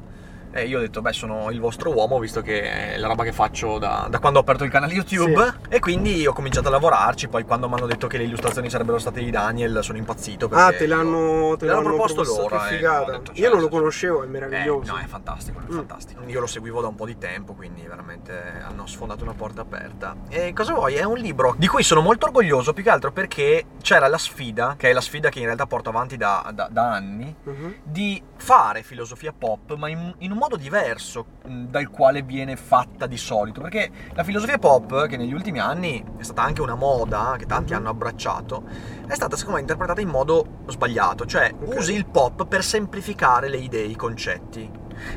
E 0.53 0.65
io 0.67 0.79
ho 0.79 0.81
detto, 0.81 1.01
beh, 1.01 1.13
sono 1.13 1.51
il 1.51 1.61
vostro 1.61 1.93
uomo, 1.95 2.19
visto 2.19 2.41
che 2.43 2.95
è 2.95 2.97
la 2.99 3.07
roba 3.07 3.23
che 3.25 3.33
faccio 3.33 3.79
da, 3.79 4.07
da 4.11 4.19
quando 4.19 4.39
ho 4.39 4.43
aperto 4.43 4.65
il 4.65 4.71
canale 4.71 4.93
YouTube. 4.95 5.55
E 5.69 5.79
quindi 5.79 6.27
ho 6.27 6.33
cominciato 6.33 6.69
a 6.69 6.71
lavorarci. 6.73 7.29
Poi, 7.29 7.45
quando 7.45 7.69
mi 7.69 7.75
hanno 7.75 7.87
detto 7.87 8.07
che 8.09 8.19
le 8.19 8.25
illustrazioni 8.25 8.69
sarebbero 8.69 8.99
state 8.99 9.21
di 9.23 9.31
Daniel, 9.31 9.79
sono 9.83 9.99
impazzito. 9.99 10.49
Ah, 10.53 10.73
te 10.73 10.87
l'hanno, 10.87 11.57
te 11.57 11.67
l'hanno 11.67 11.83
l'hanno 11.83 11.95
proposto 11.95 12.23
loro. 12.25 12.49
Che 12.49 12.55
e 12.55 12.59
ho 12.59 12.77
figata. 12.77 13.11
detto, 13.13 13.33
Io 13.35 13.49
non 13.49 13.51
lo 13.51 13.55
nel 13.55 13.61
senso- 13.61 13.69
conoscevo, 13.69 14.23
è 14.23 14.25
eh, 14.25 14.29
meraviglioso. 14.29 14.93
no, 14.93 14.99
è 14.99 15.07
fantastico, 15.07 15.61
è 15.61 15.73
Mm. 15.73 15.77
fantastico. 15.77 16.23
Io 16.27 16.41
lo 16.41 16.47
seguivo 16.47 16.81
da 16.81 16.89
un 16.89 16.95
po' 16.97 17.07
di 17.07 17.17
tempo, 17.19 17.53
quindi 17.55 17.83
veramente 17.87 18.33
hanno 18.67 18.87
sfondato 18.87 19.23
una 19.23 19.35
porta 19.35 19.61
aperta. 19.63 20.17
E 20.29 20.53
cosa 20.53 20.75
vuoi? 20.75 20.95
È 20.95 21.05
un 21.05 21.17
libro 21.17 21.55
di 21.59 21.69
cui 21.69 21.83
sono 21.85 22.01
molto 22.01 22.27
orgoglioso, 22.27 22.73
più 22.73 22.83
che 22.83 22.91
altro 22.91 23.13
perché 23.13 23.67
c'era 23.83 24.09
la 24.09 24.19
sfida, 24.19 24.75
che 24.77 24.91
è 24.91 24.93
la 24.93 25.01
sfida 25.01 25.29
che 25.29 25.39
in 25.39 25.45
realtà 25.45 25.67
porto 25.67 25.91
avanti 25.91 26.17
da, 26.17 26.51
da- 26.53 26.69
da 26.71 26.93
anni, 26.93 27.33
Mhm. 27.45 27.75
di 27.85 28.21
fare 28.37 28.83
filosofia 28.83 29.33
pop, 29.37 29.75
ma 29.77 29.89
in, 29.89 30.13
in 30.19 30.31
un 30.33 30.39
modo 30.41 30.57
diverso 30.57 31.27
dal 31.45 31.91
quale 31.91 32.23
viene 32.23 32.57
fatta 32.57 33.07
di 33.07 33.19
solito, 33.19 33.61
perché 33.61 33.91
la 34.15 34.25
filosofia 34.25 34.57
pop, 34.59 35.07
che 35.07 35.19
negli 35.19 35.35
ultimi 35.35 35.59
anni 35.59 36.03
è 36.17 36.23
stata 36.23 36.43
anche 36.43 36.63
una 36.63 36.75
moda, 36.75 37.37
che 37.39 37.45
tanti 37.45 37.75
hanno 37.75 37.91
abbracciato, 37.91 38.65
è 39.07 39.15
stata 39.15 39.37
secondo 39.37 39.57
me 39.57 39.61
interpretata 39.61 40.01
in 40.01 40.09
modo 40.09 40.63
sbagliato, 40.69 41.27
cioè 41.27 41.53
Ok. 41.61 41.77
usi 41.77 41.95
il 41.95 42.07
pop 42.07 42.47
per 42.47 42.65
semplificare 42.65 43.49
le 43.49 43.59
idee, 43.59 43.85
i 43.85 43.97
concetti, 43.97 44.69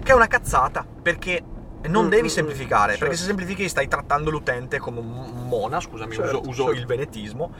che 0.04 0.12
è 0.12 0.16
una 0.16 0.28
cazzata, 0.28 0.86
perché 1.02 1.42
non 1.88 2.06
Mm, 2.06 2.10
devi 2.10 2.28
mm, 2.28 2.32
semplificare, 2.32 2.90
certo. 2.92 3.00
perché 3.06 3.16
se 3.20 3.26
semplifichi 3.26 3.68
stai 3.68 3.88
trattando 3.88 4.30
l'utente 4.30 4.78
come 4.80 5.00
un 5.00 5.48
mona, 5.48 5.80
scusami, 5.80 6.14
Certo, 6.16 6.40
uso, 6.40 6.50
uso 6.50 6.64
certo. 6.66 6.80
il 6.80 6.86
venetismo, 6.86 7.54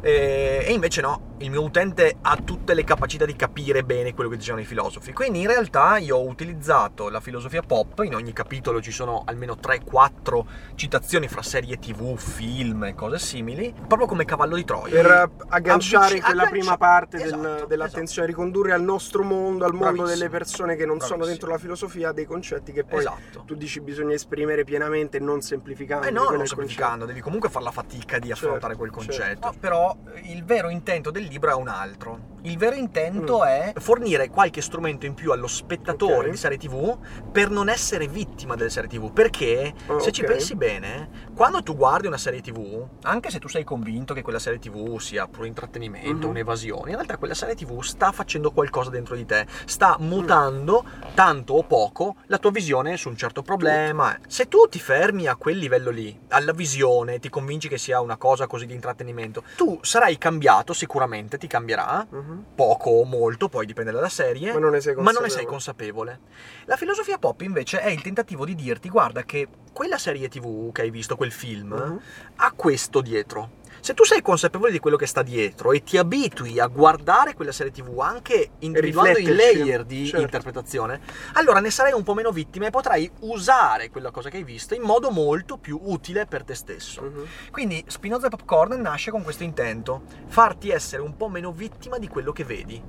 eh, 0.00 0.64
e 0.66 0.72
invece 0.72 1.00
no, 1.00 1.34
il 1.38 1.50
mio 1.50 1.62
utente 1.62 2.16
ha 2.20 2.36
tutte 2.36 2.74
le 2.74 2.84
capacità 2.84 3.24
di 3.24 3.34
capire 3.36 3.84
bene 3.84 4.14
quello 4.14 4.28
che 4.30 4.36
dicevano 4.36 4.62
i 4.62 4.66
filosofi. 4.66 5.12
Quindi 5.12 5.40
in 5.40 5.46
realtà 5.46 5.98
io 5.98 6.16
ho 6.16 6.26
utilizzato 6.26 7.08
la 7.08 7.20
filosofia 7.20 7.62
pop, 7.62 8.00
in 8.04 8.14
ogni 8.14 8.32
capitolo 8.32 8.80
ci 8.80 8.90
sono 8.90 9.22
almeno 9.26 9.56
3-4 9.56 10.44
citazioni 10.74 11.28
fra 11.28 11.42
serie 11.42 11.78
tv, 11.78 12.16
film 12.16 12.84
e 12.84 12.94
cose 12.94 13.18
simili, 13.18 13.72
proprio 13.86 14.06
come 14.08 14.24
cavallo 14.24 14.56
di 14.56 14.64
Troia. 14.64 14.94
Per 15.00 15.06
eh, 15.10 15.30
agganciare 15.48 16.20
quella 16.20 16.42
aggancia- 16.42 16.50
prima 16.50 16.76
parte 16.76 17.16
del- 17.18 17.26
Esatto, 17.26 17.66
dell'attenzione, 17.66 18.26
ricondurre 18.26 18.72
al 18.72 18.82
nostro 18.82 19.22
mondo, 19.22 19.64
al 19.64 19.72
mondo 19.72 19.84
Bravissimo. 19.92 20.06
delle 20.08 20.28
persone 20.28 20.76
che 20.76 20.84
non 20.86 20.98
sono 21.00 21.16
Bravissimo. 21.18 21.26
dentro 21.28 21.50
la 21.50 21.58
filosofia, 21.58 22.12
dei 22.12 22.24
concetti 22.26 22.72
che 22.72 22.84
poi 22.84 22.98
Esatto. 23.00 23.42
tu 23.46 23.54
dici 23.54 23.67
bisogna 23.80 24.14
esprimere 24.14 24.64
pienamente, 24.64 25.18
non 25.18 25.40
semplificando. 25.40 26.06
Eh 26.06 26.10
no, 26.10 26.28
non 26.30 26.46
semplificando, 26.46 27.04
devi 27.04 27.20
comunque 27.20 27.48
fare 27.48 27.64
la 27.64 27.70
fatica 27.70 28.18
di 28.18 28.28
Certo, 28.28 28.44
affrontare 28.46 28.74
quel 28.76 28.90
certo. 28.90 29.06
concetto. 29.06 29.46
No, 29.46 29.54
però 29.58 29.96
il 30.24 30.44
vero 30.44 30.68
intento 30.68 31.10
del 31.10 31.24
libro 31.24 31.50
è 31.50 31.54
un 31.54 31.68
altro. 31.68 32.36
Il 32.42 32.56
vero 32.56 32.76
intento 32.76 33.38
Mm. 33.38 33.42
è 33.46 33.72
fornire 33.78 34.28
qualche 34.30 34.62
strumento 34.62 35.06
in 35.06 35.14
più 35.14 35.32
allo 35.32 35.46
spettatore 35.48 36.26
Ok. 36.26 36.30
di 36.30 36.36
serie 36.36 36.56
TV 36.58 36.96
per 37.32 37.50
non 37.50 37.68
essere 37.68 38.06
vittima 38.06 38.54
delle 38.54 38.70
serie 38.70 38.88
TV. 38.88 39.12
Perché 39.12 39.74
Oh, 39.86 39.98
se 39.98 40.12
ci 40.12 40.22
ok. 40.22 40.26
pensi 40.28 40.54
bene, 40.54 41.08
quando 41.34 41.62
tu 41.62 41.74
guardi 41.74 42.06
una 42.06 42.16
serie 42.18 42.40
TV, 42.40 42.86
anche 43.02 43.30
se 43.30 43.38
tu 43.38 43.48
sei 43.48 43.64
convinto 43.64 44.14
che 44.14 44.22
quella 44.22 44.38
serie 44.38 44.58
TV 44.60 44.98
sia 44.98 45.26
puro 45.26 45.46
intrattenimento, 45.46 46.26
Mhm. 46.26 46.30
un'evasione, 46.32 46.90
in 46.90 46.94
realtà 46.96 47.16
quella 47.16 47.34
serie 47.34 47.54
TV 47.56 47.80
sta 47.82 48.12
facendo 48.12 48.50
qualcosa 48.52 48.90
dentro 48.90 49.16
di 49.16 49.24
te, 49.26 49.46
sta 49.66 49.96
mutando 49.98 50.84
tanto 51.14 51.54
o 51.54 51.64
poco 51.64 52.16
la 52.26 52.38
tua 52.38 52.50
visione 52.52 52.96
su 52.96 53.08
un 53.08 53.16
certo 53.16 53.42
problema. 53.42 54.16
Se 54.28 54.46
tu 54.46 54.66
ti 54.68 54.78
fermi 54.78 55.26
a 55.26 55.34
quel 55.36 55.58
livello 55.58 55.90
lì, 55.90 56.16
alla 56.28 56.52
visione, 56.52 57.18
ti 57.18 57.28
convinci 57.28 57.68
che 57.68 57.78
sia 57.78 58.00
una 58.00 58.16
cosa 58.16 58.46
così 58.46 58.66
di 58.66 58.74
intrattenimento, 58.74 59.42
tu 59.56 59.78
sarai 59.82 60.16
cambiato 60.18 60.72
sicuramente, 60.72 61.36
ti 61.38 61.46
cambierà, 61.48 62.06
Mhm. 62.28 62.44
poco 62.54 62.90
o 62.90 63.04
molto, 63.04 63.48
poi 63.48 63.64
dipende 63.66 63.90
dalla 63.92 64.08
serie, 64.08 64.52
Ma 64.52 64.58
non 64.58 64.70
ne 64.72 64.80
sei 64.80 64.94
ma 64.94 65.02
non 65.02 65.22
ne 65.22 65.28
consapevole. 65.28 65.30
sei 65.40 65.44
consapevole. 65.46 66.20
La 66.66 66.76
filosofia 66.76 67.18
pop 67.18 67.40
invece 67.42 67.80
è 67.80 67.88
il 67.90 68.02
tentativo 68.02 68.44
di 68.44 68.54
dirti 68.54 68.88
guarda 68.88 69.22
che 69.24 69.48
quella 69.72 69.98
serie 69.98 70.28
TV 70.28 70.72
che 70.72 70.82
hai 70.82 70.90
visto, 70.90 71.16
quel 71.16 71.32
film, 71.32 71.72
Mhm. 71.72 72.00
ha 72.36 72.52
questo 72.54 73.00
dietro. 73.00 73.56
Se 73.80 73.94
tu 73.94 74.04
sei 74.04 74.22
consapevole 74.22 74.72
di 74.72 74.78
quello 74.78 74.96
che 74.96 75.06
sta 75.06 75.22
dietro 75.22 75.72
e 75.72 75.82
ti 75.82 75.96
abitui 75.96 76.58
a 76.58 76.66
guardare 76.66 77.34
quella 77.34 77.52
serie 77.52 77.72
TV 77.72 77.98
anche 78.00 78.50
individuando 78.60 79.18
i 79.18 79.34
layer 79.34 79.84
di 79.84 80.06
certo. 80.06 80.20
interpretazione, 80.20 81.00
allora 81.34 81.60
ne 81.60 81.70
sarai 81.70 81.92
un 81.92 82.02
po' 82.02 82.14
meno 82.14 82.30
vittima 82.30 82.66
e 82.66 82.70
potrai 82.70 83.10
usare 83.20 83.90
quella 83.90 84.10
cosa 84.10 84.30
che 84.30 84.38
hai 84.38 84.44
visto 84.44 84.74
in 84.74 84.82
modo 84.82 85.10
molto 85.10 85.56
più 85.58 85.78
utile 85.82 86.26
per 86.26 86.44
te 86.44 86.54
stesso. 86.54 87.02
Mhm. 87.02 87.26
Quindi 87.50 87.82
Spinoza 87.86 88.26
e 88.26 88.30
Popcorn 88.30 88.80
nasce 88.80 89.10
con 89.10 89.22
questo 89.22 89.44
intento, 89.44 90.02
farti 90.26 90.70
essere 90.70 91.02
un 91.02 91.16
po' 91.16 91.28
meno 91.28 91.52
vittima 91.52 91.98
di 91.98 92.08
quello 92.08 92.32
che 92.32 92.44
vedi. 92.44 92.82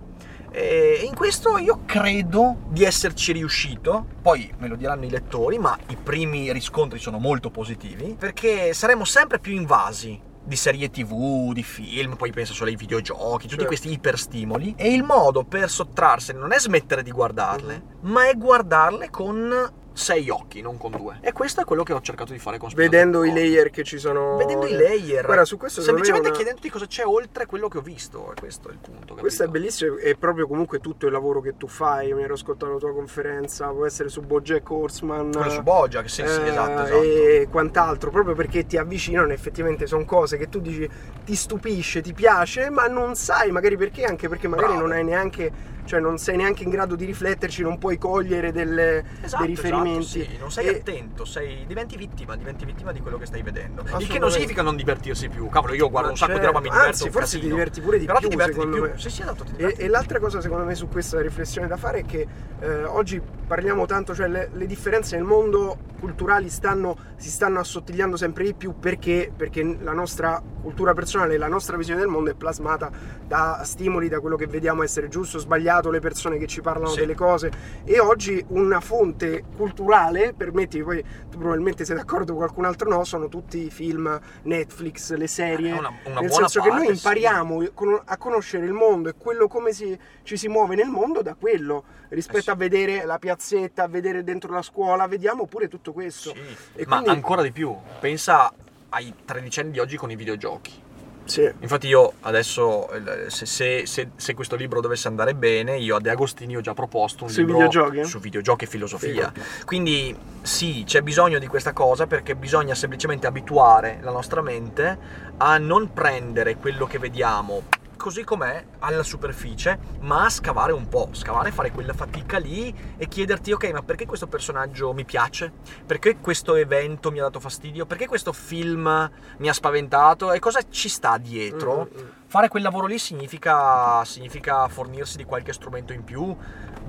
E 0.51 1.01
in 1.05 1.13
questo 1.13 1.57
io 1.59 1.81
credo 1.85 2.57
di 2.69 2.83
esserci 2.83 3.31
riuscito, 3.33 4.07
poi 4.21 4.51
me 4.57 4.67
lo 4.67 4.75
diranno 4.75 5.05
i 5.05 5.09
lettori, 5.09 5.59
ma 5.59 5.77
i 5.89 5.95
primi 5.95 6.51
riscontri 6.51 6.97
sono 6.97 7.19
molto 7.19 7.51
positivi, 7.51 8.15
perché 8.17 8.73
saremo 8.73 9.05
sempre 9.05 9.39
più 9.39 9.53
invasi 9.53 10.27
di 10.43 10.55
serie 10.55 10.89
tv, 10.89 11.53
di 11.53 11.63
film, 11.63 12.15
poi 12.15 12.31
pensa 12.31 12.53
solo 12.53 12.69
ai 12.69 12.75
videogiochi, 12.75 13.43
tutti 13.43 13.49
Certo. 13.49 13.65
questi 13.65 13.91
iperstimoli. 13.91 14.73
E 14.77 14.93
il 14.93 15.03
modo 15.03 15.43
per 15.43 15.69
sottrarsene 15.69 16.39
non 16.39 16.51
è 16.51 16.59
smettere 16.59 17.03
di 17.03 17.11
guardarle, 17.11 17.83
ma 18.01 18.27
è 18.27 18.35
guardarle 18.35 19.09
con 19.09 19.71
sei 19.99 20.29
occhi, 20.29 20.61
non 20.61 20.77
con 20.77 20.91
due. 20.91 21.17
E 21.21 21.33
questo 21.33 21.61
è 21.61 21.65
quello 21.65 21.83
che 21.83 21.91
ho 21.93 21.99
cercato 22.01 22.31
di 22.31 22.39
fare 22.39 22.57
con 22.57 22.69
Spinoza 22.69 22.87
e 22.87 22.95
Vedendo 22.97 23.23
i 23.25 23.33
layer 23.33 23.69
che 23.69 23.83
ci 23.83 23.97
sono. 23.99 24.37
Vedendo 24.37 24.65
i 24.65 24.71
layer. 24.73 25.25
Guarda, 25.25 25.43
su 25.45 25.57
questo 25.57 25.81
semplicemente 25.81 26.27
una- 26.29 26.37
chiedendoti 26.37 26.69
cosa 26.69 26.85
c'è 26.87 27.05
oltre 27.05 27.45
quello 27.45 27.67
che 27.67 27.77
ho 27.79 27.81
visto. 27.81 28.31
E 28.31 28.39
questo 28.39 28.69
è 28.69 28.71
il 28.71 28.77
punto. 28.77 28.99
capito? 28.99 29.19
Questo 29.19 29.43
è 29.43 29.47
bellissimo, 29.47 29.97
è 29.97 30.15
proprio 30.15 30.47
comunque 30.47 30.79
tutto 30.79 31.05
il 31.05 31.11
lavoro 31.11 31.41
che 31.41 31.57
tu 31.57 31.67
fai. 31.67 32.13
Mi 32.13 32.23
ero 32.23 32.33
ascoltato 32.35 32.71
la 32.71 32.79
tua 32.79 32.93
conferenza, 32.93 33.67
può 33.67 33.85
essere 33.85 34.07
su 34.09 34.21
Bojack 34.21 34.69
Horseman. 34.69 35.31
Quello 35.31 35.49
su 35.49 35.61
Bojack, 35.61 36.09
sì, 36.09 36.25
sì, 36.25 36.39
eh, 36.39 36.47
esatto, 36.47 36.81
esatto. 36.83 37.01
E 37.01 37.47
quant'altro, 37.51 38.09
proprio 38.09 38.35
perché 38.35 38.65
ti 38.65 38.77
avvicinano, 38.77 39.33
effettivamente 39.33 39.85
sono 39.85 40.05
cose 40.05 40.37
che 40.37 40.47
tu 40.47 40.59
dici 40.59 40.89
ti 41.25 41.35
stupisce, 41.35 42.01
ti 42.01 42.13
piace, 42.13 42.69
ma 42.69 42.87
non 42.87 43.15
sai 43.15 43.51
magari 43.51 43.75
perché, 43.75 44.05
anche 44.05 44.29
perché 44.29 44.47
magari 44.47 44.71
Bravo. 44.73 44.87
non 44.87 44.95
hai 44.95 45.03
neanche. 45.03 45.77
Cioè 45.89 45.99
non 45.99 46.19
sei 46.19 46.37
neanche 46.37 46.61
in 46.61 46.69
grado 46.69 46.93
di 46.95 47.03
rifletterci, 47.03 47.63
non 47.63 47.79
puoi 47.79 47.97
cogliere 47.97 48.51
delle- 48.51 49.03
Esatto, 49.23 49.43
dei 49.43 49.55
riferimenti. 49.55 50.19
esatto, 50.19 50.31
sì. 50.33 50.37
Non 50.39 50.51
sei 50.51 50.67
E- 50.67 50.75
attento, 50.77 51.25
sei, 51.25 51.65
diventi 51.65 51.97
vittima, 51.97 52.35
diventi 52.35 52.63
vittima 52.63 52.91
di 52.91 52.99
quello 53.01 53.17
che 53.17 53.25
stai 53.25 53.41
vedendo. 53.41 53.83
Il 53.97 54.07
che 54.07 54.19
non 54.19 54.29
significa 54.29 54.61
non 54.61 54.75
divertirsi 54.75 55.29
più. 55.29 55.49
Cavolo, 55.49 55.73
io 55.73 55.89
guardo 55.89 56.09
Ma 56.09 56.11
un 56.13 56.17
sacco 56.19 56.33
certo, 56.33 56.47
di 56.47 56.53
roba, 56.53 56.59
mi 56.63 56.69
diverto. 56.69 56.87
Anzi, 56.89 57.09
forse 57.09 57.29
ti 57.31 57.35
casino. 57.37 57.55
diverti 57.55 57.81
pure 57.81 57.97
di 57.97 58.05
Però 58.05 58.19
più, 58.19 58.27
ti 58.29 58.35
diverti 58.35 58.59
di 58.59 58.65
più. 58.67 58.81
me. 58.83 58.91
Sì, 58.97 59.09
sì, 59.09 59.21
esatto, 59.23 59.43
ti 59.45 59.51
E, 59.53 59.55
diverti. 59.55 59.81
e 59.81 59.87
l'altra 59.87 60.19
cosa 60.19 60.41
secondo 60.41 60.63
me 60.65 60.75
su 60.75 60.87
questa 60.87 61.21
riflessione 61.21 61.65
da 61.67 61.77
fare 61.77 61.99
è 62.01 62.05
che 62.05 62.27
eh, 62.59 62.83
oggi 62.83 63.19
parliamo 63.47 63.87
tanto, 63.87 64.13
cioè 64.13 64.27
le, 64.27 64.51
le 64.53 64.65
differenze 64.67 65.15
nel 65.15 65.25
mondo 65.25 65.75
culturali 65.99 66.49
stanno, 66.49 66.95
si 67.15 67.29
stanno 67.31 67.59
assottigliando 67.59 68.15
sempre 68.15 68.43
di 68.43 68.53
più 68.53 68.77
perché, 68.79 69.31
perché 69.35 69.77
la 69.81 69.91
nostra 69.93 70.41
cultura 70.61 70.93
personale, 70.93 71.37
la 71.37 71.47
nostra 71.47 71.77
visione 71.77 71.99
del 72.01 72.09
mondo 72.09 72.29
è 72.29 72.35
plasmata 72.35 72.91
da 73.25 73.61
stimoli, 73.63 74.07
da 74.07 74.19
quello 74.19 74.35
che 74.35 74.45
vediamo 74.45 74.83
essere 74.83 75.07
giusto 75.07 75.37
o 75.37 75.39
sbagliato, 75.39 75.78
le 75.89 76.01
persone 76.01 76.37
che 76.37 76.47
ci 76.47 76.59
parlano 76.59 76.89
Sì. 76.89 76.99
delle 76.99 77.15
cose 77.15 77.49
e 77.85 77.99
oggi 78.01 78.43
una 78.49 78.81
fonte 78.81 79.45
culturale, 79.55 80.33
permetti, 80.33 80.83
poi 80.83 81.01
tu 81.31 81.37
probabilmente 81.37 81.85
sei 81.85 81.95
d'accordo, 81.95 82.35
qualcun 82.35 82.65
altro 82.65 82.89
no, 82.89 83.05
sono 83.05 83.29
tutti 83.29 83.65
i 83.67 83.69
film, 83.69 84.19
Netflix, 84.43 85.13
le 85.13 85.27
serie, 85.27 85.69
È 85.73 85.77
una, 85.77 85.93
una 86.03 86.19
nel 86.19 86.27
buona 86.29 86.47
senso 86.49 86.61
che 86.61 86.67
parte, 86.69 86.83
noi 86.85 86.97
sì. 86.97 87.05
impariamo 87.07 87.67
con- 87.73 88.01
a 88.03 88.17
conoscere 88.17 88.65
il 88.65 88.73
mondo 88.73 89.07
e 89.07 89.13
quello 89.17 89.47
come 89.47 89.71
si- 89.71 89.97
ci 90.23 90.35
si 90.35 90.49
muove 90.49 90.75
nel 90.75 90.89
mondo 90.89 91.21
da 91.21 91.35
quello 91.35 91.83
rispetto 92.09 92.37
Eh 92.39 92.41
sì. 92.41 92.49
a 92.49 92.55
vedere 92.55 93.05
la 93.05 93.17
piazzetta, 93.19 93.83
a 93.83 93.87
vedere 93.87 94.23
dentro 94.25 94.51
la 94.51 94.61
scuola, 94.61 95.07
vediamo 95.07 95.45
pure 95.45 95.67
tutto 95.69 95.93
questo. 95.93 96.33
Sì, 96.33 96.83
ma 96.85 96.95
quindi- 96.97 97.09
ancora 97.09 97.41
di 97.41 97.51
più. 97.51 97.73
Pensa 98.01 98.51
ai 98.89 99.13
tredicenni 99.23 99.71
di 99.71 99.79
oggi 99.79 99.95
con 99.95 100.09
i 100.09 100.15
videogiochi. 100.15 100.87
Sì. 101.29 101.49
Infatti 101.59 101.87
io 101.87 102.13
adesso, 102.21 102.89
eh, 102.91 103.29
se, 103.29 103.45
se- 103.45 103.85
se- 103.85 104.09
se 104.15 104.33
questo 104.33 104.55
libro 104.55 104.81
dovesse 104.81 105.07
andare 105.07 105.35
bene, 105.35 105.77
io 105.77 105.95
a 105.95 105.99
De 105.99 106.09
Agostini 106.09 106.57
ho 106.57 106.61
già 106.61 106.73
proposto 106.73 107.23
un 107.25 107.29
Sui 107.29 107.45
libro 107.45 107.67
videogiochi? 107.67 108.03
su 108.03 108.19
videogiochi 108.19 108.63
e 108.65 108.67
filosofia. 108.67 109.31
Quindi 109.63 110.15
sì, 110.41 110.83
c'è 110.87 111.01
bisogno 111.01 111.37
di 111.37 111.45
questa 111.47 111.71
cosa 111.71 112.07
perché 112.07 112.35
bisogna 112.35 112.73
semplicemente 112.73 113.27
abituare 113.27 113.99
la 114.01 114.11
nostra 114.11 114.41
mente 114.41 114.97
a 115.37 115.57
non 115.59 115.93
prendere 115.93 116.55
quello 116.55 116.87
che 116.87 116.97
vediamo 116.97 117.61
così 117.99 118.23
com'è 118.23 118.65
alla 118.79 119.03
superficie, 119.03 119.77
ma 119.99 120.29
scavare 120.29 120.71
un 120.71 120.87
po', 120.87 121.09
scavare, 121.11 121.51
fare 121.51 121.71
quella 121.71 121.91
fatica 121.91 122.39
lì 122.39 122.73
e 122.95 123.07
chiederti 123.09 123.51
ok, 123.51 123.71
ma 123.71 123.81
perché 123.81 124.05
questo 124.05 124.25
personaggio 124.25 124.93
mi 124.93 125.03
piace? 125.03 125.51
Perché 125.85 126.17
questo 126.19 126.55
evento 126.55 127.11
mi 127.11 127.19
ha 127.19 127.23
dato 127.23 127.41
fastidio? 127.41 127.85
Perché 127.85 128.07
questo 128.07 128.31
film 128.31 129.11
mi 129.37 129.49
ha 129.49 129.53
spaventato? 129.53 130.31
E 130.31 130.39
cosa 130.39 130.61
ci 130.69 130.87
sta 130.87 131.17
dietro? 131.17 131.89
Mm, 131.91 131.99
mm, 131.99 132.01
mm. 132.01 132.09
Fare 132.25 132.47
quel 132.47 132.63
lavoro 132.63 132.85
lì 132.85 132.97
significa, 132.97 134.03
significa 134.05 134.67
fornirsi 134.69 135.17
di 135.17 135.25
qualche 135.25 135.51
strumento 135.51 135.91
in 135.91 136.03
più 136.05 136.35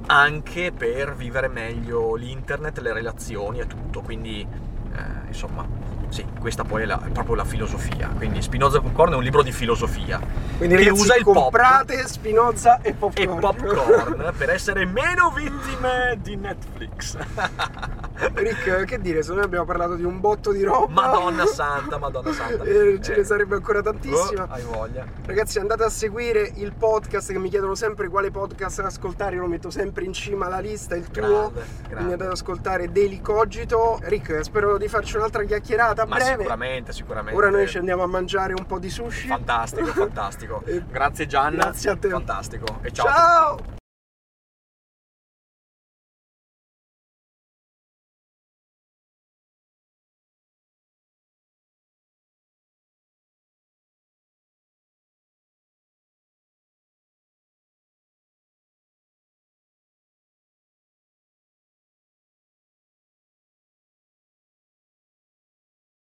anche 0.07 0.73
per 0.73 1.15
vivere 1.15 1.49
meglio 1.49 2.15
l'internet, 2.15 2.79
le 2.79 2.93
relazioni 2.93 3.59
e 3.59 3.67
tutto. 3.67 4.01
Quindi, 4.01 4.47
eh, 4.95 5.27
insomma, 5.27 5.67
sì, 6.11 6.25
questa 6.39 6.65
poi 6.65 6.83
è, 6.83 6.85
la- 6.85 7.01
è 7.03 7.09
proprio 7.09 7.35
la 7.37 7.45
filosofia. 7.45 8.09
Quindi 8.17 8.43
Spinoza 8.43 8.77
e 8.79 8.81
Popcorn 8.83 9.13
è 9.13 9.17
un 9.17 9.23
libro 9.23 9.43
di 9.43 9.53
filosofia 9.53 10.21
Quindi 10.59 10.77
che 10.77 10.85
ragazzi, 10.85 11.01
usa 11.03 11.17
il 11.17 11.23
pop 11.25 11.35
comprate 11.35 12.07
Spinoza 12.07 12.81
e 12.83 12.91
e 12.91 12.95
popcorn. 12.95 13.39
popcorn 13.41 14.33
per 14.37 14.51
essere 14.51 14.85
meno 14.85 15.31
vittime 15.35 16.19
di 16.21 16.37
Netflix. 16.37 17.17
Rick, 18.35 18.85
che 18.85 19.01
dire, 19.01 19.21
secondo 19.23 19.41
me 19.41 19.47
abbiamo 19.47 19.65
parlato 19.65 19.95
di 19.95 20.05
un 20.05 20.21
botto 20.21 20.53
di 20.53 20.63
roba. 20.63 20.93
Madonna 20.93 21.47
santa, 21.51 21.99
Madonna 21.99 22.33
santa. 22.33 22.65
Eh, 22.65 22.99
ce 23.03 23.15
Eh, 23.15 23.17
ne 23.19 23.25
sarebbe 23.25 23.55
ancora 23.57 23.81
tantissima. 23.83 24.45
oh, 24.45 24.49
hai 24.51 24.63
voglia. 24.63 25.05
Ragazzi, 25.25 25.59
andate 25.59 25.85
a 25.85 25.89
seguire 25.91 26.51
il 26.57 26.73
podcast 26.75 27.33
che 27.33 27.39
mi 27.39 27.49
chiedono 27.49 27.75
sempre 27.75 28.09
quale 28.09 28.31
podcast 28.31 28.81
ascoltare. 28.81 29.35
Io 29.37 29.43
lo 29.43 29.49
metto 29.49 29.71
sempre 29.71 30.05
in 30.05 30.13
cima 30.13 30.47
alla 30.47 30.59
lista, 30.61 30.95
il 30.97 31.11
tuo. 31.11 31.51
Grande, 31.53 31.63
Quindi 31.89 32.03
andate 32.13 32.25
ad 32.25 32.33
ascoltare 32.33 32.91
Daily 32.93 33.21
Cogito. 33.21 33.99
Rick, 34.03 34.43
spero 34.45 34.77
di 34.79 34.89
farci 34.89 35.17
un'altra 35.17 35.43
chiacchierata 35.45 36.03
a 36.03 36.07
Ma 36.07 36.17
breve. 36.17 36.37
sicuramente, 36.39 36.93
sicuramente. 36.93 37.39
Ora 37.39 37.51
noi 37.51 37.67
ci 37.69 37.79
andiamo 37.79 38.03
a 38.03 38.07
mangiare 38.07 38.53
un 38.57 38.67
po' 38.67 38.79
di 38.79 38.91
sushi. 38.91 39.29
Fantastico, 39.29 39.87
fantastico. 39.87 40.63
Grazie 40.91 41.27
Gianna. 41.27 41.65
Grazie 41.65 41.91
a 41.91 41.97
te. 41.97 42.09
Fantastico. 42.09 42.65
E 42.83 42.91
ciao. 42.93 43.07
Ciao! 43.07 43.80